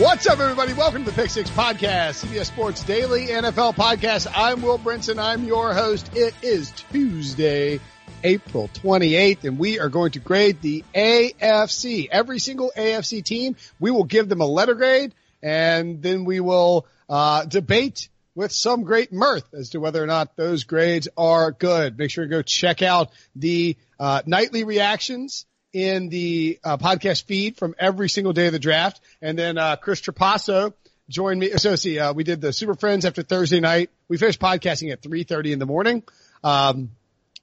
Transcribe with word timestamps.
What's 0.00 0.26
up, 0.26 0.40
everybody? 0.40 0.72
Welcome 0.72 1.04
to 1.04 1.10
the 1.10 1.14
Pick 1.14 1.28
Six 1.28 1.50
Podcast, 1.50 2.24
CBS 2.24 2.46
Sports 2.46 2.82
Daily 2.84 3.26
NFL 3.26 3.74
Podcast. 3.74 4.26
I'm 4.34 4.62
Will 4.62 4.78
Brinson. 4.78 5.22
I'm 5.22 5.44
your 5.44 5.74
host. 5.74 6.16
It 6.16 6.32
is 6.40 6.70
Tuesday, 6.90 7.80
April 8.24 8.70
28th, 8.82 9.44
and 9.44 9.58
we 9.58 9.78
are 9.78 9.90
going 9.90 10.12
to 10.12 10.18
grade 10.18 10.62
the 10.62 10.86
AFC. 10.94 12.08
Every 12.10 12.38
single 12.38 12.72
AFC 12.74 13.22
team, 13.22 13.56
we 13.78 13.90
will 13.90 14.04
give 14.04 14.30
them 14.30 14.40
a 14.40 14.46
letter 14.46 14.74
grade, 14.74 15.12
and 15.42 16.00
then 16.00 16.24
we 16.24 16.40
will 16.40 16.86
uh, 17.10 17.44
debate 17.44 18.08
with 18.34 18.52
some 18.52 18.84
great 18.84 19.12
mirth 19.12 19.52
as 19.52 19.68
to 19.70 19.80
whether 19.80 20.02
or 20.02 20.06
not 20.06 20.34
those 20.34 20.64
grades 20.64 21.08
are 21.18 21.52
good. 21.52 21.98
Make 21.98 22.10
sure 22.10 22.24
to 22.24 22.30
go 22.30 22.40
check 22.40 22.80
out 22.80 23.10
the 23.36 23.76
uh, 23.98 24.22
nightly 24.24 24.64
reactions 24.64 25.44
in 25.72 26.08
the 26.08 26.58
uh, 26.64 26.76
podcast 26.76 27.24
feed 27.24 27.56
from 27.56 27.74
every 27.78 28.08
single 28.08 28.32
day 28.32 28.46
of 28.46 28.52
the 28.52 28.58
draft. 28.58 29.00
And 29.22 29.38
then 29.38 29.58
uh, 29.58 29.76
Chris 29.76 30.00
Trapasso 30.00 30.72
joined 31.08 31.40
me. 31.40 31.50
So 31.56 31.76
see, 31.76 31.98
uh, 31.98 32.12
we 32.12 32.24
did 32.24 32.40
the 32.40 32.52
Super 32.52 32.74
Friends 32.74 33.04
after 33.04 33.22
Thursday 33.22 33.60
night. 33.60 33.90
We 34.08 34.16
finished 34.16 34.40
podcasting 34.40 34.92
at 34.92 35.02
3.30 35.02 35.52
in 35.52 35.58
the 35.58 35.66
morning. 35.66 36.02
Um, 36.42 36.90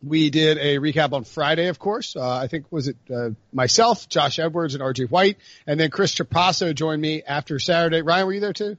we 0.03 0.29
did 0.29 0.57
a 0.57 0.77
recap 0.77 1.13
on 1.13 1.23
Friday, 1.23 1.67
of 1.67 1.79
course. 1.79 2.15
Uh, 2.15 2.29
I 2.29 2.47
think 2.47 2.71
was 2.71 2.87
it 2.87 2.97
uh, 3.13 3.29
myself, 3.51 4.07
Josh 4.07 4.37
Edwards, 4.39 4.75
and 4.75 4.83
RJ 4.83 5.09
White, 5.09 5.37
and 5.65 5.79
then 5.79 5.89
Chris 5.89 6.13
Trapasso 6.13 6.73
joined 6.73 7.01
me 7.01 7.23
after 7.23 7.57
Saturday. 7.57 8.01
Ryan, 8.01 8.27
were 8.27 8.33
you 8.33 8.39
there 8.39 8.53
too? 8.53 8.77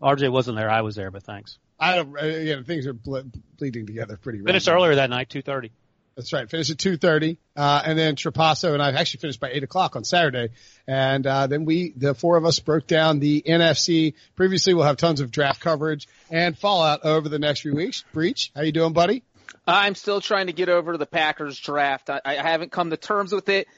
RJ 0.00 0.30
wasn't 0.30 0.56
there. 0.56 0.70
I 0.70 0.82
was 0.82 0.94
there, 0.94 1.10
but 1.10 1.24
thanks. 1.24 1.58
I 1.80 1.96
don't. 1.96 2.16
Uh, 2.16 2.24
yeah, 2.26 2.62
things 2.62 2.86
are 2.86 2.92
ble- 2.92 3.24
bleeding 3.58 3.86
together 3.86 4.16
pretty. 4.16 4.40
Finished 4.42 4.68
earlier 4.68 4.94
that 4.96 5.10
night, 5.10 5.28
two 5.30 5.42
thirty. 5.42 5.72
That's 6.16 6.32
right. 6.32 6.48
Finished 6.48 6.70
at 6.70 6.78
2.30. 6.78 7.36
Uh, 7.54 7.82
and 7.84 7.98
then 7.98 8.16
Trapasso 8.16 8.72
and 8.72 8.82
I 8.82 8.90
actually 8.92 9.20
finished 9.20 9.38
by 9.38 9.50
8 9.50 9.64
o'clock 9.64 9.96
on 9.96 10.04
Saturday. 10.04 10.48
And, 10.86 11.26
uh, 11.26 11.46
then 11.46 11.66
we, 11.66 11.92
the 11.94 12.14
four 12.14 12.38
of 12.38 12.46
us 12.46 12.58
broke 12.58 12.86
down 12.86 13.18
the 13.18 13.42
NFC. 13.46 14.14
Previously, 14.34 14.72
we'll 14.72 14.86
have 14.86 14.96
tons 14.96 15.20
of 15.20 15.30
draft 15.30 15.60
coverage 15.60 16.08
and 16.30 16.56
fallout 16.56 17.04
over 17.04 17.28
the 17.28 17.38
next 17.38 17.60
few 17.60 17.74
weeks. 17.74 18.02
Breech, 18.14 18.50
how 18.54 18.62
you 18.62 18.72
doing, 18.72 18.94
buddy? 18.94 19.24
I'm 19.66 19.94
still 19.94 20.22
trying 20.22 20.46
to 20.46 20.54
get 20.54 20.70
over 20.70 20.96
the 20.96 21.06
Packers 21.06 21.58
draft. 21.58 22.08
I, 22.08 22.20
I 22.24 22.34
haven't 22.34 22.72
come 22.72 22.90
to 22.90 22.96
terms 22.96 23.32
with 23.32 23.50
it. 23.50 23.68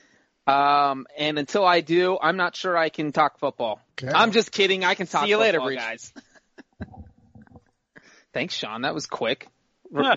Um, 0.46 1.06
and 1.18 1.38
until 1.38 1.64
I 1.66 1.80
do, 1.80 2.18
I'm 2.22 2.36
not 2.36 2.54
sure 2.54 2.76
I 2.76 2.88
can 2.88 3.10
talk 3.10 3.38
football. 3.38 3.80
Okay. 4.00 4.12
I'm 4.14 4.30
just 4.30 4.52
kidding. 4.52 4.84
I 4.84 4.94
can 4.94 5.06
talk 5.08 5.24
See 5.24 5.30
you 5.30 5.38
later, 5.38 5.60
Breech. 5.60 5.78
guys. 5.78 6.12
Thanks, 8.32 8.54
Sean. 8.54 8.82
That 8.82 8.94
was 8.94 9.06
quick. 9.06 9.48
Yeah. 9.92 10.14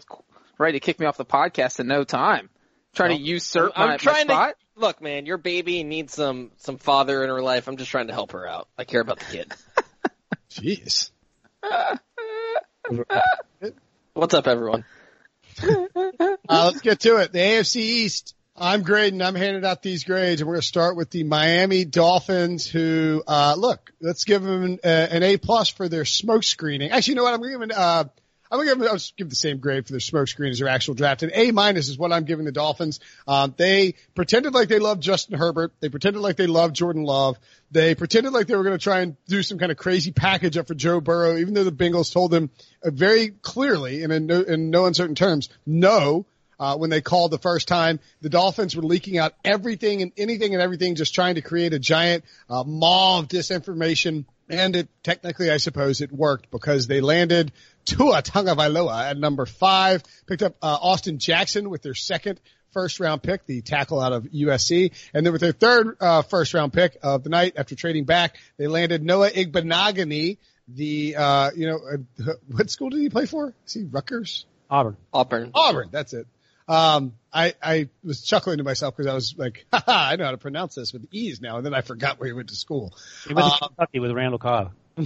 Ready 0.62 0.80
to 0.80 0.86
kick 0.86 1.00
me 1.00 1.08
off 1.08 1.18
the 1.18 1.26
podcast 1.26 1.80
in 1.80 1.88
no 1.88 2.04
time. 2.04 2.48
Trying 2.94 3.18
to 3.18 3.24
usurp 3.24 3.74
I'm 3.76 3.90
my, 3.90 3.98
trying 3.98 4.28
my 4.28 4.34
spot. 4.34 4.56
to 4.76 4.80
look, 4.80 5.02
man. 5.02 5.26
Your 5.26 5.40
baby 5.40 5.84
needs 5.84 6.14
some 6.14 6.52
some 6.58 6.78
father 6.78 7.24
in 7.24 7.30
her 7.30 7.42
life. 7.42 7.68
I'm 7.68 7.78
just 7.78 7.90
trying 7.90 8.08
to 8.08 8.14
help 8.14 8.34
her 8.34 8.48
out. 8.48 8.68
I 8.78 8.84
care 8.84 9.02
about 9.02 9.18
the 9.18 9.26
kid. 9.26 9.52
Jeez. 10.52 11.10
What's 14.14 14.36
up, 14.36 14.46
everyone? 14.46 14.86
Uh, 15.64 15.88
let's 16.48 16.82
get 16.82 17.00
to 17.00 17.18
it. 17.18 17.32
The 17.32 17.40
AFC 17.40 17.78
East. 17.78 18.36
I'm 18.56 18.84
grading. 18.84 19.24
I'm 19.24 19.34
handing 19.34 19.66
out 19.66 19.82
these 19.82 20.04
grades, 20.04 20.42
and 20.42 20.48
we're 20.48 20.56
going 20.56 20.62
to 20.62 20.68
start 20.68 20.96
with 20.96 21.10
the 21.10 21.24
Miami 21.24 21.86
Dolphins. 21.86 22.68
Who, 22.68 23.24
uh, 23.26 23.56
look, 23.58 23.92
let's 24.00 24.26
give 24.26 24.44
them 24.44 24.64
an, 24.64 24.80
uh, 24.84 24.88
an 24.88 25.24
A 25.24 25.38
plus 25.38 25.70
for 25.70 25.90
their 25.90 26.06
smoke 26.06 26.44
screening. 26.44 26.92
Actually, 26.92 27.14
you 27.14 27.16
know 27.16 27.24
what? 27.24 27.34
I'm 27.34 27.40
going 27.40 27.54
to 27.54 27.60
give 27.60 27.70
them. 27.70 27.76
Uh, 27.76 28.04
I'm 28.52 28.60
to 28.60 29.12
give. 29.18 29.30
The 29.30 29.36
same 29.36 29.60
grade 29.60 29.86
for 29.86 29.94
their 29.94 30.02
smoke 30.02 30.28
screen 30.28 30.52
as 30.52 30.60
their 30.60 30.68
actual 30.68 30.94
draft. 30.94 31.24
An 31.24 31.32
A 31.34 31.52
minus 31.52 31.88
is 31.88 31.98
what 31.98 32.12
I'm 32.12 32.26
giving 32.26 32.46
the 32.46 32.52
Dolphins. 32.52 33.00
Um, 33.26 33.54
they 33.58 33.96
pretended 34.14 34.54
like 34.54 34.68
they 34.68 34.80
loved 34.80 35.02
Justin 35.02 35.38
Herbert. 35.38 35.72
They 35.80 35.88
pretended 35.88 36.20
like 36.20 36.36
they 36.36 36.48
loved 36.48 36.76
Jordan 36.76 37.04
Love. 37.04 37.40
They 37.72 37.96
pretended 37.96 38.34
like 38.34 38.48
they 38.48 38.56
were 38.56 38.64
going 38.64 38.78
to 38.78 38.84
try 38.84 39.00
and 39.00 39.16
do 39.28 39.42
some 39.42 39.58
kind 39.58 39.72
of 39.72 39.78
crazy 39.78 40.12
package 40.12 40.58
up 40.58 40.68
for 40.68 40.74
Joe 40.74 41.00
Burrow, 41.00 41.38
even 41.38 41.54
though 41.54 41.64
the 41.64 41.72
Bengals 41.72 42.12
told 42.12 42.32
them 42.32 42.50
uh, 42.84 42.92
very 42.92 43.30
clearly 43.30 44.04
and 44.04 44.12
in 44.12 44.26
no, 44.26 44.42
in 44.42 44.70
no 44.70 44.86
uncertain 44.86 45.16
terms, 45.16 45.48
no 45.66 46.26
uh, 46.62 46.78
when 46.78 46.90
they 46.92 47.02
called 47.02 47.32
the 47.32 47.40
first 47.40 47.68
time. 47.68 48.00
The 48.22 48.30
Dolphins 48.30 48.76
were 48.76 48.84
leaking 48.84 49.18
out 49.18 49.34
everything 49.44 50.02
and 50.02 50.12
anything 50.16 50.54
and 50.54 50.62
everything, 50.62 50.96
just 50.96 51.16
trying 51.16 51.36
to 51.36 51.42
create 51.42 51.74
a 51.74 51.80
giant 51.80 52.24
uh, 52.50 52.64
maw 52.64 53.20
of 53.20 53.28
disinformation. 53.28 54.26
And 54.48 54.76
it 54.76 54.90
technically, 55.02 55.50
I 55.50 55.58
suppose, 55.58 56.02
it 56.02 56.12
worked 56.12 56.52
because 56.52 56.86
they 56.86 57.02
landed 57.02 57.52
Tua 57.86 58.22
Tagovailoa 58.22 59.10
at 59.12 59.18
number 59.18 59.46
five, 59.46 60.04
picked 60.28 60.42
up 60.44 60.56
uh, 60.62 60.78
Austin 60.82 61.18
Jackson 61.20 61.70
with 61.70 61.82
their 61.82 61.96
second 61.96 62.40
first 62.72 63.00
round 63.00 63.22
pick, 63.22 63.46
the 63.46 63.62
tackle 63.62 64.00
out 64.00 64.14
of 64.14 64.24
USC, 64.26 64.92
and 65.14 65.26
then 65.26 65.34
with 65.34 65.42
their 65.42 65.52
third 65.52 65.98
uh, 66.00 66.22
first 66.22 66.54
round 66.54 66.72
pick 66.74 66.98
of 67.04 67.24
the 67.24 67.30
night 67.30 67.54
after 67.58 67.76
trading 67.76 68.06
back, 68.06 68.38
they 68.58 68.68
landed 68.68 69.04
Noah 69.04 69.30
Igbinoghene. 69.30 70.38
The 70.68 71.16
uh, 71.18 71.52
you 71.56 71.68
know 71.68 71.80
uh, 72.24 72.34
what 72.48 72.70
school 72.70 72.90
did 72.90 73.00
he 73.02 73.10
play 73.10 73.26
for? 73.26 73.54
Is 73.66 73.74
he 73.74 73.84
Rutgers? 73.84 74.46
Auburn. 74.70 74.96
Auburn. 75.14 75.52
Auburn. 75.54 75.90
That's 75.92 76.14
it. 76.14 76.28
Um, 76.68 77.14
I, 77.34 77.56
I 77.62 77.90
was 78.06 78.22
chuckling 78.22 78.60
to 78.60 78.64
myself 78.64 78.96
because 78.96 79.12
I 79.12 79.14
was 79.14 79.36
like, 79.38 79.66
Haha, 79.74 80.12
I 80.12 80.16
know 80.16 80.24
how 80.24 80.32
to 80.32 80.38
pronounce 80.38 80.76
this 80.76 80.94
with 80.94 81.06
ease 81.12 81.42
now. 81.42 81.58
And 81.58 81.66
then 81.66 81.74
I 81.74 81.82
forgot 81.82 82.18
where 82.20 82.28
he 82.28 82.34
went 82.34 82.48
to 82.50 82.56
school. 82.56 82.94
He 83.28 83.34
went 83.34 83.48
to 83.48 83.54
Uh, 83.54 83.68
Kentucky 83.68 84.00
with 84.00 84.12
Randall 84.12 84.40
Cobb. 84.40 84.72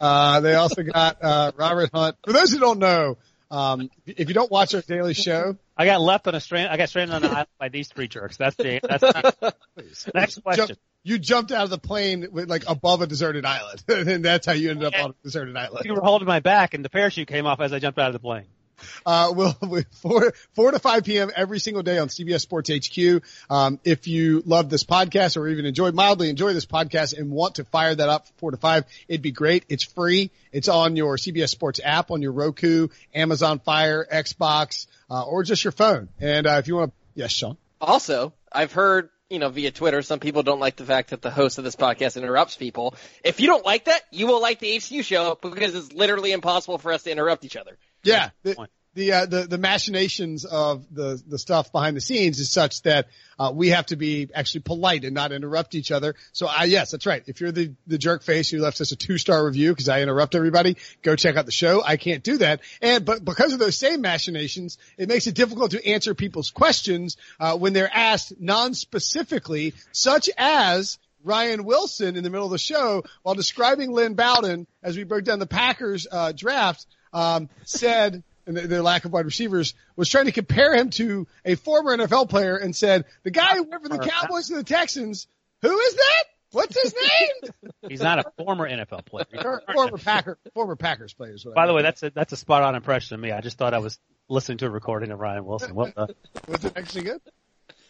Uh, 0.00 0.40
they 0.40 0.54
also 0.54 0.82
got, 0.82 1.22
uh, 1.22 1.52
Robert 1.56 1.90
Hunt. 1.92 2.16
For 2.24 2.32
those 2.32 2.52
who 2.52 2.58
don't 2.58 2.78
know, 2.78 3.16
um, 3.50 3.90
if 4.06 4.28
you 4.28 4.34
don't 4.34 4.50
watch 4.50 4.74
our 4.74 4.80
daily 4.82 5.14
show, 5.14 5.56
I 5.76 5.86
got 5.86 6.00
left 6.00 6.26
on 6.26 6.34
a 6.34 6.40
strand. 6.40 6.70
I 6.70 6.76
got 6.76 6.88
stranded 6.88 7.14
on 7.14 7.24
an 7.24 7.30
island 7.30 7.48
by 7.58 7.68
these 7.68 7.88
three 7.88 8.08
jerks. 8.08 8.36
That's 8.36 8.56
the 8.56 8.80
that's 8.82 10.04
the 10.04 10.12
next 10.14 10.42
question. 10.42 10.68
jump, 10.68 10.78
you 11.04 11.18
jumped 11.18 11.52
out 11.52 11.64
of 11.64 11.70
the 11.70 11.78
plane 11.78 12.26
with 12.32 12.48
like 12.48 12.64
above 12.66 13.02
a 13.02 13.06
deserted 13.06 13.44
island. 13.44 13.84
and 13.88 14.24
that's 14.24 14.46
how 14.46 14.52
you 14.52 14.70
ended 14.70 14.86
up 14.86 14.94
on 14.98 15.10
a 15.10 15.14
deserted 15.22 15.56
island. 15.56 15.84
You 15.84 15.94
were 15.94 16.00
holding 16.00 16.26
my 16.26 16.40
back, 16.40 16.74
and 16.74 16.84
the 16.84 16.88
parachute 16.90 17.28
came 17.28 17.46
off 17.46 17.60
as 17.60 17.72
I 17.72 17.78
jumped 17.78 17.98
out 17.98 18.08
of 18.08 18.14
the 18.14 18.18
plane. 18.18 18.46
Uh, 19.06 19.32
we'll, 19.34 19.52
four, 20.02 20.32
four 20.54 20.70
to 20.72 20.78
five 20.80 21.04
p.m. 21.04 21.30
every 21.34 21.60
single 21.60 21.82
day 21.82 21.98
on 21.98 22.08
CBS 22.08 22.40
Sports 22.40 22.70
HQ. 22.70 23.22
Um, 23.48 23.78
if 23.84 24.08
you 24.08 24.42
love 24.44 24.68
this 24.68 24.82
podcast 24.82 25.36
or 25.36 25.46
even 25.46 25.64
enjoy, 25.64 25.92
mildly 25.92 26.28
enjoy 26.28 26.54
this 26.54 26.66
podcast 26.66 27.16
and 27.16 27.30
want 27.30 27.56
to 27.56 27.64
fire 27.64 27.94
that 27.94 28.08
up 28.08 28.26
four 28.38 28.50
to 28.50 28.56
five, 28.56 28.84
it'd 29.06 29.22
be 29.22 29.30
great. 29.30 29.64
It's 29.68 29.84
free. 29.84 30.30
It's 30.52 30.68
on 30.68 30.96
your 30.96 31.16
CBS 31.16 31.50
Sports 31.50 31.80
app 31.84 32.10
on 32.10 32.20
your 32.20 32.32
Roku, 32.32 32.88
Amazon 33.14 33.60
Fire, 33.60 34.06
Xbox, 34.12 34.86
uh, 35.10 35.22
or 35.24 35.42
just 35.44 35.62
your 35.62 35.72
phone. 35.72 36.08
And, 36.20 36.46
uh, 36.46 36.56
if 36.58 36.66
you 36.66 36.76
want 36.76 36.90
to, 36.90 36.96
yes, 37.14 37.30
Sean. 37.30 37.56
Also, 37.80 38.32
I've 38.50 38.72
heard, 38.72 39.10
you 39.30 39.38
know, 39.38 39.50
via 39.50 39.70
Twitter, 39.70 40.02
some 40.02 40.20
people 40.20 40.42
don't 40.42 40.60
like 40.60 40.76
the 40.76 40.84
fact 40.84 41.10
that 41.10 41.22
the 41.22 41.30
host 41.30 41.58
of 41.58 41.64
this 41.64 41.76
podcast 41.76 42.16
interrupts 42.16 42.56
people. 42.56 42.94
If 43.22 43.40
you 43.40 43.46
don't 43.46 43.64
like 43.64 43.84
that, 43.84 44.00
you 44.10 44.26
will 44.26 44.40
like 44.40 44.58
the 44.60 44.78
HQ 44.78 45.04
show 45.04 45.38
because 45.40 45.74
it's 45.74 45.92
literally 45.92 46.32
impossible 46.32 46.78
for 46.78 46.92
us 46.92 47.02
to 47.04 47.10
interrupt 47.10 47.44
each 47.44 47.56
other. 47.56 47.76
Yeah. 48.06 48.30
The, 48.42 48.68
the, 48.94 49.12
uh, 49.12 49.26
the, 49.26 49.42
the 49.42 49.58
machinations 49.58 50.46
of 50.46 50.86
the, 50.90 51.22
the 51.26 51.38
stuff 51.38 51.70
behind 51.70 51.98
the 51.98 52.00
scenes 52.00 52.40
is 52.40 52.50
such 52.50 52.80
that, 52.82 53.08
uh, 53.38 53.52
we 53.54 53.68
have 53.68 53.84
to 53.86 53.96
be 53.96 54.30
actually 54.34 54.62
polite 54.62 55.04
and 55.04 55.14
not 55.14 55.32
interrupt 55.32 55.74
each 55.74 55.92
other. 55.92 56.14
So 56.32 56.46
I, 56.46 56.64
yes, 56.64 56.92
that's 56.92 57.04
right. 57.04 57.22
If 57.26 57.42
you're 57.42 57.52
the, 57.52 57.74
the 57.86 57.98
jerk 57.98 58.22
face 58.22 58.48
who 58.48 58.58
left 58.58 58.80
us 58.80 58.92
a 58.92 58.96
two 58.96 59.18
star 59.18 59.44
review 59.44 59.72
because 59.72 59.90
I 59.90 60.00
interrupt 60.00 60.34
everybody, 60.34 60.78
go 61.02 61.14
check 61.14 61.36
out 61.36 61.44
the 61.44 61.52
show. 61.52 61.82
I 61.84 61.98
can't 61.98 62.24
do 62.24 62.38
that. 62.38 62.60
And, 62.80 63.04
but 63.04 63.22
because 63.22 63.52
of 63.52 63.58
those 63.58 63.76
same 63.76 64.00
machinations, 64.00 64.78
it 64.96 65.10
makes 65.10 65.26
it 65.26 65.34
difficult 65.34 65.72
to 65.72 65.86
answer 65.86 66.14
people's 66.14 66.50
questions, 66.50 67.18
uh, 67.38 67.58
when 67.58 67.74
they're 67.74 67.94
asked 67.94 68.40
non-specifically, 68.40 69.74
such 69.92 70.30
as, 70.38 70.98
Ryan 71.24 71.64
Wilson 71.64 72.14
in 72.14 72.22
the 72.22 72.30
middle 72.30 72.46
of 72.46 72.52
the 72.52 72.58
show 72.58 73.02
while 73.24 73.34
describing 73.34 73.90
Lynn 73.90 74.14
Bowden 74.14 74.68
as 74.80 74.96
we 74.96 75.02
broke 75.02 75.24
down 75.24 75.40
the 75.40 75.46
Packers 75.46 76.06
uh, 76.08 76.30
draft 76.30 76.86
um, 77.16 77.48
said 77.64 78.22
and 78.46 78.56
their 78.56 78.82
lack 78.82 79.04
of 79.04 79.12
wide 79.12 79.24
receivers 79.24 79.74
was 79.96 80.08
trying 80.08 80.26
to 80.26 80.32
compare 80.32 80.74
him 80.74 80.90
to 80.90 81.26
a 81.44 81.56
former 81.56 81.96
NFL 81.96 82.28
player 82.28 82.56
and 82.56 82.76
said 82.76 83.04
the 83.24 83.30
guy 83.32 83.56
who 83.56 83.64
went 83.64 83.82
from 83.82 83.96
the 83.96 84.06
Cowboys 84.06 84.48
to 84.48 84.54
the 84.54 84.62
Texans. 84.64 85.26
Who 85.62 85.76
is 85.76 85.94
that? 85.94 86.24
What's 86.52 86.80
his 86.80 86.94
name? 86.94 87.52
He's 87.88 88.00
not 88.00 88.20
a 88.20 88.24
former 88.38 88.68
NFL 88.70 89.04
player. 89.06 89.24
He's 89.32 89.40
a 89.40 89.44
Or- 89.44 89.60
current 89.60 89.72
former 89.74 89.96
NFL. 89.98 90.04
Packer, 90.04 90.38
former 90.54 90.76
Packers 90.76 91.12
player. 91.12 91.32
is 91.34 91.44
what 91.44 91.52
I 91.52 91.54
By 91.62 91.66
the 91.66 91.74
way, 91.74 91.82
that's 91.82 92.02
a 92.04 92.10
that's 92.10 92.32
a 92.32 92.36
spot 92.36 92.62
on 92.62 92.76
impression 92.76 93.14
of 93.14 93.20
me. 93.20 93.32
I 93.32 93.40
just 93.40 93.58
thought 93.58 93.74
I 93.74 93.78
was 93.78 93.98
listening 94.28 94.58
to 94.58 94.66
a 94.66 94.70
recording 94.70 95.10
of 95.10 95.18
Ryan 95.18 95.44
Wilson. 95.44 95.74
What 95.74 95.94
the? 95.94 96.14
was 96.48 96.64
it 96.64 96.72
actually 96.76 97.04
good? 97.04 97.20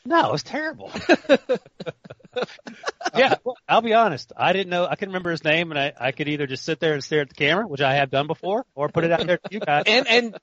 No, 0.06 0.29
it 0.29 0.32
was 0.32 0.43
terrible. 0.43 0.91
yeah, 3.17 3.35
well, 3.44 3.56
I'll 3.69 3.82
be 3.82 3.94
honest. 3.94 4.32
I 4.37 4.53
didn't 4.53 4.70
know. 4.70 4.87
I 4.87 4.94
couldn't 4.94 5.11
remember 5.11 5.31
his 5.31 5.43
name, 5.43 5.70
and 5.73 5.81
I, 5.81 5.93
I 5.99 6.12
could 6.12 6.29
either 6.29 6.47
just 6.47 6.64
sit 6.64 6.81
there 6.81 6.94
and 6.94 7.03
stare 7.03 7.23
at 7.23 7.29
the 7.29 7.35
camera, 7.35 7.67
which 7.67 7.81
I 7.81 7.94
have 7.94 8.11
done 8.11 8.26
before, 8.26 8.64
or 8.75 8.88
put 8.88 9.05
it 9.05 9.12
out 9.12 9.26
there 9.26 9.38
to 9.38 9.49
you 9.50 9.61
guys. 9.61 9.85
And 9.87 10.06
and 10.06 10.38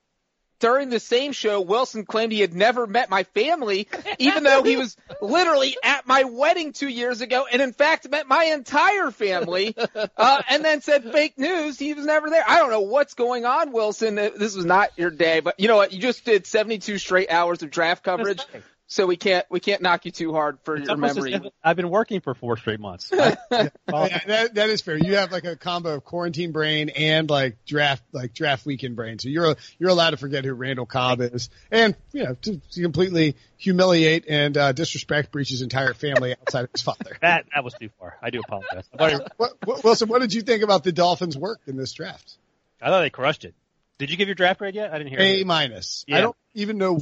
during 0.64 0.90
the 0.90 1.00
same 1.00 1.34
show, 1.34 1.60
Wilson 1.60 2.06
claimed 2.06 2.32
he 2.32 2.40
had 2.40 2.54
never 2.54 2.88
met 2.88 3.10
my 3.10 3.24
family, 3.24 3.88
even 4.18 4.44
though 4.44 4.64
he 4.64 4.78
was 4.78 4.96
literally 5.22 5.76
at 5.84 6.08
my 6.08 6.24
wedding 6.24 6.72
two 6.72 6.88
years 6.88 7.20
ago, 7.20 7.46
and 7.52 7.62
in 7.62 7.74
fact 7.74 8.10
met 8.10 8.28
my 8.28 8.46
entire 8.46 9.12
family. 9.12 9.76
Uh, 10.16 10.42
and 10.50 10.64
then 10.64 10.80
said 10.82 11.12
fake 11.12 11.38
news. 11.38 11.78
He 11.78 11.94
was 11.94 12.06
never 12.06 12.30
there. 12.30 12.44
I 12.48 12.60
don't 12.60 12.70
know 12.70 12.82
what's 12.82 13.14
going 13.14 13.46
on, 13.46 13.74
Wilson. 13.74 14.16
This 14.16 14.56
was 14.56 14.64
not 14.64 14.92
your 14.98 15.10
day, 15.10 15.42
but 15.42 15.60
you 15.60 15.68
know 15.68 15.76
what? 15.76 15.92
You 15.92 16.00
just 16.00 16.24
did 16.24 16.46
72 16.46 16.98
straight 16.98 17.30
hours 17.30 17.62
of 17.62 17.70
draft 17.70 18.04
coverage, 18.04 18.42
so 18.88 19.08
we 19.08 19.16
can't 19.18 19.46
we 19.50 19.60
can't 19.60 19.82
knock 19.82 20.06
you 20.06 20.12
too 20.12 20.34
hard 20.34 20.60
for 20.64 20.76
It's 20.76 20.88
your 20.88 20.98
memory. 20.98 21.34
if 21.34 21.44
I've 21.64 21.76
been 21.76 21.90
working 21.90 22.22
for 22.22 22.34
four 22.34 22.58
straight 22.58 22.80
months. 22.80 23.12
Yeah, 23.52 24.20
that, 24.26 24.56
that 24.56 24.70
is 24.70 24.82
fair. 24.82 24.98
You 24.98 25.16
have 25.18 25.32
like 25.32 25.46
a 25.46 25.56
combo 25.56 25.94
of 25.96 26.04
quarantine 26.04 26.52
brain 26.52 26.90
and 26.90 27.30
like 27.30 27.64
draft, 27.66 28.04
like 28.12 28.34
draft 28.34 28.66
weekend 28.66 28.96
brain. 28.96 29.20
So 29.20 29.30
you're, 29.30 29.56
you're 29.78 29.90
allowed 29.92 30.12
to 30.12 30.18
forget 30.18 30.44
who 30.46 30.54
Randall 30.54 30.88
Cobb 30.88 31.22
is 31.22 31.50
and, 31.72 31.96
you 32.12 32.24
know, 32.24 32.34
to, 32.42 32.60
to 32.72 32.82
completely 32.82 33.36
humiliate 33.58 34.26
and, 34.28 34.58
uh, 34.58 34.72
disrespect 34.72 35.32
Breech's 35.32 35.62
entire 35.62 35.94
family 35.94 36.32
outside 36.34 36.64
of 36.66 36.72
his 36.72 36.82
father. 36.82 37.18
that 37.22 37.46
that 37.54 37.64
was 37.64 37.74
too 37.76 37.90
far. 38.00 38.18
I 38.22 38.32
do 38.32 38.40
apologize. 38.40 38.86
I 38.94 38.98
thought, 38.98 39.12
he- 39.12 39.28
What, 39.38 39.54
what, 39.64 39.84
Wilson, 39.84 40.10
what 40.10 40.22
did 40.22 40.34
you 40.34 40.42
think 40.42 40.64
about 40.64 40.84
the 40.84 40.92
Dolphins' 40.92 41.38
work 41.38 41.62
in 41.68 41.78
this 41.78 41.94
draft? 41.94 42.38
I 42.82 42.88
thought 42.90 43.02
they 43.02 43.10
crushed 43.12 43.46
it. 43.46 43.54
Did 44.00 44.10
you 44.10 44.18
give 44.18 44.28
your 44.28 44.36
draft 44.36 44.60
grade 44.60 44.74
yet? 44.76 44.92
I 44.92 44.98
didn't 44.98 45.12
hear. 45.12 45.20
A 45.22 45.42
it. 45.42 45.48
minus. 45.48 46.04
Yeah. 46.08 46.18
I 46.18 46.22
don't 46.22 46.36
even 46.56 46.78
know. 46.80 47.00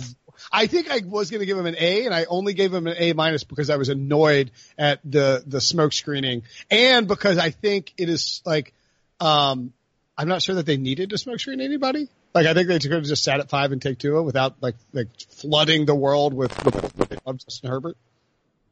I 0.52 0.68
think 0.68 0.90
I 0.90 1.02
was 1.06 1.30
going 1.30 1.40
to 1.40 1.46
give 1.46 1.58
him 1.58 1.66
an 1.66 1.76
A, 1.78 2.06
and 2.06 2.14
I 2.14 2.26
only 2.26 2.54
gave 2.54 2.74
him 2.74 2.88
an 2.88 2.96
A 2.98 3.14
minus 3.14 3.44
because 3.44 3.70
I 3.70 3.78
was 3.78 3.90
annoyed 3.90 4.52
at 4.78 5.00
the 5.04 5.44
the 5.46 5.62
smoke 5.62 5.94
screening, 5.94 6.44
and 6.70 7.08
because 7.08 7.38
I 7.38 7.50
think 7.50 7.94
it 7.98 8.10
is 8.10 8.42
like, 8.46 8.74
um, 9.20 9.74
I'm 10.18 10.28
not 10.28 10.42
sure 10.42 10.56
that 10.56 10.66
they 10.66 10.78
needed 10.78 11.10
to 11.12 11.18
smoke 11.18 11.40
screen 11.40 11.62
anybody. 11.62 12.08
Like 12.34 12.46
I 12.46 12.54
think 12.54 12.68
they 12.68 12.80
could 12.80 12.92
have 12.92 13.04
just 13.04 13.24
sat 13.24 13.40
at 13.40 13.50
five 13.50 13.72
and 13.72 13.82
take 13.82 13.98
two 13.98 14.22
without 14.22 14.62
like 14.62 14.76
like 14.94 15.08
flooding 15.30 15.86
the 15.86 15.96
world 15.96 16.34
with 16.34 16.64
with, 16.64 16.98
with 16.98 17.38
Justin 17.40 17.70
Herbert. 17.70 17.98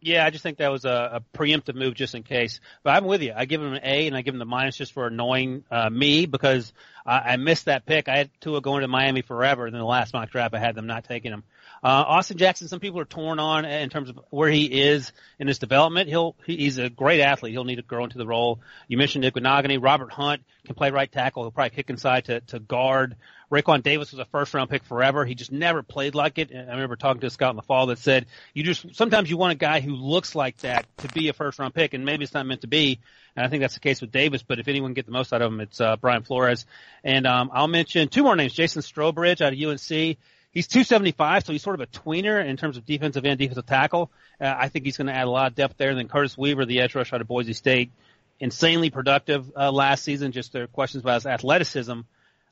Yeah, 0.01 0.25
I 0.25 0.29
just 0.29 0.43
think 0.43 0.59
that 0.59 0.71
was 0.71 0.85
a, 0.85 1.21
a 1.21 1.37
preemptive 1.37 1.75
move 1.75 1.93
just 1.93 2.15
in 2.15 2.23
case. 2.23 2.59
But 2.83 2.91
I'm 2.91 3.05
with 3.05 3.21
you. 3.21 3.33
I 3.35 3.45
give 3.45 3.61
him 3.61 3.73
an 3.73 3.81
A 3.83 4.07
and 4.07 4.15
I 4.15 4.21
give 4.21 4.33
him 4.33 4.39
the 4.39 4.45
minus 4.45 4.77
just 4.77 4.93
for 4.93 5.07
annoying 5.07 5.63
uh, 5.69 5.89
me 5.89 6.25
because 6.25 6.71
I, 7.05 7.33
I 7.33 7.37
missed 7.37 7.65
that 7.65 7.85
pick. 7.85 8.07
I 8.07 8.17
had 8.17 8.29
Tua 8.39 8.61
going 8.61 8.81
to 8.81 8.87
Miami 8.87 9.21
forever. 9.21 9.65
And 9.65 9.73
then 9.73 9.81
the 9.81 9.85
last 9.85 10.13
mock 10.13 10.31
draft, 10.31 10.53
I 10.53 10.59
had 10.59 10.75
them 10.75 10.87
not 10.87 11.03
taking 11.03 11.33
him. 11.33 11.43
Uh, 11.83 12.03
Austin 12.07 12.37
Jackson, 12.37 12.67
some 12.67 12.79
people 12.79 12.99
are 12.99 13.05
torn 13.05 13.39
on 13.39 13.65
in 13.65 13.89
terms 13.89 14.09
of 14.09 14.19
where 14.29 14.49
he 14.49 14.65
is 14.65 15.11
in 15.37 15.47
his 15.47 15.59
development. 15.59 16.09
He'll 16.09 16.35
he, 16.45 16.57
he's 16.57 16.77
a 16.77 16.89
great 16.89 17.21
athlete. 17.21 17.53
He'll 17.53 17.63
need 17.63 17.77
to 17.77 17.81
grow 17.81 18.03
into 18.03 18.17
the 18.17 18.27
role. 18.27 18.59
You 18.87 18.97
mentioned 18.97 19.23
Iguanagany. 19.23 19.81
Robert 19.81 20.11
Hunt 20.11 20.43
can 20.65 20.75
play 20.75 20.91
right 20.91 21.09
tackle. 21.09 21.43
He'll 21.43 21.51
probably 21.51 21.75
kick 21.75 21.89
inside 21.89 22.25
to 22.25 22.41
to 22.41 22.59
guard. 22.59 23.15
Raekwon 23.51 23.81
Davis 23.81 24.11
was 24.11 24.19
a 24.19 24.25
first 24.25 24.53
round 24.53 24.69
pick 24.69 24.83
forever. 24.83 25.25
He 25.25 25.35
just 25.35 25.51
never 25.51 25.81
played 25.81 26.15
like 26.15 26.37
it. 26.37 26.51
And 26.51 26.69
I 26.69 26.73
remember 26.73 26.95
talking 26.95 27.21
to 27.21 27.27
a 27.27 27.29
scout 27.29 27.51
in 27.51 27.55
the 27.55 27.63
fall 27.63 27.87
that 27.87 27.97
said, 27.97 28.27
you 28.53 28.63
just, 28.63 28.95
sometimes 28.95 29.29
you 29.29 29.37
want 29.37 29.53
a 29.53 29.57
guy 29.57 29.79
who 29.79 29.95
looks 29.95 30.35
like 30.35 30.57
that 30.57 30.85
to 30.99 31.07
be 31.09 31.29
a 31.29 31.33
first 31.33 31.57
round 31.57 31.73
pick 31.73 31.93
and 31.93 32.05
maybe 32.05 32.23
it's 32.23 32.33
not 32.33 32.45
meant 32.45 32.61
to 32.61 32.67
be. 32.67 32.99
And 33.35 33.45
I 33.45 33.49
think 33.49 33.61
that's 33.61 33.73
the 33.73 33.79
case 33.79 34.01
with 34.01 34.11
Davis, 34.11 34.43
but 34.43 34.59
if 34.59 34.67
anyone 34.67 34.93
get 34.93 35.05
the 35.05 35.11
most 35.11 35.33
out 35.33 35.41
of 35.41 35.51
him, 35.51 35.61
it's, 35.61 35.81
uh, 35.81 35.95
Brian 35.97 36.23
Flores. 36.23 36.65
And, 37.03 37.25
um, 37.25 37.49
I'll 37.53 37.67
mention 37.67 38.07
two 38.09 38.23
more 38.23 38.35
names. 38.35 38.53
Jason 38.53 38.81
Strowbridge 38.81 39.41
out 39.41 39.53
of 39.53 39.59
UNC. 39.59 40.17
He's 40.51 40.67
275, 40.67 41.45
so 41.45 41.51
he's 41.51 41.61
sort 41.61 41.79
of 41.79 41.81
a 41.81 41.87
tweener 41.87 42.43
in 42.43 42.57
terms 42.57 42.77
of 42.77 42.85
defensive 42.85 43.23
end, 43.23 43.37
defensive 43.37 43.67
tackle. 43.67 44.11
Uh, 44.41 44.53
I 44.57 44.69
think 44.69 44.85
he's 44.85 44.97
going 44.97 45.07
to 45.07 45.13
add 45.13 45.27
a 45.27 45.29
lot 45.29 45.47
of 45.47 45.55
depth 45.55 45.77
there. 45.77 45.89
And 45.89 45.97
then 45.97 46.07
Curtis 46.07 46.37
Weaver, 46.37 46.65
the 46.65 46.81
edge 46.81 46.95
rush 46.95 47.13
out 47.13 47.21
of 47.21 47.27
Boise 47.27 47.53
State, 47.53 47.91
insanely 48.39 48.89
productive, 48.89 49.51
uh, 49.55 49.71
last 49.71 50.03
season. 50.03 50.31
Just 50.31 50.53
there 50.53 50.63
are 50.63 50.67
questions 50.67 51.03
about 51.03 51.15
his 51.15 51.27
athleticism. 51.27 51.99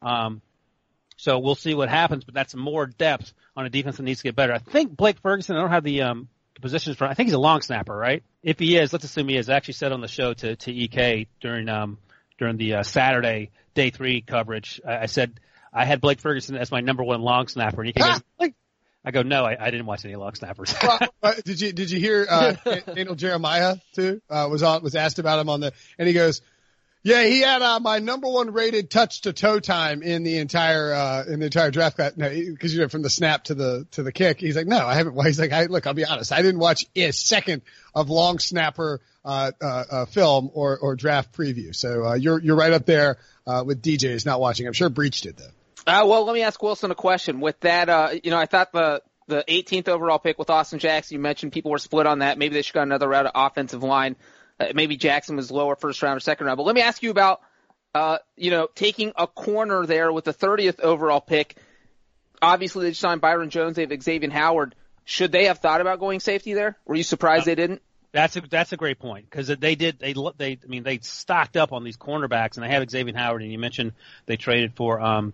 Um, 0.04 0.42
so 1.18 1.40
we'll 1.40 1.56
see 1.56 1.74
what 1.74 1.90
happens, 1.90 2.24
but 2.24 2.34
that's 2.34 2.56
more 2.56 2.86
depth 2.86 3.34
on 3.56 3.66
a 3.66 3.70
defense 3.70 3.98
that 3.98 4.04
needs 4.04 4.20
to 4.20 4.24
get 4.24 4.36
better. 4.36 4.54
I 4.54 4.60
think 4.60 4.96
Blake 4.96 5.20
Ferguson, 5.20 5.56
I 5.56 5.62
don't 5.62 5.72
have 5.72 5.84
the, 5.84 6.04
um, 6.04 6.30
the 6.56 6.62
positions 6.62 6.96
for, 6.96 7.06
I 7.06 7.16
think 7.16 7.28
he's 7.28 7.34
a 7.34 7.40
long 7.40 7.62
snapper, 7.62 7.96
right? 7.96 8.24
If 8.44 8.60
he 8.60 8.78
is, 8.78 8.94
let's 8.94 9.04
assume 9.04 9.28
he 9.28 9.38
is. 9.38 9.50
I 9.50 9.56
actually 9.56 9.74
said 9.74 9.92
on 9.92 10.02
the 10.02 10.08
show 10.08 10.34
to, 10.34 10.56
to 10.56 10.72
EK 10.72 11.28
during, 11.42 11.68
um, 11.70 11.98
during 12.38 12.58
the 12.58 12.76
uh, 12.76 12.84
Saturday 12.84 13.50
day 13.74 13.90
three 13.90 14.22
coverage, 14.22 14.80
I, 14.88 15.00
I 15.00 15.06
said 15.08 15.40
I 15.74 15.86
had 15.86 16.02
Blake 16.02 16.20
Ferguson 16.20 16.56
as 16.56 16.72
my 16.72 16.82
number 16.82 17.04
one 17.04 17.22
long 17.22 17.48
snapper, 17.48 17.82
and 17.82 17.90
EK 17.90 18.00
goes, 18.00 18.22
like, 18.40 18.54
I 19.04 19.12
go, 19.12 19.22
no, 19.22 19.46
I, 19.46 19.56
I 19.60 19.72
didn't 19.72 19.86
watch 19.86 20.04
any 20.06 20.16
long 20.16 20.36
snappers. 20.36 20.76
well, 20.84 21.00
uh, 21.24 21.34
did 21.46 21.62
you 21.62 21.72
did 21.72 21.92
you 21.92 22.00
hear 22.00 22.28
uh, 22.30 22.54
Daniel 22.94 23.16
Jeremiah 23.16 23.78
too? 23.94 24.22
Uh, 24.30 24.48
was 24.52 24.64
on 24.64 24.84
was 24.84 24.96
asked 24.96 25.20
about 25.20 25.40
him 25.40 25.50
on 25.50 25.62
the 25.62 25.72
and 25.98 26.08
he 26.08 26.14
goes, 26.14 26.42
yeah, 27.04 27.24
he 27.24 27.42
had 27.42 27.62
uh, 27.62 27.80
my 27.80 28.00
number 28.00 28.28
one 28.28 28.52
rated 28.52 28.90
touch 28.90 29.22
to 29.22 29.34
toe 29.34 29.60
time 29.60 30.02
in 30.04 30.24
the 30.24 30.40
entire 30.40 30.94
uh, 30.94 31.24
in 31.28 31.40
the 31.40 31.46
entire 31.46 31.72
draft 31.72 31.96
class. 31.96 32.18
No, 32.18 32.30
because 32.30 32.74
you 32.74 32.82
know 32.82 32.90
from 32.90 33.02
the 33.02 33.10
snap 33.10 33.46
to 33.46 33.56
the 33.56 33.88
to 33.92 34.04
the 34.04 34.12
kick. 34.12 34.40
He's 34.40 34.56
like, 34.56 34.68
no, 34.68 34.86
I 34.86 34.96
haven't. 34.96 35.16
Well, 35.16 35.26
he's 35.28 35.40
like, 35.40 35.54
I, 35.54 35.66
look, 35.66 35.88
I'll 35.88 35.94
be 35.94 36.06
honest, 36.06 36.32
I 36.32 36.42
didn't 36.42 36.60
watch 36.60 36.86
a 36.96 37.12
second 37.12 37.62
of 37.96 38.10
long 38.10 38.40
snapper 38.40 39.02
uh, 39.24 39.52
uh, 39.62 39.84
uh, 39.90 40.06
film 40.06 40.50
or 40.54 40.78
or 40.78 40.96
draft 40.96 41.34
preview. 41.34 41.76
So 41.76 42.06
uh, 42.06 42.14
you're 42.16 42.42
you're 42.42 42.56
right 42.56 42.74
up 42.74 42.86
there 42.86 43.18
uh, 43.46 43.64
with 43.66 43.82
DJ's 43.82 44.26
not 44.26 44.40
watching. 44.40 44.68
I'm 44.68 44.74
sure 44.74 44.90
Breech 44.90 45.22
did 45.22 45.38
though. 45.38 45.52
Uh, 45.86 46.06
well, 46.06 46.26
let 46.26 46.34
me 46.34 46.42
ask 46.42 46.62
Wilson 46.62 46.92
a 46.92 46.96
question. 46.96 47.40
With 47.40 47.58
that, 47.62 47.88
uh, 47.88 48.10
you 48.22 48.32
know, 48.32 48.38
I 48.38 48.46
thought 48.46 48.74
the 48.74 49.02
the 49.28 49.44
18th 49.48 49.88
overall 49.90 50.20
pick 50.20 50.40
with 50.40 50.50
Austin 50.50 50.80
Jackson, 50.80 51.16
you 51.16 51.22
mentioned 51.22 51.52
people 51.52 51.72
were 51.72 51.78
split 51.78 52.08
on 52.08 52.20
that. 52.20 52.38
Maybe 52.38 52.54
they 52.54 52.62
should 52.62 52.74
go 52.74 52.82
another 52.82 53.08
route 53.08 53.26
of 53.26 53.32
offensive 53.36 53.84
line. 53.84 54.16
Uh, 54.60 54.68
maybe 54.74 54.98
Jackson 54.98 55.36
was 55.36 55.52
lower 55.52 55.76
first 55.76 56.02
round 56.02 56.18
or 56.18 56.20
second 56.20 56.48
round. 56.48 56.58
But 56.58 56.64
let 56.64 56.76
me 56.76 56.82
ask 56.82 57.04
you 57.04 57.12
about, 57.12 57.42
uh, 57.94 58.18
you 58.36 58.52
know, 58.52 58.68
taking 58.74 59.14
a 59.16 59.28
corner 59.28 59.86
there 59.86 60.12
with 60.12 60.26
the 60.26 60.34
30th 60.34 60.80
overall 60.80 61.22
pick. 61.22 61.58
Obviously, 62.42 62.86
they 62.86 62.92
just 62.92 63.02
signed 63.02 63.22
Byron 63.22 63.50
Jones. 63.50 63.76
They 63.76 63.86
have 63.86 64.04
Xavier 64.04 64.30
Howard. 64.30 64.76
Should 65.06 65.32
they 65.32 65.46
have 65.46 65.60
thought 65.60 65.82
about 65.82 66.00
going 66.00 66.20
safety 66.20 66.54
there? 66.54 66.78
Were 66.86 66.96
you 66.96 67.04
surprised 67.04 67.46
they 67.46 67.56
didn't? 67.56 67.82
That's 68.12 68.36
a 68.36 68.42
that's 68.42 68.72
a 68.72 68.78
great 68.78 69.00
point 69.00 69.30
because 69.30 69.48
they 69.48 69.76
did 69.76 70.00
they 70.00 70.14
they 70.14 70.52
I 70.64 70.68
mean 70.68 70.84
they 70.84 71.00
stocked 71.00 71.56
up 71.56 71.72
on 71.72 71.84
these 71.84 71.98
cornerbacks 71.98 72.56
and 72.56 72.64
they 72.64 72.70
have 72.70 72.90
Xavier 72.90 73.16
Howard 73.16 73.42
and 73.42 73.52
you 73.52 73.60
mentioned 73.60 73.94
they 74.26 74.38
traded 74.38 74.74
for 74.76 75.00
um 75.00 75.34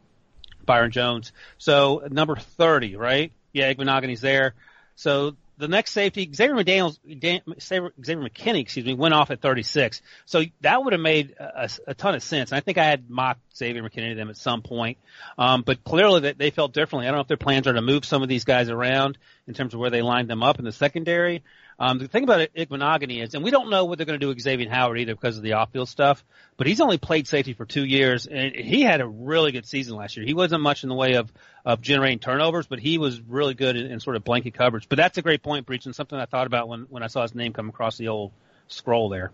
Byron 0.66 0.92
Jones 0.92 1.32
so 1.58 2.06
number 2.10 2.36
thirty 2.36 2.96
right 2.96 3.32
yeah 3.54 3.74
Igbinoghene's 3.74 4.22
there 4.22 4.54
so 4.96 5.36
the 5.58 5.68
next 5.68 5.92
safety 5.92 6.30
Xavier 6.34 6.56
McDaniels 6.56 6.98
Dan, 7.20 7.42
Xavier 7.60 7.92
McKinney 8.00 8.62
excuse 8.62 8.86
me 8.86 8.94
went 8.94 9.14
off 9.14 9.32
at 9.32 9.42
thirty 9.42 9.64
six 9.64 10.02
so 10.26 10.44
that 10.62 10.84
would 10.84 10.94
have 10.94 11.02
made 11.02 11.36
a, 11.40 11.70
a 11.88 11.94
ton 11.94 12.16
of 12.16 12.24
sense. 12.24 12.52
And 12.52 12.58
I 12.58 12.62
think 12.62 12.78
I 12.78 12.86
had 12.86 13.10
mocked 13.10 13.42
Xavier 13.56 13.84
McKinney 13.84 14.10
to 14.10 14.16
them 14.16 14.30
at 14.30 14.38
some 14.38 14.62
point. 14.62 14.98
Um, 15.38 15.62
but 15.62 15.84
clearly 15.84 16.22
they, 16.22 16.34
they 16.34 16.50
felt 16.50 16.74
differently. 16.74 17.08
I 17.08 17.12
don't 17.12 17.18
know 17.18 17.22
if 17.22 17.28
their 17.28 17.38
plans 17.38 17.68
are 17.68 17.74
to 17.74 17.82
move 17.82 18.06
some 18.06 18.24
of 18.24 18.30
these 18.30 18.46
guys 18.46 18.70
around 18.70 19.18
in 19.48 19.54
terms 19.54 19.74
of 19.74 19.80
where 19.80 19.90
they 19.90 20.02
lined 20.02 20.30
them 20.30 20.44
up 20.44 20.60
in 20.60 20.66
the 20.66 20.72
secondary 20.72 21.44
um, 21.80 21.98
the 21.98 22.08
thing 22.08 22.24
about 22.24 22.42
it, 22.42 22.52
is, 22.54 23.34
and 23.34 23.44
we 23.44 23.52
don't 23.52 23.70
know 23.70 23.86
what 23.86 23.98
they're 23.98 24.06
going 24.06 24.20
to 24.20 24.24
do 24.24 24.30
with 24.30 24.40
Xavier 24.40 24.70
Howard 24.70 25.00
either 25.00 25.16
because 25.16 25.38
of 25.38 25.44
the 25.44 25.54
off-field 25.54 25.90
stuff, 25.90 26.24
but 26.58 26.68
he's 26.68 26.82
only 26.82 26.98
played 26.98 27.28
safety 27.28 27.54
for 27.54 27.66
two 27.66 27.84
years, 27.84 28.28
and 28.28 28.56
he 28.56 28.82
had 28.82 29.02
a 29.02 29.08
really 29.08 29.52
good 29.52 29.66
season 29.66 29.96
last 29.96 30.16
year. 30.16 30.26
He 30.26 30.34
wasn't 30.34 30.62
much 30.62 30.84
in 30.84 30.90
the 30.90 30.96
way 30.96 31.16
of, 31.16 31.32
of 31.66 31.82
generating 31.82 32.20
turnovers, 32.20 32.68
but 32.68 32.80
he 32.80 32.98
was 32.98 33.20
really 33.22 33.54
good 33.54 33.76
in, 33.76 33.92
in 33.92 34.00
sort 34.00 34.16
of 34.16 34.24
blanket 34.24 34.54
coverage. 34.54 34.88
But 34.88 34.98
that's 34.98 35.18
a 35.18 35.22
great 35.22 35.42
point, 35.44 35.66
Breech, 35.66 35.86
and 35.86 35.96
something 35.96 36.18
I 36.18 36.26
thought 36.26 36.48
about 36.48 36.68
when, 36.68 36.82
when 36.90 37.04
I 37.04 37.08
saw 37.08 37.24
his 37.24 37.34
name 37.34 37.54
come 37.54 37.70
across 37.70 37.98
the 37.98 38.10
old 38.10 38.32
scroll 38.68 39.10
there. 39.10 39.32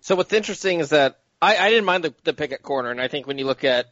So 0.00 0.16
what's 0.16 0.32
interesting 0.32 0.80
is 0.80 0.90
that 0.90 1.18
I, 1.40 1.56
I 1.56 1.70
didn't 1.70 1.84
mind 1.84 2.04
the, 2.04 2.14
the 2.24 2.32
pick 2.32 2.52
at 2.52 2.62
corner, 2.62 2.90
and 2.90 3.00
I 3.00 3.08
think 3.08 3.26
when 3.26 3.38
you 3.38 3.46
look 3.46 3.64
at 3.64 3.86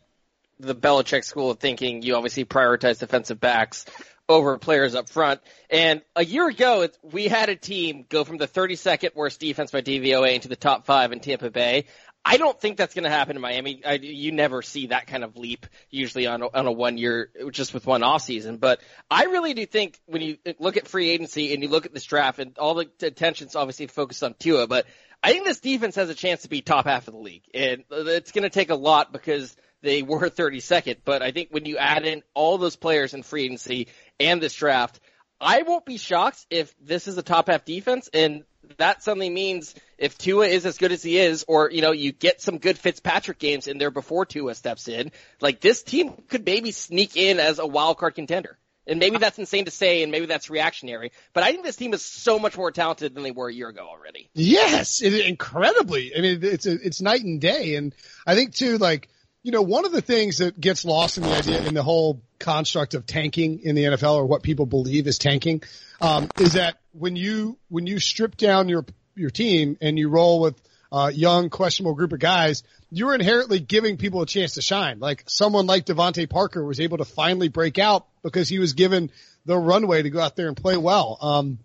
the 0.59 0.75
Belichick 0.75 1.25
school 1.25 1.51
of 1.51 1.59
thinking, 1.59 2.03
you 2.03 2.17
obviously 2.17 2.45
prioritize 2.45 2.99
defensive 2.99 3.39
backs 3.39 3.85
over 4.29 4.59
players 4.59 4.95
up 4.95 5.09
front. 5.09 5.41
And 5.71 6.03
a 6.15 6.25
year 6.25 6.49
ago, 6.49 6.89
we 7.03 7.29
had 7.29 7.49
a 7.49 7.57
team 7.57 8.05
go 8.09 8.25
from 8.25 8.39
the 8.39 8.49
32nd 8.49 9.15
worst 9.15 9.41
defense 9.41 9.71
by 9.71 9.83
DVOA 9.83 10.35
into 10.35 10.49
the 10.49 10.57
top 10.57 10.87
five 10.87 11.13
in 11.13 11.21
Tampa 11.21 11.51
Bay. 11.51 11.87
I 12.29 12.39
don't 12.39 12.61
think 12.61 12.77
that's 12.77 12.93
going 12.93 13.05
to 13.05 13.11
happen 13.11 13.37
in 13.37 13.43
Miami. 13.43 13.83
I, 13.87 13.95
you 13.95 14.33
never 14.33 14.61
see 14.61 14.89
that 14.89 15.07
kind 15.07 15.23
of 15.23 15.37
leap 15.37 15.67
usually 15.91 16.27
on 16.27 16.43
a, 16.43 16.49
on 16.49 16.67
a 16.67 16.73
one 16.73 16.99
year, 16.99 17.31
just 17.53 17.73
with 17.73 17.87
one 17.87 18.03
off 18.03 18.23
season. 18.23 18.57
But 18.57 18.81
I 19.09 19.27
really 19.27 19.55
do 19.55 19.65
think 19.65 20.01
when 20.07 20.23
you 20.23 20.39
look 20.59 20.77
at 20.77 20.89
free 20.89 21.11
agency 21.11 21.55
and 21.55 21.63
you 21.63 21.69
look 21.69 21.87
at 21.87 21.95
this 21.95 22.03
draft 22.03 22.41
and 22.41 22.59
all 22.59 22.75
the 22.75 22.91
attention's 23.01 23.55
obviously 23.55 23.87
focused 23.87 24.25
on 24.25 24.35
Tua, 24.41 24.67
but 24.67 24.87
I 25.23 25.31
think 25.31 25.45
this 25.45 25.61
defense 25.61 25.95
has 25.95 26.11
a 26.11 26.17
chance 26.17 26.43
to 26.43 26.49
be 26.49 26.63
top 26.63 26.87
half 26.87 27.07
of 27.07 27.15
the 27.15 27.21
league. 27.21 27.45
And 27.55 27.85
it's 27.93 28.33
going 28.33 28.43
to 28.43 28.51
take 28.51 28.71
a 28.71 28.75
lot 28.75 29.13
because 29.13 29.57
they 29.83 30.03
were 30.03 30.29
32nd. 30.29 30.99
But 31.05 31.23
I 31.23 31.31
think 31.31 31.51
when 31.53 31.65
you 31.65 31.79
add 31.79 32.05
in 32.05 32.23
all 32.35 32.59
those 32.59 32.77
players 32.77 33.15
in 33.15 33.23
free 33.23 33.45
agency 33.45 33.87
and 34.21 34.43
this 34.43 34.55
draft, 34.55 35.01
I 35.41 35.63
won't 35.63 35.85
be 35.85 35.99
shocked 35.99 36.47
if 36.51 36.75
this 36.81 37.09
is 37.09 37.19
a 37.19 37.23
top 37.23 37.49
half 37.49 37.65
defense 37.65 38.09
and 38.13 38.45
that 38.79 39.03
suddenly 39.03 39.31
means 39.31 39.75
if 39.99 40.19
Tua 40.19 40.47
is 40.47 40.67
as 40.67 40.79
good 40.79 40.93
as 40.93 41.03
he 41.03 41.19
is, 41.19 41.45
or 41.49 41.71
you 41.71 41.83
know, 41.83 41.93
you 41.93 42.13
get 42.13 42.41
some 42.41 42.59
good 42.59 42.79
Fitzpatrick 42.79 43.39
games 43.39 43.67
in 43.67 43.79
there 43.79 43.91
before 43.91 44.27
Tua 44.27 44.55
steps 44.55 44.89
in, 44.89 45.13
like 45.41 45.61
this 45.61 45.83
team 45.83 46.13
could 46.29 46.45
maybe 46.45 46.71
sneak 46.73 47.17
in 47.17 47.41
as 47.41 47.59
a 47.59 47.67
wild 47.67 47.99
card 47.99 48.15
contender. 48.15 48.59
And 48.89 49.01
maybe 49.01 49.19
that's 49.19 49.37
insane 49.37 49.65
to 49.65 49.73
say, 49.73 50.05
and 50.05 50.13
maybe 50.13 50.27
that's 50.27 50.49
reactionary, 50.49 51.11
but 51.33 51.43
I 51.43 51.51
think 51.51 51.65
this 51.65 51.75
team 51.75 51.93
is 51.93 52.05
so 52.05 52.39
much 52.39 52.57
more 52.57 52.71
talented 52.71 53.15
than 53.15 53.25
they 53.25 53.33
were 53.33 53.49
a 53.49 53.53
year 53.53 53.69
ago 53.69 53.85
already. 53.85 54.31
Yes, 54.33 55.01
incredibly. 55.01 56.17
I 56.17 56.21
mean, 56.21 56.39
it's 56.43 56.67
it's 56.67 57.01
night 57.01 57.25
and 57.25 57.41
day, 57.41 57.75
and 57.75 57.93
I 58.25 58.37
think 58.37 58.55
too, 58.55 58.79
like 58.79 59.09
you 59.47 59.53
know, 59.53 59.63
one 59.63 59.85
of 59.85 59.93
the 59.93 60.03
things 60.03 60.39
that 60.39 60.61
gets 60.61 60.85
lost 60.85 61.19
in 61.19 61.23
the 61.23 61.31
idea 61.31 61.63
in 61.63 61.73
the 61.73 61.83
whole 61.85 62.21
construct 62.41 62.95
of 62.95 63.07
tanking 63.07 63.61
in 63.61 63.77
the 63.77 63.85
NFL, 63.85 64.17
or 64.17 64.27
what 64.27 64.43
people 64.43 64.67
believe 64.67 65.07
is 65.07 65.19
tanking, 65.19 65.63
um, 66.01 66.29
is 66.41 66.55
that 66.55 66.81
when 66.91 67.15
you 67.15 67.57
when 67.69 67.87
you 67.87 68.01
strip 68.01 68.37
down 68.37 68.69
your 68.69 68.85
your 69.15 69.31
team 69.31 69.79
and 69.81 69.97
you 70.01 70.09
roll 70.09 70.41
with 70.41 70.61
uh, 70.91 71.13
young, 71.15 71.49
questionable 71.49 71.95
group 71.95 72.13
of 72.13 72.19
guys, 72.19 72.65
you're 72.91 73.15
inherently 73.15 73.61
giving 73.61 73.99
people 73.99 74.21
a 74.21 74.27
chance 74.27 74.55
to 74.55 74.63
shine. 74.63 74.99
Like 74.99 75.23
someone 75.29 75.67
like 75.69 75.87
DeVante 75.87 76.29
Parker 76.29 76.65
was 76.65 76.81
able 76.81 76.99
to 76.99 77.05
finally 77.05 77.47
break 77.47 77.79
out 77.79 78.09
because 78.25 78.49
he 78.49 78.59
was 78.59 78.73
given 78.73 79.13
the 79.45 79.57
runway 79.57 80.03
to 80.03 80.11
go 80.11 80.19
out 80.19 80.35
there 80.35 80.49
and 80.49 80.57
play 80.57 80.77
well. 80.77 81.19
Um, 81.21 81.61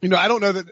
you 0.00 0.08
know, 0.08 0.16
I 0.16 0.28
don't 0.28 0.40
know 0.40 0.52
that 0.52 0.66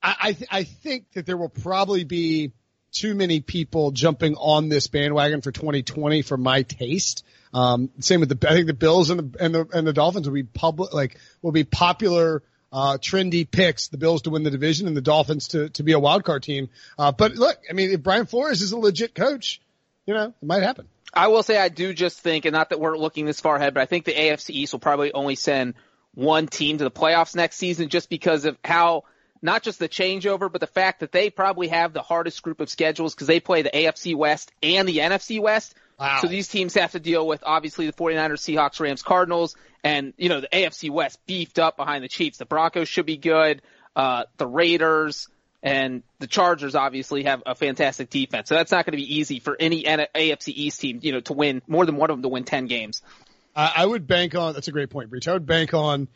I, 0.00 0.14
I, 0.20 0.32
th- 0.32 0.48
I 0.48 0.62
think 0.62 1.10
that 1.14 1.26
there 1.26 1.36
will 1.36 1.48
probably 1.48 2.04
be 2.04 2.52
too 2.98 3.14
many 3.14 3.40
people 3.40 3.90
jumping 3.92 4.34
on 4.34 4.68
this 4.68 4.88
bandwagon 4.88 5.40
for 5.40 5.52
2020 5.52 6.22
for 6.22 6.36
my 6.36 6.62
taste. 6.62 7.24
Um, 7.54 7.90
same 8.00 8.20
with 8.20 8.28
the, 8.28 8.48
I 8.50 8.52
think 8.52 8.66
the 8.66 8.74
Bills 8.74 9.10
and 9.10 9.20
the, 9.20 9.44
and 9.44 9.54
the, 9.54 9.68
and 9.72 9.86
the 9.86 9.92
Dolphins 9.92 10.26
will 10.26 10.34
be 10.34 10.42
public, 10.42 10.92
like, 10.92 11.18
will 11.40 11.52
be 11.52 11.64
popular, 11.64 12.42
uh, 12.72 12.98
trendy 12.98 13.50
picks, 13.50 13.88
the 13.88 13.98
Bills 13.98 14.22
to 14.22 14.30
win 14.30 14.42
the 14.42 14.50
division 14.50 14.86
and 14.86 14.96
the 14.96 15.00
Dolphins 15.00 15.48
to, 15.48 15.68
to 15.70 15.82
be 15.82 15.92
a 15.92 15.98
wild 15.98 16.24
card 16.24 16.42
team. 16.42 16.68
Uh, 16.98 17.12
but 17.12 17.34
look, 17.36 17.58
I 17.70 17.72
mean, 17.72 17.90
if 17.90 18.02
Brian 18.02 18.26
Flores 18.26 18.60
is 18.60 18.72
a 18.72 18.78
legit 18.78 19.14
coach, 19.14 19.60
you 20.06 20.14
know, 20.14 20.34
it 20.40 20.46
might 20.46 20.62
happen. 20.62 20.88
I 21.14 21.28
will 21.28 21.42
say 21.42 21.56
I 21.56 21.68
do 21.68 21.94
just 21.94 22.20
think, 22.20 22.44
and 22.44 22.52
not 22.52 22.70
that 22.70 22.80
we're 22.80 22.98
looking 22.98 23.24
this 23.24 23.40
far 23.40 23.56
ahead, 23.56 23.74
but 23.74 23.80
I 23.80 23.86
think 23.86 24.04
the 24.04 24.12
AFC 24.12 24.50
East 24.50 24.72
will 24.72 24.80
probably 24.80 25.12
only 25.12 25.36
send 25.36 25.74
one 26.14 26.46
team 26.46 26.78
to 26.78 26.84
the 26.84 26.90
playoffs 26.90 27.34
next 27.34 27.56
season 27.56 27.88
just 27.88 28.10
because 28.10 28.44
of 28.44 28.58
how 28.64 29.04
not 29.42 29.62
just 29.62 29.78
the 29.78 29.88
changeover, 29.88 30.50
but 30.50 30.60
the 30.60 30.66
fact 30.66 31.00
that 31.00 31.12
they 31.12 31.30
probably 31.30 31.68
have 31.68 31.92
the 31.92 32.02
hardest 32.02 32.42
group 32.42 32.60
of 32.60 32.68
schedules 32.68 33.14
because 33.14 33.26
they 33.26 33.40
play 33.40 33.62
the 33.62 33.70
AFC 33.70 34.14
West 34.14 34.52
and 34.62 34.88
the 34.88 34.98
NFC 34.98 35.40
West. 35.40 35.74
Wow. 35.98 36.18
So 36.22 36.28
these 36.28 36.48
teams 36.48 36.74
have 36.74 36.92
to 36.92 37.00
deal 37.00 37.26
with 37.26 37.42
obviously 37.44 37.86
the 37.86 37.92
49ers, 37.92 38.40
Seahawks, 38.40 38.78
Rams, 38.80 39.02
Cardinals, 39.02 39.56
and 39.82 40.12
you 40.16 40.28
know 40.28 40.40
the 40.40 40.48
AFC 40.52 40.90
West 40.90 41.18
beefed 41.26 41.58
up 41.58 41.76
behind 41.76 42.04
the 42.04 42.08
Chiefs. 42.08 42.38
The 42.38 42.46
Broncos 42.46 42.88
should 42.88 43.06
be 43.06 43.16
good. 43.16 43.62
Uh, 43.96 44.24
the 44.36 44.46
Raiders 44.46 45.28
and 45.62 46.02
the 46.20 46.26
Chargers 46.26 46.74
obviously 46.74 47.24
have 47.24 47.42
a 47.46 47.54
fantastic 47.54 48.10
defense. 48.10 48.48
So 48.48 48.54
that's 48.54 48.70
not 48.70 48.84
going 48.84 48.92
to 48.92 49.04
be 49.04 49.16
easy 49.16 49.40
for 49.40 49.56
any 49.58 49.82
AFC 49.84 50.48
East 50.48 50.80
team, 50.80 51.00
you 51.02 51.12
know, 51.12 51.20
to 51.20 51.32
win 51.32 51.62
more 51.66 51.84
than 51.84 51.96
one 51.96 52.10
of 52.10 52.16
them 52.16 52.22
to 52.22 52.28
win 52.28 52.44
10 52.44 52.66
games. 52.66 53.02
I, 53.56 53.72
I 53.78 53.86
would 53.86 54.06
bank 54.06 54.36
on. 54.36 54.54
That's 54.54 54.68
a 54.68 54.72
great 54.72 54.90
point, 54.90 55.10
Breech. 55.10 55.26
I 55.26 55.32
would 55.32 55.46
bank 55.46 55.74
on 55.74 56.06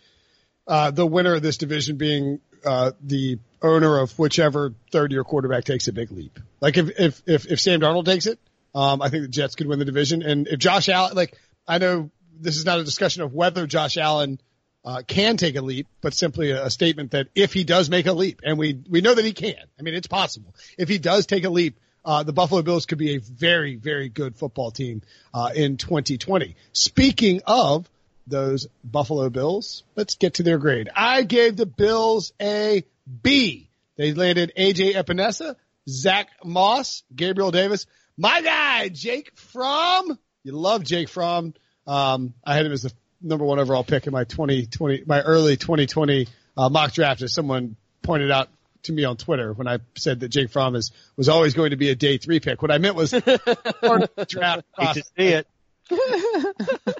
uh, 0.66 0.92
the 0.92 1.06
winner 1.06 1.34
of 1.34 1.42
this 1.42 1.56
division 1.56 1.96
being 1.96 2.40
uh, 2.64 2.92
the 3.02 3.38
owner 3.61 3.99
of 3.99 4.19
whichever 4.19 4.75
third 4.90 5.12
year 5.12 5.25
quarterback 5.25 5.64
takes 5.64 5.88
a 5.88 5.92
big 5.92 6.11
leap. 6.11 6.38
Like 6.61 6.76
if 6.76 6.99
if 6.99 7.23
if, 7.26 7.47
if 7.47 7.61
Sam 7.61 7.81
Darnold 7.81 8.04
takes 8.04 8.26
it, 8.26 8.38
um, 8.75 9.02
I 9.02 9.09
think 9.09 9.23
the 9.23 9.28
Jets 9.28 9.54
could 9.54 9.66
win 9.66 9.78
the 9.78 9.85
division. 9.85 10.23
And 10.23 10.49
if 10.49 10.59
Josh 10.59 10.88
Allen, 10.88 11.14
like 11.14 11.37
I 11.66 11.78
know 11.78 12.11
this 12.38 12.57
is 12.57 12.64
not 12.64 12.81
a 12.81 12.85
discussion 12.85 13.23
of 13.23 13.33
whether 13.33 13.66
Josh 13.66 13.97
Allen 13.97 14.40
uh, 14.85 15.02
can 15.07 15.37
take 15.37 15.57
a 15.57 15.62
leap, 15.62 15.87
but 16.00 16.14
simply 16.14 16.50
a, 16.50 16.66
a, 16.66 16.71
statement 16.71 17.12
that 17.12 17.28
if 17.35 17.52
he 17.52 17.62
does 17.62 17.88
make 17.88 18.07
a 18.07 18.12
leap, 18.12 18.40
and 18.45 18.59
we 18.59 18.81
we 18.88 19.00
know 19.00 19.14
that 19.14 19.25
he 19.25 19.33
can. 19.33 19.54
I 19.78 19.83
mean, 19.83 19.95
it's 19.95 20.09
possible. 20.09 20.54
If 20.76 20.88
he 20.88 20.99
does 20.99 21.26
take 21.26 21.45
a 21.45 21.50
leap, 21.50 21.78
uh, 22.04 22.25
the 22.25 22.33
Buffalo 22.33 22.62
Bills 22.62 22.87
could 22.87 22.99
be 22.99 23.14
a 23.14 23.19
very 23.19 23.76
very 23.76 24.09
good 24.09 24.37
football 24.37 24.71
team 24.71 25.02
uh, 25.33 25.50
in 25.54 25.76
2020. 25.76 26.57
Speaking 26.73 27.42
of 27.47 27.88
those 28.26 28.66
Buffalo 28.84 29.30
Bills, 29.30 29.84
let's 29.96 30.14
get 30.14 30.34
to 30.34 30.42
their 30.42 30.58
grade. 30.58 30.88
I 30.94 31.22
gave 31.22 31.56
the 31.56 31.66
Bills 31.66 32.32
a 32.40 32.84
B. 33.22 33.68
They 33.96 34.14
landed 34.14 34.52
AJ 34.56 34.94
Epenesa, 34.94 35.56
Zach 35.88 36.28
Moss, 36.44 37.02
Gabriel 37.14 37.50
Davis, 37.50 37.86
my 38.16 38.40
guy 38.42 38.88
Jake 38.88 39.32
Fromm. 39.36 40.18
You 40.44 40.52
love 40.52 40.84
Jake 40.84 41.08
Fromm. 41.08 41.54
Um, 41.86 42.34
I 42.44 42.54
had 42.54 42.66
him 42.66 42.72
as 42.72 42.82
the 42.82 42.92
number 43.20 43.44
one 43.44 43.58
overall 43.58 43.84
pick 43.84 44.06
in 44.06 44.12
my 44.12 44.24
2020, 44.24 45.04
my 45.06 45.20
early 45.20 45.56
2020 45.56 46.28
uh, 46.56 46.68
mock 46.68 46.92
draft, 46.92 47.22
as 47.22 47.32
someone 47.32 47.76
pointed 48.02 48.30
out 48.30 48.48
to 48.84 48.92
me 48.92 49.04
on 49.04 49.16
Twitter 49.16 49.52
when 49.52 49.68
I 49.68 49.78
said 49.96 50.20
that 50.20 50.28
Jake 50.28 50.50
Fromm 50.50 50.74
is 50.74 50.90
was 51.16 51.28
always 51.28 51.54
going 51.54 51.70
to 51.70 51.76
be 51.76 51.90
a 51.90 51.94
day 51.94 52.18
three 52.18 52.40
pick. 52.40 52.62
What 52.62 52.70
I 52.70 52.78
meant 52.78 52.96
was 52.96 53.10
draft 54.28 54.72
process. 54.74 54.94
to 54.94 55.02
see 55.16 55.28
it. 55.28 55.46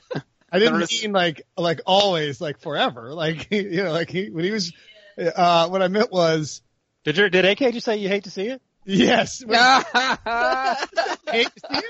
I 0.53 0.59
didn't 0.59 0.93
mean 1.03 1.13
like 1.13 1.43
like 1.57 1.81
always, 1.87 2.41
like 2.41 2.61
forever. 2.61 3.11
Like 3.23 3.49
you 3.51 3.83
know, 3.83 3.93
like 3.93 4.11
he, 4.11 4.31
when 4.31 4.45
he 4.45 4.51
was. 4.51 4.73
Uh, 5.19 5.69
what 5.69 5.83
I 5.83 5.89
meant 5.89 6.11
was. 6.11 6.63
Did 7.05 7.19
you 7.19 7.29
did 7.29 7.45
AK 7.45 7.59
just 7.73 7.85
say 7.85 7.97
you 7.97 8.09
hate 8.09 8.25
to 8.25 8.31
see 8.31 8.49
it? 8.49 8.63
Yes. 8.85 9.41
hate 9.47 9.49
to 9.49 10.79
see 11.71 11.79
it. 11.79 11.85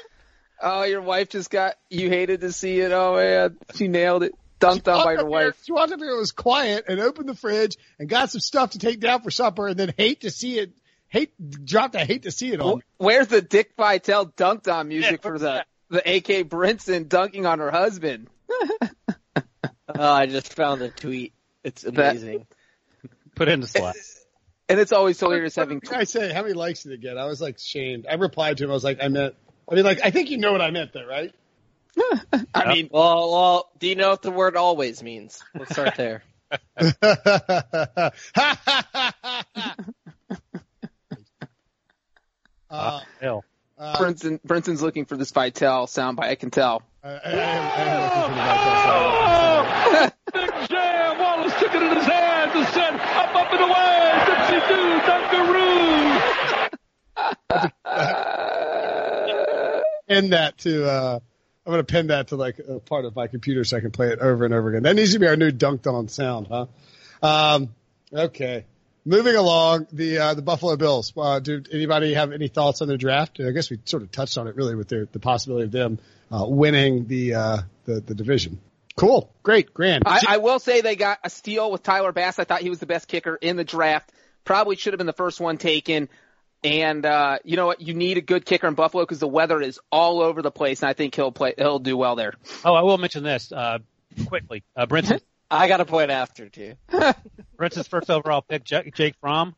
Oh, 0.61 0.85
your 0.85 1.01
wife 1.01 1.31
just 1.31 1.51
got 1.51 1.75
you 1.91 2.09
hated 2.09 2.43
to 2.43 2.53
see 2.53 2.81
it. 2.81 2.93
Oh 2.93 3.17
man, 3.17 3.57
she 3.75 3.89
nailed 3.89 4.23
it. 4.23 4.35
Dunked 4.61 4.93
on 4.93 5.05
by 5.05 5.15
your 5.15 5.27
wife. 5.27 5.61
She 5.65 5.73
walked 5.73 5.93
up 5.93 5.99
here, 5.99 6.11
it 6.11 6.19
was 6.19 6.31
quiet, 6.31 6.85
and 6.87 7.01
opened 7.01 7.29
the 7.29 7.35
fridge 7.35 7.77
and 7.99 8.09
got 8.09 8.31
some 8.31 8.41
stuff 8.41 8.71
to 8.71 8.79
take 8.79 9.01
down 9.01 9.23
for 9.23 9.33
supper, 9.33 9.67
and 9.67 9.77
then 9.77 9.93
hate 9.97 10.21
to 10.21 10.31
see 10.31 10.59
it. 10.59 10.73
Hate 11.09 11.33
dropped. 11.65 11.97
I 11.97 12.05
hate 12.05 12.23
to 12.23 12.31
see 12.31 12.53
it 12.53 12.61
on. 12.61 12.83
Where's 12.97 13.27
the 13.27 13.43
Dick 13.43 13.73
Vitale 13.77 14.27
dunked 14.27 14.73
on 14.73 14.89
music 14.89 15.21
yeah, 15.25 15.31
for 15.31 15.39
the 15.39 15.65
the 15.91 15.99
AK 15.99 16.49
Brinson 16.49 17.09
dunking 17.09 17.45
on 17.45 17.59
her 17.59 17.71
husband? 17.71 18.29
oh, 19.89 20.13
I 20.13 20.27
just 20.27 20.55
found 20.55 20.81
the 20.81 20.89
tweet. 20.89 21.33
It's 21.65 21.85
amazing. 21.85 22.47
Put 23.35 23.49
in 23.49 23.61
the 23.61 23.67
Slack. 23.67 23.97
And 24.69 24.81
it's 24.81 24.93
always 24.93 25.21
hilarious 25.21 25.57
having. 25.57 25.81
Tw- 25.83 25.93
I 25.93 26.05
say, 26.05 26.33
how 26.33 26.41
many 26.41 26.55
likes 26.55 26.85
did 26.85 26.93
it 26.93 27.03
get? 27.03 27.19
I 27.19 27.27
was 27.27 27.43
like 27.43 27.59
shamed. 27.59 28.07
I 28.09 28.15
replied 28.15 28.57
to 28.57 28.65
him. 28.65 28.71
I 28.71 28.73
was 28.73 28.85
like, 28.85 29.01
I 29.03 29.09
meant. 29.09 29.35
I 29.71 29.75
mean, 29.75 29.85
like, 29.85 30.01
I 30.03 30.11
think 30.11 30.31
you 30.31 30.39
know 30.39 30.51
what 30.51 30.63
I 30.63 30.71
meant 30.71 30.95
there, 30.95 31.07
right? 31.07 31.35
I 32.55 32.73
mean, 32.73 32.89
well, 32.91 33.31
well, 33.31 33.71
do 33.79 33.89
you 33.89 33.97
know 33.97 34.11
what 34.11 34.23
the 34.23 34.31
word 34.31 34.57
always 34.57 35.03
means? 35.03 35.43
Let's 35.55 35.73
start 35.73 35.97
there. 35.97 36.23
uh, 42.71 43.01
hell. 43.21 43.45
Uh, 43.77 43.99
Brinson, 43.99 44.41
Brinson's 44.47 44.81
looking 44.81 45.05
for 45.05 45.17
this 45.17 45.33
Vitale 45.33 45.87
soundbite. 45.87 46.29
I 46.29 46.35
can 46.37 46.51
tell. 46.51 46.83
I, 47.05 47.09
I, 47.09 47.15
am, 47.15 47.19
I 47.25 47.83
am 47.83 48.03
looking 48.03 48.23
for 48.23 48.31
the 48.31 48.43
Vitale 48.47 49.67
soundbite. 49.99 50.13
Big 50.33 50.53
jam! 50.69 51.19
Wallace 51.19 51.55
took 51.59 51.75
it 51.75 51.83
in 51.83 51.97
his 51.97 52.07
hands 52.07 52.53
and 52.55 52.67
said, 52.69 52.95
"Up, 52.95 53.35
up 53.35 53.53
and 53.53 53.61
away, 53.61 54.13
Dipsy 54.29 54.59
Doo, 54.69 55.01
Dunkaroo." 55.09 55.73
pin 60.09 60.31
that 60.31 60.59
to. 60.59 60.89
uh 60.89 61.19
I'm 61.65 61.73
gonna 61.73 61.85
pin 61.85 62.09
that 62.09 62.29
to 62.29 62.37
like 62.37 62.61
a 62.61 62.79
part 62.81 63.05
of 63.05 63.15
my 63.17 63.27
computer 63.27 63.65
so 63.65 63.77
I 63.77 63.81
can 63.81 63.91
play 63.93 64.09
it 64.09 64.19
over 64.21 64.45
and 64.45 64.55
over 64.55 64.69
again. 64.71 64.83
That 64.85 64.95
needs 64.97 65.13
to 65.13 65.19
be 65.19 65.27
our 65.27 65.37
new 65.37 65.51
dunked 65.51 65.87
on 65.93 66.09
sound, 66.09 66.49
huh? 66.49 66.67
Um, 67.23 67.75
okay. 68.13 68.65
Moving 69.05 69.35
along, 69.35 69.89
the 69.93 70.19
uh, 70.19 70.35
the 70.35 70.43
Buffalo 70.43 70.77
Bills. 70.77 71.13
Uh, 71.17 71.41
do 71.41 71.63
anybody 71.73 72.15
have 72.15 72.31
any 72.31 72.47
thoughts 72.47 72.83
on 72.83 72.89
their 72.89 72.97
draft? 72.97 73.41
I 73.41 73.51
guess 73.51 73.69
we 73.69 73.81
sort 73.85 74.05
of 74.05 74.13
touched 74.13 74.39
on 74.39 74.47
it 74.47 74.55
really 74.55 74.77
with 74.77 74.89
their, 74.89 75.07
the 75.07 75.19
possibility 75.19 75.65
of 75.65 75.73
them 75.73 75.99
uh, 76.31 76.47
winning 76.47 77.07
the, 77.09 77.35
uh, 77.35 77.59
the 77.85 78.01
the 78.01 78.15
division. 78.15 78.61
Cool, 78.95 79.33
great, 79.43 79.75
grand. 79.75 80.05
I, 80.07 80.21
I 80.29 80.37
will 80.39 80.61
say 80.61 80.83
they 80.83 80.97
got 80.97 81.19
a 81.25 81.31
steal 81.31 81.73
with 81.73 81.83
Tyler 81.83 82.13
Bass. 82.13 82.39
I 82.39 82.45
thought 82.45 82.61
he 82.61 82.71
was 82.71 82.79
the 82.79 82.87
best 82.87 83.09
kicker 83.09 83.35
in 83.35 83.57
the 83.57 83.65
draft. 83.65 84.13
Probably 84.45 84.77
should 84.77 84.93
have 84.93 84.99
been 84.99 85.07
the 85.07 85.13
first 85.13 85.41
one 85.41 85.59
taken. 85.59 86.09
And 86.63 87.05
uh, 87.05 87.39
you 87.43 87.57
know 87.57 87.67
what? 87.67 87.81
You 87.81 87.95
need 87.95 88.19
a 88.19 88.21
good 88.21 88.45
kicker 88.45 88.69
in 88.69 88.75
Buffalo 88.75 89.03
because 89.03 89.19
the 89.19 89.27
weather 89.27 89.61
is 89.61 89.81
all 89.91 90.21
over 90.21 90.43
the 90.43 90.53
place, 90.53 90.83
and 90.83 90.89
I 90.89 90.93
think 90.93 91.17
he'll 91.17 91.33
play. 91.33 91.55
He'll 91.59 91.81
do 91.81 91.97
well 91.97 92.15
there. 92.15 92.35
Oh, 92.65 92.75
I 92.75 92.83
will 92.83 92.99
mention 92.99 93.25
this 93.25 93.51
uh, 93.51 93.79
quickly. 94.29 94.63
Uh, 94.77 94.87
Brinson 94.87 95.21
I 95.53 95.69
got 95.69 95.81
a 95.81 95.85
point 95.85 96.11
after 96.11 96.49
too. 96.49 96.75
Brinson's 97.57 97.87
first 97.87 98.11
overall 98.11 98.41
pick, 98.41 98.65
Jake 98.65 99.17
Fromm. 99.21 99.55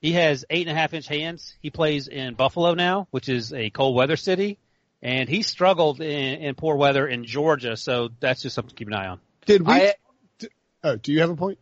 He 0.00 0.12
has 0.12 0.44
eight 0.50 0.68
and 0.68 0.76
a 0.76 0.78
half 0.78 0.92
inch 0.92 1.08
hands. 1.08 1.56
He 1.60 1.70
plays 1.70 2.06
in 2.06 2.34
Buffalo 2.34 2.74
now, 2.74 3.08
which 3.10 3.28
is 3.28 3.52
a 3.52 3.70
cold 3.70 3.96
weather 3.96 4.16
city, 4.16 4.58
and 5.02 5.28
he 5.28 5.42
struggled 5.42 6.00
in, 6.00 6.40
in 6.40 6.54
poor 6.54 6.76
weather 6.76 7.08
in 7.08 7.24
Georgia. 7.24 7.76
So 7.76 8.10
that's 8.20 8.42
just 8.42 8.54
something 8.54 8.68
to 8.68 8.74
keep 8.76 8.88
an 8.88 8.94
eye 8.94 9.08
on. 9.08 9.20
Did 9.46 9.66
we? 9.66 9.72
I, 9.72 9.94
oh, 10.84 10.96
do 10.96 11.12
you 11.12 11.20
have 11.20 11.30
a 11.30 11.36
point? 11.36 11.58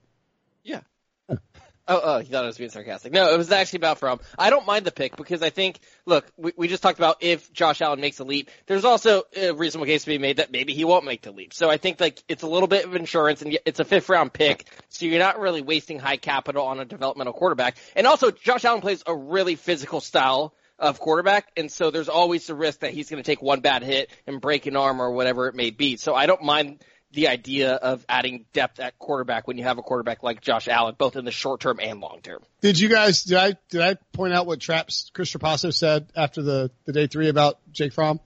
Oh, 1.88 2.00
oh, 2.02 2.18
he 2.18 2.26
thought 2.26 2.42
I 2.42 2.48
was 2.48 2.58
being 2.58 2.70
sarcastic. 2.70 3.12
No, 3.12 3.32
it 3.32 3.38
was 3.38 3.52
actually 3.52 3.78
about 3.78 3.98
Fromm. 3.98 4.18
I 4.36 4.50
don't 4.50 4.66
mind 4.66 4.86
the 4.86 4.90
pick 4.90 5.16
because 5.16 5.40
I 5.42 5.50
think, 5.50 5.78
look, 6.04 6.26
we, 6.36 6.52
we 6.56 6.68
just 6.68 6.82
talked 6.82 6.98
about 6.98 7.18
if 7.20 7.52
Josh 7.52 7.80
Allen 7.80 8.00
makes 8.00 8.18
a 8.18 8.24
leap. 8.24 8.50
There's 8.66 8.84
also 8.84 9.22
a 9.36 9.52
reasonable 9.52 9.86
case 9.86 10.02
to 10.02 10.10
be 10.10 10.18
made 10.18 10.38
that 10.38 10.50
maybe 10.50 10.74
he 10.74 10.84
won't 10.84 11.04
make 11.04 11.22
the 11.22 11.30
leap. 11.30 11.54
So 11.54 11.70
I 11.70 11.76
think 11.76 12.00
like 12.00 12.22
it's 12.28 12.42
a 12.42 12.48
little 12.48 12.66
bit 12.66 12.86
of 12.86 12.96
insurance 12.96 13.42
and 13.42 13.56
it's 13.64 13.78
a 13.78 13.84
fifth 13.84 14.08
round 14.08 14.32
pick. 14.32 14.66
So 14.88 15.06
you're 15.06 15.20
not 15.20 15.38
really 15.38 15.62
wasting 15.62 16.00
high 16.00 16.16
capital 16.16 16.66
on 16.66 16.80
a 16.80 16.84
developmental 16.84 17.32
quarterback. 17.32 17.76
And 17.94 18.06
also 18.06 18.32
Josh 18.32 18.64
Allen 18.64 18.80
plays 18.80 19.04
a 19.06 19.14
really 19.14 19.54
physical 19.54 20.00
style 20.00 20.54
of 20.80 20.98
quarterback. 20.98 21.52
And 21.56 21.70
so 21.70 21.92
there's 21.92 22.08
always 22.08 22.48
the 22.48 22.54
risk 22.54 22.80
that 22.80 22.92
he's 22.92 23.08
going 23.08 23.22
to 23.22 23.26
take 23.26 23.40
one 23.40 23.60
bad 23.60 23.84
hit 23.84 24.10
and 24.26 24.40
break 24.40 24.66
an 24.66 24.76
arm 24.76 25.00
or 25.00 25.12
whatever 25.12 25.46
it 25.46 25.54
may 25.54 25.70
be. 25.70 25.96
So 25.96 26.14
I 26.14 26.26
don't 26.26 26.42
mind 26.42 26.82
the 27.12 27.28
idea 27.28 27.72
of 27.72 28.04
adding 28.08 28.44
depth 28.52 28.80
at 28.80 28.98
quarterback 28.98 29.46
when 29.46 29.56
you 29.58 29.64
have 29.64 29.78
a 29.78 29.82
quarterback 29.82 30.22
like 30.22 30.40
Josh 30.40 30.68
Allen, 30.68 30.94
both 30.98 31.16
in 31.16 31.24
the 31.24 31.30
short 31.30 31.60
term 31.60 31.78
and 31.80 32.00
long 32.00 32.20
term. 32.22 32.42
Did 32.60 32.78
you 32.78 32.88
guys, 32.88 33.24
did 33.24 33.38
I, 33.38 33.56
did 33.70 33.80
I 33.80 33.94
point 34.12 34.34
out 34.34 34.46
what 34.46 34.60
Traps 34.60 35.10
Chris 35.14 35.32
Trapasso 35.32 35.72
said 35.72 36.08
after 36.14 36.42
the, 36.42 36.70
the 36.84 36.92
day 36.92 37.06
three 37.06 37.28
about 37.28 37.58
Jake 37.72 37.92
Fromm? 37.92 38.20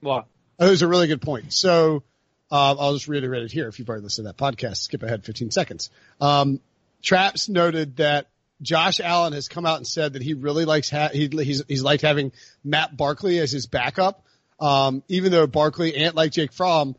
What? 0.00 0.26
Oh, 0.58 0.66
it 0.66 0.70
was 0.70 0.82
a 0.82 0.88
really 0.88 1.06
good 1.06 1.22
point. 1.22 1.52
So, 1.52 2.02
uh, 2.50 2.74
I'll 2.78 2.92
just 2.92 3.08
reiterate 3.08 3.42
it 3.42 3.52
here. 3.52 3.68
If 3.68 3.78
you've 3.78 3.88
already 3.88 4.04
listened 4.04 4.26
to 4.28 4.32
that 4.32 4.36
podcast, 4.36 4.76
skip 4.76 5.02
ahead 5.02 5.24
15 5.24 5.50
seconds. 5.50 5.90
Um, 6.20 6.60
Traps 7.02 7.48
noted 7.48 7.96
that 7.96 8.28
Josh 8.62 9.00
Allen 9.00 9.32
has 9.32 9.48
come 9.48 9.66
out 9.66 9.78
and 9.78 9.86
said 9.86 10.12
that 10.12 10.22
he 10.22 10.34
really 10.34 10.64
likes, 10.64 10.90
ha- 10.90 11.10
he, 11.12 11.28
he's, 11.28 11.62
he's 11.66 11.82
liked 11.82 12.02
having 12.02 12.32
Matt 12.62 12.96
Barkley 12.96 13.38
as 13.38 13.50
his 13.50 13.66
backup. 13.66 14.24
Um, 14.60 15.02
even 15.08 15.32
though 15.32 15.46
Barkley 15.46 15.96
and 15.96 16.14
like 16.14 16.30
Jake 16.30 16.52
Fromm 16.52 16.94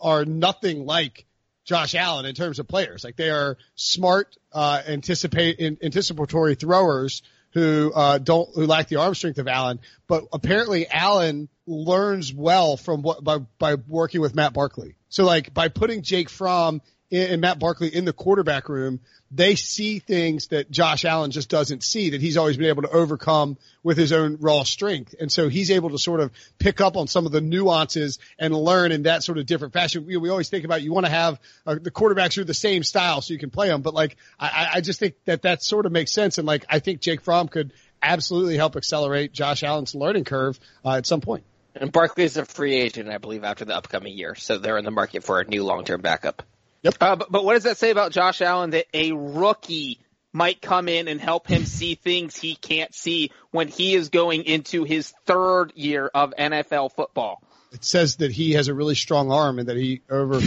are 0.00 0.24
nothing 0.24 0.86
like 0.86 1.26
Josh 1.64 1.94
Allen 1.94 2.26
in 2.26 2.34
terms 2.34 2.58
of 2.58 2.66
players. 2.66 3.04
Like 3.04 3.16
they 3.16 3.30
are 3.30 3.56
smart, 3.74 4.36
uh, 4.52 4.82
anticipate, 4.86 5.60
anticipatory 5.60 6.54
throwers 6.54 7.22
who, 7.52 7.92
uh, 7.94 8.18
don't, 8.18 8.48
who 8.54 8.66
lack 8.66 8.88
the 8.88 8.96
arm 8.96 9.14
strength 9.14 9.38
of 9.38 9.48
Allen. 9.48 9.80
But 10.06 10.24
apparently 10.32 10.88
Allen 10.88 11.48
learns 11.66 12.32
well 12.32 12.76
from 12.76 13.02
what, 13.02 13.22
by, 13.22 13.38
by 13.58 13.74
working 13.74 14.20
with 14.20 14.34
Matt 14.34 14.52
Barkley. 14.52 14.96
So 15.08 15.24
like 15.24 15.52
by 15.52 15.68
putting 15.68 16.02
Jake 16.02 16.28
Fromm 16.28 16.80
and 17.12 17.40
Matt 17.40 17.58
Barkley 17.58 17.88
in 17.88 18.04
the 18.04 18.12
quarterback 18.12 18.68
room, 18.68 19.00
they 19.32 19.54
see 19.54 19.98
things 19.98 20.48
that 20.48 20.70
Josh 20.70 21.04
Allen 21.04 21.30
just 21.30 21.48
doesn't 21.48 21.82
see 21.82 22.10
that 22.10 22.20
he's 22.20 22.36
always 22.36 22.56
been 22.56 22.66
able 22.66 22.82
to 22.82 22.90
overcome 22.90 23.56
with 23.82 23.96
his 23.96 24.12
own 24.12 24.38
raw 24.40 24.62
strength. 24.62 25.14
And 25.18 25.30
so 25.30 25.48
he's 25.48 25.70
able 25.70 25.90
to 25.90 25.98
sort 25.98 26.20
of 26.20 26.32
pick 26.58 26.80
up 26.80 26.96
on 26.96 27.06
some 27.06 27.26
of 27.26 27.32
the 27.32 27.40
nuances 27.40 28.18
and 28.38 28.54
learn 28.54 28.92
in 28.92 29.04
that 29.04 29.22
sort 29.22 29.38
of 29.38 29.46
different 29.46 29.72
fashion. 29.72 30.06
We, 30.06 30.16
we 30.16 30.30
always 30.30 30.48
think 30.48 30.64
about 30.64 30.82
you 30.82 30.92
want 30.92 31.06
to 31.06 31.12
have 31.12 31.40
uh, 31.66 31.76
the 31.80 31.90
quarterbacks 31.90 32.38
are 32.38 32.44
the 32.44 32.54
same 32.54 32.82
style 32.82 33.20
so 33.22 33.32
you 33.32 33.38
can 33.38 33.50
play 33.50 33.68
them. 33.68 33.82
But 33.82 33.94
like, 33.94 34.16
I, 34.38 34.70
I 34.74 34.80
just 34.80 34.98
think 34.98 35.14
that 35.24 35.42
that 35.42 35.62
sort 35.62 35.86
of 35.86 35.92
makes 35.92 36.12
sense. 36.12 36.38
And 36.38 36.46
like, 36.46 36.64
I 36.68 36.80
think 36.80 37.00
Jake 37.00 37.22
Fromm 37.22 37.48
could 37.48 37.72
absolutely 38.02 38.56
help 38.56 38.76
accelerate 38.76 39.32
Josh 39.32 39.62
Allen's 39.62 39.94
learning 39.94 40.24
curve 40.24 40.58
uh, 40.84 40.92
at 40.92 41.06
some 41.06 41.20
point. 41.20 41.44
And 41.74 41.92
Barkley 41.92 42.24
is 42.24 42.36
a 42.36 42.44
free 42.44 42.74
agent, 42.74 43.08
I 43.08 43.18
believe, 43.18 43.44
after 43.44 43.64
the 43.64 43.76
upcoming 43.76 44.16
year. 44.16 44.34
So 44.34 44.58
they're 44.58 44.78
in 44.78 44.84
the 44.84 44.90
market 44.90 45.22
for 45.22 45.40
a 45.40 45.44
new 45.44 45.62
long-term 45.64 46.00
backup. 46.00 46.42
Yep. 46.82 46.94
Uh, 47.00 47.16
but, 47.16 47.32
but 47.32 47.44
what 47.44 47.54
does 47.54 47.64
that 47.64 47.76
say 47.76 47.90
about 47.90 48.12
Josh 48.12 48.40
Allen 48.40 48.70
that 48.70 48.86
a 48.94 49.12
rookie 49.12 50.00
might 50.32 50.62
come 50.62 50.88
in 50.88 51.08
and 51.08 51.20
help 51.20 51.46
him 51.46 51.64
see 51.64 51.94
things 51.94 52.36
he 52.36 52.54
can't 52.54 52.94
see 52.94 53.30
when 53.50 53.68
he 53.68 53.94
is 53.94 54.08
going 54.08 54.44
into 54.44 54.84
his 54.84 55.12
third 55.26 55.72
year 55.74 56.10
of 56.12 56.32
NFL 56.38 56.92
football? 56.92 57.42
It 57.72 57.84
says 57.84 58.16
that 58.16 58.32
he 58.32 58.52
has 58.52 58.68
a 58.68 58.74
really 58.74 58.94
strong 58.94 59.30
arm 59.30 59.58
and 59.58 59.68
that 59.68 59.76
he 59.76 60.02
over 60.08 60.40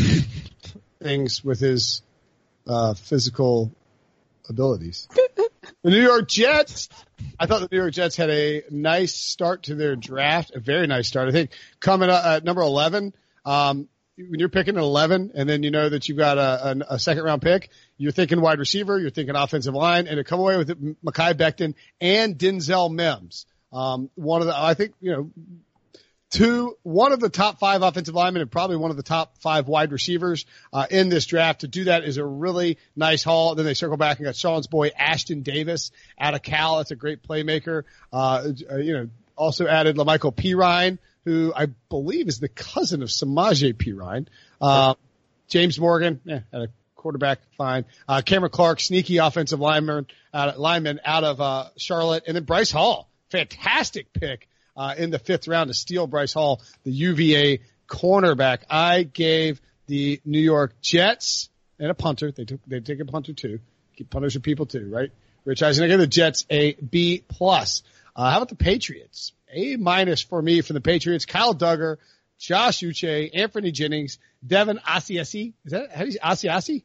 things 1.02 1.44
with 1.44 1.60
his 1.60 2.02
uh, 2.68 2.94
physical 2.94 3.72
abilities. 4.50 5.08
the 5.84 5.90
New 5.90 6.02
York 6.02 6.28
Jets. 6.28 6.90
I 7.40 7.46
thought 7.46 7.62
the 7.62 7.70
New 7.72 7.78
York 7.78 7.94
Jets 7.94 8.16
had 8.16 8.30
a 8.30 8.63
nice 8.70 9.16
start 9.16 9.63
to 9.63 9.75
their 9.75 9.96
draft, 9.96 10.52
a 10.56 10.60
very 10.60 10.88
nice 10.88 11.08
start. 11.08 11.30
I 11.30 11.32
think 11.32 11.52
coming 11.80 12.10
up 12.10 12.25
at 12.25 12.44
number 12.44 12.62
11, 12.62 13.13
um, 13.46 13.88
when 14.17 14.39
you're 14.39 14.50
picking 14.50 14.75
an 14.75 14.84
11 14.84 15.32
and 15.34 15.50
then 15.50 15.63
you 15.63 15.72
know 15.72 15.89
that 15.89 16.08
you've 16.08 16.17
got 16.17 16.38
a, 16.38 16.70
a, 16.70 16.96
a, 16.96 17.00
second 17.00 17.24
round 17.24 17.41
pick, 17.41 17.70
you're 17.98 18.12
thinking 18.12 18.41
wide 18.41 18.60
receiver, 18.60 19.00
you're 19.00 19.10
thinking 19.10 19.36
offensive 19.36 19.74
line, 19.74 20.08
and 20.08 20.17
to 20.17 20.24
come 20.24 20.39
away 20.39 20.58
with 20.58 20.70
it, 20.70 21.03
Mekhi 21.03 21.34
Becton 21.34 21.74
and 22.00 22.38
Denzel 22.38 22.93
Mims. 22.93 23.46
Um, 23.72 24.10
one 24.15 24.41
of 24.41 24.48
the, 24.48 24.55
I 24.55 24.75
think, 24.75 24.93
you 25.01 25.12
know, 25.12 25.32
two, 26.29 26.77
one 26.84 27.12
of 27.12 27.20
the 27.20 27.29
top 27.29 27.60
five 27.60 27.82
offensive 27.82 28.13
linemen 28.13 28.43
and 28.43 28.51
probably 28.51 28.77
one 28.77 28.91
of 28.91 28.98
the 28.98 29.03
top 29.03 29.39
five 29.39 29.67
wide 29.67 29.91
receivers, 29.91 30.46
uh, 30.72 30.86
in 30.91 31.10
this 31.10 31.25
draft. 31.25 31.62
To 31.62 31.67
do 31.67 31.86
that 31.86 32.03
is 32.03 32.17
a 32.17 32.25
really 32.25 32.77
nice 32.96 33.24
haul. 33.24 33.55
Then 33.55 33.66
they 33.66 33.74
circle 33.74 33.98
back 33.98 34.20
and 34.20 34.25
got 34.25 34.35
Sean's 34.35 34.68
boy, 34.68 34.92
Ashtyn 34.92 35.44
Davis 35.44 35.92
out 36.20 36.35
of 36.35 36.44
Cal. 36.44 36.77
That's 36.77 36.92
a 36.92 36.96
great 36.96 37.24
playmaker. 37.24 37.83
Uh, 38.11 38.50
you 38.77 38.94
know, 38.94 39.09
also 39.35 39.66
added 39.66 39.96
La'Mical 39.96 40.35
Perine 40.35 41.00
who 41.25 41.53
I 41.55 41.68
believe 41.90 42.27
is 42.27 42.40
the 42.40 42.50
cousin 42.50 43.01
of 43.01 43.09
Samaje 43.09 43.74
Perine. 43.74 44.27
Uh, 44.62 44.96
James 45.48 45.79
Morgan, 45.79 46.20
yeah, 46.25 46.42
a 46.51 46.68
quarterback, 46.96 47.40
fine. 47.57 47.86
Uh, 48.07 48.22
Cameron 48.22 48.51
Clark, 48.51 48.79
sneaky 48.79 49.18
offensive 49.18 49.59
lineman, 49.59 50.07
uh, 50.33 50.53
lineman 50.57 51.00
out 51.05 51.24
of, 51.24 51.42
uh, 51.42 51.66
Charlotte. 51.77 52.24
And 52.27 52.36
then 52.36 52.44
Bryce 52.44 52.72
Hall, 52.72 53.09
fantastic 53.29 54.12
pick, 54.14 54.48
uh, 54.75 54.96
in 54.98 55.09
the 55.09 55.20
fifth 55.20 55.48
round 55.48 55.70
to 55.70 55.74
steal 55.74 56.07
Bryce 56.07 56.33
Hall, 56.33 56.62
the 56.83 56.92
UVA 56.92 57.59
cornerback. 57.88 58.64
I 58.70 59.03
gave 59.03 59.62
the 59.88 60.22
New 60.25 60.40
York 60.40 60.79
Jets 60.81 61.50
and 61.79 61.92
a 61.92 61.94
punter. 61.94 62.31
They 62.31 62.46
took, 62.46 62.62
they 62.66 62.79
take 62.79 63.00
a 63.00 63.05
punter 63.05 63.33
too. 63.33 63.59
Keep 63.98 64.09
punters 64.09 64.36
are 64.36 64.40
people 64.40 64.66
too, 64.66 64.90
right? 64.92 65.12
Rich 65.46 65.62
Eisen. 65.62 65.83
I 65.83 65.88
give 65.88 66.00
the 66.00 66.07
Jets 66.07 66.46
a 66.50 66.74
B 66.74 67.24
plus. 67.27 67.83
Uh, 68.16 68.31
how 68.31 68.38
about 68.38 68.50
the 68.50 68.55
Patriots? 68.55 69.33
A 69.53 69.77
minus 69.77 70.22
for 70.22 70.42
me 70.42 70.61
for 70.61 70.74
the 70.74 70.81
Patriots. 70.81 71.25
Kyle 71.25 71.53
Dugger, 71.53 71.98
Josh 72.39 72.79
Uche, 72.79 73.29
Anthony 73.33 73.72
Jennings, 73.72 74.20
Devin 74.46 74.79
Asiasi. 74.85 75.53
Is 75.66 75.72
that 75.72 75.92
how 75.92 76.01
do 76.01 76.05
you 76.05 76.11
say 76.11 76.20
Asiasi? 76.20 76.83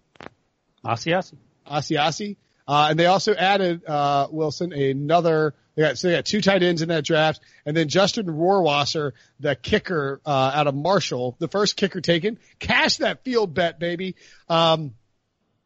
Asiasi. 0.84 1.36
Asiasi. 1.66 2.36
Uh, 2.66 2.88
and 2.90 2.98
they 2.98 3.06
also 3.06 3.34
added, 3.34 3.84
uh, 3.86 4.28
Wilson, 4.30 4.74
another, 4.74 5.54
they 5.74 5.82
got, 5.82 5.96
so 5.96 6.08
they 6.08 6.14
got 6.14 6.26
two 6.26 6.42
tight 6.42 6.62
ends 6.62 6.82
in 6.82 6.90
that 6.90 7.02
draft. 7.02 7.40
And 7.64 7.74
then 7.74 7.88
Justin 7.88 8.26
Rohrwasser, 8.26 9.12
the 9.40 9.56
kicker, 9.56 10.20
uh, 10.26 10.52
out 10.54 10.66
of 10.66 10.74
Marshall, 10.74 11.34
the 11.38 11.48
first 11.48 11.76
kicker 11.76 12.02
taken. 12.02 12.38
Cash 12.58 12.98
that 12.98 13.24
field 13.24 13.54
bet, 13.54 13.78
baby. 13.78 14.16
Um, 14.50 14.94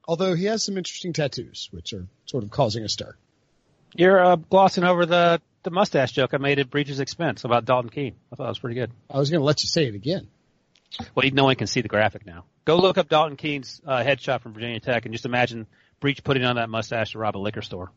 although 0.06 0.34
he 0.34 0.44
has 0.44 0.64
some 0.64 0.78
interesting 0.78 1.12
tattoos, 1.12 1.68
which 1.72 1.92
are 1.92 2.06
sort 2.26 2.44
of 2.44 2.50
causing 2.50 2.84
a 2.84 2.88
stir. 2.88 3.16
You're, 3.96 4.24
uh, 4.24 4.36
glossing 4.36 4.84
over 4.84 5.04
the 5.04 5.42
the 5.62 5.70
mustache 5.70 6.12
joke 6.12 6.34
I 6.34 6.38
made 6.38 6.58
at 6.58 6.70
Breech's 6.70 7.00
expense 7.00 7.44
about 7.44 7.64
Dalton 7.64 7.90
Keene. 7.90 8.16
I 8.32 8.36
thought 8.36 8.46
it 8.46 8.48
was 8.48 8.58
pretty 8.58 8.76
good. 8.76 8.90
I 9.10 9.18
was 9.18 9.30
going 9.30 9.40
to 9.40 9.44
let 9.44 9.62
you 9.62 9.68
say 9.68 9.86
it 9.86 9.94
again. 9.94 10.28
Well, 11.14 11.28
no 11.32 11.44
one 11.44 11.56
can 11.56 11.66
see 11.66 11.80
the 11.80 11.88
graphic 11.88 12.26
now. 12.26 12.44
Go 12.64 12.76
look 12.76 12.98
up 12.98 13.08
Dalton 13.08 13.36
Keene's 13.36 13.80
uh, 13.86 14.02
headshot 14.02 14.42
from 14.42 14.52
Virginia 14.52 14.80
Tech 14.80 15.04
and 15.04 15.12
just 15.12 15.24
imagine 15.24 15.66
Breech 16.00 16.22
putting 16.22 16.44
on 16.44 16.56
that 16.56 16.68
mustache 16.68 17.12
to 17.12 17.18
rob 17.18 17.36
a 17.36 17.38
liquor 17.38 17.62
store. 17.62 17.90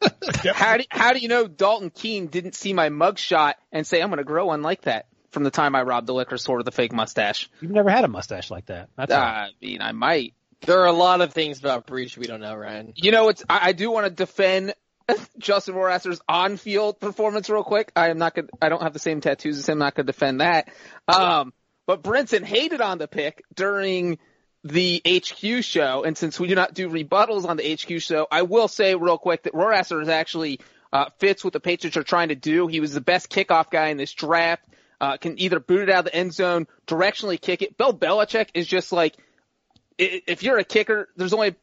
how 0.54 0.76
do 0.76 0.84
how 0.90 1.12
do 1.12 1.18
you 1.18 1.28
know 1.28 1.48
Dalton 1.48 1.90
Keene 1.90 2.28
didn't 2.28 2.54
see 2.54 2.72
my 2.72 2.88
mugshot 2.88 3.54
and 3.72 3.84
say 3.86 4.00
I'm 4.00 4.10
going 4.10 4.18
to 4.18 4.24
grow 4.24 4.46
one 4.46 4.62
like 4.62 4.82
that 4.82 5.06
from 5.30 5.42
the 5.42 5.50
time 5.50 5.74
I 5.74 5.82
robbed 5.82 6.06
the 6.06 6.14
liquor 6.14 6.38
store 6.38 6.58
with 6.58 6.68
a 6.68 6.72
fake 6.72 6.92
mustache? 6.92 7.50
You've 7.60 7.72
never 7.72 7.90
had 7.90 8.04
a 8.04 8.08
mustache 8.08 8.50
like 8.50 8.66
that. 8.66 8.90
That's 8.96 9.12
uh, 9.12 9.16
I 9.16 9.50
mean, 9.60 9.82
I 9.82 9.92
might. 9.92 10.34
There 10.60 10.80
are 10.80 10.86
a 10.86 10.92
lot 10.92 11.20
of 11.20 11.32
things 11.32 11.58
about 11.58 11.86
Breech 11.86 12.16
we 12.16 12.26
don't 12.26 12.40
know, 12.40 12.54
Ryan. 12.54 12.92
You 12.96 13.10
know, 13.10 13.28
it's 13.28 13.44
I, 13.48 13.68
I 13.68 13.72
do 13.72 13.90
want 13.90 14.06
to 14.06 14.10
defend 14.10 14.74
Justin 15.38 15.74
Rohrwasser's 15.74 16.20
on-field 16.28 17.00
performance 17.00 17.48
real 17.48 17.64
quick. 17.64 17.92
I 17.96 18.10
am 18.10 18.18
not 18.18 18.34
going 18.34 18.48
I 18.60 18.68
don't 18.68 18.82
have 18.82 18.92
the 18.92 18.98
same 18.98 19.20
tattoos 19.20 19.58
as 19.58 19.68
him. 19.68 19.74
I'm 19.74 19.78
not 19.78 19.94
going 19.94 20.06
to 20.06 20.12
defend 20.12 20.40
that. 20.40 20.68
Um, 21.06 21.52
but 21.86 22.02
Brinson 22.02 22.44
hated 22.44 22.80
on 22.80 22.98
the 22.98 23.08
pick 23.08 23.42
during 23.54 24.18
the 24.64 25.00
HQ 25.06 25.64
show. 25.64 26.04
And 26.04 26.16
since 26.16 26.38
we 26.38 26.48
do 26.48 26.54
not 26.54 26.74
do 26.74 26.88
rebuttals 26.88 27.48
on 27.48 27.56
the 27.56 27.74
HQ 27.74 28.02
show, 28.02 28.26
I 28.30 28.42
will 28.42 28.68
say 28.68 28.94
real 28.94 29.18
quick 29.18 29.44
that 29.44 29.54
Rohrwasser 29.54 30.02
is 30.02 30.08
actually, 30.08 30.60
uh, 30.92 31.06
fits 31.18 31.44
what 31.44 31.52
the 31.52 31.60
Patriots 31.60 31.96
are 31.96 32.02
trying 32.02 32.28
to 32.28 32.34
do. 32.34 32.66
He 32.66 32.80
was 32.80 32.92
the 32.92 33.00
best 33.00 33.30
kickoff 33.30 33.70
guy 33.70 33.88
in 33.88 33.96
this 33.96 34.12
draft. 34.12 34.64
Uh, 35.00 35.16
can 35.16 35.40
either 35.40 35.60
boot 35.60 35.82
it 35.82 35.90
out 35.90 36.00
of 36.00 36.04
the 36.06 36.14
end 36.14 36.34
zone, 36.34 36.66
directionally 36.88 37.40
kick 37.40 37.62
it. 37.62 37.78
Bill 37.78 37.94
Belichick 37.94 38.48
is 38.54 38.66
just 38.66 38.92
like, 38.92 39.16
if 39.96 40.42
you're 40.42 40.58
a 40.58 40.64
kicker, 40.64 41.08
there's 41.16 41.32
only 41.32 41.54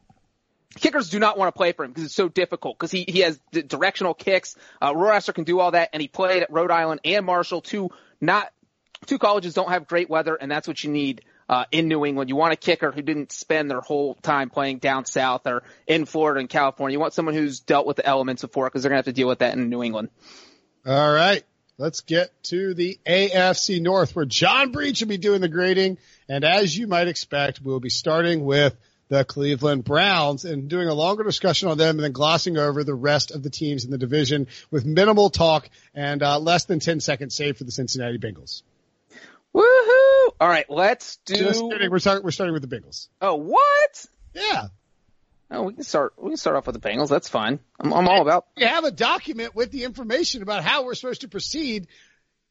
kickers 0.76 1.10
do 1.10 1.18
not 1.18 1.38
want 1.38 1.52
to 1.54 1.56
play 1.56 1.72
for 1.72 1.84
him 1.84 1.90
because 1.90 2.04
it's 2.04 2.14
so 2.14 2.28
difficult 2.28 2.78
because 2.78 2.90
he, 2.90 3.04
he 3.08 3.20
has 3.20 3.38
directional 3.50 4.14
kicks. 4.14 4.56
Uh, 4.80 4.92
Rohrwasser 4.92 5.34
can 5.34 5.44
do 5.44 5.60
all 5.60 5.72
that 5.72 5.90
and 5.92 6.00
he 6.00 6.08
played 6.08 6.42
at 6.42 6.50
Rhode 6.50 6.70
Island 6.70 7.00
and 7.04 7.26
Marshall 7.26 7.60
two 7.60 7.90
not 8.20 8.52
two 9.06 9.18
colleges 9.18 9.54
don't 9.54 9.70
have 9.70 9.86
great 9.86 10.08
weather 10.08 10.34
and 10.34 10.50
that's 10.50 10.68
what 10.68 10.82
you 10.82 10.90
need 10.90 11.22
uh, 11.48 11.64
in 11.70 11.88
New 11.88 12.04
England. 12.04 12.28
You 12.28 12.36
want 12.36 12.52
a 12.52 12.56
kicker 12.56 12.90
who 12.90 13.02
didn't 13.02 13.32
spend 13.32 13.70
their 13.70 13.80
whole 13.80 14.14
time 14.14 14.50
playing 14.50 14.78
down 14.78 15.04
south 15.04 15.46
or 15.46 15.62
in 15.86 16.04
Florida 16.04 16.40
and 16.40 16.48
California. 16.48 16.94
You 16.94 17.00
want 17.00 17.12
someone 17.12 17.34
who's 17.34 17.60
dealt 17.60 17.86
with 17.86 17.96
the 17.96 18.06
elements 18.06 18.42
before 18.42 18.66
because 18.66 18.82
they're 18.82 18.90
going 18.90 19.02
to 19.02 19.08
have 19.08 19.14
to 19.14 19.18
deal 19.18 19.28
with 19.28 19.40
that 19.40 19.54
in 19.54 19.68
New 19.68 19.82
England. 19.82 20.10
All 20.84 21.12
right. 21.12 21.44
Let's 21.78 22.00
get 22.00 22.30
to 22.44 22.72
the 22.72 22.98
AFC 23.06 23.82
North 23.82 24.16
where 24.16 24.24
John 24.24 24.72
Breech 24.72 25.00
will 25.00 25.08
be 25.08 25.18
doing 25.18 25.42
the 25.42 25.48
grading. 25.48 25.98
And 26.28 26.42
as 26.42 26.76
you 26.76 26.86
might 26.86 27.06
expect, 27.06 27.60
we'll 27.60 27.80
be 27.80 27.90
starting 27.90 28.44
with 28.44 28.74
the 29.08 29.24
Cleveland 29.24 29.84
Browns 29.84 30.44
and 30.44 30.68
doing 30.68 30.88
a 30.88 30.94
longer 30.94 31.22
discussion 31.22 31.68
on 31.68 31.78
them 31.78 31.96
and 31.96 32.04
then 32.04 32.12
glossing 32.12 32.56
over 32.56 32.84
the 32.84 32.94
rest 32.94 33.30
of 33.30 33.42
the 33.42 33.50
teams 33.50 33.84
in 33.84 33.90
the 33.90 33.98
division 33.98 34.48
with 34.70 34.84
minimal 34.84 35.30
talk 35.30 35.68
and 35.94 36.22
uh, 36.22 36.38
less 36.38 36.64
than 36.64 36.80
10 36.80 37.00
seconds 37.00 37.34
saved 37.34 37.58
for 37.58 37.64
the 37.64 37.72
Cincinnati 37.72 38.18
Bengals. 38.18 38.62
Woohoo! 39.54 40.32
All 40.38 40.48
right, 40.48 40.68
let's 40.68 41.16
do. 41.24 41.36
Just 41.36 41.62
kidding. 41.70 41.90
We're 41.90 41.98
starting, 41.98 42.24
we're 42.24 42.30
starting 42.30 42.52
with 42.52 42.68
the 42.68 42.76
Bengals. 42.76 43.08
Oh, 43.22 43.36
what? 43.36 44.06
Yeah. 44.34 44.68
Oh, 45.50 45.62
we 45.62 45.74
can 45.74 45.84
start. 45.84 46.14
We 46.16 46.30
can 46.30 46.36
start 46.36 46.56
off 46.56 46.66
with 46.66 46.80
the 46.80 46.88
Bengals. 46.88 47.08
That's 47.08 47.28
fine. 47.28 47.60
I'm, 47.78 47.92
I'm 47.94 48.08
all 48.08 48.20
about. 48.20 48.46
You 48.56 48.66
have 48.66 48.84
a 48.84 48.90
document 48.90 49.54
with 49.54 49.70
the 49.70 49.84
information 49.84 50.42
about 50.42 50.64
how 50.64 50.84
we're 50.84 50.94
supposed 50.94 51.20
to 51.20 51.28
proceed 51.28 51.86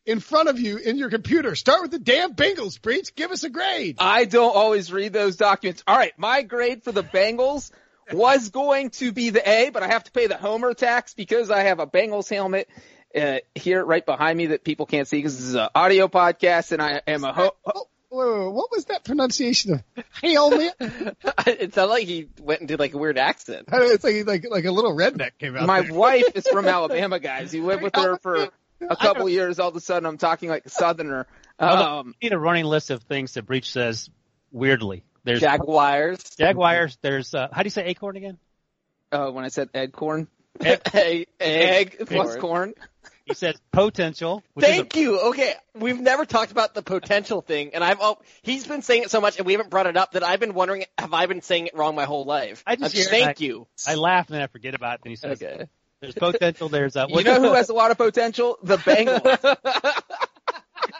in 0.05 0.19
front 0.19 0.49
of 0.49 0.59
you 0.59 0.77
in 0.77 0.97
your 0.97 1.09
computer. 1.09 1.55
Start 1.55 1.81
with 1.81 1.91
the 1.91 1.99
damn 1.99 2.33
Bengals, 2.33 2.81
Breech. 2.81 3.15
Give 3.15 3.31
us 3.31 3.43
a 3.43 3.49
grade. 3.49 3.97
I 3.99 4.25
don't 4.25 4.55
always 4.55 4.91
read 4.91 5.13
those 5.13 5.35
documents. 5.35 5.83
All 5.87 5.95
right, 5.95 6.13
my 6.17 6.41
grade 6.43 6.83
for 6.83 6.91
the 6.91 7.03
Bengals 7.03 7.71
was 8.11 8.49
going 8.49 8.91
to 8.91 9.11
be 9.11 9.31
the 9.31 9.47
A, 9.47 9.69
but 9.71 9.81
I 9.83 9.87
have 9.87 10.03
to 10.03 10.11
pay 10.11 10.27
the 10.27 10.37
Homer 10.37 10.73
tax 10.73 11.13
because 11.13 11.49
I 11.49 11.61
have 11.63 11.79
a 11.79 11.87
Bengals 11.87 12.29
helmet 12.29 12.69
uh, 13.15 13.37
here 13.55 13.83
right 13.83 14.05
behind 14.05 14.37
me 14.37 14.47
that 14.47 14.63
people 14.63 14.85
can't 14.85 15.07
see 15.07 15.17
because 15.17 15.37
this 15.37 15.47
is 15.47 15.55
an 15.55 15.69
audio 15.73 16.07
podcast, 16.07 16.71
and 16.71 16.81
I 16.81 17.01
am 17.07 17.23
a. 17.23 17.33
Ho- 17.33 17.55
Oh, 18.17 18.49
what 18.51 18.71
was 18.71 18.85
that 18.85 19.03
pronunciation 19.03 19.73
of 19.73 19.83
helmet? 20.23 20.73
it 20.79 21.73
sounded 21.73 21.89
like 21.91 22.05
he 22.07 22.29
went 22.39 22.61
and 22.61 22.67
did 22.69 22.79
like 22.79 22.93
a 22.93 22.97
weird 22.97 23.17
accent. 23.17 23.67
it's 23.73 24.05
like 24.05 24.25
like 24.25 24.45
like 24.49 24.63
a 24.63 24.71
little 24.71 24.95
redneck 24.95 25.31
came 25.37 25.57
out. 25.57 25.65
my 25.67 25.81
there. 25.81 25.93
wife 25.93 26.23
is 26.33 26.47
from 26.47 26.65
Alabama, 26.69 27.19
guys. 27.19 27.53
You 27.53 27.65
lived 27.65 27.83
with 27.83 27.93
her 27.95 28.17
for 28.19 28.47
a 28.89 28.95
couple 28.95 29.27
years. 29.29 29.59
All 29.59 29.69
of 29.69 29.75
a 29.75 29.79
sudden, 29.79 30.05
I'm 30.05 30.17
talking 30.17 30.49
like 30.49 30.65
a 30.65 30.69
Southerner. 30.69 31.27
Um, 31.59 32.15
need 32.21 32.33
a 32.33 32.39
running 32.39 32.65
list 32.65 32.89
of 32.91 33.03
things 33.03 33.33
that 33.35 33.45
Breech 33.45 33.71
says 33.71 34.09
weirdly. 34.51 35.03
There's 35.23 35.41
Jaguars. 35.41 36.21
Jaguars. 36.37 36.97
There's 37.01 37.33
uh, 37.33 37.47
how 37.51 37.63
do 37.63 37.67
you 37.67 37.71
say 37.71 37.85
acorn 37.85 38.15
again? 38.17 38.37
uh, 39.11 39.29
when 39.31 39.45
I 39.45 39.47
said 39.49 39.69
Ed 39.73 39.91
Corn, 39.93 40.27
egg, 40.61 41.27
egg 41.39 41.97
plus 42.07 42.35
corn. 42.37 42.73
He 43.25 43.33
says 43.33 43.55
potential. 43.71 44.43
Which 44.53 44.65
is 44.65 44.71
a- 44.71 44.75
Thank 44.75 44.95
you. 44.97 45.19
Okay, 45.29 45.53
we've 45.73 45.99
never 45.99 46.25
talked 46.25 46.51
about 46.51 46.75
the 46.75 46.83
potential 46.83 47.41
thing, 47.41 47.71
and 47.73 47.83
I've 47.83 47.97
oh, 47.99 48.17
he's 48.43 48.67
been 48.67 48.81
saying 48.83 49.03
it 49.03 49.09
so 49.11 49.19
much, 49.19 49.37
and 49.37 49.47
we 49.47 49.53
haven't 49.53 49.69
brought 49.71 49.87
it 49.87 49.97
up 49.97 50.11
that 50.11 50.23
I've 50.23 50.39
been 50.39 50.53
wondering 50.53 50.85
have 50.97 51.13
I 51.13 51.25
been 51.25 51.41
saying 51.41 51.67
it 51.67 51.75
wrong 51.75 51.95
my 51.95 52.05
whole 52.05 52.25
life? 52.25 52.63
I 52.67 52.75
just 52.75 52.93
I'm- 52.95 53.01
hear 53.01 53.09
thank 53.09 53.25
that. 53.37 53.41
you. 53.41 53.67
I 53.87 53.95
laugh 53.95 54.27
and 54.27 54.35
then 54.35 54.41
I 54.43 54.47
forget 54.47 54.75
about 54.75 54.95
it. 54.95 55.01
And 55.05 55.09
he 55.09 55.15
says, 55.15 55.41
Okay. 55.41 55.65
"There's 56.13 56.33
potential. 56.33 56.69
There's 56.69 56.95
uh, 56.95 57.07
You 57.09 57.23
know 57.23 57.41
who 57.41 57.53
has 57.53 57.69
a 57.69 57.73
lot 57.73 57.91
of 57.91 57.97
potential? 57.97 58.57
The 58.63 58.77
Bengals. 58.77 59.57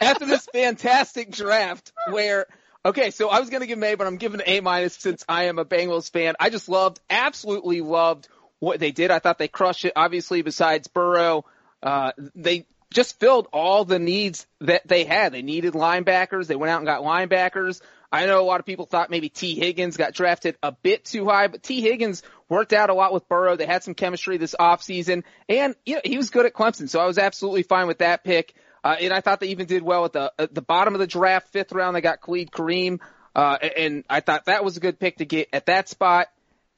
After 0.00 0.26
this 0.26 0.46
fantastic 0.52 1.30
draft 1.30 1.92
where 2.10 2.46
okay, 2.84 3.10
so 3.10 3.28
I 3.28 3.40
was 3.40 3.50
gonna 3.50 3.66
give 3.66 3.78
an 3.78 3.84
A, 3.84 3.94
but 3.94 4.06
I'm 4.06 4.16
giving 4.16 4.40
an 4.40 4.46
A 4.46 4.60
minus 4.60 4.94
since 4.94 5.24
I 5.28 5.44
am 5.44 5.58
a 5.58 5.64
Bengals 5.64 6.10
fan. 6.10 6.34
I 6.38 6.50
just 6.50 6.68
loved, 6.68 7.00
absolutely 7.08 7.80
loved 7.80 8.28
what 8.58 8.80
they 8.80 8.92
did. 8.92 9.10
I 9.10 9.18
thought 9.18 9.38
they 9.38 9.48
crushed 9.48 9.84
it. 9.84 9.92
Obviously, 9.96 10.42
besides 10.42 10.88
Burrow, 10.88 11.44
uh, 11.82 12.12
they 12.34 12.66
just 12.92 13.18
filled 13.18 13.48
all 13.52 13.84
the 13.84 13.98
needs 13.98 14.46
that 14.60 14.86
they 14.86 15.04
had. 15.04 15.32
They 15.32 15.42
needed 15.42 15.74
linebackers. 15.74 16.46
They 16.46 16.56
went 16.56 16.70
out 16.70 16.78
and 16.78 16.86
got 16.86 17.02
linebackers. 17.02 17.80
I 18.10 18.26
know 18.26 18.40
a 18.40 18.44
lot 18.44 18.60
of 18.60 18.66
people 18.66 18.86
thought 18.86 19.10
maybe 19.10 19.28
Tee 19.28 19.54
Higgins 19.54 19.96
got 19.96 20.14
drafted 20.14 20.56
a 20.62 20.72
bit 20.72 21.04
too 21.04 21.26
high, 21.26 21.48
but 21.48 21.62
Tee 21.62 21.80
Higgins 21.80 22.22
worked 22.48 22.72
out 22.72 22.90
a 22.90 22.94
lot 22.94 23.12
with 23.12 23.28
Burrow. 23.28 23.56
They 23.56 23.66
had 23.66 23.82
some 23.82 23.94
chemistry 23.94 24.36
this 24.36 24.54
offseason, 24.58 25.24
and 25.48 25.74
you 25.84 25.96
know, 25.96 26.00
he 26.04 26.16
was 26.16 26.30
good 26.30 26.46
at 26.46 26.54
Clemson, 26.54 26.88
so 26.88 27.00
I 27.00 27.06
was 27.06 27.18
absolutely 27.18 27.62
fine 27.62 27.86
with 27.86 27.98
that 27.98 28.24
pick. 28.24 28.54
Uh, 28.84 28.96
and 29.00 29.12
I 29.12 29.20
thought 29.20 29.40
they 29.40 29.48
even 29.48 29.66
did 29.66 29.82
well 29.82 30.04
at 30.04 30.12
the 30.12 30.32
at 30.38 30.54
the 30.54 30.62
bottom 30.62 30.94
of 30.94 31.00
the 31.00 31.08
draft, 31.08 31.48
fifth 31.48 31.72
round. 31.72 31.96
They 31.96 32.00
got 32.00 32.20
Khalid 32.20 32.52
Kareem, 32.52 33.00
uh, 33.34 33.58
and 33.76 34.04
I 34.08 34.20
thought 34.20 34.44
that 34.44 34.64
was 34.64 34.76
a 34.76 34.80
good 34.80 35.00
pick 35.00 35.16
to 35.16 35.24
get 35.24 35.48
at 35.52 35.66
that 35.66 35.88
spot. 35.88 36.28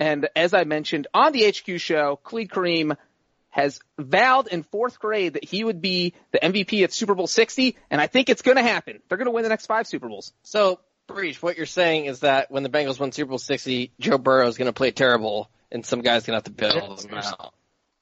And 0.01 0.29
as 0.35 0.55
I 0.55 0.65
mentioned 0.65 1.09
on 1.13 1.33
the 1.33 1.51
HQ 1.51 1.81
show, 1.81 2.17
Khalid 2.25 2.49
Kareem 2.49 2.97
has 3.51 3.81
vowed 3.99 4.49
in 4.49 4.63
fourth 4.63 4.99
grade 5.01 5.35
that 5.35 5.45
he 5.45 5.65
would 5.65 5.81
be 5.81 6.15
the 6.33 6.39
MVP 6.39 6.85
at 6.85 6.93
Super 6.93 7.15
Bowl 7.15 7.27
60, 7.27 7.77
and 7.91 8.01
I 8.01 8.07
think 8.07 8.29
it's 8.29 8.43
going 8.43 8.57
to 8.57 8.63
happen. 8.63 9.01
They're 9.09 9.19
going 9.19 9.27
to 9.27 9.33
win 9.33 9.43
the 9.43 9.49
next 9.49 9.67
five 9.67 9.87
Super 9.87 10.09
Bowls. 10.09 10.33
So, 10.43 10.81
Breech, 11.09 11.43
what 11.43 11.57
you're 11.57 11.67
saying 11.67 12.05
is 12.07 12.21
that 12.21 12.51
when 12.51 12.63
the 12.63 12.69
Bengals 12.69 13.01
win 13.01 13.11
Super 13.13 13.31
Bowl 13.31 13.39
60, 13.39 13.93
Joe 13.99 14.19
Burrow 14.19 14.47
is 14.47 14.57
going 14.57 14.67
to 14.67 14.73
play 14.73 14.91
terrible, 14.93 15.51
and 15.73 15.85
some 15.85 16.01
guy's 16.03 16.25
going 16.25 16.33
to 16.33 16.37
have 16.37 16.45
to 16.45 16.51
bail 16.51 16.97
him 16.97 17.15
out. 17.15 17.53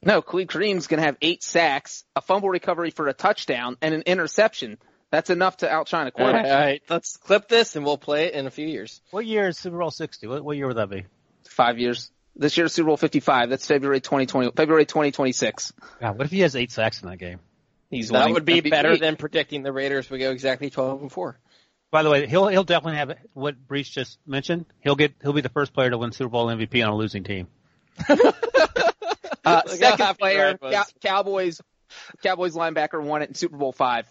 No, 0.02 0.20
Khalid 0.22 0.48
Kareem's 0.48 0.86
going 0.86 1.00
to 1.00 1.06
have 1.06 1.16
eight 1.22 1.42
sacks, 1.42 2.04
a 2.14 2.20
fumble 2.20 2.48
recovery 2.50 2.90
for 2.90 3.08
a 3.08 3.14
touchdown, 3.14 3.76
and 3.80 3.94
an 3.94 4.02
interception. 4.02 4.76
That's 5.10 5.30
enough 5.30 5.58
to 5.58 5.70
outshine 5.70 6.08
a 6.08 6.10
All 6.10 6.26
right, 6.26 6.32
quarterback. 6.32 6.52
all 6.52 6.64
right, 6.66 6.82
let's 6.90 7.16
clip 7.16 7.48
this 7.48 7.76
and 7.76 7.84
we'll 7.84 7.96
play 7.96 8.26
it 8.26 8.34
in 8.34 8.46
a 8.46 8.50
few 8.50 8.66
years. 8.66 9.00
What 9.12 9.24
year 9.24 9.48
is 9.48 9.56
Super 9.58 9.78
Bowl 9.78 9.90
60? 9.90 10.26
What, 10.26 10.44
what 10.44 10.56
year 10.56 10.66
would 10.66 10.76
that 10.76 10.90
be? 10.90 11.06
Five 11.48 11.78
years. 11.78 12.10
This 12.34 12.56
year's 12.58 12.74
Super 12.74 12.88
Bowl 12.88 12.96
55. 12.96 13.48
That's 13.48 13.66
February 13.66 14.00
2020, 14.00 14.50
February 14.56 14.84
2026. 14.84 15.72
God, 16.00 16.18
what 16.18 16.26
if 16.26 16.30
he 16.32 16.40
has 16.40 16.54
eight 16.56 16.70
sacks 16.72 17.02
in 17.02 17.08
that 17.08 17.16
game? 17.18 17.38
He's 17.88 18.08
That 18.10 18.18
winning 18.18 18.34
would 18.34 18.44
be 18.44 18.60
MVP. 18.60 18.70
better 18.70 18.96
than 18.96 19.16
predicting 19.16 19.62
the 19.62 19.72
Raiders 19.72 20.10
would 20.10 20.18
go 20.20 20.32
exactly 20.32 20.68
12 20.70 21.02
and 21.02 21.12
4. 21.12 21.38
By 21.96 22.02
the 22.02 22.10
way, 22.10 22.26
he'll 22.26 22.46
he'll 22.48 22.62
definitely 22.62 22.98
have 22.98 23.14
what 23.32 23.56
Breech 23.66 23.90
just 23.90 24.18
mentioned. 24.26 24.66
He'll 24.80 24.96
get 24.96 25.14
he'll 25.22 25.32
be 25.32 25.40
the 25.40 25.48
first 25.48 25.72
player 25.72 25.88
to 25.88 25.96
win 25.96 26.12
Super 26.12 26.28
Bowl 26.28 26.44
MVP 26.48 26.84
on 26.84 26.92
a 26.92 26.94
losing 26.94 27.24
team. 27.24 27.48
Uh, 29.44 29.62
second 29.66 30.18
player, 30.18 30.58
Cow- 30.58 30.84
Cowboys, 31.02 31.62
Cowboys 32.22 32.54
linebacker 32.54 33.00
won 33.02 33.22
it 33.22 33.28
in 33.30 33.34
Super 33.34 33.56
Bowl 33.56 33.72
five. 33.72 34.06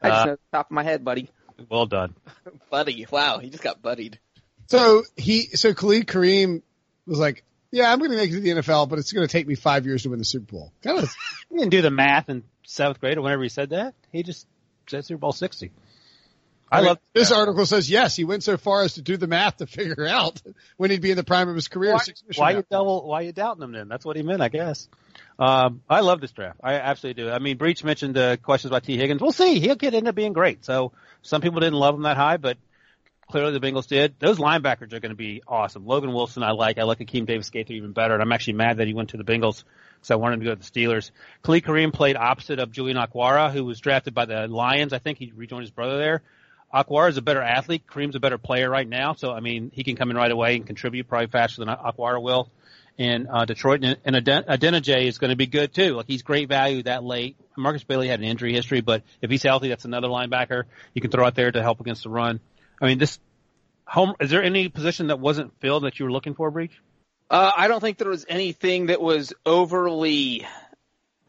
I 0.00 0.08
just 0.08 0.20
Uh, 0.20 0.24
know 0.24 0.32
the 0.32 0.38
top 0.50 0.66
of 0.66 0.72
my 0.72 0.82
head, 0.82 1.04
buddy. 1.04 1.28
Well 1.70 1.86
done. 1.86 2.16
Buddy, 2.70 3.06
wow, 3.08 3.38
he 3.38 3.50
just 3.50 3.62
got 3.62 3.80
buddied. 3.82 4.18
So 4.66 5.04
he, 5.16 5.42
so 5.42 5.74
Khalid 5.74 6.06
Kareem 6.08 6.62
was 7.06 7.18
like, 7.20 7.44
yeah, 7.70 7.92
I'm 7.92 7.98
going 8.00 8.10
to 8.10 8.16
make 8.16 8.30
it 8.30 8.34
to 8.34 8.40
the 8.40 8.48
NFL, 8.62 8.88
but 8.88 8.98
it's 8.98 9.12
going 9.12 9.28
to 9.28 9.30
take 9.30 9.46
me 9.46 9.54
five 9.54 9.84
years 9.86 10.02
to 10.04 10.08
win 10.10 10.18
the 10.18 10.24
Super 10.24 10.50
Bowl. 10.50 10.72
Kind 10.82 10.98
of, 10.98 11.14
He 11.50 11.56
didn't 11.58 11.70
do 11.70 11.82
the 11.82 11.90
math 11.90 12.28
in 12.30 12.42
seventh 12.66 12.98
grade 12.98 13.16
or 13.18 13.20
whenever 13.20 13.42
he 13.44 13.48
said 13.50 13.70
that. 13.70 13.94
He 14.10 14.22
just 14.24 14.46
said 14.88 15.04
Super 15.04 15.18
Bowl 15.20 15.32
60. 15.32 15.70
I 16.72 16.80
love 16.80 16.98
this 17.12 17.30
article 17.30 17.66
says 17.66 17.90
yes, 17.90 18.16
he 18.16 18.24
went 18.24 18.42
so 18.42 18.56
far 18.56 18.82
as 18.82 18.94
to 18.94 19.02
do 19.02 19.16
the 19.16 19.26
math 19.26 19.58
to 19.58 19.66
figure 19.78 20.06
out 20.06 20.40
when 20.76 20.90
he'd 20.90 21.02
be 21.02 21.10
in 21.10 21.16
the 21.16 21.24
prime 21.24 21.48
of 21.48 21.54
his 21.54 21.68
career. 21.68 21.92
why, 21.92 22.00
why 22.36 22.50
you 22.52 22.64
double 22.70 23.06
why 23.06 23.20
you 23.22 23.32
doubting 23.32 23.62
him 23.62 23.72
then? 23.72 23.88
That's 23.88 24.04
what 24.04 24.16
he 24.16 24.22
meant, 24.22 24.40
I 24.40 24.48
guess. 24.48 24.88
Um, 25.38 25.82
I 25.88 26.00
love 26.00 26.20
this 26.20 26.32
draft. 26.32 26.60
I 26.62 26.74
absolutely 26.74 27.24
do. 27.24 27.30
I 27.30 27.38
mean, 27.38 27.56
Breech 27.56 27.84
mentioned 27.84 28.16
uh, 28.16 28.36
questions 28.36 28.70
about 28.70 28.84
Tee 28.84 28.96
Higgins. 28.96 29.20
We'll 29.20 29.32
see. 29.32 29.60
He'll 29.60 29.76
get 29.76 29.94
end 29.94 30.08
up 30.08 30.14
being 30.14 30.32
great. 30.32 30.64
So 30.64 30.92
some 31.20 31.40
people 31.40 31.60
didn't 31.60 31.78
love 31.78 31.94
him 31.94 32.02
that 32.02 32.16
high, 32.16 32.36
but 32.36 32.56
clearly 33.30 33.58
the 33.58 33.60
Bengals 33.60 33.88
did. 33.88 34.14
Those 34.18 34.38
linebackers 34.38 34.92
are 34.92 35.00
going 35.00 35.10
to 35.10 35.16
be 35.16 35.42
awesome. 35.46 35.86
Logan 35.86 36.12
Wilson, 36.12 36.42
I 36.42 36.52
like. 36.52 36.78
I 36.78 36.84
like 36.84 36.98
Akeem 36.98 37.26
Davis 37.26 37.50
Gaither 37.50 37.74
even 37.74 37.92
better, 37.92 38.14
and 38.14 38.22
I'm 38.22 38.32
actually 38.32 38.54
mad 38.54 38.76
that 38.78 38.86
he 38.86 38.94
went 38.94 39.10
to 39.10 39.16
the 39.16 39.24
Bengals 39.24 39.64
because 39.96 40.10
I 40.10 40.16
wanted 40.16 40.34
him 40.34 40.40
to 40.40 40.46
go 40.46 40.54
to 40.54 40.60
the 40.60 40.80
Steelers. 40.80 41.10
Khalid 41.42 41.64
Kareem 41.64 41.92
played 41.92 42.16
opposite 42.16 42.58
of 42.58 42.70
Julian 42.70 42.96
Okwara, 42.96 43.52
who 43.52 43.64
was 43.64 43.80
drafted 43.80 44.14
by 44.14 44.26
the 44.26 44.46
Lions. 44.46 44.92
I 44.92 44.98
think 44.98 45.18
he 45.18 45.32
rejoined 45.34 45.62
his 45.62 45.70
brother 45.70 45.98
there. 45.98 46.22
Okwara 46.72 47.10
is 47.10 47.16
a 47.16 47.22
better 47.22 47.42
athlete. 47.42 47.86
Kareem's 47.86 48.16
a 48.16 48.20
better 48.20 48.38
player 48.38 48.70
right 48.70 48.88
now, 48.88 49.14
so 49.14 49.32
I 49.32 49.40
mean 49.40 49.70
he 49.74 49.84
can 49.84 49.96
come 49.96 50.10
in 50.10 50.16
right 50.16 50.30
away 50.30 50.56
and 50.56 50.66
contribute 50.66 51.08
probably 51.08 51.28
faster 51.28 51.64
than 51.64 51.74
Okwara 51.74 52.20
will. 52.22 52.48
In 52.98 53.26
uh, 53.26 53.46
Detroit, 53.46 53.82
and, 53.82 53.96
and 54.04 54.16
Aden- 54.16 54.44
Adeniji 54.44 55.06
is 55.06 55.16
going 55.16 55.30
to 55.30 55.36
be 55.36 55.46
good 55.46 55.72
too. 55.72 55.94
Like 55.94 56.06
he's 56.06 56.22
great 56.22 56.48
value 56.48 56.82
that 56.82 57.02
late. 57.02 57.36
Markus 57.56 57.82
Bailey 57.82 58.06
had 58.06 58.20
an 58.20 58.26
injury 58.26 58.52
history, 58.52 58.82
but 58.82 59.02
if 59.22 59.30
he's 59.30 59.42
healthy, 59.42 59.68
that's 59.68 59.86
another 59.86 60.08
linebacker 60.08 60.64
you 60.92 61.00
can 61.00 61.10
throw 61.10 61.24
out 61.24 61.34
there 61.34 61.50
to 61.50 61.62
help 61.62 61.80
against 61.80 62.02
the 62.02 62.10
run. 62.10 62.38
I 62.82 62.86
mean, 62.86 62.98
this 62.98 63.18
home. 63.86 64.14
Is 64.20 64.30
there 64.30 64.42
any 64.42 64.68
position 64.68 65.08
that 65.08 65.20
wasn't 65.20 65.58
filled 65.60 65.84
that 65.84 65.98
you 65.98 66.04
were 66.04 66.12
looking 66.12 66.34
for, 66.34 66.50
Breech? 66.50 66.72
Uh, 67.30 67.50
I 67.56 67.68
don't 67.68 67.80
think 67.80 67.98
there 67.98 68.10
was 68.10 68.26
anything 68.28 68.86
that 68.86 69.00
was 69.00 69.32
overly, 69.46 70.46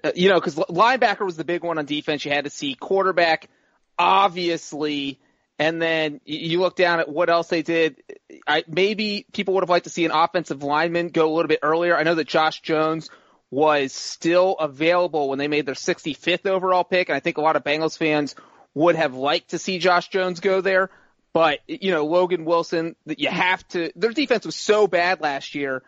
uh, 0.04 0.12
you 0.16 0.30
know, 0.30 0.36
because 0.36 0.56
linebacker 0.56 1.26
was 1.26 1.38
the 1.38 1.46
big 1.46 1.64
one 1.64 1.78
on 1.78 1.86
defense. 1.86 2.26
You 2.26 2.32
had 2.32 2.44
to 2.44 2.50
see 2.50 2.76
quarterback, 2.76 3.50
obviously, 3.98 5.20
and 5.64 5.82
then 5.82 6.20
you 6.26 6.60
look 6.60 6.76
down 6.76 7.00
at 7.00 7.08
what 7.08 7.30
else 7.30 7.48
they 7.48 7.62
did. 7.62 8.04
I 8.46 8.66
maybe 8.68 9.26
people 9.32 9.54
would 9.54 9.64
have 9.64 9.70
liked 9.70 9.86
to 9.86 9.90
see 9.90 10.04
an 10.04 10.12
offensive 10.12 10.62
lineman 10.62 11.08
go 11.08 11.26
a 11.26 11.34
little 11.34 11.48
bit 11.48 11.60
earlier. 11.64 11.96
I 11.96 12.04
know 12.04 12.16
that 12.16 12.28
Josh 12.28 12.60
Jones 12.62 13.10
was 13.50 13.94
still 13.94 14.58
available 14.60 15.30
when 15.30 15.40
they 15.40 15.48
made 15.48 15.66
their 15.66 15.74
65th 15.74 16.48
overall 16.48 16.84
pick, 16.84 17.08
and 17.08 17.16
I 17.16 17.22
think 17.22 17.38
a 17.38 17.42
lot 17.42 17.56
of 17.56 17.64
Bengals 17.64 17.98
fans 17.98 18.36
would 18.74 18.98
have 18.98 19.16
liked 19.16 19.52
to 19.52 19.58
see 19.58 19.80
Josh 19.80 20.10
Jones 20.10 20.42
go 20.42 20.60
there. 20.60 20.90
But 21.32 21.60
you 21.68 21.92
know, 21.92 22.08
Logan 22.08 22.44
Wilson, 22.44 22.98
you 23.06 23.30
have 23.30 23.66
to. 23.70 23.90
Their 23.96 24.12
defense 24.12 24.46
was 24.46 24.58
so 24.58 24.86
bad 24.86 25.22
last 25.22 25.56
year 25.56 25.82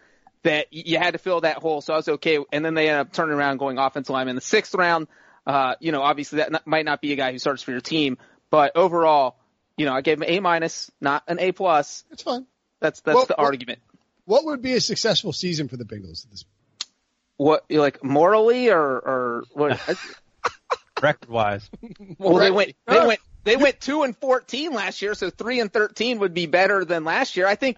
that 0.43 0.67
you 0.71 0.99
had 0.99 1.11
to 1.11 1.17
fill 1.17 1.41
that 1.41 1.57
hole. 1.57 1.81
So 1.81 1.91
I 1.91 1.97
was 1.97 2.07
okay. 2.07 2.39
And 2.53 2.63
then 2.63 2.75
they 2.75 2.87
ended 2.87 3.07
up 3.07 3.11
turning 3.11 3.35
around 3.35 3.57
going 3.57 3.77
offensive 3.77 4.13
lineman 4.13 4.29
in 4.29 4.35
the 4.35 4.41
sixth 4.41 4.73
round. 4.73 5.07
Uh, 5.45 5.75
you 5.81 5.91
know, 5.91 6.01
obviously 6.01 6.37
that 6.37 6.65
might 6.65 6.85
not 6.85 7.01
be 7.01 7.11
a 7.11 7.17
guy 7.17 7.33
who 7.33 7.39
starts 7.39 7.61
for 7.61 7.71
your 7.71 7.81
team, 7.81 8.17
but 8.49 8.71
overall, 8.77 9.35
you 9.77 9.85
know, 9.85 9.93
I 9.93 10.01
gave 10.01 10.17
him 10.21 10.25
A 10.27 10.39
minus, 10.39 10.89
not 11.01 11.23
an 11.27 11.39
A 11.39 11.51
plus. 11.51 12.03
That's 12.09 12.23
fine. 12.23 12.45
That's 12.81 13.01
that's 13.01 13.15
Well, 13.15 13.25
the 13.25 13.35
well- 13.37 13.47
argument. 13.47 13.79
What 14.25 14.45
would 14.45 14.61
be 14.63 14.73
a 14.73 14.81
successful 14.81 15.33
season 15.33 15.67
for 15.67 15.77
the 15.77 15.85
Bengals 15.85 16.25
at 16.25 16.31
this 16.31 16.43
point? 16.43 16.89
What 17.37 17.65
like 17.69 18.03
morally 18.03 18.69
or 18.69 18.81
or 18.81 19.43
what? 19.53 19.79
Record 21.01 21.29
wise, 21.29 21.69
well, 22.17 22.35
they 22.37 22.49
went 22.51 22.73
they 22.87 23.05
went 23.05 23.19
they 23.43 23.57
went 23.57 23.81
two 23.81 24.03
and 24.03 24.15
fourteen 24.17 24.71
last 24.71 25.01
year, 25.01 25.13
so 25.13 25.29
three 25.29 25.59
and 25.59 25.71
thirteen 25.71 26.19
would 26.19 26.33
be 26.33 26.45
better 26.45 26.85
than 26.85 27.03
last 27.03 27.35
year. 27.35 27.45
I 27.45 27.55
think 27.55 27.77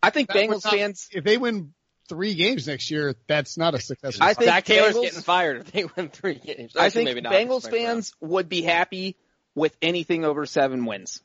I 0.00 0.10
think 0.10 0.28
That 0.28 0.36
Bengals 0.36 0.64
not- 0.64 0.72
fans. 0.72 1.08
if 1.12 1.24
they 1.24 1.36
win 1.38 1.74
three 2.08 2.34
games 2.34 2.68
next 2.68 2.90
year, 2.90 3.14
that's 3.26 3.58
not 3.58 3.74
a 3.74 3.80
successful. 3.80 4.24
I 4.24 4.34
think 4.34 4.48
Zac 4.48 4.64
Taylor's 4.64 4.94
Bengals- 4.94 5.02
getting 5.02 5.20
fired 5.22 5.56
if 5.62 5.72
they 5.72 5.84
win 5.96 6.08
three 6.08 6.34
games. 6.36 6.76
I 6.76 6.88
think 6.90 7.06
maybe 7.06 7.20
not. 7.20 7.32
Bengals 7.32 7.64
Right 7.64 7.74
around. 7.74 7.84
fans 7.86 8.14
would 8.20 8.48
be 8.48 8.62
happy 8.62 9.16
with 9.56 9.76
anything 9.82 10.24
over 10.24 10.46
seven 10.46 10.86
wins. 10.86 11.20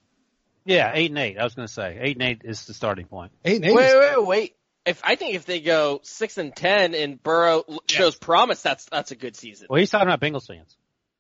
Yeah, 0.68 0.92
eight 0.94 1.10
and 1.12 1.18
eight. 1.20 1.38
I 1.40 1.44
was 1.44 1.56
going 1.56 1.68
to 1.68 1.74
say 1.74 1.98
eight 2.02 2.18
and 2.18 2.24
eight 2.24 2.42
is 2.44 2.66
the 2.66 2.74
starting 2.74 3.06
point. 3.08 3.32
eight 3.46 3.58
and 3.58 3.66
eight. 3.66 3.76
Wait, 3.76 3.86
is- 3.88 4.18
wait, 4.18 4.26
wait. 4.28 4.54
If 4.86 5.02
I 5.04 5.16
think 5.16 5.36
if 5.36 5.46
they 5.46 5.60
go 5.60 6.00
six 6.04 6.38
and 6.38 6.56
ten 6.56 6.94
and 6.96 7.22
Burrow 7.22 7.64
l- 7.68 7.80
shows 7.90 8.16
promise, 8.16 8.62
that's 8.62 8.86
that's 8.86 9.12
a 9.12 9.16
good 9.16 9.36
season. 9.36 9.68
Well, 9.70 9.80
he's 9.80 9.90
talking 9.90 10.08
about 10.08 10.22
Bengals 10.22 10.48
fans. 10.48 10.78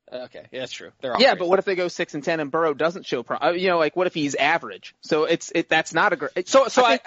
Okay, 0.09 0.45
yeah, 0.53 0.61
that's 0.61 0.71
true. 0.71 0.91
They're 1.01 1.13
all 1.13 1.19
Yeah, 1.21 1.31
great. 1.31 1.39
but 1.39 1.49
what 1.49 1.59
if 1.59 1.65
they 1.65 1.75
go 1.75 1.89
six 1.89 2.13
and 2.13 2.23
ten 2.23 2.39
and 2.39 2.49
Burrow 2.49 2.73
doesn't 2.73 3.05
show 3.05 3.23
prom? 3.23 3.39
uh, 3.43 3.51
You 3.51 3.67
know, 3.67 3.77
like 3.77 3.97
what 3.97 4.07
if 4.07 4.13
he's 4.13 4.35
average? 4.35 4.95
So 5.01 5.25
it's 5.25 5.51
it 5.53 5.67
that's 5.67 5.93
not 5.93 6.13
a 6.13 6.15
great. 6.15 6.47
So, 6.47 6.69
so 6.69 6.85
I, 6.85 6.91
think 6.91 7.01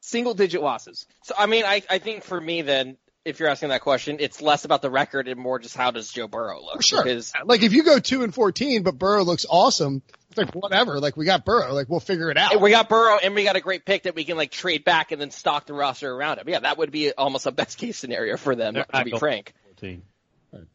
single 0.00 0.34
digit 0.34 0.62
losses. 0.62 1.04
so 1.24 1.34
I 1.36 1.46
mean, 1.46 1.64
I, 1.64 1.82
I 1.90 1.98
think 1.98 2.22
for 2.22 2.40
me 2.40 2.62
then, 2.62 2.96
if 3.28 3.38
you're 3.40 3.48
asking 3.48 3.68
that 3.68 3.82
question, 3.82 4.16
it's 4.20 4.40
less 4.42 4.64
about 4.64 4.82
the 4.82 4.90
record 4.90 5.28
and 5.28 5.38
more 5.38 5.58
just 5.58 5.76
how 5.76 5.90
does 5.90 6.10
Joe 6.10 6.26
Burrow 6.28 6.62
look? 6.62 6.82
Sure. 6.82 7.02
Because 7.02 7.32
Like 7.44 7.62
if 7.62 7.72
you 7.72 7.82
go 7.84 7.98
two 7.98 8.22
and 8.22 8.34
fourteen, 8.34 8.82
but 8.82 8.98
Burrow 8.98 9.22
looks 9.24 9.46
awesome, 9.48 10.02
it's 10.30 10.38
like 10.38 10.54
whatever. 10.54 10.98
Like 11.00 11.16
we 11.16 11.24
got 11.24 11.44
Burrow, 11.44 11.72
like 11.74 11.88
we'll 11.88 12.00
figure 12.00 12.30
it 12.30 12.36
out. 12.36 12.60
we 12.60 12.70
got 12.70 12.88
Burrow 12.88 13.18
and 13.22 13.34
we 13.34 13.44
got 13.44 13.56
a 13.56 13.60
great 13.60 13.84
pick 13.84 14.04
that 14.04 14.14
we 14.14 14.24
can 14.24 14.36
like 14.36 14.50
trade 14.50 14.84
back 14.84 15.12
and 15.12 15.20
then 15.20 15.30
stock 15.30 15.66
the 15.66 15.74
roster 15.74 16.10
around 16.12 16.38
him. 16.38 16.48
Yeah, 16.48 16.60
that 16.60 16.78
would 16.78 16.90
be 16.90 17.12
almost 17.12 17.46
a 17.46 17.52
best 17.52 17.78
case 17.78 17.98
scenario 17.98 18.36
for 18.36 18.54
them, 18.56 18.74
They're 18.74 18.84
to 18.84 19.04
be 19.04 19.18
frank. 19.18 19.52
14. 19.80 20.02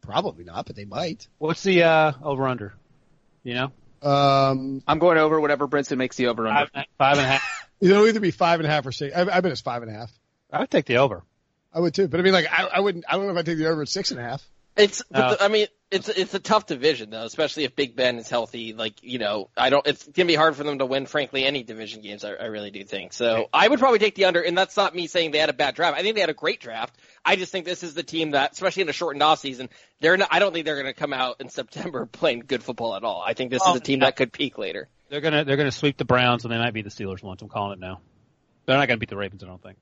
Probably 0.00 0.44
not, 0.44 0.66
but 0.66 0.76
they 0.76 0.84
might. 0.84 1.26
What's 1.38 1.62
the 1.64 1.82
uh, 1.82 2.12
over 2.22 2.46
under? 2.46 2.74
You 3.42 3.54
know, 3.54 4.08
Um, 4.08 4.82
I'm 4.86 4.98
going 4.98 5.18
over 5.18 5.40
whatever 5.40 5.66
Brinson 5.66 5.98
makes 5.98 6.16
the 6.16 6.28
over 6.28 6.46
under. 6.46 6.70
five, 6.72 6.84
five 6.96 7.16
and 7.18 7.26
a 7.26 7.28
half. 7.28 7.68
it'll 7.80 8.06
either 8.06 8.20
be 8.20 8.30
five 8.30 8.60
and 8.60 8.66
a 8.66 8.70
half 8.70 8.86
or 8.86 8.92
six. 8.92 9.14
I, 9.16 9.22
I 9.22 9.40
bet 9.40 9.46
it's 9.52 9.60
five 9.60 9.82
and 9.82 9.90
a 9.90 9.94
half. 9.94 10.12
I 10.52 10.60
would 10.60 10.70
take 10.70 10.86
the 10.86 10.98
over. 10.98 11.22
I 11.74 11.80
would 11.80 11.92
too, 11.94 12.08
but 12.08 12.20
I 12.20 12.22
mean, 12.22 12.32
like 12.32 12.46
I, 12.50 12.64
I 12.74 12.80
wouldn't. 12.80 13.04
I 13.08 13.16
don't 13.16 13.26
know 13.26 13.32
if 13.32 13.36
I 13.38 13.42
take 13.42 13.58
the 13.58 13.66
over 13.68 13.82
at 13.82 13.88
six 13.88 14.10
and 14.12 14.20
a 14.20 14.22
half. 14.22 14.42
It's, 14.76 15.02
but 15.10 15.18
No. 15.20 15.30
the, 15.36 15.44
I 15.44 15.48
mean, 15.48 15.66
it's 15.90 16.08
it's 16.08 16.34
a 16.34 16.40
tough 16.40 16.66
division 16.66 17.10
though, 17.10 17.22
especially 17.24 17.62
if 17.64 17.76
Big 17.76 17.94
Ben 17.94 18.18
is 18.18 18.28
healthy. 18.28 18.72
Like 18.72 19.02
you 19.02 19.18
know, 19.18 19.50
I 19.56 19.70
don't. 19.70 19.86
It's 19.86 20.04
gonna 20.06 20.26
be 20.26 20.34
hard 20.34 20.56
for 20.56 20.64
them 20.64 20.78
to 20.80 20.86
win, 20.86 21.06
frankly, 21.06 21.44
any 21.44 21.62
division 21.62 22.00
games. 22.02 22.24
I, 22.24 22.30
I 22.32 22.46
really 22.46 22.70
do 22.72 22.82
think 22.84 23.12
so. 23.12 23.48
I 23.52 23.68
would 23.68 23.78
probably 23.78 24.00
take 24.00 24.14
the 24.16 24.24
under, 24.24 24.40
and 24.40 24.56
that's 24.58 24.76
not 24.76 24.94
me 24.94 25.06
saying 25.06 25.30
they 25.30 25.38
had 25.38 25.48
a 25.50 25.52
bad 25.54 25.74
draft. 25.76 25.96
I 25.96 26.02
think 26.02 26.14
they 26.16 26.20
had 26.20 26.30
a 26.30 26.34
great 26.34 26.60
draft. 26.60 26.96
I 27.24 27.36
just 27.36 27.52
think 27.52 27.64
this 27.66 27.82
is 27.84 27.94
the 27.94 28.02
team 28.02 28.32
that, 28.32 28.52
especially 28.52 28.82
in 28.82 28.88
a 28.88 28.92
shortened 28.92 29.22
off 29.22 29.38
season, 29.38 29.68
they're 30.00 30.16
not. 30.16 30.28
I 30.32 30.40
don't 30.40 30.52
think 30.52 30.64
they're 30.66 30.76
gonna 30.76 30.92
come 30.94 31.12
out 31.12 31.36
in 31.40 31.48
September 31.48 32.06
playing 32.12 32.44
good 32.46 32.64
football 32.64 32.96
at 32.96 33.04
all. 33.04 33.22
I 33.24 33.34
think 33.34 33.52
this 33.52 33.62
Oh, 33.64 33.70
is 33.70 33.76
a 33.76 33.80
oh, 33.80 33.84
team 33.84 34.00
no. 34.00 34.06
that 34.06 34.16
could 34.16 34.32
peak 34.32 34.58
later. 34.58 34.88
They're 35.08 35.20
gonna 35.20 35.44
they're 35.44 35.56
gonna 35.56 35.70
sweep 35.70 35.98
the 35.98 36.04
Browns 36.04 36.44
and 36.44 36.52
they 36.52 36.58
might 36.58 36.72
beat 36.72 36.82
the 36.82 36.90
Steelers 36.90 37.22
once. 37.22 37.42
I'm 37.42 37.48
calling 37.48 37.74
it 37.74 37.78
now. 37.78 38.00
They're 38.66 38.76
not 38.76 38.88
gonna 38.88 38.98
beat 38.98 39.10
the 39.10 39.16
Ravens. 39.16 39.44
I 39.44 39.46
don't 39.46 39.62
think. 39.62 39.78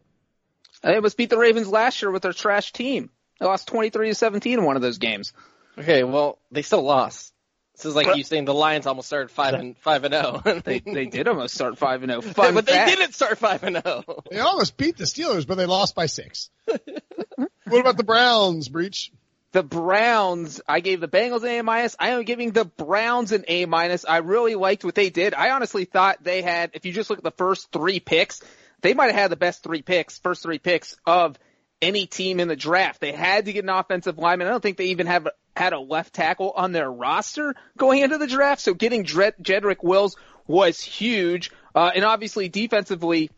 They 0.83 1.01
must 1.01 1.17
beat 1.17 1.31
the 1.31 1.39
Ravens 1.39 1.69
last 1.69 2.03
year 2.03 2.11
with 2.11 2.23
their 2.23 2.33
trash 2.33 2.73
team. 2.73 3.11
They 3.39 3.47
lost 3.47 3.69
23 3.69 4.09
to 4.09 4.15
17 4.15 4.59
in 4.59 4.65
one 4.65 4.77
of 4.77 4.83
those 4.83 4.99
games. 4.99 5.33
Okay, 5.79 6.05
well, 6.05 6.39
they 6.51 6.63
still 6.63 6.83
lost. 6.83 7.33
This 7.75 7.87
is 7.87 7.97
like 7.97 8.07
But- 8.07 8.19
you 8.19 8.25
saying 8.25 8.45
the 8.45 8.55
Lions 8.55 8.87
almost 8.87 9.07
started 9.07 9.31
five 9.31 9.55
and 9.55 9.79
five 9.79 10.05
and 10.05 10.13
zero. 10.13 10.43
They 10.65 10.81
they 10.81 11.07
did 11.11 11.27
almost 11.27 11.55
start 11.55 11.79
five 11.79 12.03
and 12.03 12.13
oh. 12.13 12.21
zero. 12.21 12.35
Fun 12.35 12.55
but 12.55 12.67
they 12.67 12.85
didn't 12.85 13.15
start 13.15 13.39
five 13.39 13.63
and 13.63 13.79
oh. 13.79 14.03
zero. 14.07 14.23
They 14.31 14.41
almost 14.41 14.77
beat 14.77 14.99
the 14.99 15.05
Steelers, 15.05 15.47
but 15.47 15.57
they 15.57 15.67
lost 15.67 15.95
by 15.95 16.07
six. 16.07 16.51
what 16.67 17.81
about 17.81 17.97
the 17.97 18.05
Browns, 18.05 18.69
Breech? 18.69 19.11
the 19.53 19.63
Browns, 19.63 20.61
I 20.67 20.81
gave 20.81 21.01
the 21.01 21.09
Bengals 21.09 21.43
an 21.43 21.49
A 21.49 21.63
minus. 21.63 21.95
I 21.99 22.11
am 22.11 22.25
giving 22.25 22.53
the 22.53 22.65
Browns 22.65 23.33
an 23.33 23.45
A 23.49 23.67
minus. 23.67 24.05
I 24.07 24.19
really 24.19 24.55
liked 24.55 24.85
what 24.85 24.95
they 24.95 25.11
did. 25.11 25.35
I 25.35 25.51
honestly 25.51 25.85
thought 25.85 26.25
they 26.25 26.43
had, 26.43 26.71
if 26.73 26.87
you 26.87 26.93
just 26.93 27.11
look 27.11 27.19
at 27.19 27.25
the 27.25 27.31
first 27.33 27.71
three 27.71 28.01
picks, 28.01 28.43
they 28.83 28.95
might 28.95 29.07
have 29.07 29.15
had 29.15 29.31
the 29.31 29.37
best 29.37 29.63
three 29.63 29.83
picks, 29.83 30.19
first 30.19 30.43
three 30.43 30.59
picks 30.59 30.97
of 31.07 31.39
any 31.81 32.07
team 32.07 32.39
in 32.39 32.49
the 32.49 32.57
draft. 32.57 33.01
They 33.01 33.13
had 33.13 33.47
to 33.47 33.53
get 33.53 33.65
an 33.65 33.71
offensive 33.71 34.19
lineman. 34.19 34.47
I 34.47 34.51
don't 34.51 34.63
think 34.63 34.77
they 34.77 34.87
even 34.87 35.07
have 35.07 35.29
had 35.57 35.73
a 35.73 35.81
left 35.81 36.15
tackle 36.15 36.53
on 36.55 36.73
their 36.73 36.91
roster 36.91 37.55
going 37.77 38.01
into 38.01 38.19
the 38.19 38.27
draft. 38.27 38.61
So 38.61 38.75
getting 38.75 39.03
Dred- 39.03 39.39
Jedrick 39.43 39.83
Wills 39.83 40.17
was 40.47 40.81
huge. 40.81 41.51
Uh, 41.75 41.91
and 41.95 42.05
obviously 42.05 42.49
defensively, 42.49 43.31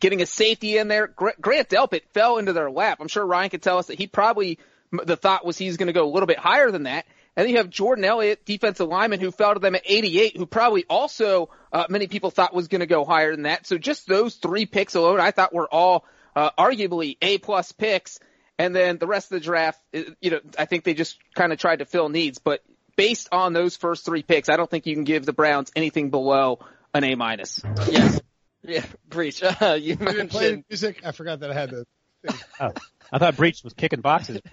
getting 0.00 0.22
a 0.22 0.26
safety 0.26 0.78
in 0.78 0.88
there. 0.88 1.06
Gra- 1.06 1.34
Grant 1.40 1.68
Delpit 1.68 2.02
fell 2.12 2.38
into 2.38 2.52
their 2.52 2.70
lap. 2.70 2.98
I'm 3.00 3.08
sure 3.08 3.24
Ryan 3.24 3.50
could 3.50 3.62
tell 3.62 3.78
us 3.78 3.86
that 3.86 3.98
he 3.98 4.06
probably, 4.06 4.58
the 4.92 5.16
thought 5.16 5.44
was 5.44 5.58
he's 5.58 5.76
going 5.76 5.88
to 5.88 5.92
go 5.92 6.04
a 6.04 6.12
little 6.12 6.26
bit 6.26 6.38
higher 6.38 6.70
than 6.70 6.84
that. 6.84 7.06
And 7.36 7.44
then 7.44 7.50
you 7.50 7.56
have 7.58 7.68
Jordan 7.68 8.04
Elliott, 8.04 8.44
defensive 8.44 8.88
lineman, 8.88 9.20
who 9.20 9.30
fell 9.30 9.54
to 9.54 9.60
them 9.60 9.74
at 9.74 9.82
88, 9.84 10.36
who 10.36 10.46
probably 10.46 10.84
also 10.88 11.50
uh, 11.72 11.84
many 11.88 12.06
people 12.06 12.30
thought 12.30 12.54
was 12.54 12.68
going 12.68 12.80
to 12.80 12.86
go 12.86 13.04
higher 13.04 13.32
than 13.32 13.42
that. 13.42 13.66
So 13.66 13.76
just 13.76 14.06
those 14.06 14.36
three 14.36 14.66
picks 14.66 14.94
alone, 14.94 15.20
I 15.20 15.32
thought 15.32 15.52
were 15.52 15.68
all 15.68 16.04
uh, 16.36 16.50
arguably 16.58 17.16
A 17.20 17.38
plus 17.38 17.72
picks. 17.72 18.20
And 18.56 18.74
then 18.74 18.98
the 18.98 19.08
rest 19.08 19.32
of 19.32 19.40
the 19.40 19.44
draft, 19.44 19.80
uh, 19.92 20.02
you 20.20 20.30
know, 20.30 20.40
I 20.56 20.66
think 20.66 20.84
they 20.84 20.94
just 20.94 21.18
kind 21.34 21.52
of 21.52 21.58
tried 21.58 21.80
to 21.80 21.84
fill 21.84 22.08
needs. 22.08 22.38
But 22.38 22.62
based 22.96 23.28
on 23.32 23.52
those 23.52 23.76
first 23.76 24.04
three 24.04 24.22
picks, 24.22 24.48
I 24.48 24.56
don't 24.56 24.70
think 24.70 24.86
you 24.86 24.94
can 24.94 25.04
give 25.04 25.26
the 25.26 25.32
Browns 25.32 25.72
anything 25.74 26.10
below 26.10 26.60
an 26.92 27.02
A 27.02 27.16
minus. 27.16 27.60
Yes. 27.90 28.20
Yeah, 28.66 28.84
Breech. 29.08 29.42
Uh, 29.42 29.74
you 29.80 29.96
Did 29.96 30.08
it 30.08 30.30
play 30.30 30.42
mentioned 30.42 30.64
music? 30.70 31.00
I 31.04 31.12
forgot 31.12 31.40
that 31.40 31.50
I 31.50 31.54
had 31.54 31.70
the. 31.70 31.84
Oh, 32.60 32.72
I 33.12 33.18
thought 33.18 33.36
Breech 33.36 33.62
was 33.64 33.72
kicking 33.72 34.00
boxes. 34.00 34.40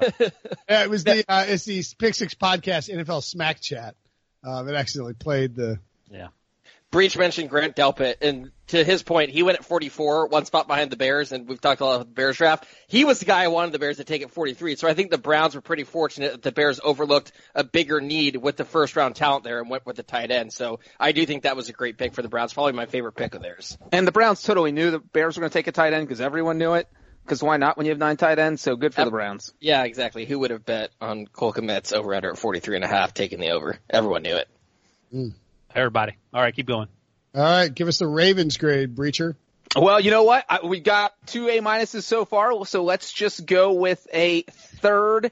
Yeah, 0.69 0.83
it 0.83 0.89
was 0.89 1.03
the 1.03 1.23
uh, 1.27 1.45
it's 1.47 1.65
the 1.65 1.83
Pick 1.97 2.15
Six 2.15 2.33
podcast 2.33 2.93
NFL 2.93 3.23
Smack 3.23 3.59
Chat. 3.61 3.95
Um, 4.43 4.67
it 4.67 4.75
accidentally 4.75 5.13
played 5.13 5.55
the. 5.55 5.79
yeah. 6.09 6.29
Breech 6.91 7.17
mentioned 7.17 7.49
Grant 7.49 7.77
Delpit, 7.77 8.15
and 8.21 8.51
to 8.67 8.83
his 8.83 9.01
point, 9.01 9.29
he 9.29 9.43
went 9.43 9.57
at 9.57 9.63
44, 9.63 10.27
one 10.27 10.43
spot 10.43 10.67
behind 10.67 10.91
the 10.91 10.97
Bears, 10.97 11.31
and 11.31 11.47
we've 11.47 11.61
talked 11.61 11.79
a 11.79 11.85
lot 11.85 11.95
about 11.95 12.07
the 12.07 12.13
Bears 12.13 12.35
draft. 12.35 12.67
He 12.87 13.05
was 13.05 13.19
the 13.19 13.25
guy 13.25 13.45
who 13.45 13.51
wanted 13.51 13.71
the 13.71 13.79
Bears 13.79 13.97
to 13.97 14.03
take 14.03 14.21
at 14.23 14.31
43, 14.31 14.75
so 14.75 14.89
I 14.89 14.93
think 14.93 15.09
the 15.09 15.17
Browns 15.17 15.55
were 15.55 15.61
pretty 15.61 15.85
fortunate 15.85 16.33
that 16.33 16.41
the 16.41 16.51
Bears 16.51 16.81
overlooked 16.83 17.31
a 17.55 17.63
bigger 17.63 18.01
need 18.01 18.35
with 18.35 18.57
the 18.57 18.65
first 18.65 18.97
round 18.97 19.15
talent 19.15 19.45
there 19.45 19.61
and 19.61 19.69
went 19.69 19.85
with 19.85 19.95
the 19.95 20.03
tight 20.03 20.31
end. 20.31 20.51
So 20.51 20.81
I 20.99 21.13
do 21.13 21.25
think 21.25 21.43
that 21.43 21.55
was 21.55 21.69
a 21.69 21.73
great 21.73 21.97
pick 21.97 22.13
for 22.13 22.23
the 22.23 22.29
Browns, 22.29 22.53
probably 22.53 22.73
my 22.73 22.87
favorite 22.87 23.13
pick 23.13 23.35
of 23.35 23.41
theirs. 23.41 23.77
And 23.93 24.05
the 24.05 24.11
Browns 24.11 24.43
totally 24.43 24.73
knew 24.73 24.91
the 24.91 24.99
Bears 24.99 25.37
were 25.37 25.41
going 25.41 25.51
to 25.51 25.57
take 25.57 25.67
a 25.67 25.71
tight 25.71 25.93
end 25.93 26.05
because 26.05 26.19
everyone 26.19 26.57
knew 26.57 26.73
it. 26.73 26.89
Because 27.23 27.41
why 27.43 27.57
not 27.57 27.77
when 27.77 27.85
you 27.85 27.91
have 27.91 27.99
nine 27.99 28.17
tight 28.17 28.39
ends? 28.39 28.61
So 28.61 28.75
good 28.75 28.93
for 28.93 29.01
Yep. 29.01 29.05
the 29.07 29.11
Browns. 29.11 29.53
Yeah, 29.59 29.83
exactly. 29.83 30.25
Who 30.25 30.39
would 30.39 30.51
have 30.51 30.65
bet 30.65 30.91
on 30.99 31.27
Cole 31.27 31.53
Kmet's 31.53 31.93
over 31.93 32.13
under 32.13 32.31
at 32.31 32.37
43 32.37 32.75
and 32.77 32.85
a 32.85 32.87
half, 32.87 33.13
taking 33.13 33.39
the 33.39 33.51
over? 33.51 33.77
Everyone 33.89 34.23
knew 34.23 34.35
it. 34.35 34.47
Hmm. 35.11 35.29
Everybody. 35.73 36.17
All 36.33 36.41
right, 36.41 36.53
keep 36.55 36.67
going. 36.67 36.87
All 37.33 37.41
right, 37.41 37.73
give 37.73 37.87
us 37.87 37.99
the 37.99 38.07
Ravens 38.07 38.57
grade, 38.57 38.95
Breacher. 38.95 39.35
Well, 39.75 40.01
you 40.01 40.11
know 40.11 40.23
what? 40.23 40.43
I, 40.49 40.65
we 40.65 40.81
got 40.81 41.13
two 41.27 41.47
A 41.47 41.59
minuses 41.59 42.03
so 42.03 42.25
far, 42.25 42.65
so 42.65 42.83
let's 42.83 43.13
just 43.13 43.45
go 43.45 43.71
with 43.73 44.05
a 44.13 44.41
third 44.41 45.31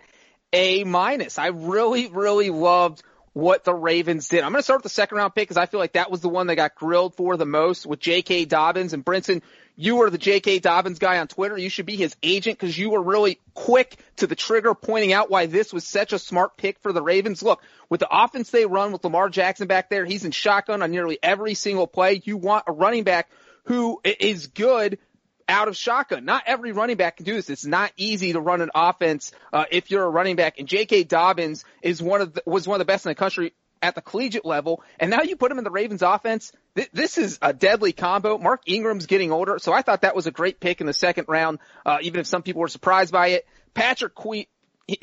A 0.53 0.85
minus. 0.85 1.37
I 1.37 1.47
really, 1.47 2.07
really 2.07 2.49
loved 2.49 3.03
what 3.33 3.65
the 3.65 3.73
Ravens 3.73 4.29
did. 4.29 4.41
I'm 4.43 4.51
going 4.51 4.59
to 4.59 4.63
start 4.63 4.79
with 4.79 4.83
the 4.83 4.89
second 4.89 5.17
round 5.17 5.35
pick 5.35 5.43
because 5.43 5.57
I 5.57 5.65
feel 5.65 5.79
like 5.81 5.93
that 5.93 6.09
was 6.09 6.21
the 6.21 6.29
one 6.29 6.47
that 6.47 6.55
got 6.55 6.75
grilled 6.75 7.15
for 7.15 7.35
the 7.35 7.45
most 7.45 7.85
with 7.85 7.99
J.K. 7.99 8.45
Dobbins 8.45 8.93
and 8.93 9.03
Brinson. 9.03 9.41
You 9.81 9.95
were 9.95 10.09
the 10.09 10.17
J.K. 10.17 10.59
Dobbins 10.59 10.99
guy 10.99 11.19
on 11.19 11.29
Twitter. 11.29 11.57
You 11.57 11.69
should 11.69 11.85
be 11.85 11.95
his 11.95 12.13
agent 12.21 12.59
because 12.59 12.77
you 12.77 12.89
were 12.89 13.01
really 13.01 13.39
quick 13.53 13.95
to 14.17 14.27
the 14.27 14.35
trigger 14.35 14.75
pointing 14.75 15.13
out 15.13 15.29
why 15.29 15.45
this 15.45 15.71
was 15.71 15.87
such 15.87 16.11
a 16.11 16.19
smart 16.19 16.57
pick 16.57 16.79
for 16.79 16.91
the 16.91 17.01
Ravens. 17.01 17.41
Look, 17.41 17.63
with 17.87 18.01
the 18.01 18.09
offense 18.11 18.51
they 18.51 18.65
run 18.65 18.91
with 18.91 19.05
Lamar 19.05 19.29
Jackson 19.29 19.67
back 19.69 19.89
there, 19.89 20.03
he's 20.03 20.25
in 20.25 20.31
shotgun 20.31 20.81
on 20.81 20.91
nearly 20.91 21.17
every 21.23 21.53
single 21.53 21.87
play. 21.87 22.21
You 22.25 22.35
want 22.35 22.65
a 22.67 22.73
running 22.73 23.05
back 23.05 23.29
who 23.63 24.01
is 24.03 24.47
good 24.47 24.99
out 25.47 25.69
of 25.69 25.77
shotgun. 25.77 26.25
Not 26.25 26.43
every 26.45 26.73
running 26.73 26.97
back 26.97 27.15
can 27.15 27.25
do 27.25 27.35
this. 27.35 27.49
It's 27.49 27.65
not 27.65 27.93
easy 27.95 28.33
to 28.33 28.41
run 28.41 28.59
an 28.59 28.71
offense 28.75 29.31
uh, 29.53 29.63
if 29.71 29.91
you're 29.91 30.03
a 30.03 30.09
running 30.09 30.35
back. 30.35 30.59
And 30.59 30.67
J.K. 30.67 31.05
Dobbins 31.05 31.63
is 31.81 32.01
one 32.01 32.19
of 32.19 32.33
the, 32.33 32.43
was 32.45 32.67
one 32.67 32.75
of 32.75 32.85
the 32.85 32.91
best 32.91 33.05
in 33.05 33.11
the 33.11 33.15
country 33.15 33.53
at 33.81 33.95
the 33.95 34.01
collegiate 34.01 34.45
level. 34.45 34.83
And 34.99 35.09
now 35.09 35.21
you 35.21 35.35
put 35.35 35.51
him 35.51 35.57
in 35.57 35.63
the 35.63 35.71
Ravens 35.71 36.01
offense. 36.01 36.51
Th- 36.75 36.89
this 36.91 37.17
is 37.17 37.39
a 37.41 37.53
deadly 37.53 37.93
combo. 37.93 38.37
Mark 38.37 38.63
Ingram's 38.65 39.05
getting 39.05 39.31
older, 39.31 39.59
so 39.59 39.73
I 39.73 39.81
thought 39.81 40.01
that 40.01 40.15
was 40.15 40.27
a 40.27 40.31
great 40.31 40.59
pick 40.59 40.81
in 40.81 40.87
the 40.87 40.93
second 40.93 41.25
round. 41.27 41.59
Uh, 41.85 41.99
even 42.01 42.19
if 42.19 42.27
some 42.27 42.41
people 42.41 42.61
were 42.61 42.67
surprised 42.67 43.11
by 43.11 43.27
it, 43.29 43.47
Patrick 43.73 44.15
Queen. 44.15 44.45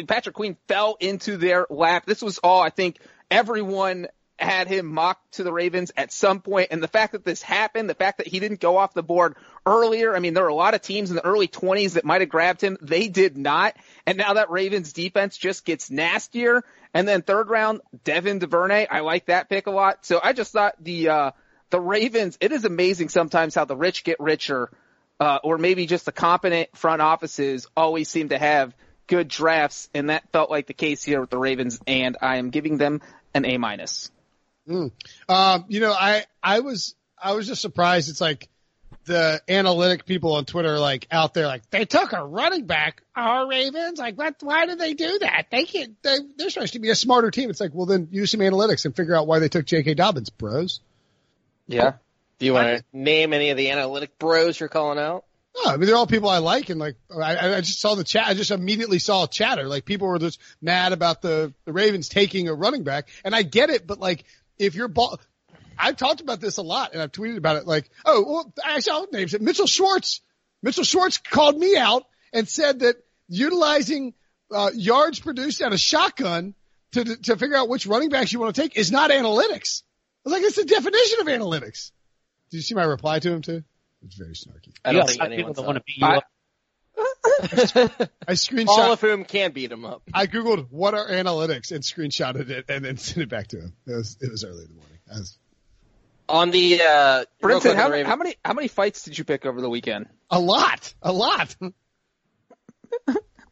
Patrick 0.08 0.34
Queen 0.34 0.56
fell 0.66 0.96
into 0.98 1.36
their 1.36 1.64
lap. 1.70 2.06
This 2.06 2.20
was 2.20 2.38
all 2.38 2.60
I 2.60 2.70
think 2.70 2.98
everyone 3.30 4.08
had 4.38 4.68
him 4.68 4.86
mocked 4.86 5.34
to 5.34 5.42
the 5.42 5.52
Ravens 5.52 5.92
at 5.96 6.12
some 6.12 6.40
point, 6.40 6.68
and 6.70 6.82
the 6.82 6.88
fact 6.88 7.12
that 7.12 7.24
this 7.24 7.40
happened, 7.40 7.88
the 7.88 7.94
fact 7.94 8.18
that 8.18 8.26
he 8.26 8.38
didn't 8.38 8.60
go 8.60 8.76
off 8.76 8.92
the 8.92 9.02
board 9.02 9.36
earlier, 9.64 10.14
I 10.14 10.18
mean, 10.18 10.34
there 10.34 10.42
were 10.42 10.50
a 10.50 10.54
lot 10.54 10.74
of 10.74 10.82
teams 10.82 11.10
in 11.10 11.16
the 11.16 11.24
early 11.24 11.48
20s 11.48 11.92
that 11.92 12.04
might 12.04 12.20
have 12.20 12.28
grabbed 12.28 12.60
him. 12.60 12.76
They 12.82 13.08
did 13.08 13.38
not, 13.38 13.76
and 14.06 14.18
now 14.18 14.34
that 14.34 14.50
Ravens 14.50 14.92
defense 14.92 15.36
just 15.36 15.64
gets 15.64 15.90
nastier. 15.90 16.64
And 16.96 17.06
then 17.06 17.20
third 17.20 17.50
round, 17.50 17.82
Devin 18.04 18.38
DuVernay, 18.38 18.86
I 18.90 19.00
like 19.00 19.26
that 19.26 19.50
pick 19.50 19.66
a 19.66 19.70
lot. 19.70 20.06
So 20.06 20.18
I 20.22 20.32
just 20.32 20.50
thought 20.50 20.82
the 20.82 21.10
uh, 21.10 21.30
the 21.68 21.78
Ravens. 21.78 22.38
It 22.40 22.52
is 22.52 22.64
amazing 22.64 23.10
sometimes 23.10 23.54
how 23.54 23.66
the 23.66 23.76
rich 23.76 24.02
get 24.02 24.18
richer, 24.18 24.70
uh, 25.20 25.40
or 25.44 25.58
maybe 25.58 25.84
just 25.84 26.06
the 26.06 26.12
competent 26.12 26.74
front 26.74 27.02
offices 27.02 27.66
always 27.76 28.08
seem 28.08 28.30
to 28.30 28.38
have 28.38 28.74
good 29.08 29.28
drafts, 29.28 29.90
and 29.92 30.08
that 30.08 30.32
felt 30.32 30.50
like 30.50 30.68
the 30.68 30.72
case 30.72 31.04
here 31.04 31.20
with 31.20 31.28
the 31.28 31.36
Ravens. 31.36 31.78
And 31.86 32.16
I 32.22 32.38
am 32.38 32.48
giving 32.48 32.78
them 32.78 33.02
an 33.34 33.44
A 33.44 33.58
minus. 33.58 34.10
Um, 35.28 35.66
you 35.68 35.80
know, 35.80 35.92
I 35.92 36.24
I 36.42 36.60
was 36.60 36.94
I 37.22 37.34
was 37.34 37.46
just 37.46 37.60
surprised. 37.60 38.08
It's 38.08 38.22
like 38.22 38.48
the 39.06 39.40
analytic 39.48 40.04
people 40.04 40.34
on 40.34 40.44
Twitter 40.44 40.74
are 40.74 40.78
like 40.78 41.06
out 41.10 41.32
there 41.32 41.46
like 41.46 41.68
they 41.70 41.84
took 41.84 42.12
a 42.12 42.24
running 42.24 42.66
back. 42.66 43.02
Our 43.14 43.48
Ravens, 43.48 43.98
like 43.98 44.16
what? 44.16 44.36
Why 44.40 44.66
did 44.66 44.78
they 44.78 44.94
do 44.94 45.18
that? 45.20 45.46
They 45.50 45.64
can't. 45.64 46.00
They, 46.02 46.16
they're 46.36 46.50
supposed 46.50 46.74
to 46.74 46.80
be 46.80 46.90
a 46.90 46.94
smarter 46.94 47.30
team. 47.30 47.48
It's 47.48 47.60
like, 47.60 47.72
well, 47.72 47.86
then 47.86 48.08
use 48.10 48.32
some 48.32 48.40
analytics 48.40 48.84
and 48.84 48.94
figure 48.94 49.14
out 49.14 49.26
why 49.26 49.38
they 49.38 49.48
took 49.48 49.64
J.K. 49.64 49.94
Dobbins, 49.94 50.30
bros. 50.30 50.80
Yeah. 51.66 51.94
Do 52.38 52.46
you 52.46 52.52
want 52.52 52.78
to 52.78 52.84
name 52.92 53.32
any 53.32 53.50
of 53.50 53.56
the 53.56 53.70
analytic 53.70 54.18
bros 54.18 54.60
you're 54.60 54.68
calling 54.68 54.98
out? 54.98 55.24
No, 55.56 55.72
I 55.72 55.76
mean 55.78 55.86
they're 55.86 55.96
all 55.96 56.06
people 56.06 56.28
I 56.28 56.38
like, 56.38 56.68
and 56.68 56.78
like 56.78 56.96
I, 57.10 57.56
I 57.56 57.60
just 57.62 57.80
saw 57.80 57.94
the 57.94 58.04
chat. 58.04 58.26
I 58.26 58.34
just 58.34 58.50
immediately 58.50 58.98
saw 58.98 59.26
chatter. 59.26 59.66
Like 59.66 59.86
people 59.86 60.06
were 60.06 60.18
just 60.18 60.38
mad 60.60 60.92
about 60.92 61.22
the 61.22 61.54
the 61.64 61.72
Ravens 61.72 62.08
taking 62.08 62.48
a 62.48 62.54
running 62.54 62.84
back, 62.84 63.08
and 63.24 63.34
I 63.34 63.42
get 63.42 63.70
it. 63.70 63.86
But 63.86 63.98
like 63.98 64.24
if 64.58 64.74
you're 64.74 64.88
ball, 64.88 65.18
I've 65.78 65.96
talked 65.96 66.20
about 66.20 66.40
this 66.40 66.56
a 66.58 66.62
lot, 66.62 66.92
and 66.92 67.02
I've 67.02 67.12
tweeted 67.12 67.36
about 67.36 67.56
it. 67.56 67.66
Like, 67.66 67.90
oh, 68.04 68.24
well, 68.26 68.52
actually, 68.64 68.92
I'll 68.92 69.06
name 69.12 69.28
it. 69.32 69.40
Mitchell 69.42 69.66
Schwartz. 69.66 70.20
Mitchell 70.62 70.84
Schwartz 70.84 71.18
called 71.18 71.56
me 71.58 71.76
out 71.76 72.04
and 72.32 72.48
said 72.48 72.80
that 72.80 72.96
utilizing 73.28 74.14
uh, 74.50 74.70
yards 74.74 75.20
produced 75.20 75.60
out 75.62 75.72
of 75.72 75.80
shotgun 75.80 76.54
to 76.92 77.04
to 77.16 77.36
figure 77.36 77.56
out 77.56 77.68
which 77.68 77.86
running 77.86 78.08
backs 78.08 78.32
you 78.32 78.38
want 78.40 78.54
to 78.54 78.60
take 78.62 78.76
is 78.76 78.90
not 78.92 79.10
analytics. 79.10 79.82
I 80.24 80.28
was 80.28 80.32
like, 80.32 80.42
it's 80.42 80.56
the 80.56 80.64
definition 80.64 81.20
of 81.20 81.26
analytics. 81.26 81.92
Did 82.50 82.58
you 82.58 82.62
see 82.62 82.74
my 82.74 82.84
reply 82.84 83.18
to 83.18 83.30
him 83.32 83.42
too? 83.42 83.62
It's 84.04 84.16
very 84.16 84.32
snarky. 84.34 84.72
I 84.84 84.92
don't 84.92 85.02
You 85.02 85.06
think 85.08 85.18
got 85.20 85.30
people 85.30 85.44
anyone 85.50 85.66
want 85.66 85.76
to 85.78 85.82
beat 85.86 85.98
you 85.98 86.06
I- 86.06 86.16
up. 86.16 86.24
I 88.28 88.32
screenshot. 88.32 88.68
All 88.68 88.92
of 88.92 89.00
whom 89.00 89.24
can 89.24 89.52
beat 89.52 89.70
him 89.70 89.84
up. 89.84 90.02
I 90.14 90.26
googled 90.26 90.68
what 90.70 90.94
are 90.94 91.08
analytics 91.08 91.70
and 91.72 91.82
screenshotted 91.84 92.48
it 92.50 92.64
and 92.68 92.84
then 92.84 92.96
sent 92.96 93.18
it 93.22 93.28
back 93.28 93.48
to 93.48 93.58
him. 93.60 93.72
It 93.86 93.92
was 93.94 94.16
it 94.20 94.30
was 94.30 94.44
early 94.44 94.62
in 94.62 94.68
the 94.68 94.74
morning. 94.74 94.98
I 95.12 95.18
was, 95.18 95.38
On 96.28 96.50
the 96.50 96.80
uh, 96.82 97.24
real 97.42 97.60
quick 97.60 97.74
Brinson, 97.74 98.04
how, 98.04 98.10
how 98.10 98.16
many 98.16 98.34
how 98.44 98.52
many 98.52 98.68
fights 98.68 99.04
did 99.04 99.16
you 99.16 99.24
pick 99.24 99.46
over 99.46 99.60
the 99.60 99.70
weekend? 99.70 100.06
a 100.30 100.40
lot, 100.40 100.92
a 101.00 101.12
lot. 101.12 101.54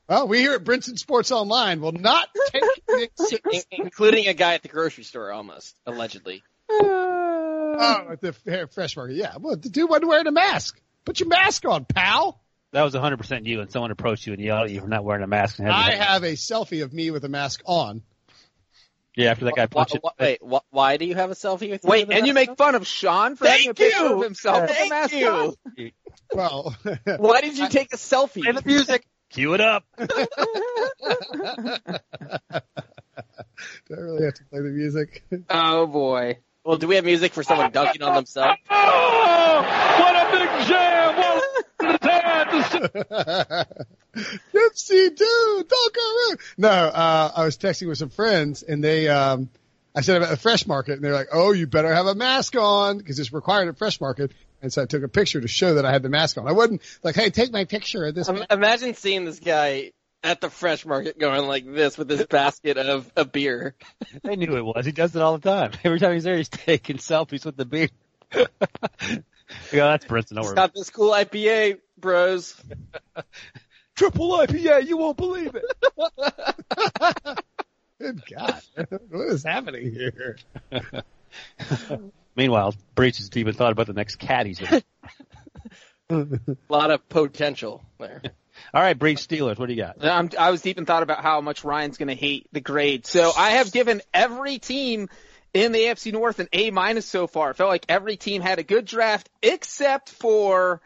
well, 0.09 0.27
we 0.29 0.41
here 0.41 0.55
at 0.55 0.65
Brinson 0.65 0.99
Sports 0.99 1.31
Online 1.31 1.81
will 1.81 1.93
not 1.93 2.29
take 2.51 2.63
it 2.89 3.41
in- 3.53 3.63
including 3.85 4.27
a 4.27 4.35
guy 4.35 4.55
at 4.55 4.63
the 4.63 4.69
grocery 4.69 5.05
store, 5.05 5.31
almost 5.33 5.77
allegedly. 5.87 6.43
Oh, 6.69 8.07
at 8.11 8.21
the 8.21 8.33
fair- 8.33 8.67
fresh 8.67 8.97
market. 8.97 9.17
Yeah, 9.17 9.37
well, 9.39 9.57
the 9.57 9.69
dude 9.69 9.89
wasn't 9.89 10.09
wearing 10.09 10.27
a 10.27 10.33
mask. 10.33 10.81
Put 11.05 11.21
your 11.21 11.29
mask 11.29 11.65
on, 11.67 11.85
pal. 11.85 12.41
That 12.73 12.83
was 12.83 12.95
100% 12.95 13.47
you, 13.47 13.61
and 13.61 13.71
someone 13.71 13.93
approached 13.93 14.27
you 14.27 14.33
and 14.33 14.43
yelled 14.43 14.65
at 14.65 14.71
you 14.73 14.81
for 14.81 14.89
not 14.89 15.05
wearing 15.05 15.23
a 15.23 15.29
mask. 15.29 15.61
And 15.61 15.69
I 15.69 15.95
have 15.95 16.25
a 16.25 16.33
selfie 16.33 16.83
of 16.83 16.93
me 16.93 17.13
with 17.13 17.25
a 17.25 17.29
mask 17.29 17.63
on. 17.67 18.03
Yeah, 19.17 19.31
after 19.31 19.45
that 19.47 19.55
guy 19.55 19.63
Why, 19.63 19.67
punched 19.67 19.95
you. 19.95 20.01
why, 20.03 20.11
wait, 20.19 20.39
why, 20.43 20.61
why 20.71 20.97
do 20.97 21.05
you 21.05 21.15
have 21.15 21.31
a 21.31 21.35
selfie 21.35 21.71
with? 21.71 21.85
Wait, 21.85 22.11
and 22.11 22.27
you 22.27 22.33
that 22.33 22.49
make 22.49 22.57
fun 22.57 22.75
of 22.75 22.87
Sean 22.87 23.37
for 23.37 23.47
having 23.47 23.71
a 23.71 23.75
picture 23.75 24.05
you. 24.05 24.15
of 24.15 24.23
himself 24.23 24.63
with 24.63 24.79
a 24.79 24.89
mask 24.89 25.13
you. 25.15 25.29
on? 25.29 25.55
Well. 26.33 26.75
Why 27.19 27.41
did 27.43 27.57
you 27.59 27.69
take 27.69 27.93
a 27.93 27.97
selfie? 27.97 28.43
Play 28.43 28.53
the 28.53 28.63
music. 28.65 29.07
Cue 29.31 29.55
it 29.55 29.61
up. 29.61 29.85
do 29.99 30.07
I 33.91 34.01
really 34.01 34.25
have 34.25 34.35
to 34.35 34.45
play 34.51 34.61
the 34.61 34.71
music? 34.71 35.23
Oh 35.49 35.87
boy. 35.87 36.39
Well, 36.65 36.79
do 36.79 36.89
we 36.89 36.95
have 36.97 37.05
music 37.05 37.33
for 37.35 37.43
someone 37.43 37.71
dunking 37.73 38.03
on 38.03 38.15
themselves? 38.15 38.59
Oh, 38.71 39.97
what 39.99 40.17
a 40.17 40.31
big 40.33 40.49
jam! 40.67 41.17
Wallace 41.17 41.45
in 41.81 41.87
his 41.91 41.99
hands. 42.01 42.74
Gypsy 44.15 45.17
dude, 45.17 45.69
Dunkaroo. 45.69 46.39
No, 46.59 46.69
uh, 46.69 47.33
I 47.37 47.45
was 47.45 47.59
texting 47.59 47.89
with 47.89 47.99
some 47.99 48.11
friends 48.11 48.63
and 48.63 48.83
they, 48.83 49.09
um, 49.09 49.49
I 49.95 50.01
said 50.01 50.17
about 50.17 50.31
the 50.31 50.37
fresh 50.37 50.67
market 50.67 50.95
and 50.95 51.05
they're 51.05 51.13
like, 51.13 51.29
oh, 51.33 51.53
you 51.53 51.67
better 51.67 51.93
have 51.93 52.07
a 52.07 52.15
mask 52.15 52.57
on 52.57 52.99
because 52.99 53.19
it's 53.19 53.33
required 53.33 53.69
at 53.69 53.79
fresh 53.79 54.01
market. 54.01 54.33
And 54.63 54.73
so 54.73 54.83
I 54.83 54.87
took 54.87 55.03
a 55.03 55.09
picture 55.09 55.41
to 55.41 55.49
show 55.49 55.75
that 55.75 55.85
I 55.85 55.93
had 55.93 56.03
the 56.03 56.09
mask 56.09 56.39
on. 56.39 56.49
I 56.49 56.53
wasn't 56.53 56.81
like, 57.03 57.15
hey, 57.17 57.31
take 57.31 57.53
my 57.53 57.65
picture 57.65 58.07
of 58.07 58.15
this. 58.15 58.29
Um, 58.29 58.45
Imagine 58.51 58.95
seeing 58.95 59.25
this 59.25 59.39
guy 59.39 59.93
at 60.23 60.41
the 60.41 60.49
fresh 60.49 60.87
market 60.87 61.19
going 61.19 61.47
like 61.47 61.71
this 61.71 61.99
with 61.99 62.09
this 62.09 62.25
basket 62.31 62.79
of 62.79 63.11
a 63.15 63.25
beer. 63.27 63.75
They 64.23 64.37
knew 64.37 64.57
it 64.57 64.65
was. 64.65 64.87
He 64.87 64.93
does 64.93 65.15
it 65.15 65.21
all 65.23 65.37
the 65.39 65.49
time. 65.51 65.73
Every 65.85 66.01
time 66.01 66.15
he's 66.15 66.25
there, 66.25 66.37
he's 66.37 66.49
taking 66.49 66.97
selfies 66.97 67.45
with 67.45 67.57
the 67.57 67.67
beer. 67.67 67.89
yeah, 68.35 68.47
that's 69.71 70.07
Brinson. 70.07 70.31
Don't 70.31 70.39
He's 70.39 70.47
worry. 70.47 70.55
got 70.55 70.75
this 70.75 70.91
cool 70.91 71.13
IPA, 71.13 71.79
bros. 72.05 72.55
Triple 73.97 74.31
IPA. 74.33 74.87
You 74.87 74.99
won't 74.99 75.17
believe 75.17 75.55
it. 75.55 75.65
Good 77.99 78.23
God. 78.31 78.61
what 79.09 79.29
is 79.29 79.43
happening 79.43 79.91
here? 79.93 80.37
Meanwhile, 82.37 82.75
Breech 82.95 83.17
has 83.19 83.31
even 83.35 83.55
thought 83.55 83.73
about 83.73 83.87
the 83.87 83.93
next 83.95 84.17
cat 84.17 84.47
he's 84.47 84.61
in. 84.61 84.83
A 86.11 86.27
lot 86.69 86.91
of 86.91 87.09
potential 87.09 87.83
there. 87.99 88.21
All 88.75 88.83
right, 88.83 88.99
Breech 88.99 89.27
Steelers. 89.27 89.59
What 89.59 89.67
do 89.67 89.75
you 89.75 89.83
got? 89.83 90.05
I'm, 90.05 90.29
I 90.39 90.51
was 90.51 90.61
deep 90.61 90.77
in 90.77 90.85
thought 90.85 91.03
about 91.03 91.23
how 91.23 91.41
much 91.41 91.65
Ryan's 91.65 91.97
going 91.97 92.09
to 92.09 92.15
hate 92.15 92.49
the 92.53 92.61
grade. 92.61 93.07
So 93.07 93.33
I 93.35 93.51
have 93.51 93.73
given 93.73 94.03
every 94.13 94.59
team 94.59 95.09
in 95.55 95.73
the 95.73 95.79
AFC 95.79 96.13
North 96.13 96.41
an 96.41 96.49
A 96.53 96.71
minus 96.73 97.07
so 97.07 97.27
far. 97.27 97.51
I 97.51 97.53
felt 97.55 97.71
like 97.71 97.87
every 97.89 98.17
team 98.17 98.43
had 98.43 98.59
a 98.59 98.65
good 98.65 98.85
draft 98.85 99.31
except 99.41 100.11
for 100.11 100.83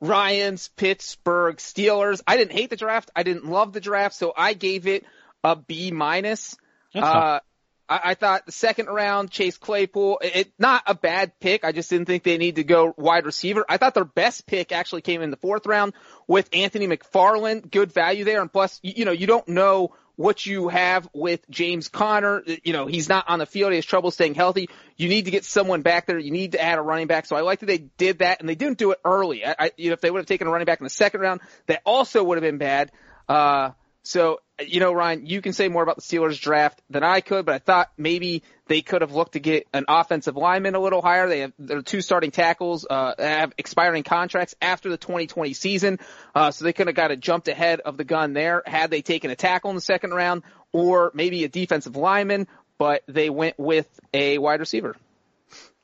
Ryan's 0.00 0.68
Pittsburgh 0.68 1.56
Steelers. 1.56 2.20
I 2.26 2.36
didn't 2.36 2.52
hate 2.52 2.70
the 2.70 2.76
draft. 2.76 3.10
I 3.16 3.22
didn't 3.22 3.46
love 3.46 3.72
the 3.72 3.80
draft, 3.80 4.14
so 4.14 4.32
I 4.36 4.54
gave 4.54 4.86
it 4.86 5.04
a 5.44 5.56
B 5.56 5.90
minus. 5.90 6.56
Uh, 7.04 7.40
I, 7.88 8.00
I 8.04 8.14
thought 8.14 8.46
the 8.46 8.52
second 8.52 8.86
round, 8.86 9.30
Chase 9.30 9.56
Claypool, 9.58 10.20
it, 10.22 10.36
it- 10.36 10.52
not 10.58 10.82
a 10.86 10.94
bad 10.94 11.32
pick. 11.40 11.64
I 11.64 11.72
just 11.72 11.90
didn't 11.90 12.06
think 12.06 12.22
they 12.22 12.38
need 12.38 12.56
to 12.56 12.64
go 12.64 12.94
wide 12.96 13.26
receiver. 13.26 13.64
I 13.68 13.76
thought 13.76 13.94
their 13.94 14.04
best 14.04 14.46
pick 14.46 14.72
actually 14.72 15.02
came 15.02 15.20
in 15.22 15.30
the 15.30 15.36
fourth 15.36 15.66
round 15.66 15.94
with 16.26 16.48
Anthony 16.52 16.86
McFarland. 16.86 17.70
Good 17.70 17.92
value 17.92 18.24
there. 18.24 18.40
And 18.40 18.52
plus, 18.52 18.78
you, 18.82 18.92
you 18.98 19.04
know, 19.04 19.12
you 19.12 19.26
don't 19.26 19.48
know 19.48 19.94
what 20.18 20.44
you 20.44 20.66
have 20.66 21.08
with 21.14 21.48
James 21.48 21.86
Conner. 21.86 22.42
You 22.64 22.72
know, 22.72 22.86
he's 22.86 23.08
not 23.08 23.28
on 23.28 23.38
the 23.38 23.46
field. 23.46 23.70
He 23.70 23.76
has 23.76 23.84
trouble 23.84 24.10
staying 24.10 24.34
healthy. 24.34 24.68
You 24.96 25.08
need 25.08 25.26
to 25.26 25.30
get 25.30 25.44
someone 25.44 25.82
back 25.82 26.06
there. 26.06 26.18
You 26.18 26.32
need 26.32 26.52
to 26.52 26.60
add 26.60 26.76
a 26.76 26.82
running 26.82 27.06
back. 27.06 27.24
So 27.24 27.36
I 27.36 27.42
like 27.42 27.60
that 27.60 27.66
they 27.66 27.78
did 27.78 28.18
that 28.18 28.40
and 28.40 28.48
they 28.48 28.56
didn't 28.56 28.78
do 28.78 28.90
it 28.90 28.98
early. 29.04 29.46
I, 29.46 29.54
I 29.56 29.70
you 29.76 29.90
know, 29.90 29.92
if 29.94 30.00
they 30.00 30.10
would 30.10 30.18
have 30.18 30.26
taken 30.26 30.48
a 30.48 30.50
running 30.50 30.64
back 30.64 30.80
in 30.80 30.84
the 30.84 30.90
second 30.90 31.20
round, 31.20 31.40
that 31.68 31.82
also 31.86 32.24
would 32.24 32.36
have 32.36 32.42
been 32.42 32.58
bad. 32.58 32.90
Uh, 33.28 33.70
so, 34.02 34.40
you 34.60 34.80
know, 34.80 34.92
Ryan, 34.92 35.26
you 35.26 35.40
can 35.40 35.52
say 35.52 35.68
more 35.68 35.82
about 35.82 35.96
the 35.96 36.02
Steelers 36.02 36.40
draft 36.40 36.82
than 36.90 37.04
I 37.04 37.20
could, 37.20 37.46
but 37.46 37.54
I 37.54 37.58
thought 37.58 37.92
maybe 37.96 38.42
they 38.66 38.82
could 38.82 39.02
have 39.02 39.12
looked 39.12 39.32
to 39.32 39.40
get 39.40 39.68
an 39.72 39.84
offensive 39.88 40.36
lineman 40.36 40.74
a 40.74 40.80
little 40.80 41.00
higher. 41.00 41.28
They 41.28 41.40
have 41.40 41.52
their 41.58 41.82
two 41.82 42.00
starting 42.00 42.30
tackles, 42.30 42.86
uh, 42.88 43.14
have 43.18 43.52
expiring 43.56 44.02
contracts 44.02 44.54
after 44.60 44.88
the 44.88 44.96
2020 44.96 45.52
season. 45.54 45.98
Uh, 46.34 46.50
so 46.50 46.64
they 46.64 46.72
could 46.72 46.88
have 46.88 46.96
got 46.96 47.10
a 47.10 47.16
jumped 47.16 47.48
ahead 47.48 47.80
of 47.80 47.96
the 47.96 48.04
gun 48.04 48.32
there 48.32 48.62
had 48.66 48.90
they 48.90 49.02
taken 49.02 49.30
a 49.30 49.36
tackle 49.36 49.70
in 49.70 49.76
the 49.76 49.82
second 49.82 50.10
round 50.10 50.42
or 50.72 51.12
maybe 51.14 51.44
a 51.44 51.48
defensive 51.48 51.96
lineman, 51.96 52.48
but 52.78 53.02
they 53.06 53.30
went 53.30 53.58
with 53.58 53.88
a 54.12 54.38
wide 54.38 54.60
receiver. 54.60 54.96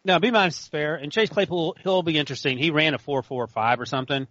No, 0.04 0.18
B 0.18 0.30
minus 0.30 0.60
is 0.60 0.68
fair. 0.68 0.96
And 0.96 1.10
Chase 1.10 1.30
Claypool, 1.30 1.76
he'll 1.82 2.02
be 2.02 2.18
interesting. 2.18 2.58
He 2.58 2.70
ran 2.70 2.94
a 2.94 2.98
four 2.98 3.22
four 3.22 3.46
five 3.46 3.80
or 3.80 3.86
something, 3.86 4.26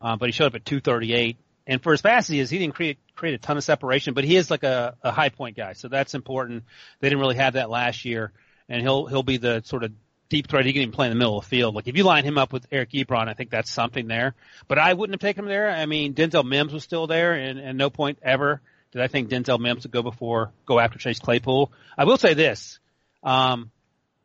um, 0.00 0.18
but 0.18 0.26
he 0.28 0.32
showed 0.32 0.46
up 0.46 0.54
at 0.56 0.64
two 0.64 0.80
thirty 0.80 1.14
eight. 1.14 1.36
And 1.66 1.82
for 1.82 1.92
as 1.92 2.00
fast 2.00 2.28
as 2.28 2.34
he 2.34 2.40
is, 2.40 2.50
he 2.50 2.58
didn't 2.58 2.74
create 2.74 2.98
create 3.14 3.34
a 3.34 3.38
ton 3.38 3.56
of 3.56 3.64
separation, 3.64 4.14
but 4.14 4.24
he 4.24 4.36
is 4.36 4.50
like 4.50 4.64
a, 4.64 4.96
a 5.02 5.12
high 5.12 5.28
point 5.28 5.56
guy, 5.56 5.74
so 5.74 5.88
that's 5.88 6.14
important. 6.14 6.64
They 7.00 7.08
didn't 7.08 7.20
really 7.20 7.36
have 7.36 7.54
that 7.54 7.70
last 7.70 8.04
year, 8.04 8.32
and 8.68 8.82
he'll 8.82 9.06
he'll 9.06 9.22
be 9.22 9.36
the 9.36 9.62
sort 9.64 9.84
of 9.84 9.92
deep 10.28 10.48
threat. 10.48 10.64
He 10.64 10.72
can 10.72 10.82
even 10.82 10.92
play 10.92 11.06
in 11.06 11.12
the 11.12 11.18
middle 11.18 11.38
of 11.38 11.44
the 11.44 11.48
field. 11.48 11.74
Like 11.74 11.86
if 11.86 11.96
you 11.96 12.04
line 12.04 12.24
him 12.24 12.38
up 12.38 12.52
with 12.52 12.66
Eric 12.72 12.90
Ebron, 12.90 13.28
I 13.28 13.34
think 13.34 13.50
that's 13.50 13.70
something 13.70 14.08
there. 14.08 14.34
But 14.66 14.78
I 14.78 14.92
wouldn't 14.92 15.14
have 15.14 15.26
taken 15.26 15.44
him 15.44 15.48
there. 15.50 15.70
I 15.70 15.86
mean, 15.86 16.14
Denzel 16.14 16.44
Mims 16.44 16.72
was 16.72 16.82
still 16.82 17.06
there, 17.06 17.34
and, 17.34 17.58
and 17.58 17.78
no 17.78 17.90
point 17.90 18.18
ever 18.22 18.60
did 18.92 19.02
I 19.02 19.08
think 19.08 19.30
Denzel 19.30 19.58
Mims 19.58 19.84
would 19.84 19.92
go 19.92 20.02
before 20.02 20.52
go 20.66 20.78
after 20.78 20.98
Chase 20.98 21.18
Claypool. 21.18 21.72
I 21.96 22.04
will 22.04 22.18
say 22.18 22.34
this. 22.34 22.78
Um, 23.22 23.70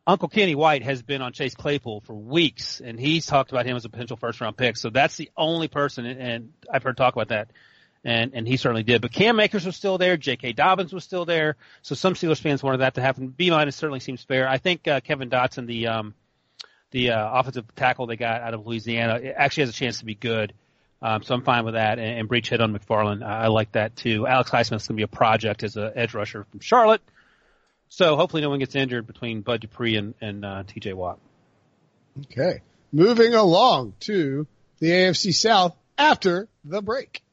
Uncle 0.08 0.30
Kenny 0.30 0.56
White 0.56 0.84
has 0.84 1.02
been 1.04 1.22
on 1.22 1.34
Chase 1.34 1.54
Claypool 1.54 2.02
for 2.06 2.14
weeks, 2.14 2.80
and 2.80 2.98
he's 2.98 3.26
talked 3.26 3.52
about 3.52 3.66
him 3.66 3.76
as 3.76 3.84
a 3.84 3.90
potential 3.90 4.16
first 4.16 4.40
round 4.40 4.56
pick. 4.56 4.78
So 4.78 4.90
that's 4.90 5.18
the 5.18 5.30
only 5.36 5.68
person, 5.68 6.06
and 6.06 6.54
I've 6.72 6.82
heard 6.82 6.96
talk 6.96 7.14
about 7.14 7.28
that, 7.28 7.50
and 8.06 8.32
and 8.34 8.48
he 8.48 8.56
certainly 8.56 8.84
did. 8.84 9.02
But 9.02 9.12
Cam 9.12 9.38
Akers 9.42 9.66
was 9.66 9.76
still 9.76 9.98
there, 9.98 10.16
J.K. 10.16 10.54
Dobbins 10.54 10.94
was 10.94 11.04
still 11.04 11.26
there, 11.26 11.58
so 11.82 11.94
some 11.94 12.14
Steelers 12.14 12.40
fans 12.40 12.64
wanted 12.64 12.78
that 12.78 12.94
to 12.96 13.02
happen. 13.02 13.28
B 13.28 13.50
minus 13.50 13.76
certainly 13.76 14.00
seems 14.00 14.24
fair. 14.24 14.48
I 14.48 14.60
think 14.60 14.88
uh, 14.88 15.02
Kevin 15.02 15.30
Dotson, 15.30 15.68
the 15.68 15.88
um, 15.88 16.14
the 16.92 17.12
uh, 17.12 17.40
offensive 17.40 17.66
tackle 17.76 18.08
they 18.08 18.16
got 18.16 18.42
out 18.42 18.54
of 18.54 18.66
Louisiana, 18.66 19.20
actually 19.36 19.64
has 19.64 19.72
a 19.72 19.74
chance 19.74 20.00
to 20.00 20.06
be 20.06 20.16
good. 20.16 20.54
Um, 21.02 21.22
so 21.22 21.36
I'm 21.36 21.44
fine 21.44 21.66
with 21.66 21.74
that. 21.74 22.00
And, 22.00 22.20
and 22.20 22.28
Breech 22.30 22.50
hit 22.50 22.62
on 22.62 22.74
McFarland. 22.74 23.24
I, 23.24 23.44
I 23.44 23.48
like 23.48 23.74
that 23.74 23.98
too. 23.98 24.26
Alex 24.26 24.50
Highsmith's 24.50 24.88
going 24.88 24.96
to 24.96 24.96
be 24.96 25.04
a 25.04 25.08
project 25.08 25.64
as 25.64 25.76
an 25.76 25.92
edge 25.96 26.14
rusher 26.14 26.46
from 26.50 26.62
Charlotte. 26.62 27.02
So 27.90 28.16
hopefully 28.16 28.42
no 28.42 28.50
one 28.50 28.60
gets 28.60 28.76
injured 28.76 29.08
between 29.08 29.42
Bud 29.42 29.62
Dupree 29.62 29.96
and, 29.96 30.14
and 30.22 30.46
uh, 30.46 30.64
TJ 30.64 30.94
Watt. 30.94 31.20
Okay. 32.26 32.62
Moving 32.92 33.34
along 33.34 33.94
to 34.02 34.48
the 34.80 34.90
AFC 34.90 35.34
South 35.34 35.76
after 35.98 36.48
the 36.64 36.82
break. 36.82 37.24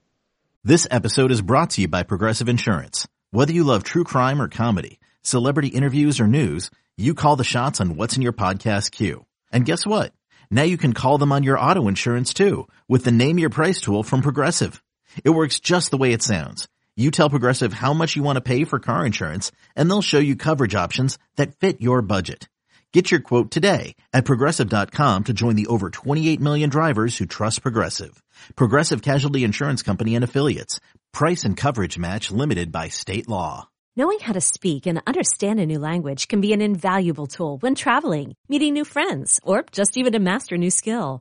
This 0.63 0.87
episode 0.91 1.31
is 1.31 1.43
brought 1.43 1.71
to 1.71 1.83
you 1.83 1.89
by 1.89 2.03
Progressive 2.03 2.49
Insurance. 2.49 3.07
Whether 3.31 3.53
you 3.53 3.65
love 3.65 3.83
true 3.83 4.05
crime 4.05 4.41
or 4.41 4.49
comedy, 4.49 4.99
celebrity 5.23 5.69
interviews 5.69 6.21
or 6.21 6.27
news, 6.27 6.71
you 6.97 7.15
call 7.15 7.37
the 7.37 7.45
shots 7.45 7.81
on 7.81 7.97
what's 7.97 8.17
in 8.17 8.23
your 8.23 8.33
podcast 8.33 8.91
queue. 8.91 9.27
And 9.53 9.65
guess 9.65 9.87
what? 9.87 10.13
Now 10.51 10.63
you 10.63 10.79
can 10.79 10.93
call 10.93 11.19
them 11.19 11.33
on 11.33 11.43
your 11.43 11.59
auto 11.59 11.89
insurance 11.89 12.33
too 12.33 12.69
with 12.89 13.05
the 13.05 13.13
Name 13.13 13.39
Your 13.39 13.51
Price 13.51 13.81
tool 13.81 14.03
from 14.03 14.23
Progressive. 14.23 14.83
It 15.25 15.31
works 15.31 15.61
just 15.61 15.91
the 15.91 15.97
way 15.97 16.13
it 16.13 16.23
sounds. 16.23 16.69
You 16.97 17.11
tell 17.11 17.29
Progressive 17.29 17.73
how 17.73 17.93
much 17.93 18.15
you 18.15 18.23
want 18.23 18.37
to 18.37 18.41
pay 18.41 18.65
for 18.65 18.79
car 18.79 19.05
insurance 19.05 19.51
and 19.75 19.91
they'll 19.91 20.01
show 20.01 20.21
you 20.21 20.37
coverage 20.37 20.77
options 20.77 21.19
that 21.35 21.57
fit 21.57 21.81
your 21.81 22.03
budget. 22.03 22.49
Get 22.93 23.11
your 23.11 23.19
quote 23.19 23.51
today 23.51 23.97
at 24.13 24.25
progressive.com 24.25 25.25
to 25.25 25.33
join 25.33 25.57
the 25.57 25.67
over 25.67 25.91
28 25.91 26.41
million 26.41 26.71
drivers 26.71 27.19
who 27.19 27.27
trust 27.27 27.63
Progressive. 27.63 28.23
Progressive 28.55 29.03
Casualty 29.03 29.43
Insurance 29.43 29.83
Company 29.83 30.15
and 30.15 30.23
Affiliates. 30.23 30.79
Price 31.13 31.43
and 31.43 31.57
coverage 31.57 31.99
match 31.99 32.31
limited 32.31 32.71
by 32.71 32.91
state 32.91 33.29
law. 33.29 33.69
Knowing 33.97 34.21
how 34.21 34.33
to 34.33 34.41
speak 34.41 34.87
and 34.87 35.03
understand 35.05 35.59
a 35.59 35.67
new 35.67 35.81
language 35.81 36.29
can 36.29 36.41
be 36.41 36.53
an 36.53 36.61
invaluable 36.61 37.27
tool 37.27 37.59
when 37.59 37.75
traveling, 37.75 38.35
meeting 38.49 38.73
new 38.75 38.85
friends, 38.85 39.41
or 39.43 39.65
just 39.73 39.97
even 39.97 40.13
to 40.13 40.21
master 40.21 40.55
a 40.55 40.59
new 40.59 40.71
skill. 40.71 41.21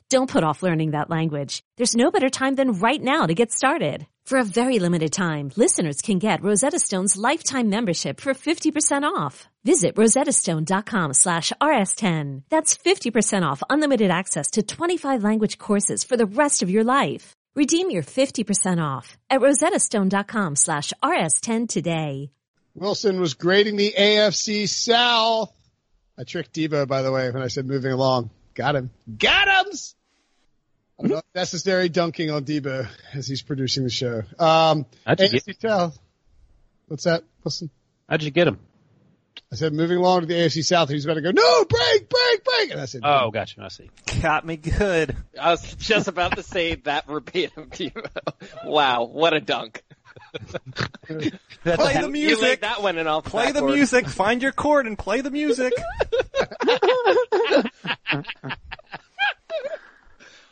Don't 0.11 0.29
put 0.29 0.43
off 0.43 0.61
learning 0.61 0.91
that 0.91 1.09
language. 1.09 1.63
There's 1.77 1.95
no 1.95 2.11
better 2.11 2.29
time 2.29 2.55
than 2.55 2.73
right 2.73 3.01
now 3.01 3.25
to 3.25 3.33
get 3.33 3.49
started. 3.53 4.05
For 4.25 4.39
a 4.39 4.43
very 4.43 4.77
limited 4.77 5.13
time, 5.13 5.51
listeners 5.55 6.01
can 6.01 6.19
get 6.19 6.43
Rosetta 6.43 6.79
Stone's 6.79 7.15
lifetime 7.15 7.69
membership 7.69 8.19
for 8.19 8.33
50% 8.33 9.03
off. 9.03 9.47
Visit 9.63 9.95
rosettastone.com 9.95 11.13
slash 11.13 11.53
rs10. 11.61 12.43
That's 12.49 12.77
50% 12.77 13.43
off 13.49 13.63
unlimited 13.69 14.11
access 14.11 14.51
to 14.51 14.63
25 14.63 15.23
language 15.23 15.57
courses 15.57 16.03
for 16.03 16.17
the 16.17 16.25
rest 16.25 16.61
of 16.61 16.69
your 16.69 16.83
life. 16.83 17.33
Redeem 17.55 17.89
your 17.89 18.03
50% 18.03 18.83
off 18.83 19.17
at 19.29 19.39
rosettastone.com 19.39 20.57
slash 20.57 20.91
rs10 21.01 21.69
today. 21.69 22.31
Wilson 22.75 23.21
was 23.21 23.35
grading 23.35 23.77
the 23.77 23.93
AFC 23.97 24.67
South. 24.67 25.53
I 26.19 26.25
tricked 26.25 26.53
Debo, 26.53 26.85
by 26.85 27.01
the 27.01 27.13
way, 27.13 27.31
when 27.31 27.41
I 27.41 27.47
said 27.47 27.65
moving 27.65 27.93
along. 27.93 28.29
Got 28.55 28.75
him. 28.75 28.89
Got 29.17 29.47
him! 29.47 29.71
I'm 31.01 31.09
not 31.09 31.25
necessary 31.33 31.89
dunking 31.89 32.29
on 32.31 32.43
Debo 32.45 32.87
as 33.13 33.27
he's 33.27 33.41
producing 33.41 33.83
the 33.83 33.89
show. 33.89 34.23
Um, 34.39 34.85
How'd 35.05 35.19
you 35.19 35.29
get- 35.39 35.61
South. 35.61 35.97
What's 36.87 37.05
that? 37.05 37.23
Listen. 37.43 37.69
How'd 38.09 38.21
you 38.23 38.31
get 38.31 38.47
him? 38.47 38.59
I 39.51 39.55
said 39.55 39.73
moving 39.73 39.97
along 39.97 40.21
to 40.21 40.25
the 40.27 40.33
AFC 40.33 40.63
South. 40.63 40.89
He's 40.89 41.05
about 41.05 41.15
to 41.15 41.21
go, 41.21 41.31
no, 41.31 41.65
break, 41.65 42.09
break, 42.09 42.43
break. 42.43 42.71
And 42.71 42.79
I 42.81 42.85
said, 42.85 43.01
Oh, 43.03 43.31
gotcha. 43.31 43.61
I 43.63 43.67
see. 43.69 43.89
Got 44.21 44.45
me 44.45 44.57
good. 44.57 45.15
I 45.39 45.51
was 45.51 45.75
just 45.75 46.07
about 46.07 46.35
to 46.37 46.43
say 46.43 46.75
that 46.75 47.07
verbatim 47.07 47.69
to 47.71 47.83
you. 47.85 47.91
wow, 48.65 49.03
what 49.05 49.33
a 49.33 49.39
dunk. 49.41 49.83
Play 51.07 51.31
the 51.63 52.01
You 52.03 52.09
music. 52.09 52.41
laid 52.41 52.61
that 52.61 52.81
one 52.81 52.97
in 52.97 53.07
off 53.07 53.25
Play 53.25 53.51
the 53.51 53.61
music. 53.63 54.07
Find 54.07 54.41
your 54.41 54.51
chord 54.53 54.87
and 54.87 54.97
play 54.97 55.21
the 55.21 55.31
music. 55.31 55.73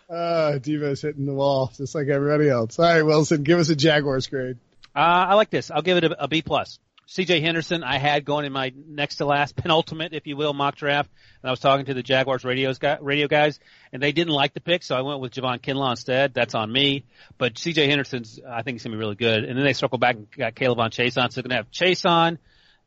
uh, 0.10 0.60
Debo's 0.60 1.02
hitting 1.02 1.26
the 1.26 1.34
wall 1.34 1.72
just 1.76 1.96
like 1.96 2.08
everybody 2.08 2.50
else. 2.50 2.80
All 2.80 2.86
right, 2.86 3.04
Wilson, 3.04 3.44
give 3.44 3.60
us 3.60 3.70
a 3.70 3.76
Jaguars 3.76 4.28
grade. 4.28 4.58
Uh, 4.96 5.00
I 5.30 5.36
like 5.36 5.50
this. 5.50 5.70
I'll 5.72 5.82
give 5.82 5.98
it 5.98 6.04
a, 6.04 6.24
a 6.24 6.28
B 6.28 6.42
plus. 6.42 6.80
CJ 7.08 7.42
Henderson, 7.42 7.84
I 7.84 7.98
had 7.98 8.24
going 8.24 8.46
in 8.46 8.54
my 8.54 8.72
next 8.88 9.16
to 9.16 9.26
last 9.26 9.56
penultimate, 9.56 10.14
if 10.14 10.28
you 10.28 10.38
will, 10.38 10.54
mock 10.54 10.76
draft. 10.76 11.10
And 11.42 11.50
I 11.50 11.52
was 11.52 11.60
talking 11.60 11.86
to 11.86 11.94
the 11.94 12.04
Jaguars 12.04 12.44
radios 12.44 12.78
guy, 12.78 12.98
radio 13.02 13.28
guys, 13.28 13.60
and 13.92 14.02
they 14.02 14.12
didn't 14.12 14.34
like 14.34 14.54
the 14.54 14.60
pick, 14.60 14.84
so 14.84 14.96
I 14.96 15.02
went 15.02 15.20
with 15.20 15.34
Javon 15.34 15.60
Kinlaw 15.60 15.92
instead. 15.92 16.34
That's 16.34 16.54
on 16.54 16.72
me. 16.72 17.06
But 17.38 17.56
CJ 17.56 17.88
Henderson's, 17.88 18.40
I 18.48 18.62
think 18.62 18.76
he's 18.76 18.84
gonna 18.84 18.96
be 18.96 19.00
really 19.00 19.16
good. 19.16 19.44
And 19.44 19.58
then 19.58 19.66
they 19.66 19.74
circle 19.74 19.98
back 19.98 20.16
and 20.16 20.30
got 20.32 20.56
K'Lavon 20.56 20.90
Chaisson, 20.90 21.32
so 21.32 21.42
they're 21.42 21.44
gonna 21.44 21.56
have 21.56 21.72
Chaisson, 21.72 22.38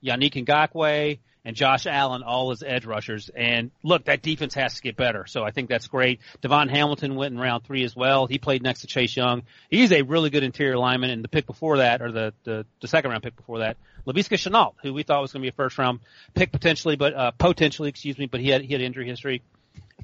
Yannick 0.04 0.44
Ngakoue, 0.44 1.18
and 1.44 1.56
Josh 1.56 1.86
Allen, 1.86 2.22
all 2.22 2.50
his 2.50 2.62
edge 2.62 2.84
rushers. 2.84 3.28
And 3.34 3.70
look, 3.82 4.04
that 4.04 4.22
defense 4.22 4.54
has 4.54 4.74
to 4.74 4.82
get 4.82 4.96
better. 4.96 5.26
So 5.26 5.42
I 5.42 5.50
think 5.50 5.68
that's 5.68 5.88
great. 5.88 6.20
Davon 6.40 6.68
Hamilton 6.68 7.16
went 7.16 7.34
in 7.34 7.40
round 7.40 7.64
three 7.64 7.84
as 7.84 7.96
well. 7.96 8.26
He 8.26 8.38
played 8.38 8.62
next 8.62 8.82
to 8.82 8.86
Chase 8.86 9.16
Young. 9.16 9.42
He's 9.68 9.92
a 9.92 10.02
really 10.02 10.30
good 10.30 10.44
interior 10.44 10.78
lineman. 10.78 11.10
And 11.10 11.24
the 11.24 11.28
pick 11.28 11.46
before 11.46 11.78
that, 11.78 12.00
or 12.00 12.12
the, 12.12 12.34
the, 12.44 12.66
the 12.80 12.88
second 12.88 13.10
round 13.10 13.22
pick 13.22 13.36
before 13.36 13.58
that, 13.58 13.76
Laviska 14.06 14.36
Shenault, 14.36 14.74
who 14.82 14.94
we 14.94 15.02
thought 15.02 15.20
was 15.20 15.32
going 15.32 15.42
to 15.42 15.44
be 15.44 15.48
a 15.48 15.52
first 15.52 15.78
round 15.78 16.00
pick 16.34 16.52
potentially, 16.52 16.96
but, 16.96 17.14
uh, 17.14 17.30
potentially, 17.32 17.88
excuse 17.88 18.18
me, 18.18 18.26
but 18.26 18.40
he 18.40 18.48
had, 18.48 18.62
he 18.62 18.72
had 18.72 18.80
injury 18.80 19.06
history. 19.06 19.42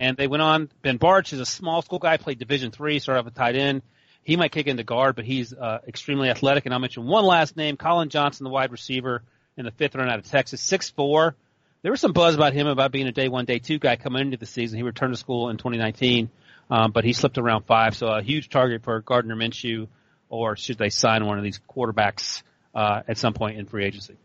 And 0.00 0.16
they 0.16 0.28
went 0.28 0.42
on. 0.42 0.70
Ben 0.82 0.98
Bartch 0.98 1.32
is 1.32 1.40
a 1.40 1.46
small 1.46 1.82
school 1.82 1.98
guy, 1.98 2.16
played 2.16 2.38
Division 2.38 2.70
three, 2.70 2.98
started 2.98 3.20
off 3.20 3.26
a 3.26 3.30
tight 3.30 3.56
end. 3.56 3.82
He 4.22 4.36
might 4.36 4.52
kick 4.52 4.66
into 4.66 4.84
guard, 4.84 5.16
but 5.16 5.24
he's 5.24 5.52
uh, 5.52 5.80
extremely 5.88 6.30
athletic. 6.30 6.66
And 6.66 6.74
I'll 6.74 6.80
mention 6.80 7.06
one 7.06 7.24
last 7.24 7.56
name, 7.56 7.76
Collin 7.76 8.08
Johnson, 8.08 8.44
the 8.44 8.50
wide 8.50 8.70
receiver 8.70 9.22
in 9.58 9.64
the 9.64 9.72
fifth 9.72 9.96
round 9.96 10.10
out 10.10 10.18
of 10.18 10.30
Texas, 10.30 10.62
six 10.62 10.88
four. 10.88 11.36
There 11.82 11.92
was 11.92 12.00
some 12.00 12.12
buzz 12.12 12.34
about 12.34 12.54
him 12.54 12.66
about 12.66 12.92
being 12.92 13.06
a 13.06 13.12
day 13.12 13.28
one, 13.28 13.44
day 13.44 13.58
two 13.58 13.78
guy 13.78 13.96
coming 13.96 14.22
into 14.22 14.36
the 14.36 14.46
season. 14.46 14.78
He 14.78 14.82
returned 14.82 15.12
to 15.12 15.18
school 15.18 15.48
in 15.50 15.58
2019, 15.58 16.30
um, 16.70 16.92
but 16.92 17.04
he 17.04 17.12
slipped 17.12 17.38
around 17.38 17.64
five. 17.66 17.96
So 17.96 18.06
a 18.06 18.22
huge 18.22 18.48
target 18.48 18.82
for 18.82 19.00
Gardner 19.00 19.36
Minshew, 19.36 19.88
or 20.28 20.56
should 20.56 20.78
they 20.78 20.90
sign 20.90 21.26
one 21.26 21.38
of 21.38 21.44
these 21.44 21.60
quarterbacks 21.68 22.42
uh, 22.74 23.02
at 23.06 23.18
some 23.18 23.34
point 23.34 23.58
in 23.58 23.66
free 23.66 23.84
agency? 23.84 24.16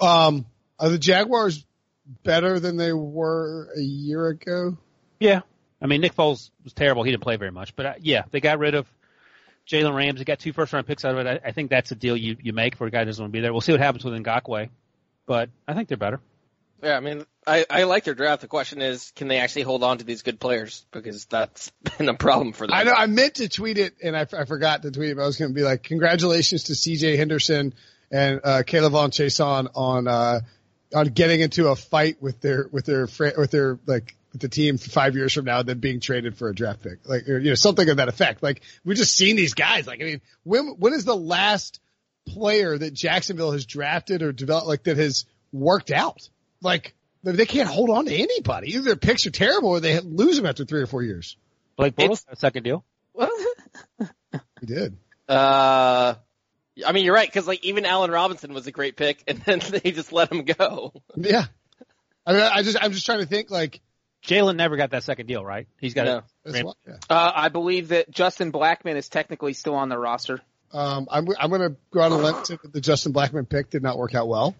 Um, 0.00 0.46
are 0.78 0.88
the 0.88 0.98
Jaguars 0.98 1.64
better 2.22 2.60
than 2.60 2.76
they 2.76 2.92
were 2.92 3.68
a 3.76 3.80
year 3.80 4.28
ago? 4.28 4.78
Yeah. 5.18 5.40
I 5.80 5.86
mean, 5.86 6.00
Nick 6.00 6.14
Foles 6.14 6.50
was 6.64 6.72
terrible. 6.72 7.02
He 7.04 7.10
didn't 7.10 7.22
play 7.22 7.36
very 7.36 7.52
much, 7.52 7.76
but 7.76 7.86
uh, 7.86 7.94
yeah, 8.00 8.22
they 8.30 8.40
got 8.40 8.58
rid 8.58 8.74
of 8.74 8.86
Jalen 9.68 9.94
Ramsey, 9.94 10.24
got 10.24 10.38
two 10.38 10.52
first 10.52 10.72
round 10.72 10.86
picks 10.86 11.04
out 11.04 11.16
of 11.16 11.26
it. 11.26 11.42
I, 11.44 11.48
I 11.48 11.52
think 11.52 11.70
that's 11.70 11.90
a 11.90 11.94
deal 11.94 12.16
you, 12.16 12.36
you 12.40 12.52
make 12.52 12.76
for 12.76 12.86
a 12.86 12.90
guy 12.90 13.00
who 13.00 13.04
doesn't 13.06 13.22
want 13.22 13.32
to 13.32 13.36
be 13.36 13.40
there. 13.40 13.52
We'll 13.52 13.60
see 13.60 13.72
what 13.72 13.80
happens 13.80 14.04
with 14.04 14.14
Ngakoue, 14.14 14.70
but 15.26 15.50
I 15.66 15.74
think 15.74 15.88
they're 15.88 15.98
better. 15.98 16.20
Yeah, 16.82 16.96
I 16.96 17.00
mean, 17.00 17.24
I, 17.46 17.66
I 17.68 17.82
like 17.84 18.04
their 18.04 18.14
draft. 18.14 18.40
The 18.40 18.48
question 18.48 18.80
is, 18.80 19.12
can 19.16 19.26
they 19.28 19.38
actually 19.38 19.62
hold 19.62 19.82
on 19.82 19.98
to 19.98 20.04
these 20.04 20.22
good 20.22 20.38
players? 20.38 20.86
Because 20.92 21.24
that's 21.24 21.70
been 21.98 22.08
a 22.08 22.14
problem 22.14 22.52
for 22.52 22.66
them. 22.66 22.74
I 22.74 22.84
know 22.84 22.92
I 22.92 23.06
meant 23.06 23.36
to 23.36 23.48
tweet 23.48 23.78
it 23.78 23.94
and 24.02 24.16
I, 24.16 24.26
I 24.32 24.44
forgot 24.44 24.82
to 24.82 24.90
tweet 24.90 25.10
it, 25.10 25.16
but 25.16 25.22
I 25.22 25.26
was 25.26 25.36
going 25.36 25.50
to 25.50 25.54
be 25.54 25.62
like, 25.62 25.82
congratulations 25.82 26.64
to 26.64 26.74
CJ 26.74 27.16
Henderson 27.16 27.74
and, 28.10 28.40
uh, 28.44 28.62
K'Lavon 28.64 29.10
Chaisson 29.10 29.68
on, 29.74 30.06
uh, 30.06 30.40
on 30.94 31.06
getting 31.08 31.40
into 31.40 31.68
a 31.68 31.76
fight 31.76 32.22
with 32.22 32.40
their, 32.40 32.68
with 32.70 32.86
their, 32.86 33.06
fr- 33.06 33.36
with 33.36 33.50
their, 33.50 33.78
like, 33.86 34.14
with 34.38 34.50
the 34.50 34.54
team 34.54 34.78
five 34.78 35.16
years 35.16 35.32
from 35.32 35.44
now, 35.44 35.62
then 35.62 35.80
being 35.80 36.00
traded 36.00 36.36
for 36.36 36.48
a 36.48 36.54
draft 36.54 36.82
pick, 36.82 37.08
like, 37.08 37.28
or, 37.28 37.38
you 37.38 37.50
know, 37.50 37.54
something 37.54 37.88
of 37.88 37.96
that 37.96 38.08
effect. 38.08 38.42
Like, 38.42 38.62
we've 38.84 38.96
just 38.96 39.14
seen 39.14 39.36
these 39.36 39.54
guys. 39.54 39.86
Like, 39.86 40.00
I 40.00 40.04
mean, 40.04 40.20
when, 40.44 40.68
when 40.78 40.92
is 40.92 41.04
the 41.04 41.16
last 41.16 41.80
player 42.26 42.78
that 42.78 42.94
Jacksonville 42.94 43.52
has 43.52 43.66
drafted 43.66 44.22
or 44.22 44.32
developed, 44.32 44.68
like, 44.68 44.84
that 44.84 44.96
has 44.96 45.24
worked 45.52 45.90
out? 45.90 46.28
Like, 46.62 46.94
they 47.24 47.46
can't 47.46 47.68
hold 47.68 47.90
on 47.90 48.06
to 48.06 48.14
anybody. 48.14 48.74
Either 48.74 48.82
their 48.82 48.96
picks 48.96 49.26
are 49.26 49.30
terrible 49.30 49.70
or 49.70 49.80
they 49.80 49.98
lose 50.00 50.36
them 50.36 50.46
after 50.46 50.64
three 50.64 50.82
or 50.82 50.86
four 50.86 51.02
years. 51.02 51.36
Blake 51.76 51.96
Bortles, 51.96 52.24
a 52.28 52.36
second 52.36 52.62
deal. 52.62 52.84
He 54.60 54.66
did. 54.66 54.96
Uh, 55.28 56.14
I 56.86 56.92
mean, 56.92 57.04
you're 57.04 57.14
right, 57.14 57.28
because 57.28 57.46
like 57.46 57.62
even 57.62 57.84
Allen 57.84 58.10
Robinson 58.10 58.54
was 58.54 58.66
a 58.66 58.72
great 58.72 58.96
pick, 58.96 59.22
and 59.28 59.40
then 59.40 59.58
they 59.68 59.92
just 59.92 60.10
let 60.10 60.32
him 60.32 60.44
go. 60.44 60.94
Yeah. 61.16 61.44
I 62.24 62.32
mean, 62.32 62.40
I 62.40 62.62
just, 62.62 62.78
I'm 62.80 62.92
just 62.92 63.04
trying 63.04 63.20
to 63.20 63.26
think 63.26 63.50
like, 63.50 63.82
Jalen 64.26 64.56
never 64.56 64.76
got 64.76 64.90
that 64.90 65.04
second 65.04 65.26
deal, 65.26 65.44
right? 65.44 65.66
He's 65.80 65.94
got 65.94 66.06
No. 66.06 66.16
it. 66.18 66.24
that's 66.44 66.74
yeah. 66.86 66.94
Uh, 67.08 67.32
I 67.34 67.48
believe 67.48 67.88
that 67.88 68.10
Justin 68.10 68.52
Blackmon 68.52 68.96
is 68.96 69.08
technically 69.08 69.52
still 69.52 69.74
on 69.74 69.88
the 69.88 69.98
roster. 69.98 70.40
Um, 70.72 71.06
I'm, 71.10 71.26
I'm 71.38 71.48
going 71.50 71.62
to 71.62 71.76
go 71.90 72.00
out 72.00 72.12
on 72.12 72.20
a 72.20 72.22
limb 72.22 72.42
to 72.44 72.58
the 72.64 72.80
Justin 72.80 73.12
Blackmon 73.12 73.48
pick 73.48 73.70
did 73.70 73.82
not 73.82 73.96
work 73.96 74.14
out 74.14 74.28
well. 74.28 74.54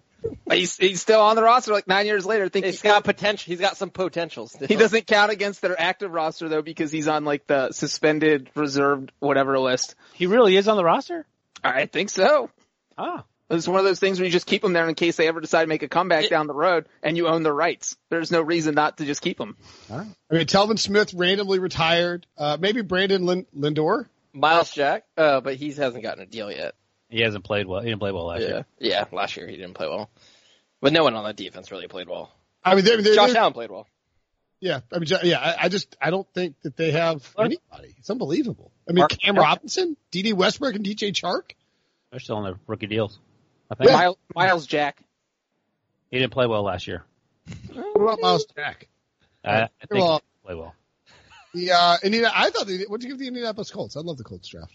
He's 0.51 0.75
he's 0.75 1.01
still 1.01 1.21
on 1.21 1.37
the 1.37 1.43
roster 1.43 1.71
like 1.71 1.87
nine 1.87 2.05
years 2.05 2.25
later. 2.25 2.43
I 2.43 2.49
think 2.49 2.65
He's 2.65 2.81
he, 2.81 2.89
got 2.89 3.05
potential. 3.05 3.51
He's 3.51 3.61
got 3.61 3.77
some 3.77 3.89
potentials. 3.89 4.53
he 4.67 4.75
doesn't 4.75 5.07
count 5.07 5.31
against 5.31 5.61
their 5.61 5.79
active 5.79 6.11
roster 6.11 6.49
though 6.49 6.61
because 6.61 6.91
he's 6.91 7.07
on 7.07 7.23
like 7.23 7.47
the 7.47 7.71
suspended, 7.71 8.49
reserved, 8.53 9.13
whatever 9.19 9.57
list. 9.59 9.95
He 10.15 10.25
really 10.25 10.57
is 10.57 10.67
on 10.67 10.75
the 10.75 10.83
roster? 10.83 11.25
I 11.63 11.85
think 11.85 12.09
so. 12.09 12.49
Ah. 12.97 13.23
It's 13.49 13.67
one 13.67 13.79
of 13.79 13.85
those 13.85 13.99
things 13.99 14.19
where 14.19 14.25
you 14.27 14.31
just 14.31 14.45
keep 14.45 14.61
them 14.61 14.73
there 14.73 14.87
in 14.87 14.93
case 14.93 15.15
they 15.15 15.27
ever 15.27 15.41
decide 15.41 15.61
to 15.63 15.67
make 15.67 15.81
a 15.81 15.87
comeback 15.87 16.29
down 16.29 16.45
the 16.45 16.53
road 16.53 16.87
and 17.01 17.17
you 17.17 17.27
own 17.27 17.41
their 17.41 17.53
rights. 17.53 17.97
There's 18.09 18.29
no 18.31 18.41
reason 18.41 18.75
not 18.75 18.97
to 18.97 19.05
just 19.05 19.21
keep 19.23 19.37
them. 19.39 19.57
I 19.91 20.03
mean, 20.31 20.45
Telvin 20.45 20.77
Smith 20.77 21.13
randomly 21.15 21.57
retired. 21.57 22.27
Uh, 22.37 22.57
maybe 22.59 22.81
Brandon 22.83 23.25
Lin- 23.25 23.47
Linder. 23.53 24.07
Myles 24.33 24.71
Jack, 24.71 25.05
uh, 25.17 25.41
but 25.41 25.55
he 25.55 25.71
hasn't 25.73 26.03
gotten 26.03 26.21
a 26.21 26.27
deal 26.27 26.51
yet. 26.51 26.75
He 27.09 27.21
hasn't 27.21 27.43
played 27.43 27.65
well. 27.65 27.81
He 27.81 27.87
didn't 27.89 27.99
play 27.99 28.11
well 28.11 28.27
last 28.27 28.41
Yeah, 28.41 28.47
year. 28.47 28.65
yeah. 28.77 29.05
Last 29.11 29.35
year 29.35 29.47
he 29.47 29.55
didn't 29.57 29.73
play 29.73 29.87
well, 29.87 30.11
but 30.81 30.93
no 30.93 31.03
one 31.03 31.15
on 31.15 31.23
that 31.23 31.35
defense 31.35 31.71
really 31.71 31.87
played 31.87 32.07
well. 32.07 32.31
I 32.63 32.75
mean, 32.75 32.85
they're, 32.85 33.01
they're, 33.01 33.15
Josh 33.15 33.29
they're- 33.31 33.41
Allen 33.41 33.53
played 33.53 33.71
well. 33.71 33.87
Yeah, 34.61 34.81
I 34.93 34.99
mean, 34.99 35.07
yeah, 35.23 35.39
I, 35.39 35.55
I 35.65 35.69
just 35.69 35.95
I 36.01 36.11
don't 36.11 36.27
think 36.33 36.59
that 36.63 36.75
they 36.77 36.91
have 36.91 37.27
anybody. 37.39 37.95
It's 37.97 38.09
unbelievable. 38.09 38.71
I 38.87 38.91
mean, 38.91 38.99
Mark- 38.99 39.17
Cam 39.17 39.35
Robinson, 39.35 39.95
D.D. 40.11 40.33
Westbrook, 40.33 40.75
and 40.75 40.85
DJ 40.85 41.11
Chark. 41.13 41.51
They're 42.11 42.19
still 42.19 42.35
on 42.35 42.43
their 42.43 42.59
rookie 42.67 42.87
deals. 42.87 43.17
I 43.71 43.75
think 43.75 43.91
Myles, 43.91 44.17
Myles 44.35 44.67
Jack. 44.67 45.01
he 46.11 46.19
didn't 46.19 46.33
play 46.33 46.47
well 46.47 46.63
last 46.63 46.87
year. 46.87 47.03
What 47.73 47.95
about 48.01 48.19
Myles 48.21 48.45
Jack? 48.55 48.87
I, 49.43 49.61
I 49.63 49.67
think 49.87 49.91
Well- 49.91 50.01
he 50.01 50.11
didn't 50.17 50.43
play 50.45 50.55
well. 50.55 50.75
The 51.53 51.71
uh, 51.71 51.97
Indiana, 52.03 52.31
I 52.35 52.51
thought 52.51 52.67
they, 52.67 52.83
what'd 52.83 53.03
you 53.03 53.09
give 53.09 53.17
the 53.17 53.27
Indianapolis 53.27 53.71
Colts? 53.71 53.97
I 53.97 54.01
love 54.01 54.17
the 54.17 54.23
Colts 54.23 54.47
draft. 54.49 54.71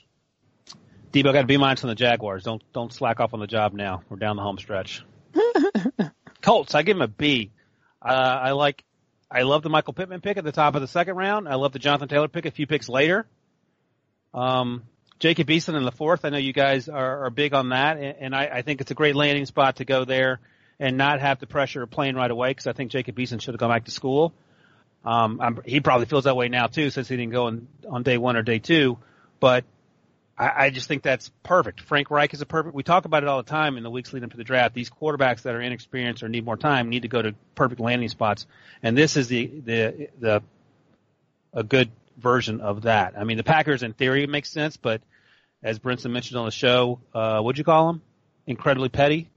Debo 1.13 1.33
got 1.33 1.43
to 1.43 1.47
be 1.47 1.57
minus 1.57 1.85
on 1.85 1.89
the 1.89 1.95
Jaguars. 1.95 2.43
Don't 2.43 2.61
don't 2.73 2.93
slack 2.93 3.21
off 3.21 3.33
on 3.33 3.39
the 3.39 3.47
job 3.47 3.73
now. 3.75 4.03
We're 4.09 4.17
down 4.17 4.35
the 4.35 4.43
home 4.43 4.59
stretch. 4.59 5.05
Colts, 6.43 6.75
I 6.75 6.83
give 6.83 6.97
him 6.97 7.03
a 7.03 7.07
B. 7.09 7.53
Uh, 8.03 8.09
I 8.09 8.51
like, 8.53 8.83
I 9.31 9.43
love 9.43 9.63
the 9.63 9.71
Michael 9.71 9.93
Pittman 9.93 10.21
pick 10.21 10.37
at 10.37 10.43
the 10.43 10.51
top 10.51 10.75
of 10.75 10.81
the 10.81 10.89
second 10.89 11.15
round. 11.15 11.49
I 11.49 11.55
love 11.55 11.73
the 11.73 11.79
Jonathan 11.79 12.09
Taylor 12.09 12.27
pick 12.27 12.45
a 12.45 12.51
few 12.51 12.67
picks 12.67 12.89
later. 12.89 13.25
Um, 14.35 14.83
Jacob 15.25 15.49
Eason 15.49 15.75
in 15.75 15.85
the 15.85 15.91
fourth. 15.91 16.27
I 16.27 16.29
know 16.29 16.37
you 16.37 16.53
guys 16.53 16.87
are, 16.87 17.25
are 17.25 17.31
big 17.31 17.55
on 17.55 17.71
that, 17.71 17.97
and, 17.97 18.17
and 18.21 18.37
I, 18.37 18.45
I 18.57 18.61
think 18.61 18.83
it's 18.83 18.91
a 18.91 18.95
great 18.95 19.17
landing 19.17 19.47
spot 19.47 19.77
to 19.77 19.87
go 19.87 20.05
there 20.05 20.39
and 20.79 20.99
not 20.99 21.19
have 21.19 21.41
the 21.41 21.47
pressure 21.47 21.83
of 21.83 21.91
playing 21.91 22.15
right 22.15 22.31
away 22.31 22.51
because 22.51 22.67
I 22.67 22.75
think 22.75 22.91
Jacob 22.91 23.17
Eason 23.17 23.41
should 23.41 23.55
have 23.55 23.59
gone 23.59 23.71
back 23.71 23.87
to 23.87 23.91
school. 23.91 24.35
Um, 25.03 25.63
he 25.65 25.81
probably 25.81 26.05
feels 26.05 26.25
that 26.25 26.37
way 26.37 26.49
now 26.49 26.67
too, 26.67 26.91
since 26.91 27.09
he 27.09 27.17
didn't 27.17 27.33
go 27.33 27.47
on, 27.47 27.69
on 27.89 28.03
day 28.03 28.19
one 28.19 28.37
or 28.37 28.43
day 28.43 28.59
two. 28.59 28.99
But 29.41 29.65
I, 30.37 30.67
I 30.67 30.71
just 30.71 30.89
think 30.89 31.03
that's 31.03 31.31
perfect. 31.43 31.81
Frank 31.81 32.11
Reich 32.11 32.35
is 32.35 32.43
a 32.43 32.47
perfect. 32.47 32.75
We 32.75 32.83
talk 32.83 33.07
about 33.07 33.23
it 33.23 33.29
all 33.31 33.43
the 33.43 33.49
time 33.49 33.79
in 33.79 33.83
the 33.83 33.89
weeks 33.89 34.13
leading 34.13 34.27
up 34.27 34.33
to 34.33 34.37
the 34.37 34.45
draft. 34.45 34.75
These 34.75 34.91
quarterbacks 34.91 35.41
that 35.45 35.55
are 35.55 35.61
inexperienced 35.63 36.23
or 36.23 36.29
need 36.29 36.45
more 36.45 36.59
time 36.59 36.91
need 36.91 37.01
to 37.01 37.09
go 37.09 37.23
to 37.23 37.35
perfect 37.55 37.81
landing 37.81 38.11
spots, 38.11 38.47
and 38.83 38.95
this 38.95 39.17
is 39.17 39.29
the 39.29 39.47
the 39.47 40.09
the 40.21 40.43
a 41.55 41.63
good 41.63 41.91
version 42.19 42.61
of 42.61 42.83
that. 42.83 43.15
I 43.19 43.25
mean, 43.25 43.39
the 43.39 43.43
Packers 43.43 43.83
in 43.83 43.95
theory 43.95 44.27
makes 44.27 44.51
sense, 44.51 44.77
but 44.77 45.01
as 45.65 45.79
Brinson 45.79 46.13
mentioned 46.13 46.39
on 46.39 46.45
the 46.45 46.53
show, 46.53 47.01
uh, 47.15 47.41
what'd 47.41 47.59
you 47.59 47.65
call 47.65 47.89
them? 47.89 48.03
Incredibly 48.47 48.91
petty. 48.91 49.31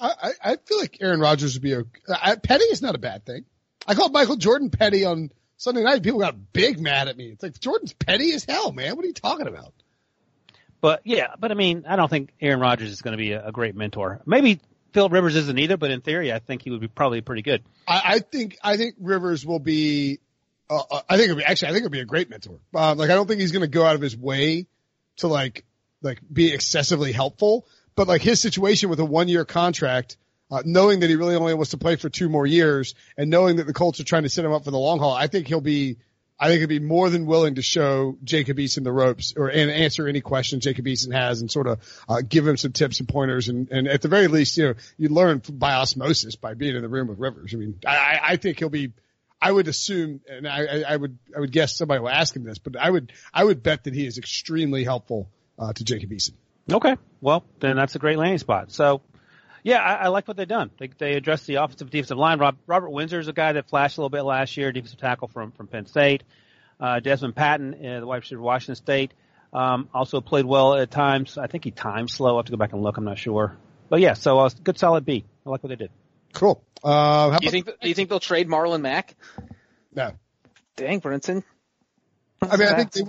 I, 0.00 0.12
I, 0.22 0.30
I 0.52 0.56
feel 0.56 0.78
like 0.78 0.98
Aaron 1.00 1.20
Rodgers 1.20 1.54
would 1.54 1.62
be 1.62 1.74
a 1.74 1.84
I, 2.10 2.34
petty 2.36 2.64
is 2.64 2.82
not 2.82 2.94
a 2.94 2.98
bad 2.98 3.24
thing. 3.24 3.44
I 3.86 3.94
called 3.94 4.12
Michael 4.12 4.36
Jordan 4.36 4.70
petty 4.70 5.04
on 5.04 5.30
Sunday 5.58 5.82
night. 5.82 6.02
People 6.02 6.20
got 6.20 6.52
big 6.52 6.80
mad 6.80 7.08
at 7.08 7.16
me. 7.16 7.26
It's 7.26 7.42
like 7.42 7.60
Jordan's 7.60 7.92
petty 7.92 8.32
as 8.32 8.44
hell, 8.44 8.72
man. 8.72 8.96
What 8.96 9.04
are 9.04 9.08
you 9.08 9.14
talking 9.14 9.46
about? 9.46 9.72
But 10.80 11.02
yeah, 11.04 11.34
but 11.38 11.50
I 11.50 11.54
mean, 11.54 11.84
I 11.86 11.96
don't 11.96 12.08
think 12.08 12.30
Aaron 12.40 12.60
Rodgers 12.60 12.90
is 12.90 13.02
going 13.02 13.12
to 13.16 13.22
be 13.22 13.32
a, 13.32 13.48
a 13.48 13.52
great 13.52 13.74
mentor. 13.74 14.22
Maybe 14.26 14.60
Philip 14.92 15.12
Rivers 15.12 15.36
isn't 15.36 15.58
either, 15.58 15.76
but 15.76 15.90
in 15.90 16.00
theory, 16.00 16.32
I 16.32 16.38
think 16.38 16.62
he 16.62 16.70
would 16.70 16.80
be 16.80 16.88
probably 16.88 17.20
pretty 17.20 17.42
good. 17.42 17.62
I, 17.86 18.02
I 18.04 18.18
think 18.20 18.56
I 18.62 18.76
think 18.76 18.96
Rivers 18.98 19.44
will 19.44 19.58
be. 19.58 20.20
Uh, 20.68 20.82
uh, 20.90 21.00
I 21.08 21.16
think 21.16 21.30
it'll 21.30 21.38
be 21.38 21.44
actually. 21.44 21.68
I 21.68 21.72
think 21.72 21.84
it'll 21.84 21.92
be 21.92 22.00
a 22.00 22.06
great 22.06 22.30
mentor. 22.30 22.60
Um, 22.74 22.98
like 22.98 23.10
I 23.10 23.14
don't 23.14 23.26
think 23.26 23.40
he's 23.40 23.52
going 23.52 23.62
to 23.62 23.68
go 23.68 23.84
out 23.84 23.94
of 23.94 24.00
his 24.00 24.16
way 24.16 24.66
to 25.18 25.28
like 25.28 25.64
like 26.02 26.20
be 26.32 26.52
excessively 26.52 27.12
helpful. 27.12 27.66
But 27.94 28.08
like 28.08 28.22
his 28.22 28.40
situation 28.40 28.90
with 28.90 29.00
a 29.00 29.04
one 29.04 29.28
year 29.28 29.44
contract, 29.44 30.16
uh, 30.50 30.62
knowing 30.64 31.00
that 31.00 31.08
he 31.10 31.16
really 31.16 31.34
only 31.34 31.54
wants 31.54 31.70
to 31.70 31.78
play 31.78 31.96
for 31.96 32.08
two 32.08 32.28
more 32.28 32.46
years, 32.46 32.94
and 33.16 33.30
knowing 33.30 33.56
that 33.56 33.66
the 33.66 33.72
Colts 33.72 34.00
are 34.00 34.04
trying 34.04 34.24
to 34.24 34.28
set 34.28 34.44
him 34.44 34.52
up 34.52 34.64
for 34.64 34.70
the 34.70 34.78
long 34.78 34.98
haul, 34.98 35.12
I 35.14 35.26
think 35.26 35.46
he'll 35.48 35.60
be. 35.60 35.96
I 36.38 36.48
think 36.48 36.58
he'll 36.58 36.68
be 36.68 36.80
more 36.80 37.08
than 37.08 37.24
willing 37.24 37.54
to 37.54 37.62
show 37.62 38.18
Jacob 38.22 38.58
Eason 38.58 38.84
the 38.84 38.92
ropes 38.92 39.32
or 39.38 39.48
and 39.48 39.70
answer 39.70 40.06
any 40.06 40.20
questions 40.20 40.64
Jacob 40.64 40.84
Eason 40.84 41.14
has 41.14 41.40
and 41.40 41.50
sort 41.50 41.66
of 41.66 41.80
uh, 42.10 42.20
give 42.20 42.46
him 42.46 42.58
some 42.58 42.72
tips 42.72 43.00
and 43.00 43.08
pointers 43.08 43.48
and, 43.48 43.70
and 43.70 43.88
at 43.88 44.02
the 44.02 44.08
very 44.08 44.28
least, 44.28 44.54
you 44.58 44.64
know, 44.64 44.74
you 44.98 45.08
learn 45.08 45.40
by 45.50 45.72
osmosis 45.72 46.36
by 46.36 46.52
being 46.52 46.76
in 46.76 46.82
the 46.82 46.90
room 46.90 47.06
with 47.08 47.18
Rivers. 47.18 47.54
I 47.54 47.56
mean, 47.56 47.78
I- 47.86 48.20
I 48.22 48.36
think 48.36 48.58
he'll 48.58 48.68
be 48.68 48.92
I 49.46 49.52
would 49.52 49.68
assume, 49.68 50.20
and 50.28 50.46
I, 50.48 50.82
I- 50.88 50.96
would, 50.96 51.18
I 51.36 51.40
would 51.40 51.52
guess 51.52 51.76
somebody 51.76 52.00
will 52.00 52.08
ask 52.08 52.34
him 52.34 52.44
this, 52.44 52.58
but 52.58 52.76
I 52.76 52.90
would, 52.90 53.12
I 53.32 53.44
would 53.44 53.62
bet 53.62 53.84
that 53.84 53.94
he 53.94 54.06
is 54.06 54.18
extremely 54.18 54.84
helpful 54.84 55.28
uh, 55.58 55.72
to 55.72 55.84
Jacob 55.84 56.10
Eason. 56.10 56.32
Okay. 56.72 56.96
Well, 57.20 57.44
then 57.60 57.76
that's 57.76 57.94
a 57.94 57.98
great 57.98 58.18
landing 58.18 58.38
spot. 58.38 58.72
So, 58.72 59.00
yeah, 59.62 59.78
I, 59.80 59.94
I 59.94 60.08
like 60.08 60.26
what 60.28 60.36
they've 60.36 60.48
done. 60.48 60.70
They, 60.78 60.88
they 60.98 61.12
addressed 61.14 61.46
the 61.46 61.56
offensive 61.56 61.90
defensive 61.90 62.18
line. 62.18 62.38
Rob, 62.38 62.56
Robert 62.66 62.90
Windsor 62.90 63.20
is 63.20 63.28
a 63.28 63.32
guy 63.32 63.52
that 63.52 63.68
flashed 63.68 63.98
a 63.98 64.00
little 64.00 64.10
bit 64.10 64.22
last 64.22 64.56
year, 64.56 64.72
defensive 64.72 64.98
tackle 64.98 65.28
from, 65.28 65.52
from 65.52 65.66
Penn 65.68 65.86
State. 65.86 66.22
Uh, 66.80 67.00
Desmond 67.00 67.34
Patton, 67.36 67.74
uh, 67.74 68.00
the 68.00 68.06
wide 68.06 68.16
receiver 68.22 68.42
Washington 68.42 68.74
State, 68.74 69.12
um, 69.52 69.88
also 69.94 70.20
played 70.20 70.44
well 70.44 70.74
at 70.74 70.90
times. 70.90 71.38
I 71.38 71.46
think 71.46 71.64
he 71.64 71.70
timed 71.70 72.10
slow. 72.10 72.34
I 72.34 72.38
have 72.38 72.46
to 72.46 72.52
go 72.52 72.58
back 72.58 72.72
and 72.72 72.82
look. 72.82 72.96
I'm 72.98 73.04
not 73.04 73.18
sure. 73.18 73.56
But 73.88 74.00
yeah, 74.00 74.14
so 74.14 74.40
uh, 74.40 74.50
good 74.62 74.78
solid 74.78 75.04
B. 75.04 75.24
I 75.46 75.50
like 75.50 75.62
what 75.62 75.70
they 75.70 75.76
did. 75.76 75.90
Cool. 76.36 76.62
Uh, 76.84 77.30
how 77.30 77.38
Do 77.38 77.46
you 77.46 77.48
about, 77.48 77.50
think 77.50 77.80
do 77.80 77.88
you 77.88 77.94
think 77.94 78.10
they'll 78.10 78.20
trade 78.20 78.46
Marlon 78.46 78.82
Mack? 78.82 79.16
no. 79.94 80.12
Dang, 80.76 81.00
Brinson. 81.00 81.42
I 82.42 82.56
mean, 82.58 82.68
I 82.68 82.76
think 82.76 82.92
they, 82.92 83.02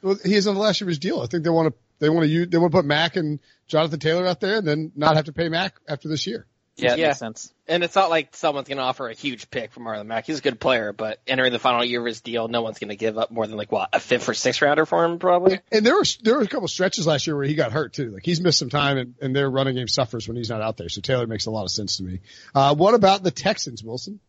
well, 0.00 0.16
he 0.24 0.36
is 0.36 0.46
on 0.46 0.54
the 0.54 0.60
last 0.60 0.80
year 0.80 0.86
of 0.86 0.90
his 0.90 1.00
deal. 1.00 1.20
I 1.20 1.26
think 1.26 1.42
they 1.42 1.50
want 1.50 1.74
to, 1.74 1.80
they 1.98 2.08
want 2.08 2.22
to 2.22 2.28
use, 2.28 2.46
they 2.48 2.58
want 2.58 2.70
to 2.70 2.78
put 2.78 2.84
Mack 2.84 3.16
and 3.16 3.40
Jonathan 3.66 3.98
Taylor 3.98 4.24
out 4.24 4.38
there 4.38 4.58
and 4.58 4.66
then 4.66 4.92
not 4.94 5.16
have 5.16 5.24
to 5.24 5.32
pay 5.32 5.48
Mack 5.48 5.74
after 5.88 6.08
this 6.08 6.28
year. 6.28 6.46
Yeah, 6.76 6.94
Yeah. 6.94 7.06
makes 7.08 7.18
sense. 7.18 7.52
And 7.68 7.84
it's 7.84 7.94
not 7.94 8.10
like 8.10 8.34
someone's 8.34 8.68
going 8.68 8.78
to 8.78 8.82
offer 8.84 9.08
a 9.08 9.14
huge 9.14 9.50
pick 9.50 9.72
for 9.72 9.80
Marlon 9.80 10.06
Mack. 10.06 10.26
He's 10.26 10.38
a 10.38 10.42
good 10.42 10.58
player, 10.58 10.92
but 10.92 11.20
entering 11.26 11.52
the 11.52 11.58
final 11.58 11.84
year 11.84 12.00
of 12.00 12.06
his 12.06 12.20
deal, 12.20 12.48
no 12.48 12.62
one's 12.62 12.78
going 12.78 12.88
to 12.88 12.96
give 12.96 13.18
up 13.18 13.30
more 13.30 13.46
than 13.46 13.56
like 13.56 13.70
what 13.70 13.90
a 13.92 14.00
fifth 14.00 14.28
or 14.28 14.34
sixth 14.34 14.62
rounder 14.62 14.86
for 14.86 15.04
him, 15.04 15.18
probably. 15.18 15.60
And 15.70 15.84
there 15.84 15.94
were, 15.94 16.04
there 16.22 16.36
were 16.36 16.42
a 16.42 16.48
couple 16.48 16.66
stretches 16.68 17.06
last 17.06 17.26
year 17.26 17.36
where 17.36 17.44
he 17.44 17.54
got 17.54 17.72
hurt 17.72 17.92
too. 17.92 18.10
Like 18.10 18.24
he's 18.24 18.40
missed 18.40 18.58
some 18.58 18.70
time 18.70 18.96
and, 18.98 19.14
and 19.20 19.36
their 19.36 19.50
running 19.50 19.76
game 19.76 19.88
suffers 19.88 20.26
when 20.26 20.36
he's 20.36 20.50
not 20.50 20.62
out 20.62 20.76
there. 20.78 20.88
So 20.88 21.00
Taylor 21.00 21.26
makes 21.26 21.46
a 21.46 21.50
lot 21.50 21.64
of 21.64 21.70
sense 21.70 21.98
to 21.98 22.02
me. 22.02 22.20
Uh, 22.54 22.74
what 22.74 22.94
about 22.94 23.22
the 23.22 23.30
Texans, 23.30 23.84
Wilson? 23.84 24.20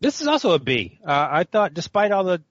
This 0.00 0.20
is 0.20 0.26
also 0.26 0.52
a 0.52 0.58
B. 0.58 0.98
Uh, 1.04 1.28
I 1.30 1.44
thought, 1.44 1.74
despite 1.74 2.12
all 2.12 2.24
the 2.24 2.42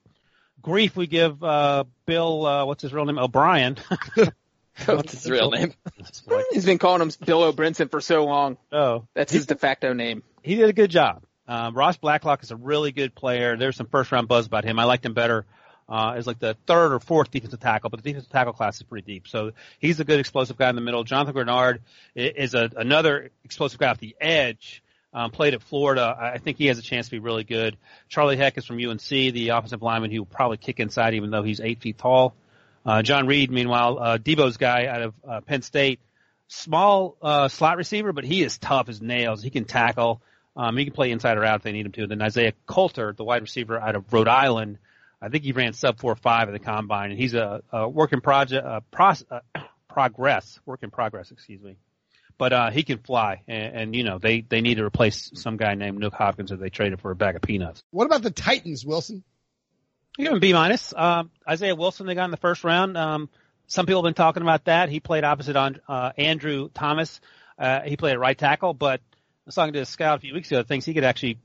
grief 0.60 0.96
we 0.96 1.06
give 1.06 1.42
uh, 1.42 1.84
Bill, 2.04 2.44
uh, 2.44 2.64
what's 2.66 2.82
his 2.82 2.92
real 2.92 3.04
name, 3.04 3.18
O'Brien. 3.18 3.76
What's 4.86 5.12
his 5.12 5.30
real 5.30 5.50
name? 5.50 5.72
He's 6.52 6.64
been 6.64 6.78
calling 6.78 7.02
him 7.02 7.10
Bill 7.24 7.42
O'Brinson 7.42 7.90
for 7.90 8.00
so 8.00 8.24
long. 8.24 8.58
oh, 8.72 9.06
That's 9.14 9.32
his 9.32 9.46
de 9.46 9.54
facto 9.56 9.92
name. 9.92 10.22
he 10.42 10.54
did 10.56 10.68
a 10.68 10.72
good 10.72 10.90
job. 10.90 11.22
Um, 11.48 11.74
Ross 11.74 11.96
Blacklock 11.96 12.42
is 12.42 12.50
a 12.50 12.56
really 12.56 12.92
good 12.92 13.14
player. 13.14 13.56
There's 13.56 13.76
some 13.76 13.86
first 13.86 14.10
round 14.12 14.28
buzz 14.28 14.46
about 14.46 14.64
him. 14.64 14.78
I 14.78 14.84
liked 14.84 15.06
him 15.06 15.14
better 15.14 15.46
uh, 15.88 16.14
as 16.16 16.26
like 16.26 16.40
the 16.40 16.56
third 16.66 16.92
or 16.92 16.98
fourth 17.00 17.30
defensive 17.30 17.60
tackle, 17.60 17.88
but 17.90 18.02
the 18.02 18.10
defensive 18.10 18.32
tackle 18.32 18.52
class 18.52 18.76
is 18.76 18.82
pretty 18.82 19.06
deep. 19.06 19.28
So 19.28 19.52
he's 19.78 20.00
a 20.00 20.04
good 20.04 20.18
explosive 20.18 20.56
guy 20.56 20.68
in 20.68 20.74
the 20.74 20.80
middle. 20.82 21.04
Jonathan 21.04 21.34
Greenard 21.34 21.78
is 22.14 22.54
a, 22.54 22.70
another 22.76 23.30
explosive 23.44 23.78
guy 23.78 23.88
off 23.90 23.98
the 23.98 24.16
edge. 24.20 24.82
Um, 25.14 25.30
played 25.30 25.54
at 25.54 25.62
Florida. 25.62 26.14
I 26.20 26.32
I 26.32 26.38
think 26.38 26.58
he 26.58 26.66
has 26.66 26.78
a 26.78 26.82
chance 26.82 27.06
to 27.06 27.12
be 27.12 27.20
really 27.20 27.44
good. 27.44 27.78
Charlie 28.08 28.36
Heck 28.36 28.58
is 28.58 28.66
from 28.66 28.76
UNC, 28.84 29.00
the 29.08 29.50
offensive 29.50 29.80
lineman 29.80 30.10
who 30.10 30.18
will 30.18 30.26
probably 30.26 30.58
kick 30.58 30.78
inside 30.78 31.14
even 31.14 31.30
though 31.30 31.42
he's 31.42 31.60
eight 31.60 31.80
feet 31.80 31.96
tall. 31.96 32.34
Uh, 32.86 33.02
John 33.02 33.26
Reid, 33.26 33.50
meanwhile, 33.50 33.98
uh, 33.98 34.18
Debo's 34.18 34.56
guy 34.58 34.86
out 34.86 35.02
of 35.02 35.14
uh, 35.28 35.40
Penn 35.40 35.62
State, 35.62 35.98
small 36.46 37.16
uh, 37.20 37.48
slot 37.48 37.76
receiver, 37.78 38.12
but 38.12 38.22
he 38.22 38.42
is 38.42 38.58
tough 38.58 38.88
as 38.88 39.02
nails. 39.02 39.42
He 39.42 39.50
can 39.50 39.64
tackle. 39.64 40.22
Um, 40.54 40.76
he 40.76 40.84
can 40.84 40.94
play 40.94 41.10
inside 41.10 41.36
or 41.36 41.44
out 41.44 41.56
if 41.56 41.62
they 41.62 41.72
need 41.72 41.84
him 41.84 41.92
to. 41.92 42.06
Then 42.06 42.22
Isaiah 42.22 42.52
Coulter, 42.66 43.12
the 43.12 43.24
wide 43.24 43.42
receiver 43.42 43.78
out 43.78 43.96
of 43.96 44.10
Rhode 44.12 44.28
Island, 44.28 44.78
I 45.20 45.28
think 45.28 45.42
he 45.42 45.52
ran 45.52 45.72
sub 45.72 45.98
four 45.98 46.14
five 46.14 46.48
at 46.48 46.52
the 46.52 46.58
combine, 46.60 47.10
and 47.10 47.18
he's 47.18 47.34
a, 47.34 47.62
a 47.72 47.88
work 47.88 48.12
in 48.12 48.20
project 48.20 48.64
uh, 48.64 48.80
pros, 48.92 49.24
uh, 49.30 49.40
progress, 49.88 50.60
work 50.64 50.82
in 50.82 50.90
progress, 50.90 51.32
excuse 51.32 51.60
me. 51.60 51.76
But 52.38 52.52
uh, 52.52 52.70
he 52.70 52.84
can 52.84 52.98
fly, 52.98 53.42
and, 53.48 53.74
and 53.74 53.96
you 53.96 54.04
know 54.04 54.18
they 54.18 54.42
they 54.42 54.60
need 54.60 54.76
to 54.76 54.84
replace 54.84 55.32
some 55.34 55.56
guy 55.56 55.74
named 55.74 56.00
Nuk 56.00 56.12
Hopkins 56.12 56.50
that 56.50 56.60
they 56.60 56.70
traded 56.70 57.00
for 57.00 57.10
a 57.10 57.16
bag 57.16 57.34
of 57.34 57.42
peanuts. 57.42 57.82
What 57.90 58.04
about 58.04 58.22
the 58.22 58.30
Titans, 58.30 58.84
Wilson? 58.84 59.24
I 60.18 60.22
give 60.22 60.32
him 60.32 60.40
B 60.40 60.52
minus. 60.52 60.92
Um, 60.96 61.30
Isaiah 61.48 61.74
Wilson 61.74 62.06
they 62.06 62.14
got 62.14 62.24
in 62.26 62.30
the 62.30 62.36
first 62.36 62.64
round. 62.64 62.96
Um, 62.96 63.28
some 63.66 63.86
people 63.86 64.02
have 64.02 64.06
been 64.08 64.14
talking 64.14 64.42
about 64.42 64.64
that. 64.66 64.88
He 64.88 65.00
played 65.00 65.24
opposite 65.24 65.56
on 65.56 65.80
uh, 65.88 66.12
Andrew 66.16 66.68
Thomas. 66.72 67.20
Uh, 67.58 67.80
he 67.82 67.96
played 67.96 68.12
at 68.12 68.18
right 68.20 68.36
tackle, 68.36 68.74
but 68.74 69.00
I 69.00 69.16
was 69.46 69.54
talking 69.54 69.72
to 69.74 69.80
a 69.80 69.86
scout 69.86 70.18
a 70.18 70.20
few 70.20 70.34
weeks 70.34 70.50
ago. 70.50 70.62
Thinks 70.62 70.86
he 70.86 70.94
could 70.94 71.04
actually 71.04 71.38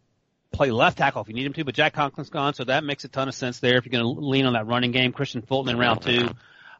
play 0.51 0.72
left 0.72 0.97
tackle 0.97 1.22
if 1.22 1.28
you 1.30 1.34
need 1.34 1.45
him 1.45 1.53
to. 1.53 1.63
But 1.65 1.74
Jack 1.76 1.95
Conklin's 1.95 2.30
gone, 2.30 2.53
so 2.53 2.63
that 2.65 2.84
makes 2.84 3.03
a 3.03 3.07
ton 3.07 3.28
of 3.28 3.34
sense 3.34 3.59
there. 3.59 3.78
If 3.78 3.86
you're 3.86 3.91
going 4.01 4.15
to 4.15 4.22
lean 4.22 4.45
on 4.45 4.53
that 4.53 4.67
running 4.67 4.91
game, 4.91 5.13
Kristian 5.13 5.45
Fulton 5.47 5.72
in 5.74 5.80
round 5.80 6.01
two. 6.01 6.30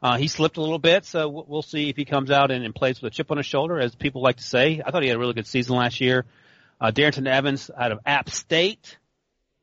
Uh, 0.02 0.16
he 0.16 0.26
slipped 0.28 0.56
a 0.56 0.60
little 0.60 0.78
bit, 0.80 1.04
so 1.04 1.28
we'll- 1.28 1.44
we'll 1.46 1.62
see 1.62 1.88
if 1.88 1.96
he 1.96 2.04
comes 2.04 2.30
out 2.30 2.50
and, 2.50 2.64
and 2.64 2.74
plays 2.74 3.00
with 3.00 3.12
a 3.12 3.14
chip 3.14 3.30
on 3.30 3.36
his 3.36 3.46
shoulder, 3.46 3.78
as 3.78 3.94
people 3.94 4.20
like 4.20 4.36
to 4.36 4.42
say. 4.42 4.82
I 4.84 4.90
thought 4.90 5.02
he 5.02 5.08
had 5.08 5.16
a 5.16 5.20
really 5.20 5.32
good 5.34 5.46
season 5.46 5.76
last 5.76 6.00
year. 6.00 6.24
Uh, 6.80 6.90
Darrynton 6.90 7.28
Evans 7.28 7.70
out 7.76 7.92
of 7.92 8.00
App 8.04 8.28
State. 8.28 8.98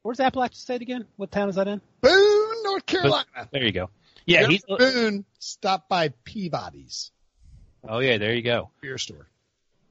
Where's 0.01 0.19
Appalachian 0.19 0.55
State 0.55 0.81
again? 0.81 1.05
What 1.17 1.31
town 1.31 1.49
is 1.49 1.55
that 1.55 1.67
in? 1.67 1.81
Boone, 2.01 2.63
North 2.63 2.85
Carolina. 2.85 3.25
There 3.51 3.63
you 3.63 3.71
go. 3.71 3.89
Yeah, 4.25 4.47
he's. 4.47 4.63
Boone. 4.65 5.25
Stop 5.39 5.89
by 5.89 6.13
Peabody's 6.23 7.11
Oh 7.87 7.99
yeah, 7.99 8.17
there 8.17 8.33
you 8.33 8.41
go. 8.41 8.69
beer 8.81 8.97
store. 8.97 9.27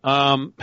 Um, 0.04 0.54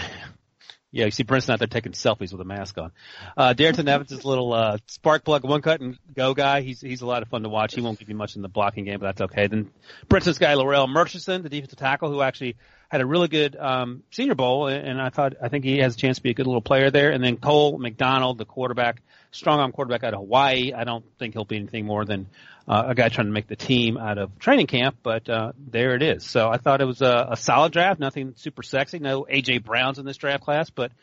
yeah, 0.92 1.06
you 1.06 1.12
see 1.12 1.24
Brinson 1.24 1.52
out 1.52 1.60
there 1.60 1.68
taking 1.68 1.94
selfies 1.94 2.32
with 2.32 2.42
a 2.42 2.46
mask 2.46 2.78
on. 2.78 2.92
Uh, 3.36 3.54
Darrynton 3.54 3.88
Evans 3.88 4.12
is 4.12 4.24
a 4.24 4.28
little 4.28 4.54
uh, 4.54 4.78
spark 4.88 5.24
plug, 5.24 5.44
one 5.44 5.62
cut 5.62 5.82
and 5.82 5.98
go 6.14 6.34
guy. 6.34 6.62
He's 6.62 6.82
he's 6.82 7.02
a 7.02 7.06
lot 7.06 7.22
of 7.22 7.30
fun 7.30 7.44
to 7.44 7.50
watch. 7.50 7.74
He 7.74 7.82
won't 7.82 8.00
give 8.00 8.10
you 8.10 8.16
much 8.16 8.36
in 8.36 8.42
the 8.42 8.50
blocking 8.50 8.86
game, 8.86 9.00
but 9.00 9.08
that's 9.08 9.22
okay. 9.22 9.48
Then 9.48 9.72
Brinson's 10.08 10.38
guy 10.38 10.54
Larrell 10.54 10.88
Murchison, 10.90 11.42
the 11.42 11.50
defensive 11.50 11.80
tackle, 11.80 12.12
who 12.12 12.22
actually 12.22 12.58
had 12.96 13.02
a 13.02 13.06
really 13.06 13.28
good 13.28 13.58
um, 13.58 14.04
Senior 14.12 14.36
Bowl, 14.36 14.68
and 14.68 15.02
I 15.02 15.10
thought 15.10 15.34
I 15.42 15.50
think 15.50 15.66
he 15.66 15.80
has 15.80 15.96
a 15.96 15.98
chance 15.98 16.16
to 16.16 16.24
be 16.24 16.30
a 16.30 16.34
good 16.34 16.48
little 16.48 16.62
player 16.62 16.92
there. 16.92 17.12
And 17.12 17.22
then 17.22 17.36
Cole 17.36 17.78
McDonald, 17.78 18.38
the 18.38 18.46
quarterback, 18.46 19.02
strong 19.32 19.60
arm 19.60 19.74
quarterback 19.74 20.06
out 20.06 20.14
of 20.14 20.20
Hawaii. 20.22 20.72
I 20.72 20.86
don't 20.86 21.04
think 21.20 21.34
he'll 21.34 21.44
be 21.44 21.58
anything 21.58 21.86
more 21.86 22.06
than 22.06 22.28
uh, 22.70 22.86
a 22.88 22.96
guy 22.96 23.10
trying 23.10 23.28
to 23.28 23.34
make 23.34 23.48
the 23.48 23.58
team 23.58 23.98
out 23.98 24.18
of 24.18 24.40
training 24.40 24.68
camp, 24.68 24.96
but 25.04 25.28
uh, 25.28 25.52
there 25.58 25.94
it 25.96 26.04
is. 26.04 26.24
So 26.24 26.50
I 26.50 26.56
thought 26.56 26.80
it 26.80 26.86
was 26.86 27.02
a, 27.02 27.28
a 27.32 27.38
solid 27.38 27.74
draft. 27.74 28.00
Nothing 28.00 28.34
super 28.38 28.64
sexy. 28.64 29.00
No 29.00 29.28
AJ 29.30 29.66
Browns 29.66 30.00
in 30.00 30.06
this 30.06 30.16
draft 30.16 30.44
class, 30.44 30.70
but 30.70 30.94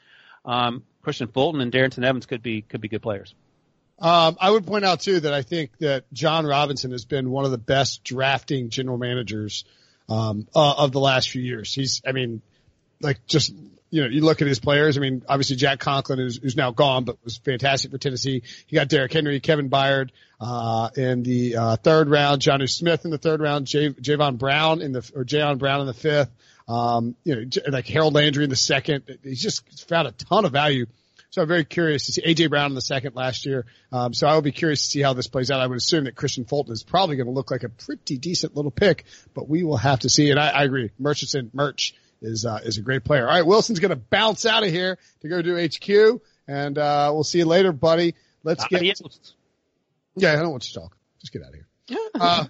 um, 0.47 0.85
Kristian 1.05 1.31
Fulton 1.31 1.61
and 1.61 1.71
Darrynton 1.71 2.05
Evans 2.05 2.25
could 2.25 2.43
be 2.43 2.63
could 2.63 2.81
be 2.81 2.89
good 2.89 3.03
players. 3.03 3.35
Um, 3.99 4.39
I 4.41 4.51
would 4.51 4.67
point 4.67 4.87
out 4.87 5.01
too 5.01 5.21
that 5.21 5.35
I 5.35 5.43
think 5.43 5.77
that 5.79 6.11
John 6.11 6.47
Robinson 6.47 6.91
has 6.93 7.05
been 7.05 7.31
one 7.31 7.45
of 7.45 7.51
the 7.51 7.59
best 7.59 8.03
drafting 8.03 8.71
general 8.71 8.97
managers 8.97 9.65
um, 10.09 10.47
uh, 10.55 10.75
of 10.79 10.93
the 10.93 11.01
last 11.01 11.31
few 11.31 11.43
years. 11.43 11.73
He's, 11.73 12.03
I 12.07 12.13
mean, 12.13 12.43
like 13.01 13.27
just 13.27 13.53
you 13.93 14.01
know, 14.01 14.09
you 14.09 14.23
look 14.23 14.41
at 14.41 14.49
his 14.49 14.59
players. 14.59 14.97
I 14.97 15.01
mean, 15.01 15.23
obviously 15.29 15.57
Jack 15.57 15.79
Conklin 15.79 16.19
is 16.19 16.39
who's 16.43 16.57
now 16.57 16.71
gone, 16.71 17.05
but 17.05 17.19
was 17.23 17.37
fantastic 17.37 17.91
for 17.91 17.99
Tennessee. 17.99 18.43
He 18.67 18.75
got 18.75 18.89
Derrick 18.89 19.13
Henry, 19.13 19.39
Kevin 19.39 19.69
Byard 19.69 20.11
uh, 20.41 20.89
in 20.97 21.23
the 21.23 21.57
uh, 21.57 21.77
third 21.77 22.09
round, 22.09 22.41
Jonnu 22.41 22.71
Smith 22.71 23.05
in 23.05 23.11
the 23.11 23.19
third 23.19 23.41
round, 23.43 23.67
J- 23.67 23.91
Javon 23.91 24.39
Brown 24.39 24.81
in 24.81 24.93
the 24.93 25.11
or 25.15 25.25
Jayon 25.25 25.59
Brown 25.59 25.83
in 25.83 25.87
the 25.87 25.95
fifth. 25.95 26.31
Um, 26.67 27.17
you 27.23 27.37
know, 27.37 27.43
like 27.69 27.87
Harold 27.87 28.15
Landry 28.15 28.45
in 28.45 28.51
the 28.51 28.57
second. 28.57 29.19
He's 29.23 29.43
just 29.43 29.87
found 29.87 30.09
a 30.09 30.13
ton 30.13 30.47
of 30.47 30.53
value. 30.53 30.87
So 31.33 31.41
I'm 31.41 31.49
very 31.49 31.65
curious 31.65 32.07
to 32.07 32.13
see 32.13 32.21
AJ 32.21 32.51
Brown 32.51 32.71
in 32.71 32.75
the 32.75 32.83
second 32.83 33.17
last 33.17 33.47
year. 33.47 33.65
Um, 33.91 34.13
so 34.13 34.27
I 34.27 34.35
will 34.35 34.43
be 34.43 34.53
curious 34.53 34.83
to 34.83 34.87
see 34.91 35.01
how 35.01 35.15
this 35.15 35.29
plays 35.29 35.51
out. 35.51 35.61
I 35.61 35.67
would 35.67 35.79
assume 35.79 36.05
that 36.05 36.15
Kristian 36.15 36.47
Fulton 36.47 36.75
is 36.75 36.83
probably 36.83 37.17
going 37.17 37.27
to 37.27 37.33
look 37.33 37.51
like 37.51 37.63
a 37.63 37.71
pretty 37.71 38.19
decent 38.19 38.55
little 38.55 38.71
pick, 38.71 39.07
but 39.33 39.49
we 39.49 39.65
will 39.65 39.79
have 39.79 40.01
to 40.01 40.11
see. 40.11 40.31
And 40.31 40.39
I, 40.39 40.51
I 40.51 40.65
agree. 40.65 40.91
Murchison, 40.99 41.51
Merch 41.55 41.95
is, 42.21 42.45
uh, 42.45 42.61
is 42.63 42.77
a 42.77 42.83
great 42.83 43.03
player. 43.05 43.27
All 43.27 43.35
right. 43.35 43.47
Wilson's 43.47 43.81
going 43.81 43.91
to 43.91 43.97
bounce 43.97 44.45
out 44.45 44.63
of 44.63 44.69
here 44.69 44.99
to 45.23 45.29
go 45.29 45.41
do 45.41 45.57
HQ 45.57 46.21
and, 46.47 46.77
uh, 46.77 47.11
we'll 47.15 47.25
see 47.25 47.39
you 47.39 47.47
later, 47.47 47.73
buddy. 47.73 48.15
Let's 48.43 48.67
get, 48.67 48.81
Adios. 48.81 49.35
yeah, 50.17 50.33
I 50.35 50.37
don't 50.37 50.51
want 50.51 50.69
you 50.69 50.75
to 50.75 50.81
talk. 50.81 50.97
Just 51.21 51.33
get 51.33 51.43
out 51.43 51.49
of 51.49 51.55
here. 51.55 51.67
Uh, 52.15 52.45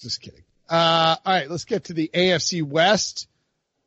just 0.00 0.20
kidding. 0.20 0.42
Uh, 0.68 1.14
all 1.24 1.32
right, 1.32 1.48
let's 1.48 1.64
get 1.64 1.84
to 1.84 1.92
the 1.92 2.10
AFC 2.12 2.64
West. 2.64 3.28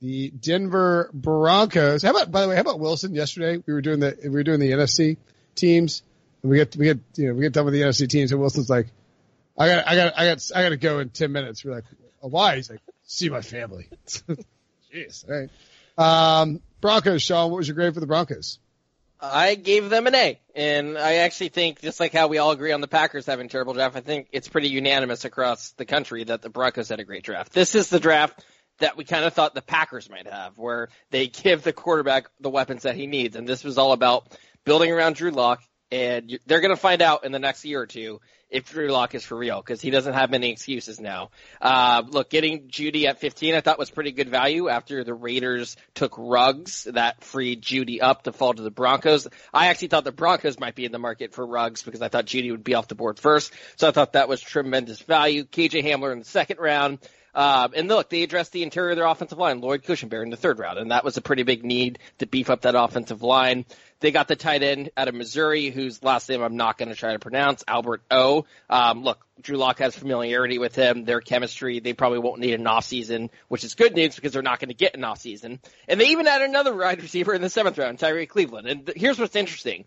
The 0.02 0.30
Denver 0.30 1.10
Broncos. 1.14 2.04
How 2.04 2.12
about, 2.12 2.32
by 2.32 2.42
the 2.42 2.50
way, 2.50 2.56
how 2.56 2.62
about 2.62 2.80
Wilson 2.80 3.14
yesterday? 3.14 3.62
We 3.66 3.74
were 3.74 3.82
doing 3.82 4.00
the, 4.00 4.18
we 4.24 4.30
were 4.30 4.44
doing 4.44 4.60
the 4.60 4.72
NFC 4.72 5.18
teams 5.56 6.04
and 6.42 6.52
we 6.52 6.58
get, 6.58 6.76
we 6.76 6.86
get, 6.86 7.00
you 7.16 7.28
know, 7.28 7.34
we 7.34 7.42
get 7.42 7.54
done 7.54 7.66
with 7.66 7.74
the 7.74 7.82
NFC 7.82 8.08
teams 8.08 8.32
and 8.32 8.40
Wilson's 8.40 8.70
like, 8.70 8.88
I 9.58 9.68
got, 9.68 9.88
I 9.88 9.96
got, 9.96 10.14
I 10.18 10.26
got, 10.26 10.52
I 10.56 10.64
got 10.64 10.70
to 10.70 10.78
go 10.78 11.00
in 11.00 11.10
10 11.10 11.32
minutes. 11.32 11.66
We're 11.66 11.76
like, 11.76 11.84
oh, 12.24 12.30
why? 12.30 12.56
He's 12.56 12.70
like, 12.70 12.80
see 13.04 13.30
my 13.30 13.42
family. 13.42 13.90
Jeez. 14.94 15.30
All 15.30 15.36
right. 15.36 15.50
Um, 15.98 16.62
Broncos, 16.80 17.22
Sean, 17.22 17.52
what 17.52 17.58
was 17.58 17.68
your 17.68 17.76
grade 17.76 17.94
for 17.94 18.00
the 18.00 18.08
Broncos? 18.08 18.60
I 19.22 19.56
gave 19.56 19.90
them 19.90 20.08
an 20.08 20.16
A, 20.16 20.40
and 20.56 20.98
I 20.98 21.16
actually 21.16 21.50
think, 21.50 21.82
just 21.82 22.00
like 22.00 22.14
how 22.14 22.28
we 22.28 22.38
all 22.38 22.52
agree 22.52 22.72
on 22.72 22.80
the 22.80 22.88
Packers 22.88 23.26
having 23.26 23.50
terrible 23.50 23.74
draft, 23.74 23.98
I 23.98 24.00
think 24.00 24.30
it's 24.32 24.48
pretty 24.48 24.70
unanimous 24.70 25.26
across 25.26 25.72
the 25.72 25.84
country 25.84 26.24
that 26.24 26.42
the 26.42 26.50
Broncos 26.50 26.88
had 26.88 27.02
a 27.02 27.04
great 27.04 27.24
draft. 27.24 27.52
This 27.52 27.76
is 27.76 27.90
the 27.90 28.00
draft 28.00 28.42
that 28.80 28.98
we 28.98 29.04
kind 29.04 29.26
of 29.26 29.34
thought 29.34 29.54
the 29.54 29.62
Packers 29.62 30.10
might 30.10 30.28
have, 30.28 30.58
where 30.58 30.90
they 31.12 31.28
give 31.44 31.64
the 31.64 31.74
quarterback 31.74 32.28
the 32.40 32.50
weapons 32.50 32.84
that 32.84 32.96
he 32.96 33.08
needs, 33.08 33.36
and 33.36 33.48
this 33.48 33.64
was 33.64 33.78
all 33.78 33.92
about 33.92 34.38
building 34.66 34.92
around 34.92 35.16
Drew 35.16 35.32
Lock. 35.32 35.62
And 35.92 36.40
they're 36.46 36.62
going 36.62 36.70
to 36.70 36.80
find 36.80 37.02
out 37.02 37.26
in 37.26 37.32
the 37.32 37.40
next 37.40 37.66
year 37.66 37.82
or 37.82 37.88
two 37.88 38.20
if 38.50 38.72
Drew 38.72 38.90
Lock 38.90 39.14
is 39.16 39.24
for 39.24 39.38
real 39.38 39.58
because 39.58 39.82
he 39.82 39.90
doesn't 39.90 40.14
have 40.14 40.32
many 40.32 40.52
excuses 40.52 41.00
now. 41.00 41.30
Uh, 41.62 42.04
look, 42.08 42.30
getting 42.30 42.68
Jeudy 42.68 43.06
at 43.06 43.20
15 43.20 43.56
I 43.56 43.62
thought 43.62 43.78
was 43.78 43.90
pretty 43.90 44.12
good 44.12 44.30
value 44.30 44.70
after 44.70 45.04
the 45.04 45.14
Raiders 45.14 45.78
took 45.94 46.16
Ruggs. 46.18 46.86
That 46.86 47.24
freed 47.24 47.62
Jeudy 47.62 48.02
up 48.02 48.24
to 48.24 48.32
fall 48.32 48.54
to 48.54 48.62
the 48.62 48.72
Broncos. 48.72 49.28
I 49.54 49.68
actually 49.68 49.90
thought 49.90 50.04
the 50.04 50.12
Broncos 50.12 50.60
might 50.60 50.76
be 50.76 50.86
in 50.86 50.92
the 50.92 51.00
market 51.00 51.34
for 51.34 51.46
Ruggs 51.46 51.84
because 51.84 52.02
I 52.02 52.10
thought 52.10 52.26
Jeudy 52.26 52.52
would 52.52 52.64
be 52.64 52.74
off 52.74 52.88
the 52.88 52.96
board 52.96 53.20
first. 53.20 53.54
So 53.78 53.88
I 53.88 53.92
thought 53.92 54.14
that 54.14 54.30
was 54.30 54.42
tremendous 54.42 55.00
value. 55.02 55.44
KJ 55.44 55.84
Hamler 55.84 56.12
in 56.12 56.20
the 56.20 56.26
second 56.26 56.60
round. 56.60 57.00
Um, 57.34 57.74
and 57.76 57.88
look, 57.88 58.10
they 58.10 58.24
addressed 58.24 58.52
the 58.52 58.64
interior 58.64 58.92
of 58.92 58.98
their 58.98 59.06
offensive 59.06 59.38
line, 59.38 59.62
Lloyd 59.62 59.84
Cushenberry 59.84 60.24
in 60.24 60.30
the 60.30 60.38
third 60.38 60.60
round, 60.60 60.80
and 60.80 60.92
that 60.92 61.04
was 61.04 61.18
a 61.18 61.22
pretty 61.22 61.44
big 61.44 61.64
need 61.64 62.00
to 62.20 62.26
beef 62.26 62.50
up 62.50 62.62
that 62.62 62.76
offensive 62.76 63.22
line. 63.22 63.66
They 64.00 64.12
got 64.12 64.28
the 64.28 64.36
tight 64.36 64.64
end 64.64 64.92
out 64.96 65.10
of 65.10 65.16
Missouri, 65.16 65.70
whose 65.70 66.02
last 66.02 66.30
name 66.30 66.42
I'm 66.42 66.56
not 66.56 66.78
going 66.78 66.90
to 66.90 66.96
try 66.96 67.12
to 67.12 67.20
pronounce, 67.20 67.64
Albert 67.68 68.02
O. 68.10 68.46
Um, 68.70 69.04
look, 69.04 69.26
Drew 69.42 69.58
Lock 69.58 69.80
has 69.80 69.96
familiarity 69.96 70.58
with 70.58 70.74
him, 70.74 71.04
their 71.04 71.20
chemistry. 71.20 71.80
They 71.80 71.94
probably 71.94 72.20
won't 72.20 72.40
need 72.40 72.54
an 72.54 72.66
off 72.66 72.86
season, 72.86 73.30
which 73.50 73.64
is 73.64 73.76
good 73.76 73.96
news 73.96 74.16
because 74.16 74.32
they're 74.32 74.42
not 74.42 74.60
going 74.60 74.70
to 74.70 74.76
get 74.76 74.96
an 74.96 75.04
off 75.04 75.20
season. 75.20 75.60
And 75.88 76.00
they 76.00 76.10
even 76.10 76.26
had 76.26 76.42
another 76.42 76.76
wide 76.76 77.02
receiver 77.02 77.34
in 77.34 77.42
the 77.42 77.50
seventh 77.50 77.78
round, 77.78 78.00
Tyrie 78.00 78.26
Cleveland. 78.26 78.68
And 78.68 78.86
th- 78.86 78.98
here's 78.98 79.20
what's 79.20 79.36
interesting. 79.36 79.86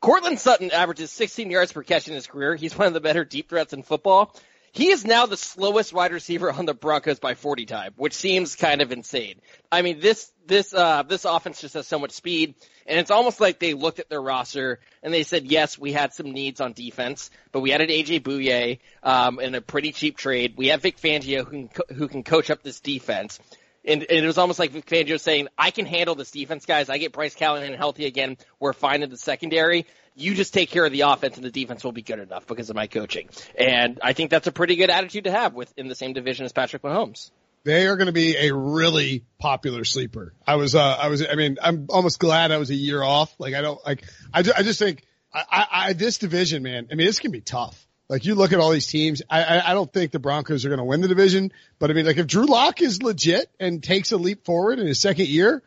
Courtland 0.00 0.38
Sutton 0.38 0.70
averages 0.70 1.10
16 1.10 1.50
yards 1.50 1.72
per 1.72 1.82
catch 1.82 2.08
in 2.08 2.14
his 2.14 2.26
career. 2.26 2.54
He's 2.54 2.76
one 2.76 2.86
of 2.88 2.94
the 2.94 3.00
better 3.00 3.24
deep 3.24 3.48
threats 3.48 3.72
in 3.72 3.82
football. 3.82 4.34
He 4.76 4.90
is 4.90 5.06
now 5.06 5.24
the 5.24 5.38
slowest 5.38 5.94
wide 5.94 6.12
receiver 6.12 6.52
on 6.52 6.66
the 6.66 6.74
Broncos 6.74 7.18
by 7.18 7.32
40 7.32 7.64
time, 7.64 7.94
which 7.96 8.12
seems 8.12 8.56
kind 8.56 8.82
of 8.82 8.92
insane. 8.92 9.40
I 9.72 9.80
mean, 9.80 10.00
this, 10.00 10.30
this, 10.46 10.74
uh, 10.74 11.02
this 11.02 11.24
offense 11.24 11.62
just 11.62 11.72
has 11.72 11.86
so 11.86 11.98
much 11.98 12.10
speed, 12.10 12.56
and 12.86 13.00
it's 13.00 13.10
almost 13.10 13.40
like 13.40 13.58
they 13.58 13.72
looked 13.72 14.00
at 14.00 14.10
their 14.10 14.20
roster 14.20 14.80
and 15.02 15.14
they 15.14 15.22
said, 15.22 15.46
yes, 15.46 15.78
we 15.78 15.92
had 15.92 16.12
some 16.12 16.30
needs 16.30 16.60
on 16.60 16.74
defense, 16.74 17.30
but 17.52 17.60
we 17.60 17.72
added 17.72 17.88
AJ 17.88 18.20
Bouye, 18.20 18.80
um, 19.02 19.40
in 19.40 19.54
a 19.54 19.62
pretty 19.62 19.92
cheap 19.92 20.18
trade. 20.18 20.56
We 20.58 20.66
have 20.66 20.82
Vic 20.82 21.00
Fangio 21.00 21.46
who 21.46 21.50
can, 21.50 21.68
co- 21.68 21.94
who 21.94 22.06
can 22.06 22.22
coach 22.22 22.50
up 22.50 22.62
this 22.62 22.80
defense. 22.80 23.40
And, 23.82 24.02
and 24.02 24.24
it 24.24 24.26
was 24.26 24.36
almost 24.36 24.58
like 24.58 24.72
Vic 24.72 24.84
Fangio 24.84 25.18
saying, 25.18 25.48
I 25.56 25.70
can 25.70 25.86
handle 25.86 26.16
this 26.16 26.32
defense, 26.32 26.66
guys. 26.66 26.90
I 26.90 26.98
get 26.98 27.12
Bryce 27.12 27.34
Callahan 27.34 27.72
healthy 27.72 28.04
again. 28.04 28.36
We're 28.60 28.74
fine 28.74 29.02
in 29.02 29.08
the 29.08 29.16
secondary. 29.16 29.86
You 30.18 30.34
just 30.34 30.54
take 30.54 30.70
care 30.70 30.84
of 30.84 30.92
the 30.92 31.02
offense 31.02 31.36
and 31.36 31.44
the 31.44 31.50
defense 31.50 31.84
will 31.84 31.92
be 31.92 32.02
good 32.02 32.18
enough 32.18 32.46
because 32.46 32.70
of 32.70 32.76
my 32.76 32.86
coaching. 32.86 33.28
And 33.54 34.00
I 34.02 34.14
think 34.14 34.30
that's 34.30 34.46
a 34.46 34.52
pretty 34.52 34.76
good 34.76 34.88
attitude 34.88 35.24
to 35.24 35.30
have 35.30 35.54
within 35.54 35.88
the 35.88 35.94
same 35.94 36.14
division 36.14 36.46
as 36.46 36.52
Patrick 36.52 36.82
Mahomes. 36.82 37.30
They 37.64 37.86
are 37.86 37.96
going 37.96 38.06
to 38.06 38.12
be 38.12 38.36
a 38.36 38.54
really 38.54 39.24
popular 39.38 39.84
sleeper. 39.84 40.32
I 40.46 40.54
was, 40.54 40.74
uh, 40.74 40.80
I 40.80 41.08
was, 41.08 41.26
I 41.26 41.34
mean, 41.34 41.58
I'm 41.60 41.86
almost 41.90 42.18
glad 42.18 42.50
I 42.50 42.58
was 42.58 42.70
a 42.70 42.74
year 42.74 43.02
off. 43.02 43.34
Like, 43.38 43.54
I 43.54 43.60
don't, 43.60 43.84
like, 43.84 44.04
I, 44.32 44.38
I 44.38 44.62
just 44.62 44.78
think, 44.78 45.02
I, 45.34 45.66
I, 45.70 45.92
this 45.92 46.18
division, 46.18 46.62
man, 46.62 46.88
I 46.90 46.94
mean, 46.94 47.06
this 47.06 47.18
can 47.18 47.32
be 47.32 47.40
tough. 47.40 47.86
Like, 48.08 48.24
you 48.24 48.36
look 48.36 48.52
at 48.52 48.60
all 48.60 48.70
these 48.70 48.86
teams, 48.86 49.20
I, 49.28 49.42
I, 49.42 49.70
I 49.70 49.74
don't 49.74 49.92
think 49.92 50.12
the 50.12 50.20
Broncos 50.20 50.64
are 50.64 50.68
going 50.68 50.78
to 50.78 50.84
win 50.84 51.00
the 51.00 51.08
division, 51.08 51.52
but 51.80 51.90
I 51.90 51.94
mean, 51.94 52.06
like, 52.06 52.18
if 52.18 52.28
Drew 52.28 52.46
Lock 52.46 52.80
is 52.80 53.02
legit 53.02 53.50
and 53.58 53.82
takes 53.82 54.12
a 54.12 54.16
leap 54.16 54.44
forward 54.44 54.78
in 54.78 54.86
his 54.86 55.00
second 55.00 55.26
year, 55.26 55.62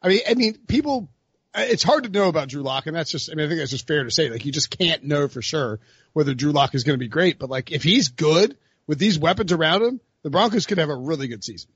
I 0.00 0.08
mean, 0.08 0.20
I 0.28 0.34
mean, 0.34 0.56
people, 0.66 1.10
it's 1.54 1.82
hard 1.82 2.04
to 2.04 2.10
know 2.10 2.28
about 2.28 2.48
Drew 2.48 2.62
Lock, 2.62 2.86
and 2.86 2.96
that's 2.96 3.10
just, 3.10 3.30
I 3.30 3.34
mean, 3.34 3.46
I 3.46 3.48
think 3.48 3.60
that's 3.60 3.70
just 3.70 3.86
fair 3.86 4.04
to 4.04 4.10
say. 4.10 4.30
Like, 4.30 4.44
you 4.44 4.52
just 4.52 4.76
can't 4.76 5.04
know 5.04 5.28
for 5.28 5.42
sure 5.42 5.80
whether 6.12 6.34
Drew 6.34 6.52
Lock 6.52 6.74
is 6.74 6.84
going 6.84 6.94
to 6.94 7.02
be 7.02 7.08
great, 7.08 7.38
but 7.38 7.50
like, 7.50 7.72
if 7.72 7.82
he's 7.82 8.08
good 8.08 8.56
with 8.86 8.98
these 8.98 9.18
weapons 9.18 9.52
around 9.52 9.82
him, 9.82 10.00
the 10.22 10.30
Broncos 10.30 10.66
could 10.66 10.78
have 10.78 10.90
a 10.90 10.96
really 10.96 11.28
good 11.28 11.44
season. 11.44 11.70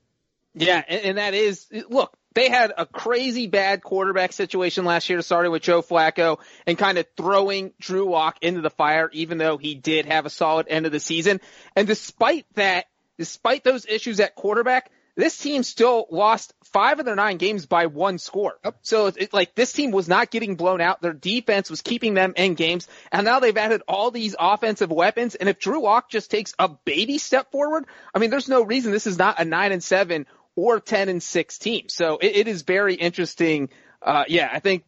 Yeah, 0.53 0.83
and, 0.87 1.01
and 1.01 1.17
that 1.17 1.33
is 1.33 1.67
look. 1.89 2.17
They 2.33 2.49
had 2.49 2.71
a 2.77 2.85
crazy 2.85 3.47
bad 3.47 3.81
quarterback 3.81 4.31
situation 4.31 4.85
last 4.85 5.09
year, 5.09 5.21
starting 5.23 5.51
with 5.51 5.63
Joe 5.63 5.81
Flacco 5.81 6.37
and 6.67 6.77
kind 6.77 6.99
of 6.99 7.07
throwing 7.15 7.73
Drew 7.79 8.09
Lock 8.11 8.37
into 8.43 8.61
the 8.61 8.69
fire, 8.69 9.09
even 9.11 9.39
though 9.39 9.57
he 9.57 9.73
did 9.73 10.05
have 10.05 10.27
a 10.27 10.29
solid 10.29 10.67
end 10.69 10.85
of 10.85 10.91
the 10.91 10.99
season. 10.99 11.41
And 11.75 11.87
despite 11.87 12.45
that, 12.53 12.85
despite 13.17 13.63
those 13.63 13.87
issues 13.87 14.19
at 14.19 14.35
quarterback, 14.35 14.91
this 15.17 15.35
team 15.35 15.63
still 15.63 16.05
lost 16.11 16.53
five 16.63 16.99
of 16.99 17.05
their 17.05 17.15
nine 17.15 17.37
games 17.37 17.65
by 17.65 17.87
one 17.87 18.19
score. 18.19 18.53
So 18.83 19.07
it's 19.07 19.17
it's 19.17 19.33
like 19.33 19.55
this 19.55 19.73
team 19.73 19.89
was 19.89 20.07
not 20.07 20.29
getting 20.29 20.55
blown 20.55 20.79
out. 20.79 21.01
Their 21.01 21.11
defense 21.11 21.69
was 21.69 21.81
keeping 21.81 22.13
them 22.13 22.33
in 22.37 22.53
games, 22.53 22.87
and 23.11 23.25
now 23.25 23.39
they've 23.39 23.57
added 23.57 23.81
all 23.87 24.11
these 24.11 24.35
offensive 24.39 24.91
weapons. 24.91 25.33
And 25.33 25.49
if 25.49 25.59
Drew 25.59 25.81
Lock 25.81 26.09
just 26.09 26.29
takes 26.29 26.53
a 26.59 26.69
baby 26.69 27.17
step 27.17 27.51
forward, 27.51 27.85
I 28.13 28.19
mean, 28.19 28.29
there's 28.29 28.47
no 28.47 28.61
reason 28.61 28.91
this 28.91 29.07
is 29.07 29.17
not 29.17 29.41
a 29.41 29.45
nine 29.45 29.71
and 29.71 29.83
seven 29.83 30.27
or 30.55 30.79
ten 30.79 31.09
and 31.09 31.21
six 31.21 31.57
team. 31.57 31.89
So 31.89 32.17
it, 32.17 32.35
it 32.35 32.47
is 32.47 32.61
very 32.61 32.93
interesting. 32.93 33.69
Uh, 34.01 34.25
yeah, 34.27 34.47
I 34.53 34.59
think 34.59 34.83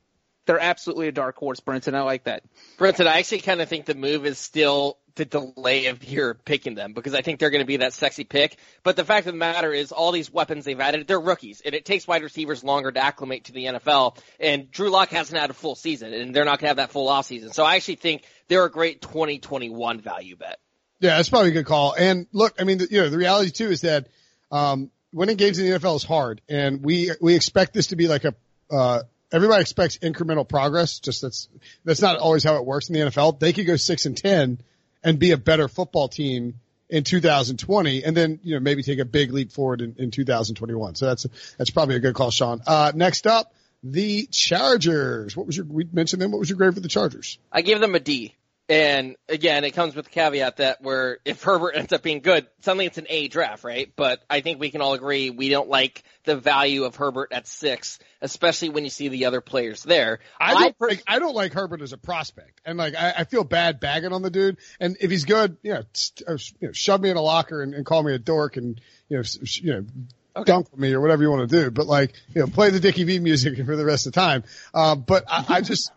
they're 0.45 0.59
absolutely 0.59 1.07
a 1.07 1.11
dark 1.11 1.37
horse, 1.37 1.59
Brinson. 1.59 1.95
I 1.95 2.03
like 2.03 2.25
that. 2.25 2.43
Brinson, 2.77 3.07
I 3.07 3.17
actually 3.17 3.41
kind 3.41 3.61
of 3.61 3.67
think 3.69 3.85
the 3.85 3.95
move 3.95 4.27
is 4.27 4.37
still 4.37 4.98
the 5.15 5.25
delay 5.25 5.87
of 5.87 6.03
your 6.03 6.33
picking 6.33 6.75
them 6.75 6.93
because 6.93 7.13
I 7.13 7.21
think 7.21 7.39
they're 7.39 7.49
going 7.49 7.61
to 7.61 7.67
be 7.67 7.77
that 7.77 7.93
sexy 7.93 8.23
pick. 8.23 8.57
But 8.83 8.95
the 8.95 9.03
fact 9.03 9.27
of 9.27 9.33
the 9.33 9.37
matter 9.37 9.73
is, 9.73 9.91
all 9.91 10.11
these 10.11 10.31
weapons 10.31 10.65
they've 10.65 10.79
added, 10.79 11.07
they're 11.07 11.19
rookies, 11.19 11.61
and 11.61 11.75
it 11.75 11.85
takes 11.85 12.07
wide 12.07 12.23
receivers 12.23 12.63
longer 12.63 12.91
to 12.91 13.03
acclimate 13.03 13.45
to 13.45 13.51
the 13.51 13.65
NFL. 13.65 14.17
And 14.39 14.71
Drew 14.71 14.89
Lock 14.89 15.09
hasn't 15.09 15.39
had 15.39 15.49
a 15.49 15.53
full 15.53 15.75
season, 15.75 16.13
and 16.13 16.35
they're 16.35 16.45
not 16.45 16.59
going 16.59 16.65
to 16.65 16.67
have 16.67 16.77
that 16.77 16.91
full 16.91 17.07
off 17.07 17.25
season. 17.25 17.51
So 17.51 17.63
I 17.63 17.75
actually 17.75 17.95
think 17.95 18.23
they're 18.47 18.65
a 18.65 18.71
great 18.71 19.01
2021 19.01 20.01
value 20.01 20.35
bet. 20.35 20.59
Yeah, 20.99 21.15
that's 21.15 21.29
probably 21.29 21.49
a 21.49 21.53
good 21.53 21.65
call. 21.65 21.93
And 21.97 22.27
look, 22.33 22.55
I 22.59 22.65
mean, 22.65 22.79
the, 22.79 22.87
you 22.89 23.01
know, 23.01 23.09
the 23.09 23.17
reality 23.17 23.51
too 23.51 23.69
is 23.69 23.81
that, 23.81 24.07
um, 24.51 24.91
winning 25.13 25.37
games 25.37 25.57
in 25.57 25.65
the 25.65 25.79
NFL 25.79 25.95
is 25.95 26.03
hard 26.03 26.41
and 26.49 26.83
we, 26.83 27.11
we 27.21 27.35
expect 27.35 27.73
this 27.73 27.87
to 27.87 27.95
be 27.95 28.07
like 28.07 28.25
a, 28.25 28.35
uh, 28.69 29.01
everybody 29.31 29.61
expects 29.61 29.97
incremental 29.99 30.47
progress. 30.47 30.99
Just 30.99 31.21
that's, 31.21 31.47
that's 31.85 32.01
not 32.01 32.17
always 32.17 32.43
how 32.43 32.57
it 32.57 32.65
works 32.65 32.89
in 32.89 32.93
the 32.93 33.01
NFL. 33.01 33.39
They 33.39 33.53
could 33.53 33.65
go 33.65 33.75
six 33.75 34.05
and 34.05 34.17
10 34.17 34.61
and 35.03 35.19
be 35.19 35.31
a 35.31 35.37
better 35.37 35.67
football 35.67 36.07
team 36.07 36.59
in 36.89 37.03
2020, 37.03 38.03
and 38.03 38.17
then 38.17 38.39
you 38.43 38.55
know 38.55 38.59
maybe 38.59 38.83
take 38.83 38.99
a 38.99 39.05
big 39.05 39.31
leap 39.31 39.51
forward 39.51 39.81
in, 39.81 39.95
in 39.97 40.11
2021. 40.11 40.95
So 40.95 41.05
that's 41.05 41.27
that's 41.57 41.69
probably 41.69 41.95
a 41.95 41.99
good 41.99 42.15
call, 42.15 42.31
Sean. 42.31 42.61
Uh, 42.65 42.91
next 42.95 43.27
up, 43.27 43.53
the 43.83 44.27
Chargers. 44.31 45.37
What 45.37 45.45
was 45.45 45.55
your? 45.55 45.65
We 45.65 45.87
mentioned 45.91 46.21
them. 46.21 46.31
What 46.31 46.39
was 46.39 46.49
your 46.49 46.57
grade 46.57 46.73
for 46.73 46.79
the 46.79 46.89
Chargers? 46.89 47.37
I 47.51 47.61
gave 47.61 47.79
them 47.79 47.95
a 47.95 47.99
D. 47.99 48.35
And 48.69 49.15
again, 49.27 49.63
it 49.63 49.71
comes 49.71 49.95
with 49.95 50.05
the 50.05 50.11
caveat 50.11 50.57
that 50.57 50.79
where 50.83 51.17
if 51.25 51.41
Herbert 51.41 51.71
ends 51.71 51.91
up 51.91 52.03
being 52.03 52.19
good, 52.19 52.45
suddenly 52.61 52.85
it's 52.85 52.99
an 52.99 53.07
A 53.09 53.27
draft, 53.27 53.63
right? 53.63 53.91
But 53.95 54.21
I 54.29 54.41
think 54.41 54.59
we 54.59 54.69
can 54.69 54.81
all 54.81 54.93
agree 54.93 55.31
we 55.31 55.49
don't 55.49 55.67
like 55.67 56.03
the 56.25 56.35
value 56.35 56.83
of 56.83 56.95
Herbert 56.95 57.31
at 57.31 57.47
six, 57.47 57.97
especially 58.21 58.69
when 58.69 58.83
you 58.83 58.91
see 58.91 59.07
the 59.07 59.25
other 59.25 59.41
players 59.41 59.81
there. 59.81 60.19
I 60.39 60.53
don't, 60.53 60.77
per- 60.77 60.89
like, 60.89 61.03
I 61.07 61.17
don't 61.17 61.33
like 61.33 61.51
Herbert 61.51 61.81
as 61.81 61.93
a 61.93 61.97
prospect, 61.97 62.61
and 62.63 62.77
like 62.77 62.93
I, 62.93 63.15
I 63.17 63.23
feel 63.23 63.43
bad 63.43 63.79
bagging 63.79 64.13
on 64.13 64.21
the 64.21 64.29
dude. 64.29 64.57
And 64.79 64.97
if 64.99 65.09
he's 65.09 65.25
good, 65.25 65.57
you 65.63 65.73
know, 65.73 65.83
uh, 66.27 66.37
you 66.59 66.67
know 66.67 66.71
shove 66.71 67.01
me 67.01 67.09
in 67.09 67.17
a 67.17 67.21
locker 67.21 67.63
and, 67.63 67.73
and 67.73 67.83
call 67.83 68.03
me 68.03 68.13
a 68.13 68.19
dork, 68.19 68.55
and 68.55 68.79
you 69.07 69.17
know, 69.17 69.23
you 69.41 69.73
know, 69.73 70.43
dunk 70.43 70.77
me 70.77 70.93
or 70.93 71.01
whatever 71.01 71.23
you 71.23 71.31
want 71.31 71.49
to 71.49 71.63
do. 71.63 71.71
But 71.71 71.87
like, 71.87 72.13
you 72.35 72.41
know, 72.41 72.47
play 72.47 72.69
the 72.69 72.79
Dickie 72.79 73.03
V 73.03 73.17
music 73.17 73.55
for 73.65 73.75
the 73.75 73.85
rest 73.85 74.05
of 74.05 74.13
the 74.13 74.19
time. 74.19 74.43
Uh, 74.75 74.95
but 74.95 75.23
I, 75.27 75.45
I 75.47 75.61
just. 75.61 75.91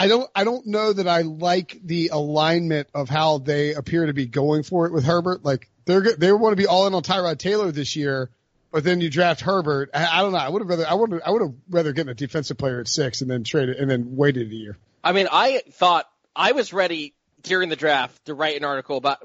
I 0.00 0.08
don't, 0.08 0.30
I 0.34 0.44
don't 0.44 0.66
know 0.66 0.94
that 0.94 1.06
I 1.06 1.20
like 1.20 1.78
the 1.84 2.08
alignment 2.08 2.88
of 2.94 3.10
how 3.10 3.36
they 3.36 3.74
appear 3.74 4.06
to 4.06 4.14
be 4.14 4.24
going 4.24 4.62
for 4.62 4.86
it 4.86 4.94
with 4.94 5.04
Herbert. 5.04 5.44
Like 5.44 5.68
they're, 5.84 6.00
they 6.00 6.32
want 6.32 6.52
to 6.52 6.56
be 6.56 6.66
all 6.66 6.86
in 6.86 6.94
on 6.94 7.02
Tyrod 7.02 7.36
Taylor 7.36 7.70
this 7.70 7.96
year, 7.96 8.30
but 8.72 8.82
then 8.82 9.02
you 9.02 9.10
draft 9.10 9.42
Herbert. 9.42 9.90
I, 9.92 10.06
I 10.06 10.22
don't 10.22 10.32
know. 10.32 10.38
I 10.38 10.48
would 10.48 10.62
have 10.62 10.70
rather, 10.70 10.88
I 10.88 10.94
would, 10.94 11.20
I 11.20 11.30
would 11.30 11.42
have 11.42 11.54
rather 11.68 11.92
gotten 11.92 12.08
a 12.08 12.14
defensive 12.14 12.56
player 12.56 12.80
at 12.80 12.88
six 12.88 13.20
and 13.20 13.30
then 13.30 13.44
traded 13.44 13.76
and 13.76 13.90
then 13.90 14.16
waited 14.16 14.50
a 14.50 14.54
year. 14.54 14.78
I 15.04 15.12
mean, 15.12 15.28
I 15.30 15.60
thought 15.70 16.08
I 16.34 16.52
was 16.52 16.72
ready 16.72 17.12
during 17.42 17.68
the 17.68 17.76
draft 17.76 18.24
to 18.26 18.34
write 18.34 18.56
an 18.56 18.64
article 18.64 18.96
about 18.96 19.18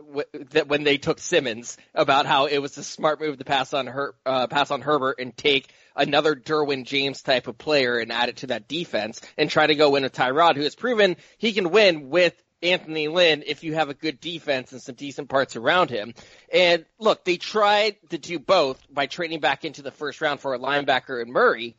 that 0.51 0.67
when 0.67 0.83
they 0.83 0.97
took 0.97 1.19
Simmons 1.19 1.77
about 1.93 2.25
how 2.25 2.45
it 2.45 2.59
was 2.59 2.77
a 2.77 2.83
smart 2.83 3.19
move 3.19 3.37
to 3.37 3.45
pass 3.45 3.73
on 3.73 3.87
Her- 3.87 4.15
uh, 4.25 4.47
pass 4.47 4.71
on 4.71 4.81
Herbert 4.81 5.17
and 5.19 5.35
take 5.35 5.71
another 5.95 6.35
Derwin 6.35 6.85
James 6.85 7.21
type 7.21 7.47
of 7.47 7.57
player 7.57 7.97
and 7.97 8.11
add 8.11 8.29
it 8.29 8.37
to 8.37 8.47
that 8.47 8.67
defense 8.67 9.21
and 9.37 9.49
try 9.49 9.67
to 9.67 9.75
go 9.75 9.91
win 9.91 10.03
with 10.03 10.13
Tyrod, 10.13 10.55
who 10.55 10.63
has 10.63 10.75
proven 10.75 11.17
he 11.37 11.53
can 11.53 11.71
win 11.71 12.09
with 12.09 12.33
Anthony 12.61 13.07
Lynn 13.07 13.43
if 13.45 13.63
you 13.63 13.75
have 13.75 13.89
a 13.89 13.93
good 13.93 14.19
defense 14.19 14.71
and 14.71 14.81
some 14.81 14.95
decent 14.95 15.29
parts 15.29 15.55
around 15.55 15.89
him. 15.89 16.13
And 16.51 16.85
look, 16.99 17.23
they 17.23 17.37
tried 17.37 17.97
to 18.09 18.17
do 18.17 18.39
both 18.39 18.81
by 18.89 19.05
trading 19.05 19.39
back 19.39 19.65
into 19.65 19.81
the 19.81 19.91
first 19.91 20.21
round 20.21 20.39
for 20.39 20.53
a 20.53 20.59
linebacker 20.59 21.21
and 21.21 21.31
Murray. 21.31 21.75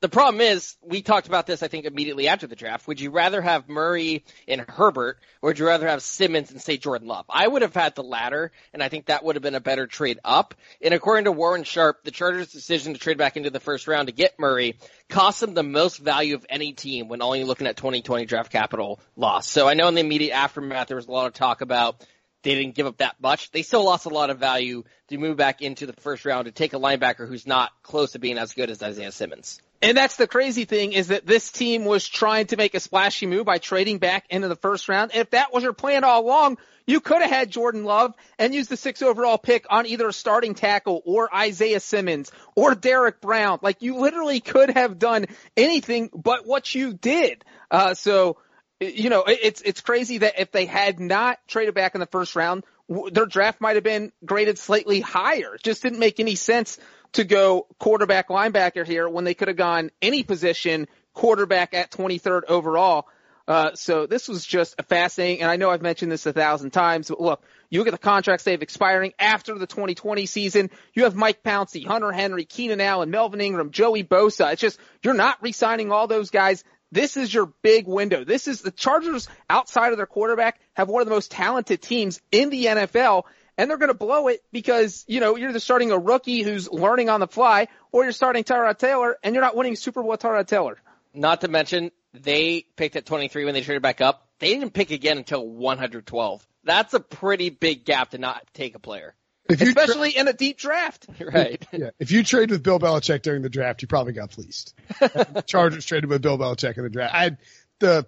The 0.00 0.08
problem 0.08 0.40
is, 0.40 0.76
we 0.80 1.02
talked 1.02 1.26
about 1.26 1.46
this, 1.46 1.62
I 1.62 1.68
think, 1.68 1.84
immediately 1.84 2.26
after 2.26 2.46
the 2.46 2.56
draft. 2.56 2.88
Would 2.88 3.00
you 3.00 3.10
rather 3.10 3.42
have 3.42 3.68
Murray 3.68 4.24
and 4.48 4.62
Herbert, 4.62 5.18
or 5.42 5.50
would 5.50 5.58
you 5.58 5.66
rather 5.66 5.86
have 5.86 6.02
Simmons 6.02 6.50
and 6.50 6.58
say 6.58 6.78
Jordan 6.78 7.06
Love? 7.06 7.26
I 7.28 7.46
would 7.46 7.60
have 7.60 7.74
had 7.74 7.94
the 7.94 8.02
latter, 8.02 8.50
and 8.72 8.82
I 8.82 8.88
think 8.88 9.06
that 9.06 9.22
would 9.22 9.36
have 9.36 9.42
been 9.42 9.54
a 9.54 9.60
better 9.60 9.86
trade 9.86 10.18
up. 10.24 10.54
And 10.80 10.94
according 10.94 11.24
to 11.24 11.32
Warren 11.32 11.64
Sharp, 11.64 12.02
the 12.02 12.10
Chargers' 12.10 12.50
decision 12.50 12.94
to 12.94 12.98
trade 12.98 13.18
back 13.18 13.36
into 13.36 13.50
the 13.50 13.60
first 13.60 13.86
round 13.86 14.08
to 14.08 14.14
get 14.14 14.38
Murray 14.38 14.76
cost 15.10 15.40
them 15.40 15.52
the 15.52 15.62
most 15.62 15.98
value 15.98 16.34
of 16.34 16.46
any 16.48 16.72
team 16.72 17.08
when 17.08 17.20
only 17.20 17.44
looking 17.44 17.66
at 17.66 17.76
2020 17.76 18.24
draft 18.24 18.50
capital 18.50 19.00
loss. 19.16 19.50
So 19.50 19.68
I 19.68 19.74
know 19.74 19.88
in 19.88 19.94
the 19.94 20.00
immediate 20.00 20.34
aftermath 20.34 20.88
there 20.88 20.96
was 20.96 21.08
a 21.08 21.12
lot 21.12 21.26
of 21.26 21.34
talk 21.34 21.60
about 21.60 22.06
they 22.42 22.54
didn't 22.54 22.74
give 22.74 22.86
up 22.86 22.98
that 22.98 23.16
much. 23.20 23.50
They 23.50 23.62
still 23.62 23.84
lost 23.84 24.06
a 24.06 24.10
lot 24.10 24.30
of 24.30 24.38
value 24.38 24.84
to 25.08 25.18
move 25.18 25.36
back 25.36 25.62
into 25.62 25.86
the 25.86 25.92
first 25.94 26.24
round 26.24 26.46
to 26.46 26.52
take 26.52 26.72
a 26.72 26.78
linebacker 26.78 27.28
who's 27.28 27.46
not 27.46 27.70
close 27.82 28.12
to 28.12 28.18
being 28.18 28.38
as 28.38 28.54
good 28.54 28.70
as 28.70 28.82
Isaiah 28.82 29.12
Simmons. 29.12 29.60
And 29.82 29.96
that's 29.96 30.16
the 30.16 30.26
crazy 30.26 30.66
thing 30.66 30.92
is 30.92 31.08
that 31.08 31.26
this 31.26 31.50
team 31.50 31.84
was 31.84 32.06
trying 32.06 32.46
to 32.48 32.56
make 32.56 32.74
a 32.74 32.80
splashy 32.80 33.26
move 33.26 33.46
by 33.46 33.58
trading 33.58 33.98
back 33.98 34.26
into 34.28 34.48
the 34.48 34.56
first 34.56 34.88
round. 34.88 35.12
If 35.14 35.30
that 35.30 35.52
was 35.54 35.62
your 35.62 35.72
plan 35.72 36.04
all 36.04 36.22
along, 36.22 36.58
you 36.86 37.00
could 37.00 37.22
have 37.22 37.30
had 37.30 37.50
Jordan 37.50 37.84
Love 37.84 38.14
and 38.38 38.54
used 38.54 38.68
the 38.68 38.76
six 38.76 39.00
overall 39.00 39.38
pick 39.38 39.66
on 39.70 39.86
either 39.86 40.08
a 40.08 40.12
starting 40.12 40.54
tackle 40.54 41.02
or 41.06 41.34
Isaiah 41.34 41.80
Simmons 41.80 42.30
or 42.54 42.74
Derek 42.74 43.20
Brown. 43.20 43.58
Like 43.62 43.80
you 43.80 43.98
literally 44.00 44.40
could 44.40 44.70
have 44.70 44.98
done 44.98 45.26
anything 45.56 46.10
but 46.12 46.46
what 46.46 46.74
you 46.74 46.92
did. 46.92 47.44
Uh, 47.70 47.94
so, 47.94 48.36
you 48.80 49.10
know, 49.10 49.24
it- 49.24 49.40
it's, 49.42 49.60
it's 49.62 49.80
crazy 49.80 50.18
that 50.18 50.38
if 50.40 50.50
they 50.52 50.66
had 50.66 50.98
not 51.00 51.38
traded 51.46 51.74
back 51.74 51.94
in 51.94 52.00
the 52.00 52.06
first 52.06 52.34
round, 52.34 52.64
their 53.12 53.26
draft 53.26 53.60
might 53.60 53.76
have 53.76 53.84
been 53.84 54.10
graded 54.24 54.58
slightly 54.58 55.00
higher. 55.00 55.54
It 55.54 55.62
just 55.62 55.82
didn't 55.82 56.00
make 56.00 56.18
any 56.18 56.34
sense 56.34 56.78
to 57.12 57.24
go 57.24 57.66
quarterback 57.78 58.28
linebacker 58.28 58.84
here 58.86 59.08
when 59.08 59.24
they 59.24 59.34
could 59.34 59.48
have 59.48 59.56
gone 59.56 59.90
any 60.02 60.22
position 60.22 60.88
quarterback 61.12 61.74
at 61.74 61.90
23rd 61.90 62.42
overall. 62.48 63.06
Uh, 63.46 63.74
so 63.74 64.06
this 64.06 64.28
was 64.28 64.44
just 64.46 64.76
a 64.78 64.82
fascinating, 64.84 65.42
and 65.42 65.50
I 65.50 65.56
know 65.56 65.70
I've 65.70 65.82
mentioned 65.82 66.12
this 66.12 66.24
a 66.26 66.32
thousand 66.32 66.70
times, 66.70 67.08
but 67.08 67.20
look, 67.20 67.42
you 67.68 67.80
look 67.80 67.88
at 67.88 67.92
the 67.92 67.98
contracts 67.98 68.44
they 68.44 68.52
have 68.52 68.62
expiring 68.62 69.12
after 69.18 69.58
the 69.58 69.66
2020 69.66 70.26
season. 70.26 70.70
You 70.94 71.04
have 71.04 71.16
Mike 71.16 71.42
Pouncey, 71.42 71.84
Hunter 71.84 72.12
Henry, 72.12 72.44
Keenan 72.44 72.80
Allen, 72.80 73.10
Melvin 73.10 73.40
Ingram, 73.40 73.70
Joey 73.72 74.04
Bosa. 74.04 74.52
It's 74.52 74.60
just, 74.60 74.78
you're 75.02 75.14
not 75.14 75.42
re-signing 75.42 75.90
all 75.90 76.06
those 76.06 76.30
guys. 76.30 76.62
This 76.92 77.16
is 77.16 77.32
your 77.32 77.46
big 77.62 77.86
window. 77.86 78.24
This 78.24 78.48
is 78.48 78.62
the 78.62 78.70
Chargers 78.70 79.28
outside 79.48 79.92
of 79.92 79.96
their 79.96 80.06
quarterback 80.06 80.60
have 80.74 80.88
one 80.88 81.02
of 81.02 81.08
the 81.08 81.14
most 81.14 81.30
talented 81.30 81.80
teams 81.82 82.20
in 82.32 82.50
the 82.50 82.66
NFL 82.66 83.24
and 83.56 83.68
they're 83.68 83.76
going 83.76 83.88
to 83.88 83.94
blow 83.94 84.28
it 84.28 84.42
because, 84.52 85.04
you 85.06 85.20
know, 85.20 85.36
you're 85.36 85.56
starting 85.58 85.92
a 85.92 85.98
rookie 85.98 86.42
who's 86.42 86.70
learning 86.70 87.10
on 87.10 87.20
the 87.20 87.28
fly 87.28 87.68
or 87.92 88.04
you're 88.04 88.12
starting 88.12 88.42
Tyrod 88.42 88.78
Taylor 88.78 89.18
and 89.22 89.34
you're 89.34 89.44
not 89.44 89.54
winning 89.54 89.76
Super 89.76 90.02
Bowl 90.02 90.16
Tyrod 90.16 90.46
Taylor. 90.46 90.78
Not 91.12 91.42
to 91.42 91.48
mention, 91.48 91.90
they 92.14 92.64
picked 92.76 92.96
at 92.96 93.06
23 93.06 93.44
when 93.44 93.54
they 93.54 93.60
traded 93.60 93.82
back 93.82 94.00
up. 94.00 94.26
They 94.38 94.54
didn't 94.54 94.72
pick 94.72 94.90
again 94.90 95.18
until 95.18 95.46
112. 95.46 96.46
That's 96.64 96.94
a 96.94 97.00
pretty 97.00 97.50
big 97.50 97.84
gap 97.84 98.10
to 98.10 98.18
not 98.18 98.42
take 98.54 98.74
a 98.74 98.78
player. 98.78 99.14
If 99.50 99.60
you 99.60 99.72
tra- 99.72 99.82
Especially 99.82 100.16
in 100.16 100.28
a 100.28 100.32
deep 100.32 100.58
draft. 100.58 101.06
Right. 101.20 101.64
yeah, 101.72 101.90
if 101.98 102.10
you 102.10 102.24
trade 102.24 102.50
with 102.50 102.62
Bill 102.62 102.80
Belichick 102.80 103.22
during 103.22 103.42
the 103.42 103.48
draft, 103.48 103.82
you 103.82 103.88
probably 103.88 104.12
got 104.12 104.32
fleeced. 104.32 104.74
The 104.98 105.44
Chargers 105.46 105.84
traded 105.84 106.10
with 106.10 106.22
Bill 106.22 106.38
Belichick 106.38 106.76
in 106.76 106.82
the 106.82 106.90
draft. 106.90 107.14
I 107.14 107.36
the 107.78 108.06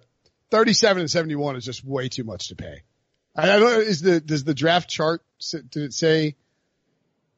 37 0.51 1.01
and 1.01 1.11
71 1.11 1.55
is 1.55 1.65
just 1.65 1.85
way 1.85 2.09
too 2.09 2.23
much 2.23 2.49
to 2.49 2.55
pay. 2.55 2.81
I 3.35 3.45
don't 3.47 3.61
know. 3.61 3.79
Is 3.79 4.01
the 4.01 4.19
does 4.19 4.43
the 4.43 4.53
draft 4.53 4.89
chart 4.89 5.21
did 5.51 5.77
it 5.77 5.93
say? 5.93 6.35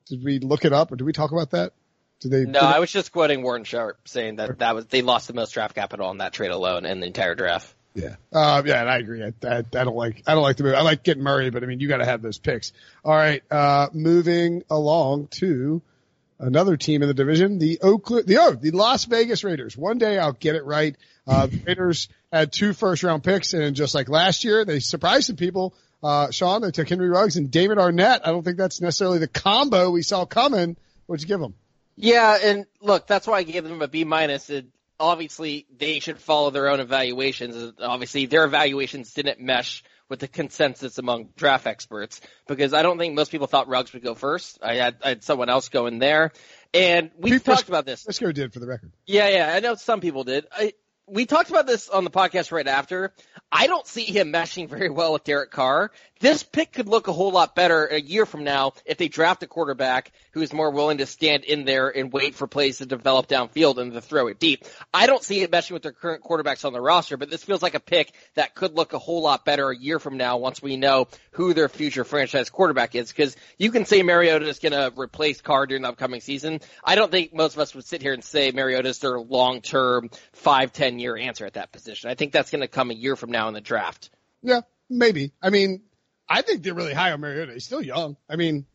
Did 0.08 0.24
we 0.24 0.39
look 0.39 0.66
it 0.66 0.74
up 0.74 0.91
or 0.91 0.95
did 0.95 1.03
we 1.06 1.14
talk 1.14 1.32
about 1.32 1.51
that? 1.51 1.74
Did 2.20 2.32
they? 2.32 2.45
No, 2.45 2.60
did 2.60 2.64
I 2.64 2.80
was 2.80 2.91
just 2.91 3.12
quoting 3.12 3.43
Warren 3.43 3.64
Sharp 3.64 4.08
saying 4.08 4.38
that 4.38 4.60
that 4.60 4.76
was 4.76 4.86
they 4.88 5.01
lost 5.01 5.28
the 5.28 5.34
most 5.34 5.53
draft 5.53 5.76
capital 5.76 6.08
on 6.08 6.20
that 6.20 6.34
trade 6.34 6.51
alone 6.51 6.86
in 6.86 6.99
the 6.99 7.08
entire 7.08 7.36
draft. 7.36 7.74
Yeah. 7.96 8.16
Uh, 8.32 8.62
yeah, 8.66 8.82
and 8.82 8.89
I 8.89 8.98
agree. 8.98 9.24
I, 9.24 9.34
I, 9.48 9.58
I 9.60 9.62
don't 9.62 9.96
like, 9.96 10.22
I 10.28 10.34
don't 10.34 10.43
like 10.43 10.58
the 10.58 10.64
move. 10.64 10.76
I 10.76 10.82
like 10.82 11.02
getting 11.04 11.24
Murray, 11.24 11.50
but 11.50 11.64
I 11.64 11.66
mean, 11.66 11.80
you 11.80 11.88
got 11.88 11.98
to 11.98 12.06
have 12.06 12.22
those 12.22 12.38
picks. 12.38 12.74
All 13.06 13.16
right. 13.16 13.41
Uh, 13.50 13.88
moving 13.93 14.64
along 14.70 15.28
to 15.39 15.82
another 16.38 16.76
team 16.76 17.02
in 17.02 17.08
the 17.08 17.14
division, 17.14 17.58
the 17.58 17.80
Oakland, 17.82 18.28
the, 18.28 18.38
oh, 18.38 18.52
the 18.52 18.72
Las 18.72 19.06
Vegas 19.06 19.46
Raiders. 19.46 19.78
One 19.78 19.98
day 19.98 20.20
I'll 20.20 20.34
get 20.34 20.56
it 20.56 20.66
right. 20.66 20.96
Uh, 21.26 21.48
the 21.48 21.58
Raiders 21.66 22.10
had 22.34 22.52
two 22.52 22.74
first 22.74 23.02
round 23.02 23.24
picks 23.24 23.54
and 23.54 23.76
just 23.76 23.96
like 23.96 24.10
last 24.10 24.43
year, 24.43 24.66
they 24.66 24.80
surprised 24.82 25.28
some 25.28 25.38
people. 25.38 25.74
Uh, 26.04 26.30
Sean, 26.32 26.62
they 26.62 26.72
took 26.72 26.89
Henry 26.89 27.08
Ruggs 27.10 27.38
and 27.38 27.50
David 27.50 27.78
Arnette. 27.78 28.20
I 28.26 28.32
don't 28.32 28.43
think 28.43 28.58
that's 28.58 28.82
necessarily 28.82 29.20
the 29.20 29.30
combo 29.30 29.89
we 29.89 30.02
saw 30.02 30.26
coming. 30.26 30.76
What'd 31.08 31.24
you 31.24 31.28
give 31.28 31.39
them? 31.39 31.56
Yeah, 31.96 32.38
and 32.43 32.66
look, 32.82 33.08
that's 33.08 33.26
why 33.26 33.38
I 33.38 33.43
gave 33.43 33.64
them 33.64 33.82
a 33.82 33.88
B 33.88 34.04
minus. 34.04 34.50
It- 34.50 34.66
Obviously, 35.00 35.66
they 35.78 36.00
should 36.00 36.20
follow 36.20 36.52
their 36.52 36.70
own 36.70 36.80
evaluations. 36.80 37.74
Obviously, 37.80 38.26
their 38.26 38.46
evaluations 38.46 39.14
didn't 39.14 39.39
mesh 39.39 39.84
with 40.10 40.20
the 40.20 40.28
consensus 40.28 40.98
among 40.98 41.30
draft 41.36 41.66
experts 41.66 42.22
because 42.48 42.74
I 42.74 42.84
don't 42.84 42.98
think 42.98 43.16
most 43.16 43.32
people 43.32 43.48
thought 43.48 43.68
Ruggs 43.68 43.91
would 43.93 44.04
go 44.04 44.14
first. 44.14 44.60
I 44.62 44.76
had, 44.76 44.98
I 45.04 45.10
had 45.10 45.24
someone 45.24 45.50
else 45.50 45.70
go 45.70 45.88
in 45.88 46.00
there, 46.00 46.32
and 46.74 47.12
we 47.18 47.39
talked 47.39 47.68
about 47.68 47.86
this. 47.86 48.06
Prisco 48.06 48.34
did 48.34 48.54
for 48.54 48.60
the 48.60 48.68
record. 48.68 48.91
Yeah, 49.08 49.30
yeah, 49.30 49.54
I 49.54 49.60
know 49.60 49.76
some 49.76 50.02
people 50.02 50.24
did. 50.24 50.46
I, 50.52 50.74
we 51.08 51.26
talked 51.26 51.49
about 51.51 51.68
this 51.68 51.88
on 51.88 52.03
the 52.03 52.10
podcast 52.10 52.51
right 52.51 52.68
after. 52.68 53.14
I 53.51 53.68
don't 53.68 53.86
see 53.86 54.06
him 54.06 54.34
meshing 54.34 54.68
very 54.68 54.89
well 54.89 55.14
with 55.14 55.24
Derek 55.24 55.51
Carr. 55.51 55.91
This 56.20 56.43
pick 56.43 56.72
could 56.72 56.88
look 56.88 57.08
a 57.08 57.14
whole 57.14 57.32
lot 57.32 57.56
better 57.56 57.86
a 57.86 57.99
year 57.99 58.26
from 58.26 58.43
now 58.43 58.74
if 58.86 58.97
they 58.97 59.08
draft 59.08 59.43
a 59.43 59.47
quarterback 59.47 60.12
who 60.32 60.41
is 60.41 60.51
more 60.51 60.72
willing 60.72 60.97
to 60.99 61.06
stand 61.06 61.43
in 61.43 61.66
there 61.66 61.89
and 61.89 62.12
wait 62.12 62.36
for 62.36 62.47
plays 62.47 62.80
to 62.80 62.86
develop 62.86 63.28
downfield 63.28 63.78
and 63.78 63.93
to 63.93 64.01
throw 64.01 64.28
it 64.28 64.39
deep. 64.39 64.66
I 64.93 65.08
don't 65.08 65.22
see 65.22 65.41
it 65.41 65.51
meshing 65.51 65.72
with 65.72 65.84
their 65.84 65.91
current 65.91 66.24
quarterbacks 66.24 66.66
on 66.66 66.74
the 66.74 66.82
roster, 66.82 67.18
but 67.18 67.30
this 67.30 67.43
feels 67.43 67.62
like 67.62 67.76
a 67.76 67.80
pick 67.80 68.14
that 68.36 68.56
could 68.56 68.74
look 68.76 68.93
a 68.93 68.99
whole 68.99 69.22
lot 69.22 69.45
better 69.45 69.70
a 69.70 69.78
year 69.78 69.99
from 69.99 70.18
now 70.18 70.38
once 70.38 70.62
we 70.62 70.78
know 70.78 71.08
who 71.32 71.53
their 71.53 71.70
future 71.70 72.06
franchise 72.06 72.49
quarterback 72.49 72.95
is. 72.95 73.10
Because 73.10 73.36
you 73.60 73.72
can 73.72 73.86
say 73.86 74.01
Mariota 74.01 74.47
is 74.47 74.60
going 74.60 74.72
to 74.72 74.93
replace 74.97 75.41
Carr 75.41 75.68
during 75.68 75.84
the 75.84 75.89
upcoming 75.89 76.22
season. 76.22 76.62
I 76.84 76.95
don't 76.95 77.12
think 77.12 77.34
most 77.34 77.56
of 77.56 77.60
us 77.60 77.76
would 77.76 77.86
sit 77.86 78.01
here 78.01 78.14
and 78.14 78.24
say 78.24 78.51
Mariota 78.51 78.89
is 78.89 78.99
their 78.99 79.20
long-term, 79.20 80.10
five, 80.32 80.72
ten 80.72 80.95
year 81.00 81.18
answer 81.18 81.46
at 81.46 81.54
that 81.54 81.72
position. 81.72 82.10
I 82.10 82.16
think 82.16 82.32
that's 82.32 82.52
going 82.52 82.62
to 82.62 82.68
come 82.68 82.91
a 82.91 82.93
year 82.93 83.16
from 83.16 83.32
now 83.32 83.48
in 83.48 83.54
the 83.54 83.62
draft. 83.62 84.10
Yeah, 84.41 84.62
maybe. 84.89 85.32
I 85.41 85.50
mean, 85.50 85.84
I 86.28 86.41
think 86.41 86.64
they're 86.64 86.74
really 86.74 86.93
high 86.93 87.12
on 87.12 87.22
Mariota. 87.22 87.54
He's 87.54 87.66
still 87.66 87.82
young. 87.82 88.18
I 88.30 88.36
mean, 88.36 88.66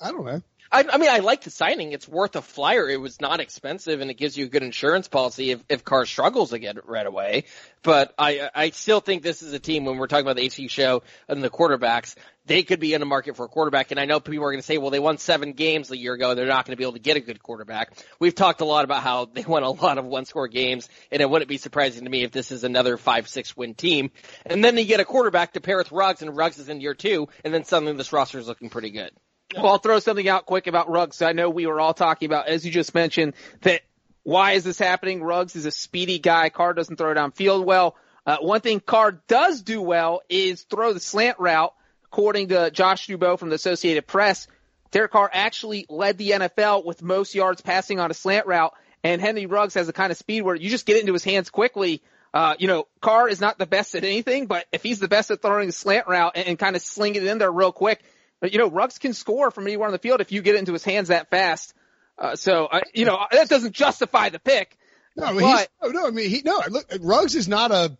I 0.00 0.10
don't 0.10 0.24
know. 0.24 0.42
I, 0.70 0.84
I 0.90 0.98
mean, 0.98 1.10
I 1.10 1.18
like 1.18 1.42
the 1.42 1.50
signing. 1.50 1.92
It's 1.92 2.08
worth 2.08 2.36
a 2.36 2.42
flyer. 2.42 2.88
It 2.88 3.00
was 3.00 3.20
not 3.20 3.40
expensive, 3.40 4.00
and 4.00 4.10
it 4.10 4.14
gives 4.14 4.36
you 4.36 4.46
a 4.46 4.48
good 4.48 4.62
insurance 4.62 5.08
policy 5.08 5.52
if 5.52 5.62
if 5.68 5.84
Carr 5.84 6.06
struggles 6.06 6.52
again 6.52 6.78
right 6.84 7.06
away. 7.06 7.44
But 7.82 8.12
I 8.18 8.50
I 8.54 8.70
still 8.70 9.00
think 9.00 9.22
this 9.22 9.42
is 9.42 9.52
a 9.52 9.58
team 9.58 9.84
when 9.84 9.96
we're 9.96 10.08
talking 10.08 10.26
about 10.26 10.36
the 10.36 10.48
HQ 10.48 10.70
show 10.70 11.02
and 11.28 11.42
the 11.42 11.50
quarterbacks. 11.50 12.16
They 12.46 12.62
could 12.62 12.78
be 12.78 12.94
in 12.94 13.00
the 13.00 13.06
market 13.06 13.36
for 13.36 13.46
a 13.46 13.48
quarterback, 13.48 13.90
and 13.90 13.98
I 13.98 14.04
know 14.04 14.20
people 14.20 14.44
are 14.44 14.52
going 14.52 14.60
to 14.60 14.66
say, 14.66 14.78
"Well, 14.78 14.90
they 14.90 15.00
won 15.00 15.18
seven 15.18 15.52
games 15.52 15.90
a 15.90 15.96
year 15.96 16.14
ago. 16.14 16.34
They're 16.34 16.46
not 16.46 16.64
going 16.64 16.74
to 16.74 16.76
be 16.76 16.84
able 16.84 16.92
to 16.92 17.00
get 17.00 17.16
a 17.16 17.20
good 17.20 17.42
quarterback." 17.42 17.92
We've 18.20 18.34
talked 18.34 18.60
a 18.60 18.64
lot 18.64 18.84
about 18.84 19.02
how 19.02 19.24
they 19.24 19.42
won 19.42 19.62
a 19.62 19.70
lot 19.70 19.98
of 19.98 20.04
one-score 20.04 20.48
games, 20.48 20.88
and 21.10 21.20
it 21.20 21.28
wouldn't 21.28 21.48
be 21.48 21.58
surprising 21.58 22.04
to 22.04 22.10
me 22.10 22.22
if 22.22 22.32
this 22.32 22.52
is 22.52 22.64
another 22.64 22.96
five-six 22.96 23.56
win 23.56 23.74
team. 23.74 24.10
And 24.44 24.64
then 24.64 24.74
they 24.74 24.84
get 24.84 25.00
a 25.00 25.04
quarterback 25.04 25.54
to 25.54 25.60
pair 25.60 25.78
with 25.78 25.90
Ruggs, 25.90 26.22
and 26.22 26.36
Ruggs 26.36 26.58
is 26.58 26.68
in 26.68 26.80
year 26.80 26.94
two, 26.94 27.28
and 27.44 27.52
then 27.52 27.64
suddenly 27.64 27.94
this 27.94 28.12
roster 28.12 28.38
is 28.38 28.46
looking 28.46 28.70
pretty 28.70 28.90
good. 28.90 29.10
Well, 29.54 29.66
I'll 29.66 29.78
throw 29.78 30.00
something 30.00 30.28
out 30.28 30.46
quick 30.46 30.66
about 30.66 30.90
Ruggs. 30.90 31.22
I 31.22 31.32
know 31.32 31.50
we 31.50 31.66
were 31.66 31.80
all 31.80 31.94
talking 31.94 32.26
about, 32.26 32.48
as 32.48 32.66
you 32.66 32.72
just 32.72 32.94
mentioned, 32.94 33.34
that 33.62 33.82
why 34.22 34.52
is 34.52 34.64
this 34.64 34.78
happening? 34.78 35.22
Ruggs 35.22 35.54
is 35.54 35.66
a 35.66 35.70
speedy 35.70 36.18
guy. 36.18 36.48
Carr 36.48 36.74
doesn't 36.74 36.96
throw 36.96 37.14
downfield 37.14 37.64
well. 37.64 37.96
Uh, 38.26 38.38
one 38.40 38.60
thing 38.60 38.80
Carr 38.80 39.12
does 39.28 39.62
do 39.62 39.80
well 39.80 40.20
is 40.28 40.62
throw 40.62 40.92
the 40.92 41.00
slant 41.00 41.38
route. 41.38 41.72
According 42.06 42.48
to 42.48 42.70
Josh 42.70 43.06
Dubow 43.06 43.38
from 43.38 43.50
the 43.50 43.56
Associated 43.56 44.06
Press, 44.06 44.48
Derek 44.90 45.12
Carr 45.12 45.30
actually 45.32 45.86
led 45.88 46.18
the 46.18 46.30
NFL 46.30 46.84
with 46.84 47.02
most 47.02 47.34
yards 47.34 47.60
passing 47.60 48.00
on 48.00 48.10
a 48.10 48.14
slant 48.14 48.46
route, 48.46 48.72
and 49.04 49.20
Henry 49.20 49.46
Ruggs 49.46 49.74
has 49.74 49.86
the 49.86 49.92
kind 49.92 50.10
of 50.10 50.16
speed 50.16 50.42
where 50.42 50.54
you 50.54 50.70
just 50.70 50.86
get 50.86 50.96
it 50.96 51.00
into 51.00 51.12
his 51.12 51.24
hands 51.24 51.50
quickly. 51.50 52.02
Uh, 52.32 52.54
you 52.58 52.68
know, 52.68 52.86
Carr 53.00 53.28
is 53.28 53.40
not 53.40 53.58
the 53.58 53.66
best 53.66 53.94
at 53.94 54.02
anything, 54.02 54.46
but 54.46 54.66
if 54.72 54.82
he's 54.82 54.98
the 54.98 55.08
best 55.08 55.30
at 55.30 55.42
throwing 55.42 55.68
a 55.68 55.72
slant 55.72 56.06
route 56.06 56.32
and, 56.34 56.48
and 56.48 56.58
kind 56.58 56.74
of 56.74 56.82
slinging 56.82 57.22
it 57.22 57.28
in 57.28 57.38
there 57.38 57.52
real 57.52 57.72
quick, 57.72 58.02
you 58.42 58.58
know, 58.58 58.68
Ruggs 58.70 58.98
can 58.98 59.12
score 59.14 59.50
from 59.50 59.66
anywhere 59.66 59.86
on 59.86 59.92
the 59.92 59.98
field 59.98 60.20
if 60.20 60.32
you 60.32 60.42
get 60.42 60.54
it 60.54 60.58
into 60.58 60.72
his 60.72 60.84
hands 60.84 61.08
that 61.08 61.30
fast. 61.30 61.74
Uh, 62.18 62.36
so, 62.36 62.66
uh, 62.66 62.80
you 62.94 63.04
know, 63.04 63.18
that 63.30 63.48
doesn't 63.48 63.74
justify 63.74 64.28
the 64.30 64.38
pick. 64.38 64.76
No, 65.16 65.26
but 65.34 65.40
But- 65.40 65.58
he's, 65.58 65.92
no, 65.92 66.00
no, 66.00 66.06
I 66.06 66.10
mean, 66.10 66.30
he, 66.30 66.42
no, 66.44 66.62
look, 66.70 66.86
Ruggs 67.00 67.34
is 67.34 67.48
not 67.48 67.70
a 67.72 67.96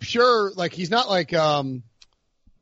pure, 0.00 0.52
like, 0.54 0.72
he's 0.72 0.90
not 0.90 1.08
like, 1.08 1.32
um, 1.34 1.82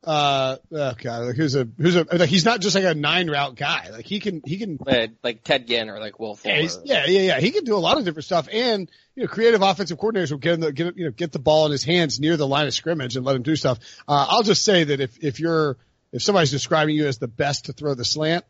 uh, 0.05 0.57
oh 0.73 0.93
God, 1.01 1.27
like 1.27 1.37
who's 1.37 1.55
a, 1.55 1.69
who's 1.79 1.95
a, 1.95 2.05
like, 2.13 2.29
he's 2.29 2.45
not 2.45 2.61
just 2.61 2.75
like 2.75 2.85
a 2.85 2.95
nine 2.95 3.31
route 3.31 3.55
guy. 3.55 3.89
Like 3.93 4.05
he 4.05 4.19
can, 4.19 4.43
he 4.45 4.59
can, 4.59 4.79
like 5.23 5.45
Ted 5.45 5.69
Ginn 5.69 5.89
or 5.89 6.01
like 6.01 6.19
Will 6.19 6.35
Fuller. 6.35 6.57
yeah, 6.57 6.69
yeah, 6.85 7.07
yeah, 7.07 7.21
yeah. 7.21 7.41
He 7.41 7.53
can 7.53 7.63
do 7.63 7.77
a 7.77 7.79
lot 7.79 7.99
of 7.99 8.05
different 8.05 8.25
stuff. 8.25 8.49
And, 8.53 8.91
you 9.15 9.23
know, 9.23 9.29
creative 9.29 9.63
offensive 9.63 9.99
coordinators 9.99 10.33
will 10.33 10.39
get 10.39 10.55
him 10.55 10.61
the, 10.61 10.73
get, 10.73 10.97
you 10.97 11.05
know, 11.05 11.11
get 11.13 11.31
the 11.31 11.39
ball 11.39 11.67
in 11.67 11.73
his 11.73 11.85
hands 11.85 12.19
near 12.19 12.37
the 12.37 12.49
line 12.49 12.67
of 12.67 12.75
scrimmage 12.75 13.15
and 13.15 13.25
let 13.25 13.37
him 13.37 13.43
do 13.43 13.55
stuff. 13.55 13.79
Uh, 14.09 14.27
I'll 14.29 14.43
just 14.43 14.65
say 14.65 14.83
that 14.85 15.01
if, 15.01 15.23
if 15.23 15.39
you're, 15.39 15.77
if 16.13 16.23
somebody's 16.23 16.51
describing 16.51 16.95
you 16.97 17.07
as 17.07 17.19
the 17.19 17.29
best 17.29 17.67
to 17.67 17.73
throw 17.73 17.95
the 17.95 18.05
slant, 18.05 18.45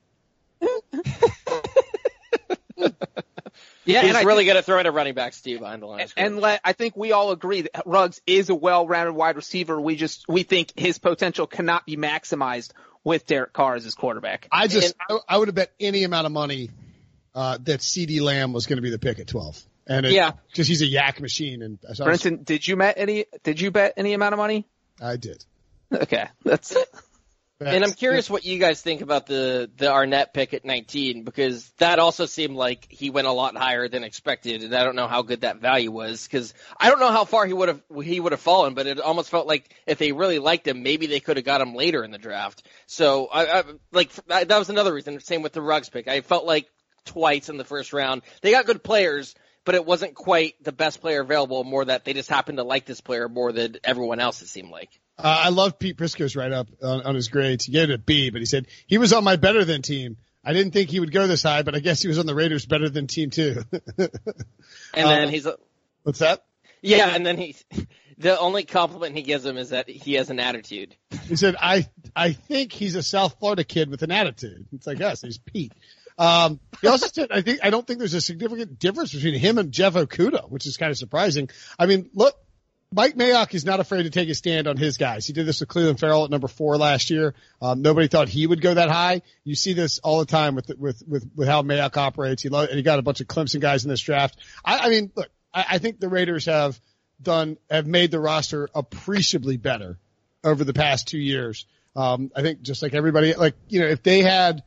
Yeah, 3.84 4.02
He's 4.02 4.10
and 4.10 4.16
I 4.16 4.22
really 4.22 4.44
good 4.44 4.56
at 4.56 4.64
throwing 4.64 4.86
a 4.86 4.92
running 4.92 5.14
back, 5.14 5.32
Steve, 5.34 5.58
behind 5.58 5.82
the 5.82 5.86
line. 5.86 6.02
of 6.02 6.12
And 6.16 6.38
let, 6.38 6.60
I 6.64 6.72
think 6.72 6.96
we 6.96 7.10
all 7.10 7.32
agree 7.32 7.62
that 7.62 7.82
Ruggs 7.84 8.20
is 8.28 8.48
a 8.48 8.54
well-rounded 8.54 9.12
wide 9.12 9.34
receiver. 9.34 9.80
We 9.80 9.96
just 9.96 10.24
we 10.28 10.44
think 10.44 10.72
his 10.78 10.98
potential 10.98 11.48
cannot 11.48 11.84
be 11.84 11.96
maximized 11.96 12.70
with 13.02 13.26
Derek 13.26 13.52
Carr 13.52 13.74
as 13.74 13.82
his 13.82 13.96
quarterback. 13.96 14.46
I 14.52 14.68
just, 14.68 14.94
I, 15.10 15.18
I 15.28 15.36
would 15.38 15.48
have 15.48 15.56
bet 15.56 15.72
any 15.80 16.04
amount 16.04 16.26
of 16.26 16.32
money, 16.32 16.70
uh, 17.34 17.58
that 17.62 17.80
CeeDee 17.80 18.20
Lamb 18.20 18.52
was 18.52 18.66
going 18.66 18.76
to 18.76 18.82
be 18.82 18.90
the 18.90 19.00
pick 19.00 19.18
at 19.18 19.26
12. 19.26 19.60
And 19.88 20.06
it, 20.06 20.12
Yeah. 20.12 20.32
cause 20.54 20.68
he's 20.68 20.82
a 20.82 20.86
YAC 20.86 21.18
machine. 21.20 21.62
And 21.62 21.78
so 21.94 22.04
I, 22.04 22.10
was- 22.10 22.22
Brinson, 22.22 22.44
did 22.44 22.66
you 22.68 22.76
bet 22.76 22.94
any? 22.98 23.24
Did 23.42 23.60
you 23.60 23.72
bet 23.72 23.94
any 23.96 24.12
amount 24.12 24.32
of 24.34 24.38
money? 24.38 24.64
I 25.02 25.16
did. 25.16 25.44
Okay, 25.92 26.26
that's 26.44 26.76
And 27.66 27.84
I'm 27.84 27.92
curious 27.92 28.28
what 28.30 28.44
you 28.44 28.58
guys 28.58 28.80
think 28.80 29.00
about 29.00 29.26
the 29.26 29.70
the 29.76 29.86
Arnette 29.86 30.32
pick 30.32 30.54
at 30.54 30.64
19 30.64 31.24
because 31.24 31.70
that 31.78 31.98
also 31.98 32.26
seemed 32.26 32.56
like 32.56 32.86
he 32.90 33.10
went 33.10 33.26
a 33.26 33.32
lot 33.32 33.56
higher 33.56 33.88
than 33.88 34.04
expected, 34.04 34.62
and 34.62 34.74
I 34.74 34.84
don't 34.84 34.96
know 34.96 35.08
how 35.08 35.22
good 35.22 35.42
that 35.42 35.58
value 35.58 35.90
was 35.90 36.26
because 36.26 36.54
I 36.78 36.90
don't 36.90 37.00
know 37.00 37.10
how 37.10 37.24
far 37.24 37.46
he 37.46 37.52
would 37.52 37.68
have 37.68 37.82
he 38.04 38.20
would 38.20 38.32
have 38.32 38.40
fallen, 38.40 38.74
but 38.74 38.86
it 38.86 39.00
almost 39.00 39.30
felt 39.30 39.46
like 39.46 39.74
if 39.86 39.98
they 39.98 40.12
really 40.12 40.38
liked 40.38 40.66
him, 40.66 40.82
maybe 40.82 41.06
they 41.06 41.20
could 41.20 41.36
have 41.36 41.46
got 41.46 41.60
him 41.60 41.74
later 41.74 42.04
in 42.04 42.10
the 42.10 42.18
draft. 42.18 42.66
So 42.86 43.26
I, 43.26 43.60
I 43.60 43.64
like 43.92 44.12
that 44.26 44.48
was 44.48 44.70
another 44.70 44.92
reason. 44.94 45.20
Same 45.20 45.42
with 45.42 45.52
the 45.52 45.62
Ruggs 45.62 45.88
pick. 45.88 46.08
I 46.08 46.20
felt 46.20 46.46
like 46.46 46.68
twice 47.04 47.48
in 47.48 47.56
the 47.56 47.64
first 47.64 47.92
round 47.92 48.22
they 48.40 48.52
got 48.52 48.66
good 48.66 48.82
players. 48.82 49.34
But 49.64 49.76
it 49.76 49.86
wasn't 49.86 50.16
quite 50.16 50.54
the 50.64 50.72
best 50.72 51.00
player 51.00 51.20
available. 51.20 51.62
More 51.62 51.84
that 51.84 52.04
they 52.04 52.14
just 52.14 52.28
happened 52.28 52.58
to 52.58 52.64
like 52.64 52.84
this 52.84 53.00
player 53.00 53.28
more 53.28 53.52
than 53.52 53.76
everyone 53.84 54.18
else. 54.18 54.42
It 54.42 54.48
seemed 54.48 54.70
like. 54.70 54.90
Uh, 55.18 55.42
I 55.44 55.48
love 55.50 55.78
Pete 55.78 55.96
Prisco's 55.96 56.34
write 56.36 56.52
up 56.52 56.68
on, 56.82 57.02
on 57.02 57.14
his 57.14 57.28
grades. 57.28 57.66
He 57.66 57.72
gave 57.72 57.90
it 57.90 57.94
a 57.94 57.98
B, 57.98 58.30
but 58.30 58.40
he 58.40 58.46
said 58.46 58.66
he 58.86 58.98
was 58.98 59.12
on 59.12 59.24
my 59.24 59.36
better 59.36 59.64
than 59.64 59.82
team. 59.82 60.16
I 60.44 60.52
didn't 60.52 60.72
think 60.72 60.90
he 60.90 60.98
would 60.98 61.12
go 61.12 61.26
this 61.26 61.42
high, 61.42 61.62
but 61.62 61.74
I 61.74 61.78
guess 61.78 62.02
he 62.02 62.08
was 62.08 62.18
on 62.18 62.26
the 62.26 62.34
Raiders 62.34 62.66
better 62.66 62.88
than 62.88 63.06
team 63.06 63.30
too. 63.30 63.62
And 64.94 65.08
then 65.08 65.28
he's 65.30 65.46
What's 66.02 66.18
that? 66.18 66.44
Yeah, 66.82 67.14
and 67.14 67.24
then 67.24 67.38
he, 67.38 67.56
the 68.18 68.38
only 68.38 68.64
compliment 68.64 69.16
he 69.16 69.22
gives 69.22 69.44
him 69.46 69.56
is 69.56 69.70
that 69.70 69.88
he 69.88 70.14
has 70.14 70.30
an 70.30 70.40
attitude. 70.40 70.96
He 71.28 71.36
said, 71.36 71.56
I, 71.60 71.88
I 72.14 72.32
think 72.32 72.72
he's 72.72 72.94
a 72.96 73.02
South 73.02 73.38
Florida 73.38 73.64
kid 73.64 73.88
with 73.88 74.02
an 74.02 74.10
attitude. 74.10 74.66
It's 74.72 74.86
like 74.86 75.00
us. 75.00 75.22
He's 75.22 75.38
Pete. 75.38 75.72
Um, 76.18 76.60
he 76.80 76.88
also 76.88 77.06
said, 77.06 77.30
I 77.32 77.40
think, 77.40 77.60
I 77.62 77.70
don't 77.70 77.86
think 77.86 78.00
there's 78.00 78.14
a 78.14 78.20
significant 78.20 78.78
difference 78.78 79.14
between 79.14 79.34
him 79.34 79.58
and 79.58 79.72
Jeff 79.72 79.94
Okudah, 79.94 80.50
which 80.50 80.66
is 80.66 80.76
kind 80.76 80.90
of 80.90 80.98
surprising. 80.98 81.48
I 81.78 81.86
mean, 81.86 82.10
look, 82.14 82.34
Mike 82.92 83.16
Mayock 83.16 83.54
is 83.54 83.64
not 83.64 83.80
afraid 83.80 84.02
to 84.02 84.10
take 84.10 84.28
a 84.28 84.34
stand 84.34 84.68
on 84.68 84.76
his 84.76 84.98
guys. 84.98 85.26
He 85.26 85.32
did 85.32 85.46
this 85.46 85.60
with 85.60 85.68
Clelin 85.68 85.98
Ferrell 85.98 86.24
at 86.24 86.30
number 86.30 86.48
four 86.48 86.76
last 86.76 87.10
year. 87.10 87.34
Um, 87.60 87.80
nobody 87.80 88.06
thought 88.08 88.28
he 88.28 88.46
would 88.46 88.60
go 88.60 88.74
that 88.74 88.90
high. 88.90 89.22
You 89.44 89.54
see 89.54 89.72
this 89.72 89.98
all 90.00 90.18
the 90.18 90.26
time 90.26 90.54
with, 90.54 90.70
with, 90.78 91.02
with, 91.08 91.28
with 91.34 91.48
how 91.48 91.62
Mayock 91.62 91.96
operates. 91.96 92.42
He 92.42 92.50
lo- 92.50 92.66
and 92.66 92.76
he 92.76 92.82
got 92.82 92.98
a 92.98 93.02
bunch 93.02 93.20
of 93.20 93.26
Clemson 93.26 93.60
guys 93.60 93.84
in 93.84 93.90
this 93.90 94.00
draft. 94.00 94.36
I, 94.64 94.78
I 94.78 94.88
mean, 94.90 95.10
look, 95.14 95.28
I, 95.52 95.64
I 95.70 95.78
think 95.78 96.00
the 96.00 96.08
Raiders 96.08 96.46
have 96.46 96.78
done, 97.20 97.56
have 97.70 97.86
made 97.86 98.10
the 98.10 98.20
roster 98.20 98.68
appreciably 98.74 99.56
better 99.56 99.98
over 100.44 100.64
the 100.64 100.74
past 100.74 101.08
two 101.08 101.18
years. 101.18 101.66
Um, 101.96 102.30
I 102.36 102.42
think 102.42 102.62
just 102.62 102.82
like 102.82 102.94
everybody, 102.94 103.34
like, 103.34 103.54
you 103.68 103.80
know, 103.80 103.86
if 103.86 104.02
they 104.02 104.22
had, 104.22 104.62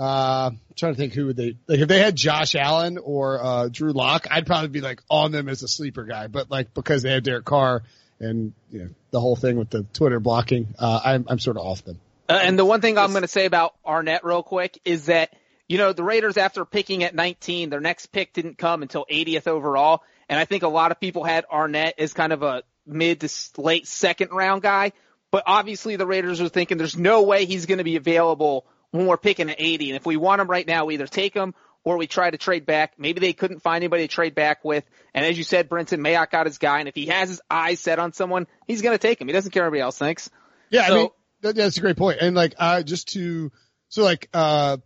uh, 0.00 0.50
I'm 0.50 0.60
trying 0.76 0.94
to 0.94 0.96
think 0.96 1.12
who 1.12 1.26
would 1.26 1.36
they, 1.36 1.56
like 1.66 1.80
if 1.80 1.88
they 1.88 1.98
had 1.98 2.16
Josh 2.16 2.54
Allen 2.54 2.96
or, 2.96 3.44
uh, 3.44 3.68
Drew 3.68 3.92
Lock, 3.92 4.26
I'd 4.30 4.46
probably 4.46 4.68
be 4.68 4.80
like 4.80 5.02
on 5.10 5.30
them 5.30 5.48
as 5.48 5.62
a 5.62 5.68
sleeper 5.68 6.04
guy, 6.04 6.26
but 6.26 6.50
like 6.50 6.72
because 6.72 7.02
they 7.02 7.12
have 7.12 7.22
Derek 7.22 7.44
Carr 7.44 7.82
and, 8.18 8.54
you 8.70 8.78
know, 8.80 8.88
the 9.10 9.20
whole 9.20 9.36
thing 9.36 9.58
with 9.58 9.68
the 9.68 9.82
Twitter 9.92 10.18
blocking, 10.18 10.74
uh, 10.78 11.00
I'm, 11.04 11.26
I'm 11.28 11.38
sort 11.38 11.58
of 11.58 11.66
off 11.66 11.84
them. 11.84 12.00
Uh, 12.30 12.40
and 12.42 12.58
the 12.58 12.64
one 12.64 12.80
thing 12.80 12.96
I'm 12.96 13.10
going 13.10 13.22
to 13.22 13.28
say 13.28 13.44
about 13.44 13.74
Arnette 13.84 14.20
real 14.22 14.42
quick 14.42 14.80
is 14.84 15.06
that, 15.06 15.34
you 15.68 15.76
know, 15.76 15.92
the 15.92 16.04
Raiders 16.04 16.36
after 16.36 16.64
picking 16.64 17.02
at 17.04 17.14
19, 17.14 17.68
their 17.68 17.80
next 17.80 18.06
pick 18.06 18.32
didn't 18.32 18.56
come 18.56 18.82
until 18.82 19.04
80th 19.10 19.48
overall. 19.48 20.02
And 20.28 20.38
I 20.38 20.44
think 20.44 20.62
a 20.62 20.68
lot 20.68 20.92
of 20.92 21.00
people 21.00 21.24
had 21.24 21.44
Arnette 21.52 21.94
as 21.98 22.12
kind 22.12 22.32
of 22.32 22.42
a 22.42 22.62
mid 22.86 23.20
to 23.20 23.28
late 23.58 23.86
second 23.86 24.30
round 24.30 24.62
guy. 24.62 24.92
But 25.30 25.42
obviously 25.46 25.96
the 25.96 26.06
Raiders 26.06 26.40
are 26.40 26.48
thinking 26.48 26.78
there's 26.78 26.96
no 26.96 27.22
way 27.22 27.44
he's 27.44 27.66
going 27.66 27.78
to 27.78 27.84
be 27.84 27.96
available 27.96 28.64
when 28.90 29.06
we're 29.06 29.16
picking 29.16 29.50
at 29.50 29.56
80. 29.58 29.90
And 29.90 29.96
if 29.96 30.06
we 30.06 30.16
want 30.16 30.40
him 30.40 30.48
right 30.48 30.66
now, 30.66 30.86
we 30.86 30.94
either 30.94 31.06
take 31.06 31.34
him 31.34 31.54
or 31.84 31.96
we 31.96 32.06
try 32.06 32.30
to 32.30 32.38
trade 32.38 32.66
back. 32.66 32.94
Maybe 32.98 33.20
they 33.20 33.32
couldn't 33.32 33.60
find 33.60 33.76
anybody 33.76 34.06
to 34.06 34.12
trade 34.12 34.34
back 34.34 34.64
with. 34.64 34.84
And 35.14 35.24
as 35.24 35.38
you 35.38 35.44
said, 35.44 35.68
Brinson 35.68 36.00
Mayock 36.00 36.30
got 36.30 36.46
his 36.46 36.58
guy. 36.58 36.80
And 36.80 36.88
if 36.88 36.94
he 36.94 37.06
has 37.06 37.28
his 37.28 37.40
eyes 37.50 37.80
set 37.80 37.98
on 37.98 38.12
someone, 38.12 38.46
he's 38.66 38.82
going 38.82 38.94
to 38.94 38.98
take 38.98 39.20
him. 39.20 39.26
He 39.26 39.32
doesn't 39.32 39.52
care 39.52 39.62
what 39.62 39.68
everybody 39.68 39.82
else 39.82 39.98
thinks. 39.98 40.30
Yeah, 40.70 40.82
I 40.82 40.94
mean 40.94 41.08
that, 41.42 41.56
that's 41.56 41.76
a 41.76 41.80
great 41.80 41.96
point. 41.96 42.18
And 42.20 42.36
like, 42.36 42.54
uh, 42.58 42.82
just 42.82 43.08
to 43.14 43.50
so 43.88 44.04
like, 44.04 44.28
uh, 44.32 44.78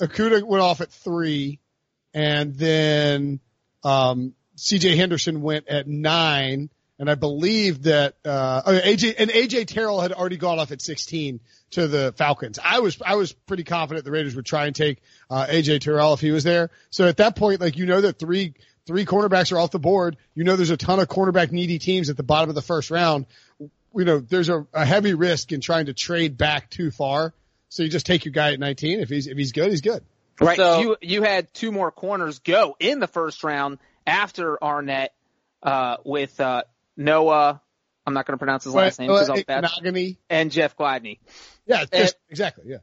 Okudah 0.00 0.42
went 0.42 0.62
off 0.62 0.80
at 0.80 0.90
three, 0.90 1.60
and 2.14 2.54
then 2.54 3.40
um, 3.84 4.34
C.J. 4.56 4.96
Henderson 4.96 5.42
went 5.42 5.68
at 5.68 5.86
nine, 5.86 6.70
and 7.00 7.10
I 7.10 7.16
believe 7.16 7.82
that 7.82 8.14
uh, 8.24 8.62
oh, 8.64 8.78
AJ 8.78 9.16
and 9.18 9.30
AJ 9.30 9.66
Terrell 9.66 10.00
had 10.00 10.12
already 10.12 10.36
gone 10.36 10.60
off 10.60 10.70
at 10.70 10.80
sixteen 10.80 11.40
to 11.70 11.88
the 11.88 12.14
Falcons. 12.16 12.60
I 12.62 12.78
was 12.78 13.02
I 13.04 13.16
was 13.16 13.32
pretty 13.32 13.64
confident 13.64 14.04
the 14.04 14.12
Raiders 14.12 14.36
would 14.36 14.46
try 14.46 14.66
and 14.66 14.76
take 14.76 15.02
uh, 15.28 15.46
AJ 15.46 15.80
Terrell 15.80 16.14
if 16.14 16.20
he 16.20 16.30
was 16.30 16.44
there. 16.44 16.70
So 16.90 17.08
at 17.08 17.16
that 17.16 17.34
point, 17.34 17.60
like 17.60 17.76
you 17.76 17.86
know 17.86 18.00
that 18.02 18.20
three 18.20 18.54
three 18.86 19.04
cornerbacks 19.04 19.50
are 19.50 19.58
off 19.58 19.72
the 19.72 19.80
board. 19.80 20.16
You 20.34 20.44
know 20.44 20.54
there's 20.54 20.70
a 20.70 20.76
ton 20.76 21.00
of 21.00 21.08
cornerback 21.08 21.50
needy 21.50 21.80
teams 21.80 22.08
at 22.08 22.16
the 22.16 22.22
bottom 22.22 22.48
of 22.48 22.54
the 22.54 22.62
first 22.62 22.92
round 22.92 23.26
you 23.94 24.04
know, 24.04 24.20
there's 24.20 24.48
a, 24.48 24.66
a 24.72 24.84
heavy 24.84 25.14
risk 25.14 25.52
in 25.52 25.60
trying 25.60 25.86
to 25.86 25.94
trade 25.94 26.36
back 26.36 26.70
too 26.70 26.90
far. 26.90 27.34
So 27.68 27.82
you 27.82 27.88
just 27.88 28.06
take 28.06 28.24
your 28.24 28.32
guy 28.32 28.52
at 28.52 28.60
19. 28.60 29.00
If 29.00 29.08
he's, 29.08 29.26
if 29.26 29.36
he's 29.36 29.52
good, 29.52 29.70
he's 29.70 29.80
good. 29.80 30.04
Right. 30.40 30.56
So- 30.56 30.80
you 30.80 30.96
you 31.02 31.22
had 31.22 31.52
two 31.52 31.70
more 31.70 31.90
corners 31.90 32.38
go 32.38 32.76
in 32.80 32.98
the 32.98 33.06
first 33.06 33.44
round 33.44 33.78
after 34.06 34.58
Arnette 34.62 35.10
uh, 35.62 35.98
with 36.04 36.40
uh, 36.40 36.62
Noah. 37.00 37.60
I'm 38.06 38.14
not 38.14 38.26
going 38.26 38.34
to 38.34 38.38
pronounce 38.38 38.64
his 38.64 38.74
last 38.74 38.98
name 38.98 39.08
because 39.08 39.28
Uh, 39.28 39.34
I'll 39.34 39.44
bad. 39.44 39.62
monogamy. 39.62 40.18
And 40.30 40.50
Jeff 40.50 40.76
Gladney. 40.76 41.18
Yeah, 41.66 41.84
And- 41.92 42.14
exactly. 42.28 42.64
Yeah. 42.68 42.78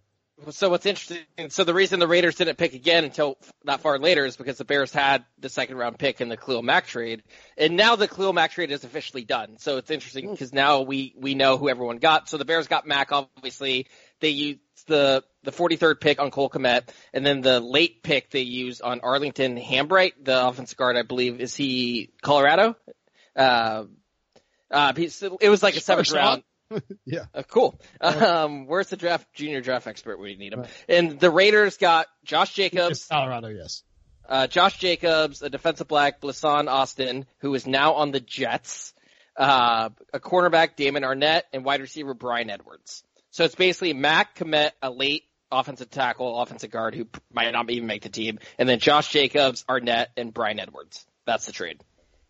So 0.52 0.70
what's 0.70 0.86
interesting, 0.86 1.18
so 1.50 1.64
the 1.64 1.74
reason 1.74 2.00
the 2.00 2.08
Raiders 2.08 2.36
didn't 2.36 2.58
pick 2.60 2.76
again 2.76 3.04
until 3.04 3.40
not 3.64 3.82
far 3.82 3.98
later 3.98 4.24
is 4.24 4.38
because 4.38 4.60
the 4.60 4.66
Bears 4.66 4.94
had 4.94 5.26
the 5.40 5.50
second 5.50 5.78
round 5.78 5.98
pick 5.98 6.22
in 6.22 6.30
the 6.30 6.38
Khalil 6.38 6.62
Mack 6.62 6.86
trade, 6.86 7.24
and 7.58 7.76
now 7.76 7.96
the 7.96 8.08
Khalil 8.08 8.34
Mack 8.34 8.52
trade 8.52 8.70
is 8.70 8.84
officially 8.84 9.24
done. 9.26 9.58
So 9.58 9.78
it's 9.78 9.90
interesting 9.90 10.30
because 10.30 10.54
now 10.54 10.82
we 10.82 11.16
we 11.18 11.34
know 11.34 11.58
who 11.58 11.70
everyone 11.70 11.98
got. 11.98 12.30
So 12.30 12.38
the 12.38 12.46
Bears 12.46 12.68
got 12.68 12.86
Mack, 12.86 13.12
obviously. 13.12 13.88
they 14.20 14.30
used 14.30 14.60
the 14.86 15.24
the 15.42 15.52
43rd 15.52 16.00
pick 16.00 16.20
on 16.22 16.30
Cole 16.30 16.52
Kmet, 16.52 16.90
and 17.14 17.26
then 17.26 17.42
the 17.42 17.60
late 17.60 18.04
pick 18.04 18.30
they 18.30 18.42
used 18.42 18.84
on 18.84 19.00
Arlington 19.00 19.58
Hambright, 19.58 20.14
the 20.22 20.46
offensive 20.48 20.78
guard, 20.78 20.98
I 20.98 21.02
believe, 21.02 21.42
is 21.42 21.56
he 21.56 22.12
Colorado? 22.22 22.76
Uh, 23.36 23.86
uh, 24.72 24.94
it 24.96 25.50
was 25.50 25.64
like 25.64 25.76
a 25.76 25.80
seventh 25.80 26.12
round. 26.12 26.44
Yeah. 27.06 27.28
Uh, 27.34 27.44
cool. 27.44 27.80
Um, 28.02 28.68
where's 28.68 28.90
the 28.90 28.98
draft 28.98 29.26
junior 29.34 29.62
draft 29.62 29.88
expert 29.88 30.20
when 30.20 30.32
you 30.32 30.38
need 30.38 30.52
him? 30.52 30.66
And 30.90 31.18
the 31.18 31.32
Raiders 31.32 31.78
got 31.78 32.08
Josh 32.26 32.54
Jacobs, 32.54 33.06
Colorado, 33.06 33.48
yes. 33.48 33.84
uh, 34.28 34.48
Josh 34.48 34.78
Jacobs, 34.78 35.42
a 35.42 35.50
defensive 35.50 35.88
black, 35.88 36.20
Blessuan 36.20 36.68
Austin, 36.68 37.26
who 37.40 37.54
is 37.56 37.66
now 37.66 37.94
on 37.94 38.12
the 38.12 38.20
Jets, 38.20 38.94
uh, 39.38 39.90
a 40.14 40.20
cornerback, 40.20 40.76
Damon 40.76 41.04
Arnette, 41.04 41.44
and 41.54 41.64
wide 41.64 41.80
receiver, 41.80 42.14
Bryan 42.14 42.50
Edwards. 42.50 43.02
So 43.32 43.46
it's 43.46 43.56
basically 43.56 43.94
Mack 43.94 44.36
Kmet, 44.36 44.72
a 44.82 44.90
late 44.90 45.24
offensive 45.50 45.90
tackle, 45.90 46.42
offensive 46.42 46.72
guard 46.72 46.96
who 46.96 47.08
might 47.32 47.50
not 47.52 47.70
even 47.70 47.88
make 47.88 48.02
the 48.02 48.10
team, 48.10 48.40
and 48.58 48.68
then 48.68 48.80
Josh 48.80 49.10
Jacobs, 49.10 49.64
Arnette, 49.70 50.08
and 50.18 50.34
Bryan 50.34 50.60
Edwards. 50.60 51.06
That's 51.26 51.46
the 51.46 51.54
trade. 51.54 51.82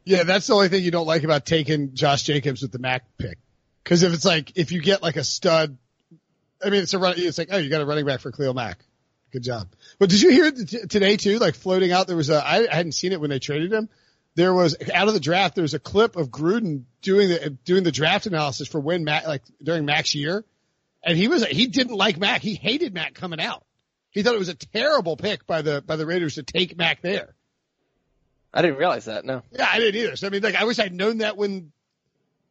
Yeah, 0.08 0.24
that's 0.24 0.48
the 0.48 0.54
only 0.54 0.70
thing 0.70 0.84
you 0.84 0.92
don't 0.92 1.06
like 1.06 1.26
about 1.26 1.46
taking 1.46 1.94
Josh 1.94 2.24
Jacobs 2.24 2.62
with 2.62 2.72
the 2.72 2.80
Mack 2.80 3.04
pick. 3.18 3.38
Cause 3.84 4.04
if 4.04 4.14
it's 4.14 4.24
like, 4.24 4.54
if 4.56 4.72
you 4.72 4.82
get 4.82 5.04
like 5.04 5.18
a 5.18 5.24
stud, 5.24 5.78
I 6.64 6.70
mean, 6.70 6.82
it's 6.82 6.94
a 6.94 6.98
run, 6.98 7.16
it's 7.18 7.38
like, 7.38 7.50
oh, 7.52 7.58
you 7.58 7.70
got 7.70 7.82
a 7.82 7.86
running 7.86 8.06
back 8.06 8.22
for 8.22 8.32
Khalil 8.32 8.54
Mack. 8.54 8.80
Good 9.34 9.44
job. 9.44 9.68
But 10.00 10.10
did 10.10 10.22
you 10.22 10.30
hear 10.30 10.52
t- 10.52 10.88
today 10.88 11.18
too, 11.18 11.40
like 11.40 11.56
floating 11.56 11.92
out, 11.92 12.08
there 12.08 12.16
was 12.16 12.30
a, 12.30 12.42
I 12.42 12.74
hadn't 12.74 12.94
seen 12.94 13.12
it 13.12 13.20
when 13.20 13.30
they 13.30 13.40
traded 13.40 13.74
him. 13.74 13.90
There 14.36 14.54
was 14.54 14.78
out 14.94 15.10
of 15.10 15.14
the 15.14 15.20
draft, 15.20 15.56
there 15.56 15.64
was 15.64 15.74
a 15.74 15.80
clip 15.80 16.16
of 16.16 16.30
Gruden 16.30 16.84
doing 17.02 17.28
the, 17.28 17.50
doing 17.66 17.84
the 17.84 17.92
draft 17.92 18.28
analysis 18.28 18.70
for 18.70 18.80
when 18.80 19.04
Mack, 19.04 19.28
like 19.28 19.44
during 19.62 19.84
Mack's 19.84 20.16
year. 20.16 20.46
And 21.04 21.18
he 21.18 21.28
was, 21.28 21.46
he 21.46 21.68
didn't 21.68 21.96
like 21.96 22.18
Mack. 22.18 22.42
He 22.42 22.56
hated 22.56 22.94
Mack 22.94 23.14
coming 23.14 23.42
out. 23.42 23.66
He 24.12 24.24
thought 24.24 24.36
it 24.36 24.40
was 24.40 24.48
a 24.48 24.56
terrible 24.56 25.18
pick 25.18 25.46
by 25.46 25.64
the, 25.64 25.82
by 25.82 25.98
the 25.98 26.06
Raiders 26.06 26.36
to 26.36 26.44
take 26.44 26.78
Mack 26.78 27.02
there. 27.02 27.36
I 28.54 28.62
didn't 28.62 28.78
realize 28.78 29.06
that. 29.06 29.26
No. 29.26 29.44
Yeah, 29.52 29.68
I 29.72 29.80
didn't 29.80 30.02
either. 30.02 30.16
So 30.16 30.28
I 30.28 30.30
mean, 30.30 30.42
like, 30.42 30.56
I 30.56 30.64
wish 30.64 30.80
I'd 30.80 30.94
known 30.94 31.20
that 31.20 31.38
when 31.38 31.72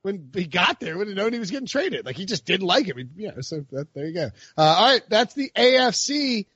when 0.07 0.31
he 0.33 0.47
got 0.47 0.79
there. 0.79 0.97
Would 0.97 1.09
have 1.09 1.17
known 1.17 1.33
he 1.33 1.39
was 1.41 1.51
getting 1.51 1.67
traded. 1.67 2.07
Like, 2.07 2.17
he 2.17 2.27
just 2.27 2.47
didn't 2.47 2.67
like 2.67 2.87
him. 2.87 2.97
He, 2.97 3.25
yeah, 3.25 3.33
so 3.41 3.67
that, 3.73 3.93
there 3.93 4.07
you 4.07 4.15
go. 4.15 4.31
Uh, 4.57 4.63
all 4.63 4.93
right, 4.93 5.03
that's 5.09 5.35
the 5.35 5.51
AFC. 5.57 6.47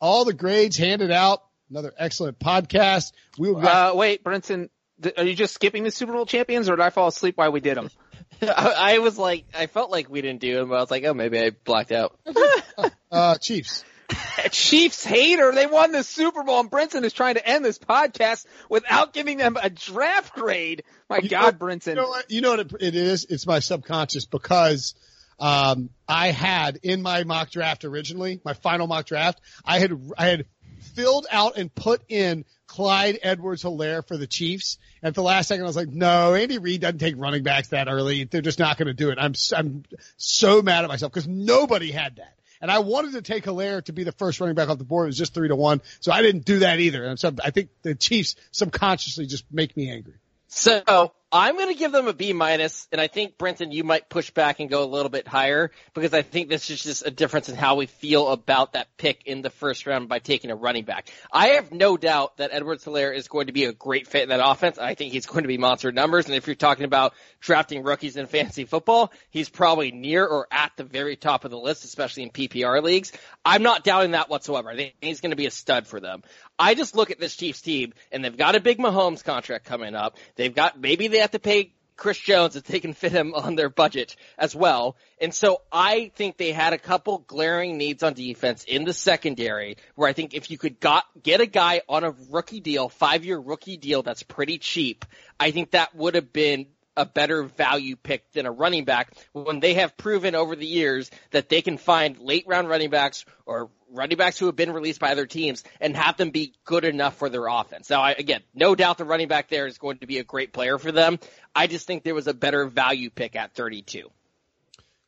All 0.00 0.24
the 0.24 0.34
grades 0.34 0.76
handed 0.76 1.12
out. 1.12 1.44
Another 1.70 1.92
excellent 1.96 2.38
podcast. 2.38 3.12
We 3.38 3.52
will. 3.52 3.66
Uh, 3.66 3.92
wait, 3.94 4.24
Brinson, 4.24 4.70
th- 5.02 5.14
are 5.16 5.24
you 5.24 5.34
just 5.34 5.54
skipping 5.54 5.84
the 5.84 5.90
Super 5.90 6.12
Bowl 6.12 6.26
champions, 6.26 6.68
or 6.68 6.76
did 6.76 6.82
I 6.82 6.90
fall 6.90 7.08
asleep 7.08 7.36
while 7.36 7.52
we 7.52 7.60
did 7.60 7.76
them? 7.76 7.90
I, 8.42 8.74
I 8.76 8.98
was 8.98 9.16
like, 9.16 9.46
I 9.56 9.66
felt 9.66 9.90
like 9.90 10.10
we 10.10 10.20
didn't 10.20 10.40
do 10.40 10.62
it, 10.62 10.64
but 10.66 10.74
I 10.74 10.80
was 10.80 10.90
like, 10.90 11.04
oh, 11.04 11.14
maybe 11.14 11.38
I 11.38 11.50
blacked 11.50 11.92
out. 11.92 12.18
uh, 13.10 13.36
Chiefs. 13.38 13.84
Chiefs 14.50 15.04
hater, 15.04 15.52
they 15.52 15.66
won 15.66 15.92
the 15.92 16.02
Super 16.02 16.42
Bowl, 16.44 16.60
and 16.60 16.70
Brinson 16.70 17.04
is 17.04 17.12
trying 17.12 17.34
to 17.34 17.46
end 17.46 17.64
this 17.64 17.78
podcast 17.78 18.46
without 18.68 19.12
giving 19.12 19.38
them 19.38 19.56
a 19.60 19.70
draft 19.70 20.34
grade. 20.34 20.84
My 21.08 21.18
You 21.18 21.28
God, 21.28 21.60
know- 21.60 21.66
Brinson. 21.66 21.88
You 21.88 21.94
know 21.96 22.08
what? 22.08 22.30
You 22.30 22.40
know 22.40 22.50
what 22.50 22.60
it, 22.60 22.72
it 22.80 22.94
is? 22.94 23.24
It's 23.28 23.46
my 23.46 23.58
subconscious 23.60 24.26
because 24.26 24.94
um, 25.38 25.90
I 26.08 26.28
had 26.28 26.80
in 26.82 27.02
my 27.02 27.24
mock 27.24 27.50
draft 27.50 27.84
originally, 27.84 28.40
my 28.44 28.54
final 28.54 28.86
mock 28.86 29.06
draft, 29.06 29.40
I 29.64 29.78
had 29.78 29.92
I 30.16 30.26
had 30.26 30.46
filled 30.94 31.26
out 31.30 31.56
and 31.56 31.74
put 31.74 32.02
in 32.08 32.44
Clyde 32.66 33.18
Edwards 33.22 33.62
Helaire 33.62 34.06
for 34.06 34.16
the 34.16 34.26
Chiefs. 34.26 34.78
At 35.02 35.14
the 35.14 35.22
last 35.22 35.48
second, 35.48 35.64
I 35.64 35.66
was 35.66 35.76
like, 35.76 35.88
no, 35.88 36.34
Andy 36.34 36.58
Reid 36.58 36.80
doesn't 36.80 36.98
take 36.98 37.14
running 37.18 37.42
backs 37.42 37.68
that 37.68 37.86
early. 37.88 38.24
They're 38.24 38.40
just 38.40 38.58
not 38.58 38.76
going 38.78 38.86
to 38.88 38.94
do 38.94 39.10
it. 39.10 39.18
I'm 39.20 39.34
I'm 39.54 39.84
so 40.16 40.62
mad 40.62 40.84
at 40.84 40.88
myself 40.88 41.12
because 41.12 41.28
nobody 41.28 41.90
had 41.92 42.16
that. 42.16 42.35
And 42.60 42.70
I 42.70 42.80
wanted 42.80 43.12
to 43.12 43.22
take 43.22 43.44
Helaire 43.44 43.84
to 43.84 43.92
be 43.92 44.04
the 44.04 44.12
first 44.12 44.40
running 44.40 44.54
back 44.54 44.68
off 44.68 44.78
the 44.78 44.84
board. 44.84 45.06
It 45.06 45.08
was 45.08 45.18
just 45.18 45.34
three 45.34 45.48
to 45.48 45.56
one. 45.56 45.82
So 46.00 46.12
I 46.12 46.22
didn't 46.22 46.44
do 46.44 46.60
that 46.60 46.80
either. 46.80 47.04
And 47.04 47.18
so 47.18 47.34
I 47.44 47.50
think 47.50 47.70
the 47.82 47.94
Chiefs 47.94 48.36
subconsciously 48.50 49.26
just 49.26 49.44
make 49.50 49.76
me 49.76 49.90
angry. 49.90 50.14
So 50.48 51.12
I'm 51.32 51.56
going 51.56 51.72
to 51.72 51.78
give 51.78 51.90
them 51.90 52.06
a 52.06 52.12
B 52.12 52.32
minus, 52.32 52.86
and 52.92 53.00
I 53.00 53.08
think 53.08 53.36
Brinson, 53.36 53.72
you 53.72 53.82
might 53.82 54.08
push 54.08 54.30
back 54.30 54.60
and 54.60 54.70
go 54.70 54.84
a 54.84 54.86
little 54.86 55.08
bit 55.08 55.26
higher 55.26 55.72
because 55.92 56.14
I 56.14 56.22
think 56.22 56.48
this 56.48 56.70
is 56.70 56.80
just 56.80 57.04
a 57.04 57.10
difference 57.10 57.48
in 57.48 57.56
how 57.56 57.74
we 57.74 57.86
feel 57.86 58.28
about 58.28 58.74
that 58.74 58.96
pick 58.96 59.26
in 59.26 59.42
the 59.42 59.50
first 59.50 59.88
round 59.88 60.08
by 60.08 60.20
taking 60.20 60.52
a 60.52 60.54
running 60.54 60.84
back. 60.84 61.10
I 61.32 61.48
have 61.48 61.72
no 61.72 61.96
doubt 61.96 62.36
that 62.36 62.50
Edwards 62.52 62.84
Helaire 62.84 63.12
is 63.12 63.26
going 63.26 63.48
to 63.48 63.52
be 63.52 63.64
a 63.64 63.72
great 63.72 64.06
fit 64.06 64.22
in 64.22 64.28
that 64.28 64.40
offense. 64.40 64.78
I 64.78 64.94
think 64.94 65.12
he's 65.12 65.26
going 65.26 65.42
to 65.42 65.48
be 65.48 65.58
monster 65.58 65.90
numbers, 65.90 66.26
and 66.26 66.36
if 66.36 66.46
you're 66.46 66.54
talking 66.54 66.84
about 66.84 67.12
drafting 67.40 67.82
rookies 67.82 68.16
in 68.16 68.26
fantasy 68.26 68.64
football, 68.64 69.12
he's 69.28 69.48
probably 69.48 69.90
near 69.90 70.24
or 70.24 70.46
at 70.52 70.72
the 70.76 70.84
very 70.84 71.16
top 71.16 71.44
of 71.44 71.50
the 71.50 71.58
list, 71.58 71.84
especially 71.84 72.22
in 72.22 72.30
PPR 72.30 72.80
leagues. 72.84 73.10
I'm 73.44 73.64
not 73.64 73.82
doubting 73.82 74.12
that 74.12 74.30
whatsoever. 74.30 74.70
I 74.70 74.76
think 74.76 74.94
he's 75.00 75.20
going 75.20 75.30
to 75.30 75.36
be 75.36 75.46
a 75.46 75.50
stud 75.50 75.88
for 75.88 75.98
them. 75.98 76.22
I 76.58 76.74
just 76.74 76.96
look 76.96 77.10
at 77.10 77.20
this 77.20 77.36
Chiefs 77.36 77.60
team, 77.60 77.92
and 78.10 78.24
they've 78.24 78.36
got 78.36 78.56
a 78.56 78.60
big 78.60 78.78
Mahomes 78.78 79.22
contract 79.22 79.64
coming 79.64 79.94
up. 79.94 80.16
They've 80.36 80.54
got 80.54 80.80
maybe 80.80 81.08
they 81.08 81.18
have 81.18 81.32
to 81.32 81.38
pay 81.38 81.72
Chris 81.96 82.18
Jones 82.18 82.56
if 82.56 82.64
they 82.64 82.78
can 82.78 82.92
fit 82.92 83.12
him 83.12 83.34
on 83.34 83.56
their 83.56 83.70
budget 83.70 84.16
as 84.38 84.54
well. 84.54 84.96
And 85.20 85.34
so 85.34 85.62
I 85.72 86.12
think 86.14 86.36
they 86.36 86.52
had 86.52 86.72
a 86.72 86.78
couple 86.78 87.18
glaring 87.18 87.78
needs 87.78 88.02
on 88.02 88.12
defense 88.14 88.64
in 88.64 88.84
the 88.84 88.92
secondary 88.92 89.76
where 89.94 90.08
I 90.08 90.12
think 90.12 90.34
if 90.34 90.50
you 90.50 90.58
could 90.58 90.78
got, 90.78 91.04
get 91.22 91.40
a 91.40 91.46
guy 91.46 91.82
on 91.88 92.04
a 92.04 92.14
rookie 92.30 92.60
deal, 92.60 92.88
five 92.88 93.24
year 93.24 93.38
rookie 93.38 93.78
deal 93.78 94.02
that's 94.02 94.22
pretty 94.22 94.58
cheap, 94.58 95.04
I 95.40 95.50
think 95.50 95.70
that 95.70 95.94
would 95.94 96.14
have 96.14 96.32
been 96.32 96.66
a 96.96 97.04
better 97.06 97.42
value 97.44 97.96
pick 97.96 98.30
than 98.32 98.46
a 98.46 98.50
running 98.50 98.84
back 98.84 99.12
when 99.32 99.60
they 99.60 99.74
have 99.74 99.96
proven 99.96 100.34
over 100.34 100.56
the 100.56 100.66
years 100.66 101.10
that 101.30 101.48
they 101.48 101.62
can 101.62 101.76
find 101.76 102.18
late 102.18 102.44
round 102.46 102.68
running 102.68 102.90
backs 102.90 103.24
or 103.44 103.70
running 103.90 104.16
backs 104.16 104.38
who 104.38 104.46
have 104.46 104.56
been 104.56 104.72
released 104.72 105.00
by 105.00 105.12
other 105.12 105.26
teams 105.26 105.62
and 105.80 105.96
have 105.96 106.16
them 106.16 106.30
be 106.30 106.54
good 106.64 106.84
enough 106.84 107.16
for 107.16 107.28
their 107.28 107.46
offense. 107.46 107.90
Now, 107.90 108.02
I, 108.02 108.12
again, 108.12 108.42
no 108.54 108.74
doubt 108.74 108.98
the 108.98 109.04
running 109.04 109.28
back 109.28 109.48
there 109.48 109.66
is 109.66 109.78
going 109.78 109.98
to 109.98 110.06
be 110.06 110.18
a 110.18 110.24
great 110.24 110.52
player 110.52 110.78
for 110.78 110.92
them. 110.92 111.18
I 111.54 111.66
just 111.66 111.86
think 111.86 112.02
there 112.02 112.14
was 112.14 112.26
a 112.26 112.34
better 112.34 112.66
value 112.66 113.10
pick 113.10 113.36
at 113.36 113.54
32. 113.54 114.10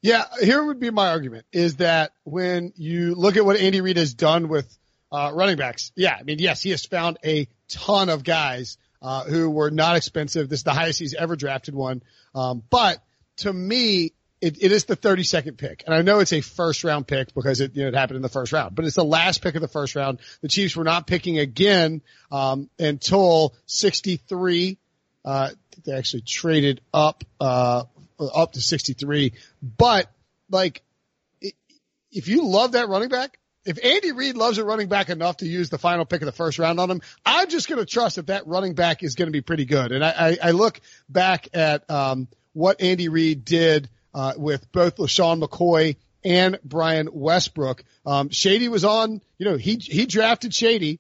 Yeah, 0.01 0.25
here 0.41 0.65
would 0.65 0.79
be 0.79 0.91
my 0.91 1.11
argument 1.11 1.47
is 1.53 1.77
that 1.77 2.13
when 2.23 2.73
you 2.77 3.15
look 3.15 3.37
at 3.37 3.45
what 3.45 3.57
Andy 3.57 3.81
Reid 3.81 3.97
has 3.97 4.15
done 4.15 4.49
with 4.49 4.79
uh, 5.11 5.33
running 5.35 5.57
backs, 5.57 5.91
yeah, 5.97 6.17
I 6.19 6.23
mean, 6.23 6.39
yes, 6.39 6.63
he 6.63 6.71
has 6.71 6.87
found 6.87 7.19
a 7.25 7.49
ton 7.69 8.09
of 8.09 8.23
guys 8.23 8.79
uh, 9.03 9.25
who 9.25 9.51
were 9.51 9.71
not 9.71 9.97
expensive. 9.97 10.49
This 10.49 10.61
is 10.61 10.65
the 10.65 10.73
highest 10.73 10.99
he's 10.99 11.15
ever 11.15 11.37
drafted 11.37 11.75
one. 11.75 12.03
Um, 12.35 12.63
but 12.71 13.03
to 13.39 13.53
me, 13.53 14.13
it, 14.41 14.63
it 14.63 14.73
is 14.73 14.85
the 14.85 14.97
32nd 14.97 15.57
pick. 15.57 15.83
And 15.87 15.95
I 15.95 16.03
know 16.03 16.21
it's 16.21 16.33
a 16.33 16.41
first 16.41 16.85
round 16.85 17.07
pick 17.07 17.35
because 17.35 17.61
it, 17.61 17.75
you 17.75 17.83
know, 17.83 17.89
it 17.89 17.95
happened 17.95 18.17
in 18.17 18.23
the 18.23 18.29
first 18.29 18.53
round, 18.53 18.75
but 18.75 18.85
it's 18.85 18.97
the 18.97 19.05
last 19.05 19.43
pick 19.43 19.55
of 19.55 19.61
the 19.61 19.69
first 19.69 19.97
round. 19.97 20.19
The 20.43 20.49
Chiefs 20.49 20.77
were 20.77 20.85
not 20.85 21.07
picking 21.07 21.39
again, 21.39 22.03
um, 22.31 22.71
until 22.79 23.55
63. 23.67 24.79
Uh, 25.25 25.51
they 25.85 25.93
actually 25.93 26.23
traded 26.23 26.81
up, 26.95 27.25
uh, 27.41 27.85
up 28.21 28.53
to 28.53 28.61
63. 28.61 29.33
But 29.63 30.11
like, 30.51 30.83
if 32.11 32.29
you 32.29 32.47
love 32.47 32.73
that 32.73 32.89
running 32.89 33.09
back, 33.09 33.39
if 33.69 33.85
Andy 33.85 34.13
Reid 34.13 34.37
loves 34.37 34.57
a 34.57 34.65
running 34.65 34.89
back 34.89 35.11
enough 35.11 35.39
to 35.39 35.47
use 35.47 35.69
the 35.69 35.77
final 35.77 36.07
pick 36.07 36.23
of 36.23 36.27
the 36.27 36.33
first 36.33 36.59
round 36.59 36.81
on 36.81 36.91
him, 36.91 37.03
I'm 37.27 37.51
just 37.51 37.69
going 37.69 37.79
to 37.79 37.85
trust 37.85 38.17
that 38.17 38.29
that 38.29 38.47
running 38.47 38.75
back 38.75 39.03
is 39.03 39.15
going 39.15 39.27
to 39.27 39.33
be 39.33 39.43
pretty 39.43 39.67
good. 39.67 39.93
And 39.93 40.03
I, 40.03 40.11
I, 40.11 40.39
I 40.45 40.51
look 40.53 40.81
back 41.07 41.49
at 41.53 41.89
um, 41.91 42.29
what 42.55 42.81
Andy 42.81 43.11
Reid 43.11 43.45
did 43.45 43.91
uh, 44.15 44.33
with 44.39 44.73
both 44.73 44.97
LeSean 44.97 45.43
McCoy 45.43 45.97
and 46.25 46.59
Brian 46.65 47.11
Westbrook. 47.13 47.85
Um, 48.07 48.31
Shady 48.31 48.69
was 48.69 48.87
on, 48.87 49.21
you 49.37 49.45
know, 49.45 49.59
he 49.59 49.77
he 49.77 50.07
drafted 50.07 50.55
Shady 50.55 50.99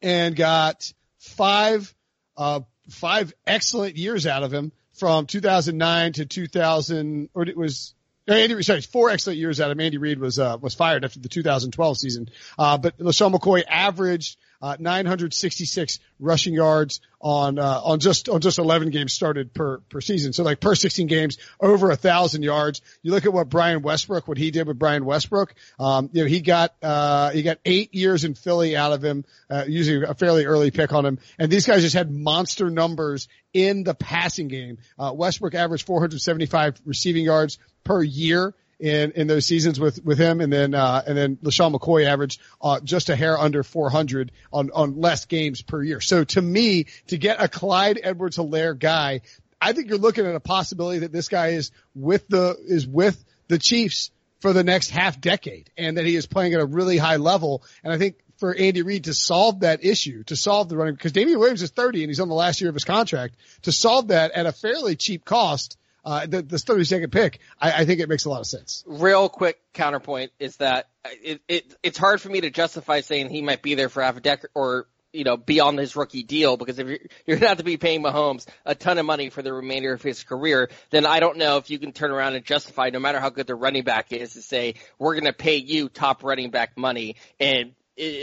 and 0.00 0.36
got 0.36 0.92
five 1.18 1.92
uh, 2.36 2.60
five 2.88 3.34
excellent 3.48 3.96
years 3.96 4.28
out 4.28 4.44
of 4.44 4.52
him 4.52 4.70
from 4.94 5.26
2009 5.26 6.12
to 6.12 6.26
2000, 6.26 7.30
or 7.34 7.42
it 7.42 7.56
was 7.56 7.94
Andy, 8.30 8.62
sorry, 8.62 8.80
four 8.80 9.10
excellent 9.10 9.38
years 9.38 9.60
out 9.60 9.70
of 9.70 9.76
him. 9.76 9.84
Andy 9.84 9.98
Reid 9.98 10.18
was 10.18 10.38
uh, 10.38 10.56
was 10.60 10.74
fired 10.74 11.04
after 11.04 11.20
the 11.20 11.28
2012 11.28 11.98
season. 11.98 12.28
Uh, 12.58 12.78
but 12.78 12.98
LeSean 12.98 13.34
McCoy 13.34 13.62
averaged 13.68 14.36
uh, 14.62 14.76
966 14.78 15.98
rushing 16.18 16.54
yards 16.54 17.00
on 17.20 17.58
uh, 17.58 17.80
on 17.82 17.98
just 17.98 18.28
on 18.28 18.40
just 18.40 18.58
11 18.58 18.90
games 18.90 19.12
started 19.12 19.52
per 19.54 19.78
per 19.88 20.00
season. 20.00 20.32
So 20.32 20.42
like 20.42 20.60
per 20.60 20.74
16 20.74 21.06
games, 21.06 21.38
over 21.60 21.90
a 21.90 21.96
thousand 21.96 22.42
yards. 22.42 22.80
You 23.02 23.12
look 23.12 23.26
at 23.26 23.32
what 23.32 23.48
Brian 23.48 23.82
Westbrook, 23.82 24.28
what 24.28 24.38
he 24.38 24.50
did 24.50 24.66
with 24.66 24.78
Brian 24.78 25.04
Westbrook. 25.04 25.54
Um, 25.78 26.10
you 26.12 26.22
know, 26.22 26.28
he 26.28 26.40
got 26.40 26.74
uh, 26.82 27.30
he 27.30 27.42
got 27.42 27.58
eight 27.64 27.94
years 27.94 28.24
in 28.24 28.34
Philly 28.34 28.76
out 28.76 28.92
of 28.92 29.02
him, 29.02 29.24
uh, 29.48 29.64
using 29.66 30.02
a 30.02 30.14
fairly 30.14 30.46
early 30.46 30.70
pick 30.70 30.92
on 30.92 31.04
him. 31.06 31.18
And 31.38 31.50
these 31.50 31.66
guys 31.66 31.82
just 31.82 31.94
had 31.94 32.10
monster 32.10 32.70
numbers 32.70 33.28
in 33.52 33.84
the 33.84 33.94
passing 33.94 34.48
game. 34.48 34.78
Uh, 34.98 35.12
Westbrook 35.14 35.54
averaged 35.54 35.86
475 35.86 36.80
receiving 36.84 37.24
yards 37.24 37.58
per 37.84 38.02
year 38.02 38.54
in, 38.80 39.12
in 39.12 39.26
those 39.26 39.46
seasons 39.46 39.78
with, 39.78 40.04
with 40.04 40.18
him. 40.18 40.40
And 40.40 40.52
then, 40.52 40.74
uh, 40.74 41.02
and 41.06 41.16
then 41.16 41.36
LeSean 41.36 41.74
McCoy 41.74 42.06
averaged, 42.06 42.40
uh, 42.60 42.80
just 42.80 43.10
a 43.10 43.16
hair 43.16 43.38
under 43.38 43.62
400 43.62 44.32
on, 44.52 44.70
on 44.74 45.00
less 45.00 45.26
games 45.26 45.62
per 45.62 45.82
year. 45.82 46.00
So 46.00 46.24
to 46.24 46.42
me, 46.42 46.86
to 47.08 47.18
get 47.18 47.42
a 47.42 47.48
Clyde 47.48 48.00
Edwards 48.02 48.36
Helaire 48.36 48.78
guy, 48.78 49.20
I 49.60 49.72
think 49.72 49.88
you're 49.88 49.98
looking 49.98 50.26
at 50.26 50.34
a 50.34 50.40
possibility 50.40 51.00
that 51.00 51.12
this 51.12 51.28
guy 51.28 51.48
is 51.48 51.70
with 51.94 52.26
the, 52.28 52.56
is 52.66 52.86
with 52.86 53.22
the 53.48 53.58
Chiefs 53.58 54.10
for 54.40 54.54
the 54.54 54.64
next 54.64 54.90
half 54.90 55.20
decade 55.20 55.70
and 55.76 55.98
that 55.98 56.06
he 56.06 56.16
is 56.16 56.26
playing 56.26 56.54
at 56.54 56.60
a 56.60 56.66
really 56.66 56.96
high 56.96 57.16
level. 57.16 57.62
And 57.84 57.92
I 57.92 57.98
think 57.98 58.16
for 58.38 58.54
Andy 58.54 58.80
Reid 58.80 59.04
to 59.04 59.12
solve 59.12 59.60
that 59.60 59.84
issue, 59.84 60.24
to 60.24 60.36
solve 60.36 60.70
the 60.70 60.76
running, 60.78 60.94
because 60.94 61.12
Damien 61.12 61.38
Williams 61.38 61.60
is 61.60 61.70
30 61.70 62.02
and 62.02 62.10
he's 62.10 62.20
on 62.20 62.28
the 62.28 62.34
last 62.34 62.62
year 62.62 62.70
of 62.70 62.74
his 62.74 62.84
contract, 62.84 63.36
to 63.62 63.72
solve 63.72 64.08
that 64.08 64.30
at 64.30 64.46
a 64.46 64.52
fairly 64.52 64.96
cheap 64.96 65.26
cost, 65.26 65.76
uh, 66.04 66.26
the, 66.26 66.42
the 66.42 66.56
32nd 66.56 67.10
pick, 67.10 67.40
I, 67.60 67.82
I 67.82 67.84
think 67.84 68.00
it 68.00 68.08
makes 68.08 68.24
a 68.24 68.30
lot 68.30 68.40
of 68.40 68.46
sense. 68.46 68.84
Real 68.86 69.28
quick 69.28 69.60
counterpoint 69.72 70.32
is 70.38 70.56
that 70.56 70.88
it, 71.04 71.40
it 71.48 71.74
it's 71.82 71.98
hard 71.98 72.20
for 72.20 72.28
me 72.28 72.42
to 72.42 72.50
justify 72.50 73.00
saying 73.00 73.30
he 73.30 73.42
might 73.42 73.62
be 73.62 73.74
there 73.74 73.88
for 73.88 74.02
half 74.02 74.16
a 74.16 74.20
decade 74.20 74.50
or 74.54 74.86
you 75.12 75.24
know, 75.24 75.36
beyond 75.36 75.78
his 75.78 75.96
rookie 75.96 76.22
deal 76.22 76.56
because 76.56 76.78
if 76.78 76.86
you're, 76.86 76.98
you're 77.26 77.36
going 77.36 77.40
to 77.40 77.48
have 77.48 77.58
to 77.58 77.64
be 77.64 77.76
paying 77.76 78.02
Mahomes 78.02 78.46
a 78.64 78.74
ton 78.74 78.98
of 78.98 79.06
money 79.06 79.30
for 79.30 79.42
the 79.42 79.52
remainder 79.52 79.92
of 79.92 80.02
his 80.02 80.22
career, 80.22 80.70
then 80.90 81.06
I 81.06 81.20
don't 81.20 81.36
know 81.36 81.56
if 81.56 81.70
you 81.70 81.78
can 81.78 81.92
turn 81.92 82.10
around 82.10 82.34
and 82.34 82.44
justify, 82.44 82.90
no 82.90 83.00
matter 83.00 83.18
how 83.18 83.30
good 83.30 83.46
the 83.46 83.54
running 83.54 83.84
back 83.84 84.12
is, 84.12 84.34
to 84.34 84.42
say, 84.42 84.74
we're 84.98 85.14
going 85.14 85.24
to 85.24 85.32
pay 85.32 85.56
you 85.56 85.88
top 85.88 86.22
running 86.22 86.50
back 86.50 86.76
money. 86.76 87.16
And 87.38 87.72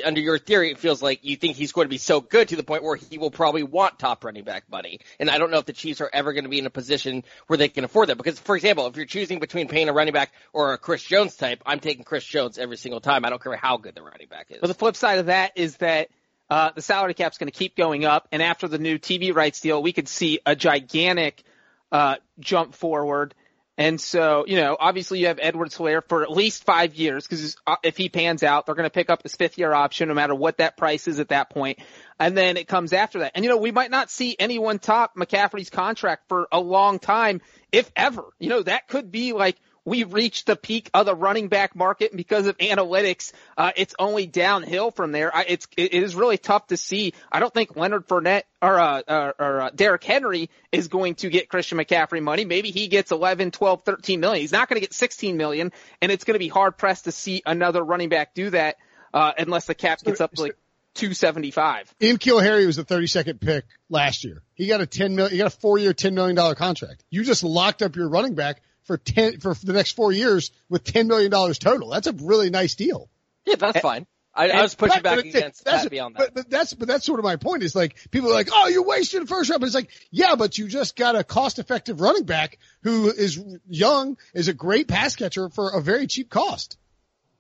under 0.06 0.20
your 0.20 0.40
theory, 0.40 0.72
it 0.72 0.78
feels 0.78 1.02
like 1.02 1.20
you 1.24 1.36
think 1.36 1.56
he's 1.56 1.72
going 1.72 1.86
to 1.86 1.90
be 1.90 1.98
so 1.98 2.22
good 2.22 2.50
to 2.50 2.56
the 2.56 2.64
point 2.64 2.84
where 2.84 2.96
he 2.96 3.18
will 3.18 3.32
probably 3.32 3.64
want 3.64 4.00
top 4.00 4.24
running 4.24 4.44
back 4.44 4.64
money. 4.70 5.00
And 5.20 5.30
I 5.30 5.38
don't 5.38 5.52
know 5.52 5.60
if 5.60 5.66
the 5.66 5.74
Chiefs 5.74 6.02
are 6.02 6.10
ever 6.12 6.34
going 6.34 6.44
to 6.44 6.50
be 6.50 6.60
in 6.60 6.66
a 6.66 6.72
position 6.72 7.24
where 7.48 7.58
they 7.58 7.70
can 7.70 7.84
afford 7.84 8.10
that. 8.10 8.18
Because, 8.18 8.40
for 8.40 8.56
example, 8.56 8.88
if 8.88 8.96
you're 8.96 9.06
choosing 9.06 9.40
between 9.40 9.68
paying 9.68 9.90
a 9.90 9.94
running 9.94 10.14
back 10.14 10.32
or 10.54 10.74
a 10.74 10.78
Chris 10.78 11.04
Jones 11.04 11.36
type, 11.36 11.62
I'm 11.66 11.80
taking 11.80 12.04
Chris 12.04 12.24
Jones 12.24 12.58
every 12.58 12.78
single 12.78 13.02
time. 13.02 13.26
I 13.26 13.30
don't 13.30 13.42
care 13.42 13.56
how 13.56 13.78
good 13.78 13.96
the 13.96 14.02
running 14.02 14.28
back 14.28 14.48
is. 14.50 14.58
But 14.62 14.68
the 14.68 14.74
flip 14.74 14.96
side 14.96 15.20
of 15.20 15.28
that 15.28 15.54
is 15.56 15.78
that 15.78 16.10
uh, 16.50 16.72
the 16.74 16.82
salary 16.82 17.14
cap's 17.14 17.38
going 17.38 17.52
to 17.52 17.58
keep 17.58 17.76
going 17.76 18.06
up, 18.06 18.28
and 18.32 18.42
after 18.42 18.68
the 18.68 18.78
new 18.78 18.98
TV 18.98 19.36
rights 19.36 19.60
deal, 19.60 19.82
we 19.82 19.92
could 19.92 20.08
see 20.08 20.40
a 20.46 20.56
gigantic 20.56 21.44
uh, 21.92 22.16
jump 22.40 22.74
forward. 22.74 23.36
And 23.78 24.02
so, 24.02 24.46
you 24.48 24.56
know, 24.56 24.76
obviously 24.80 25.20
you 25.20 25.28
have 25.28 25.38
Edwards 25.40 25.78
Helaire 25.78 26.02
for 26.08 26.24
at 26.24 26.32
least 26.32 26.64
five 26.64 26.96
years 26.96 27.28
because 27.28 27.58
uh, 27.68 27.76
if 27.84 27.96
he 27.96 28.10
pans 28.10 28.42
out, 28.42 28.66
they're 28.66 28.74
going 28.74 28.86
to 28.86 28.90
pick 28.90 29.12
up 29.12 29.22
his 29.22 29.36
fifth 29.36 29.60
year 29.60 29.72
option 29.72 30.08
no 30.08 30.16
matter 30.16 30.34
what 30.34 30.58
that 30.58 30.78
price 30.78 31.08
is 31.08 31.20
at 31.20 31.30
that 31.30 31.52
point. 31.52 31.78
And 32.20 32.36
then 32.36 32.58
it 32.58 32.68
comes 32.68 32.92
after 32.92 33.20
that. 33.20 33.34
And 33.36 33.46
you 33.46 33.52
know, 33.52 33.58
we 33.58 33.72
might 33.72 33.92
not 33.92 34.10
see 34.10 34.36
anyone 34.40 34.80
top 34.80 35.16
McCaffrey's 35.16 35.70
contract 35.70 36.28
for 36.28 36.48
a 36.52 36.60
long 36.60 36.98
time, 36.98 37.42
if 37.72 37.92
ever. 37.96 38.24
You 38.40 38.50
know, 38.50 38.64
that 38.64 38.88
could 38.88 39.12
be 39.12 39.34
like 39.34 39.58
we've 39.88 40.14
reached 40.14 40.46
the 40.46 40.58
peak 40.58 40.90
of 40.94 41.06
the 41.06 41.16
running 41.16 41.48
back 41.48 41.74
market 41.74 42.16
because 42.16 42.46
of 42.46 42.58
analytics. 42.58 43.32
Uh, 43.58 43.72
it's 43.78 43.96
only 43.98 44.28
downhill 44.28 44.92
from 44.92 45.14
there. 45.14 45.34
I, 45.34 45.46
it's 45.48 45.68
it 45.78 45.94
is 45.94 46.14
really 46.14 46.38
tough 46.38 46.68
to 46.68 46.78
see. 46.78 47.14
I 47.32 47.40
don't 47.40 47.54
think 47.54 47.78
Leonard 47.78 48.06
Fournette 48.06 48.44
or 48.62 48.78
uh, 48.78 49.02
or, 49.08 49.36
or 49.40 49.62
uh, 49.62 49.70
Derrick 49.74 50.04
Henry 50.04 50.50
is 50.74 50.90
going 50.90 51.16
to 51.16 51.30
get 51.30 51.48
Christian 51.48 51.78
McCaffrey 51.78 52.22
money. 52.22 52.44
Maybe 52.44 52.70
he 52.70 52.90
gets 52.90 53.12
11, 53.12 53.52
12, 53.52 53.84
13 53.84 54.20
million. 54.20 54.42
He's 54.42 54.52
not 54.52 54.68
going 54.68 54.76
to 54.76 54.82
get 54.82 54.94
16 54.94 55.38
million, 55.38 55.72
and 56.02 56.12
it's 56.12 56.26
going 56.26 56.36
to 56.36 56.40
be 56.40 56.50
hard 56.50 56.78
pressed 56.78 57.06
to 57.06 57.14
see 57.14 57.42
another 57.46 57.82
running 57.82 58.10
back 58.10 58.34
do 58.34 58.50
that 58.50 58.76
uh, 59.14 59.32
unless 59.38 59.66
the 59.66 59.76
cap 59.76 60.04
gets 60.04 60.20
up 60.20 60.34
to 60.34 60.42
like 60.42 60.58
275. 60.96 61.96
N'Keal 62.02 62.44
Harry 62.44 62.66
was 62.66 62.76
the 62.76 62.84
32nd 62.84 63.40
pick 63.40 63.64
last 63.90 64.26
year. 64.26 64.42
He 64.54 64.68
got 64.68 64.82
a 64.82 64.86
10 64.86 65.16
million, 65.16 65.32
he 65.32 65.38
got 65.38 65.48
a 65.48 65.58
four 65.58 65.78
year, 65.78 65.94
$10 65.94 66.14
million 66.14 66.56
contract. 66.56 67.06
You 67.10 67.24
just 67.24 67.44
locked 67.44 67.82
up 67.82 67.96
your 67.96 68.10
running 68.10 68.36
back 68.36 68.62
for 68.88 68.98
10, 68.98 69.40
for 69.40 69.54
the 69.54 69.74
next 69.74 69.92
four 69.92 70.12
years 70.12 70.52
with 70.70 70.84
$10 70.84 71.08
million 71.08 71.30
total. 71.32 71.90
That's 71.90 72.08
a 72.08 72.14
really 72.14 72.50
nice 72.50 72.76
deal. 72.76 73.10
Yeah, 73.46 73.56
that's 73.56 73.80
fine. 73.80 74.08
I, 74.34 74.50
I 74.50 74.62
was 74.62 74.76
pushing 74.76 75.02
back 75.02 75.16
But 75.16 75.26
against 75.26 75.66
that's, 75.66 75.84
that 75.84 75.90
beyond 75.90 76.16
that. 76.16 76.20
But, 76.20 76.34
but 76.36 76.50
that's 76.50 76.74
but 76.76 76.88
that's 76.88 77.06
sort 77.06 77.20
of 77.20 77.26
my 77.26 77.38
point. 77.38 77.64
Is 77.64 77.76
like 77.76 77.98
people 78.12 78.30
are 78.30 78.34
like, 78.34 78.50
oh, 78.52 78.68
you 78.68 78.84
wasted 78.84 79.24
a 79.24 79.26
first 79.26 79.50
round, 79.50 79.62
but 79.62 79.66
it's 79.66 79.76
like, 79.76 79.90
yeah, 80.12 80.36
but 80.36 80.60
you 80.60 80.68
just 80.68 80.96
got 80.96 81.16
a 81.16 81.24
cost 81.24 81.58
effective 81.58 82.02
running 82.02 82.24
back 82.24 82.60
who 82.84 83.10
is 83.10 83.44
young, 83.68 84.16
is 84.36 84.48
a 84.48 84.54
great 84.54 84.88
pass 84.88 85.16
catcher 85.16 85.50
for 85.50 85.72
a 85.72 85.82
very 85.82 86.06
cheap 86.06 86.30
cost. 86.30 86.78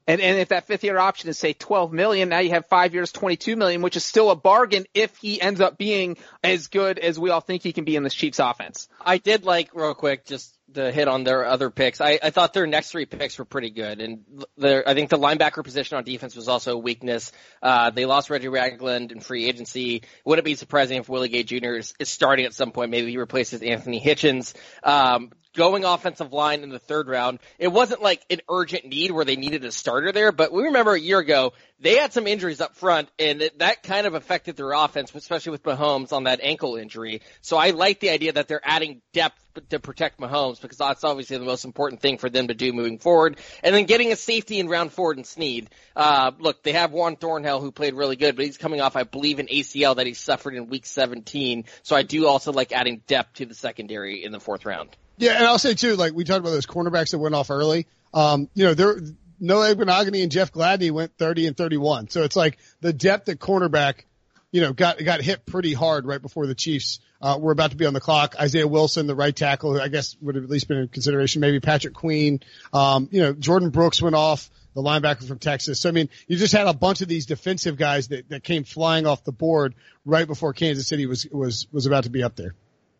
And, 0.07 0.21
and 0.21 0.39
if 0.39 0.49
that 0.49 0.65
fifth 0.65 0.85
year 0.85 0.97
option 0.97 1.29
is 1.29 1.37
say 1.37 1.51
12 1.51 1.91
million, 1.91 2.29
now 2.29 2.39
you 2.39 2.51
have 2.51 2.65
five 2.67 2.93
years, 2.93 3.11
22 3.11 3.57
million, 3.57 3.81
which 3.81 3.97
is 3.97 4.05
still 4.05 4.31
a 4.31 4.35
bargain 4.35 4.85
if 4.93 5.15
he 5.17 5.39
ends 5.41 5.59
up 5.59 5.77
being 5.77 6.17
as 6.41 6.67
good 6.67 6.97
as 6.97 7.19
we 7.19 7.29
all 7.29 7.41
think 7.41 7.61
he 7.61 7.73
can 7.73 7.83
be 7.83 7.97
in 7.97 8.03
this 8.03 8.13
Chiefs 8.13 8.39
offense. 8.39 8.87
I 9.01 9.17
did 9.17 9.43
like 9.43 9.75
real 9.75 9.93
quick 9.93 10.25
just 10.25 10.56
to 10.73 10.91
hit 10.91 11.07
on 11.07 11.23
their 11.23 11.45
other 11.45 11.69
picks. 11.69 12.01
I, 12.01 12.19
I 12.21 12.29
thought 12.29 12.53
their 12.53 12.67
next 12.67 12.91
three 12.91 13.05
picks 13.05 13.39
were 13.39 13.45
pretty 13.45 13.69
good, 13.69 14.01
and 14.01 14.25
their 14.57 14.87
I 14.87 14.93
think 14.93 15.09
the 15.09 15.17
linebacker 15.17 15.63
position 15.63 15.97
on 15.97 16.03
defense 16.03 16.35
was 16.35 16.47
also 16.47 16.73
a 16.73 16.77
weakness. 16.77 17.31
Uh, 17.61 17.89
they 17.89 18.05
lost 18.05 18.29
Reggie 18.29 18.49
Ragland 18.49 19.11
in 19.11 19.19
free 19.19 19.45
agency. 19.45 20.03
Would 20.25 20.39
it 20.39 20.45
be 20.45 20.55
surprising 20.55 20.97
if 20.97 21.09
Willie 21.09 21.29
Gay 21.29 21.43
Jr. 21.43 21.75
is, 21.75 21.93
is 21.99 22.09
starting 22.09 22.45
at 22.45 22.53
some 22.53 22.71
point? 22.71 22.91
Maybe 22.91 23.11
he 23.11 23.17
replaces 23.17 23.61
Anthony 23.61 24.01
Hitchens. 24.01 24.53
Um, 24.83 25.31
going 25.57 25.83
offensive 25.83 26.31
line 26.31 26.61
in 26.61 26.69
the 26.69 26.79
third 26.79 27.07
round. 27.07 27.39
It 27.57 27.69
wasn't 27.69 28.01
like 28.01 28.23
an 28.29 28.41
urgent 28.47 28.85
need 28.85 29.11
where 29.11 29.25
they 29.25 29.35
needed 29.35 29.65
a 29.65 29.71
starter 29.71 30.11
there, 30.11 30.31
but 30.31 30.53
we 30.53 30.63
remember 30.63 30.93
a 30.93 30.99
year 30.99 31.17
ago 31.17 31.53
they 31.79 31.95
had 31.95 32.11
some 32.11 32.25
injuries 32.25 32.59
up 32.59 32.75
front, 32.75 33.09
and 33.19 33.41
it, 33.41 33.59
that 33.59 33.83
kind 33.83 34.07
of 34.07 34.15
affected 34.15 34.55
their 34.55 34.71
offense, 34.71 35.13
especially 35.13 35.51
with 35.51 35.63
Mahomes 35.63 36.11
on 36.11 36.23
that 36.23 36.39
ankle 36.41 36.75
injury. 36.75 37.21
So 37.41 37.57
I 37.57 37.69
like 37.69 37.99
the 37.99 38.09
idea 38.09 38.33
that 38.33 38.47
they're 38.47 38.61
adding 38.63 39.01
depth 39.13 39.43
to 39.69 39.79
protect 39.79 40.19
Mahomes 40.19 40.61
because 40.61 40.77
that's 40.77 41.03
obviously 41.03 41.37
the 41.37 41.45
most 41.45 41.65
important 41.65 42.01
thing 42.01 42.17
for 42.17 42.29
them 42.29 42.47
to 42.47 42.53
do 42.53 42.73
moving 42.73 42.99
forward. 42.99 43.37
And 43.63 43.75
then 43.75 43.85
getting 43.85 44.11
a 44.11 44.15
safety 44.15 44.59
in 44.59 44.67
round 44.67 44.91
four 44.91 45.11
and 45.11 45.25
Sneed. 45.25 45.69
Uh, 45.95 46.31
look, 46.39 46.63
they 46.63 46.73
have 46.73 46.91
Juan 46.91 47.15
Thornhill 47.15 47.61
who 47.61 47.71
played 47.71 47.93
really 47.93 48.15
good, 48.15 48.35
but 48.35 48.45
he's 48.45 48.57
coming 48.57 48.81
off, 48.81 48.95
I 48.95 49.03
believe, 49.03 49.39
an 49.39 49.47
ACL 49.47 49.95
that 49.97 50.07
he 50.07 50.13
suffered 50.13 50.55
in 50.55 50.67
week 50.67 50.85
17. 50.85 51.65
So 51.83 51.95
I 51.95 52.03
do 52.03 52.27
also 52.27 52.51
like 52.51 52.71
adding 52.71 53.01
depth 53.07 53.35
to 53.35 53.45
the 53.45 53.55
secondary 53.55 54.23
in 54.23 54.31
the 54.31 54.39
fourth 54.39 54.65
round. 54.65 54.89
Yeah, 55.17 55.33
and 55.33 55.45
I'll 55.45 55.59
say 55.59 55.73
too, 55.73 55.95
like 55.95 56.13
we 56.13 56.23
talked 56.23 56.39
about 56.39 56.51
those 56.51 56.67
cornerbacks 56.67 57.11
that 57.11 57.19
went 57.19 57.33
off 57.33 57.49
early. 57.49 57.87
Um, 58.13 58.49
you 58.53 58.65
know, 58.65 58.73
there 58.73 58.99
Noah 59.39 59.75
Igbinoghene 59.75 60.23
and 60.23 60.31
Jeff 60.31 60.51
Gladney 60.51 60.91
went 60.91 61.17
30 61.17 61.47
and 61.47 61.57
31. 61.57 62.09
So 62.09 62.23
it's 62.23 62.35
like 62.35 62.57
the 62.81 62.93
depth 62.93 63.29
at 63.29 63.39
cornerback, 63.39 64.05
you 64.51 64.61
know, 64.61 64.73
got 64.73 65.03
got 65.03 65.21
hit 65.21 65.45
pretty 65.45 65.73
hard 65.73 66.05
right 66.05 66.21
before 66.21 66.47
the 66.47 66.55
Chiefs 66.55 66.99
uh, 67.21 67.37
were 67.39 67.51
about 67.51 67.71
to 67.71 67.77
be 67.77 67.85
on 67.85 67.93
the 67.93 67.99
clock. 67.99 68.35
Isaiah 68.39 68.67
Wilson, 68.67 69.07
the 69.07 69.15
right 69.15 69.35
tackle, 69.35 69.73
who 69.73 69.79
I 69.79 69.87
guess 69.87 70.15
would 70.21 70.35
have 70.35 70.43
at 70.43 70.49
least 70.49 70.67
been 70.67 70.77
in 70.77 70.87
consideration. 70.87 71.41
Maybe 71.41 71.59
Patrick 71.59 71.93
Queen. 71.93 72.41
Um, 72.73 73.09
you 73.11 73.21
know, 73.21 73.33
Jordyn 73.33 73.71
Brooks 73.71 74.01
went 74.01 74.15
off, 74.15 74.49
the 74.73 74.83
linebacker 74.83 75.27
from 75.27 75.39
Texas. 75.39 75.79
So 75.79 75.89
I 75.89 75.91
mean, 75.91 76.09
you 76.27 76.37
just 76.37 76.53
had 76.53 76.67
a 76.67 76.73
bunch 76.73 77.01
of 77.01 77.07
these 77.07 77.25
defensive 77.25 77.77
guys 77.77 78.09
that 78.09 78.29
that 78.29 78.43
came 78.43 78.63
flying 78.63 79.07
off 79.07 79.23
the 79.23 79.31
board 79.31 79.73
right 80.05 80.27
before 80.27 80.53
Kansas 80.53 80.87
City 80.87 81.05
was 81.05 81.27
was 81.31 81.67
was 81.71 81.87
about 81.87 82.03
to 82.03 82.11
be 82.11 82.23
up 82.23 82.35
there. 82.35 82.53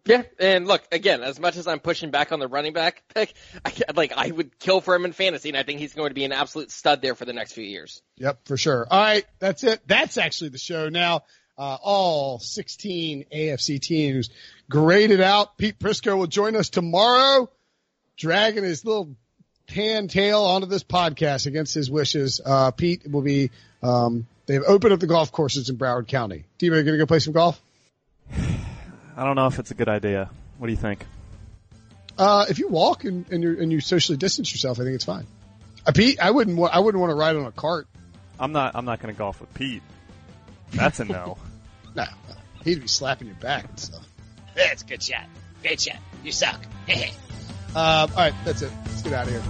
Yeah, 0.07 0.23
and 0.39 0.67
look 0.67 0.83
again. 0.91 1.21
As 1.21 1.39
much 1.39 1.57
as 1.57 1.67
I'm 1.67 1.79
pushing 1.79 2.11
back 2.11 2.31
on 2.31 2.39
the 2.39 2.47
running 2.47 2.73
back 2.73 3.03
pick, 3.13 3.33
I, 3.65 3.73
like 3.95 4.13
I 4.15 4.31
would 4.31 4.57
kill 4.57 4.81
for 4.81 4.95
him 4.95 5.05
in 5.05 5.11
fantasy, 5.11 5.49
and 5.49 5.57
I 5.57 5.63
think 5.63 5.79
he's 5.79 5.93
going 5.93 6.09
to 6.09 6.15
be 6.15 6.23
an 6.23 6.31
absolute 6.31 6.71
stud 6.71 7.01
there 7.01 7.15
for 7.15 7.25
the 7.25 7.33
next 7.33 7.53
few 7.53 7.63
years. 7.63 8.01
Yep, 8.17 8.39
for 8.45 8.57
sure. 8.57 8.87
All 8.89 8.99
right, 8.99 9.25
that's 9.39 9.63
it. 9.63 9.81
That's 9.87 10.17
actually 10.17 10.49
the 10.49 10.57
show 10.57 10.89
now. 10.89 11.23
Uh, 11.57 11.75
all 11.81 12.39
16 12.39 13.25
AFC 13.33 13.81
teams 13.81 14.29
graded 14.69 15.21
out. 15.21 15.57
Pete 15.57 15.79
Prisco 15.79 16.15
will 16.15 16.27
join 16.27 16.55
us 16.55 16.69
tomorrow, 16.69 17.49
dragging 18.15 18.63
his 18.63 18.85
little 18.85 19.15
tan 19.67 20.07
tail 20.07 20.43
onto 20.43 20.67
this 20.67 20.83
podcast 20.83 21.47
against 21.47 21.73
his 21.73 21.89
wishes. 21.89 22.39
Uh, 22.43 22.71
Pete 22.71 23.09
will 23.09 23.23
be. 23.23 23.51
Um, 23.83 24.27
they've 24.45 24.63
opened 24.63 24.93
up 24.93 24.99
the 24.99 25.07
golf 25.07 25.31
courses 25.31 25.69
in 25.69 25.77
Broward 25.77 26.07
County. 26.07 26.45
D, 26.57 26.69
are 26.69 26.75
you 26.75 26.83
gonna 26.83 26.97
go 26.97 27.05
play 27.05 27.19
some 27.19 27.33
golf? 27.33 27.61
I 29.17 29.23
don't 29.25 29.35
know 29.35 29.47
if 29.47 29.57
it's 29.59 29.71
a 29.71 29.73
good 29.73 29.89
idea. 29.89 30.29
What 30.59 30.67
do 30.67 30.71
you 30.73 30.77
think? 30.77 31.03
Uh, 32.17 32.45
if 32.49 32.59
you 32.59 32.67
walk 32.67 33.03
and, 33.03 33.29
and 33.31 33.43
you 33.43 33.59
and 33.59 33.71
you 33.71 33.79
socially 33.79 34.17
distance 34.17 34.51
yourself, 34.51 34.79
I 34.79 34.83
think 34.83 34.95
it's 34.95 35.05
fine. 35.05 35.25
Uh, 35.85 35.91
Pete, 35.91 36.19
I 36.19 36.31
wouldn't. 36.31 36.57
wa- 36.57 36.69
I 36.71 36.79
wouldn't 36.79 36.99
want 37.01 37.11
to 37.11 37.15
ride 37.15 37.35
on 37.35 37.45
a 37.45 37.51
cart. 37.51 37.87
I'm 38.39 38.51
not. 38.51 38.75
I'm 38.75 38.85
not 38.85 38.99
going 39.01 39.13
to 39.13 39.17
golf 39.17 39.41
with 39.41 39.53
Pete. 39.53 39.81
That's 40.71 40.99
a 40.99 41.05
no. 41.05 41.37
No, 41.95 42.03
no. 42.03 42.35
he'd 42.63 42.79
be 42.81 42.87
slapping 42.87 43.25
your 43.25 43.35
back 43.37 43.67
and 43.67 43.79
stuff. 43.79 44.05
That's 44.55 44.83
a 44.83 44.85
good 44.85 45.01
shot. 45.01 45.25
Great 45.63 45.81
shot. 45.81 45.95
You 46.23 46.31
suck. 46.31 46.63
Uh, 46.87 47.07
all 47.75 48.07
right, 48.15 48.35
that's 48.45 48.61
it. 48.61 48.71
Let's 48.85 49.01
get 49.01 49.13
out 49.13 49.25
of 49.25 49.31
here. 49.33 49.41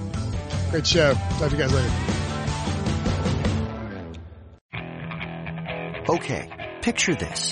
Great 0.72 0.88
show. 0.88 1.14
Talk 1.14 1.50
to 1.50 1.58
you 1.58 1.62
guys 1.62 1.74
later. 1.74 1.92
Okay, 6.08 6.78
picture 6.82 7.16
this. 7.16 7.52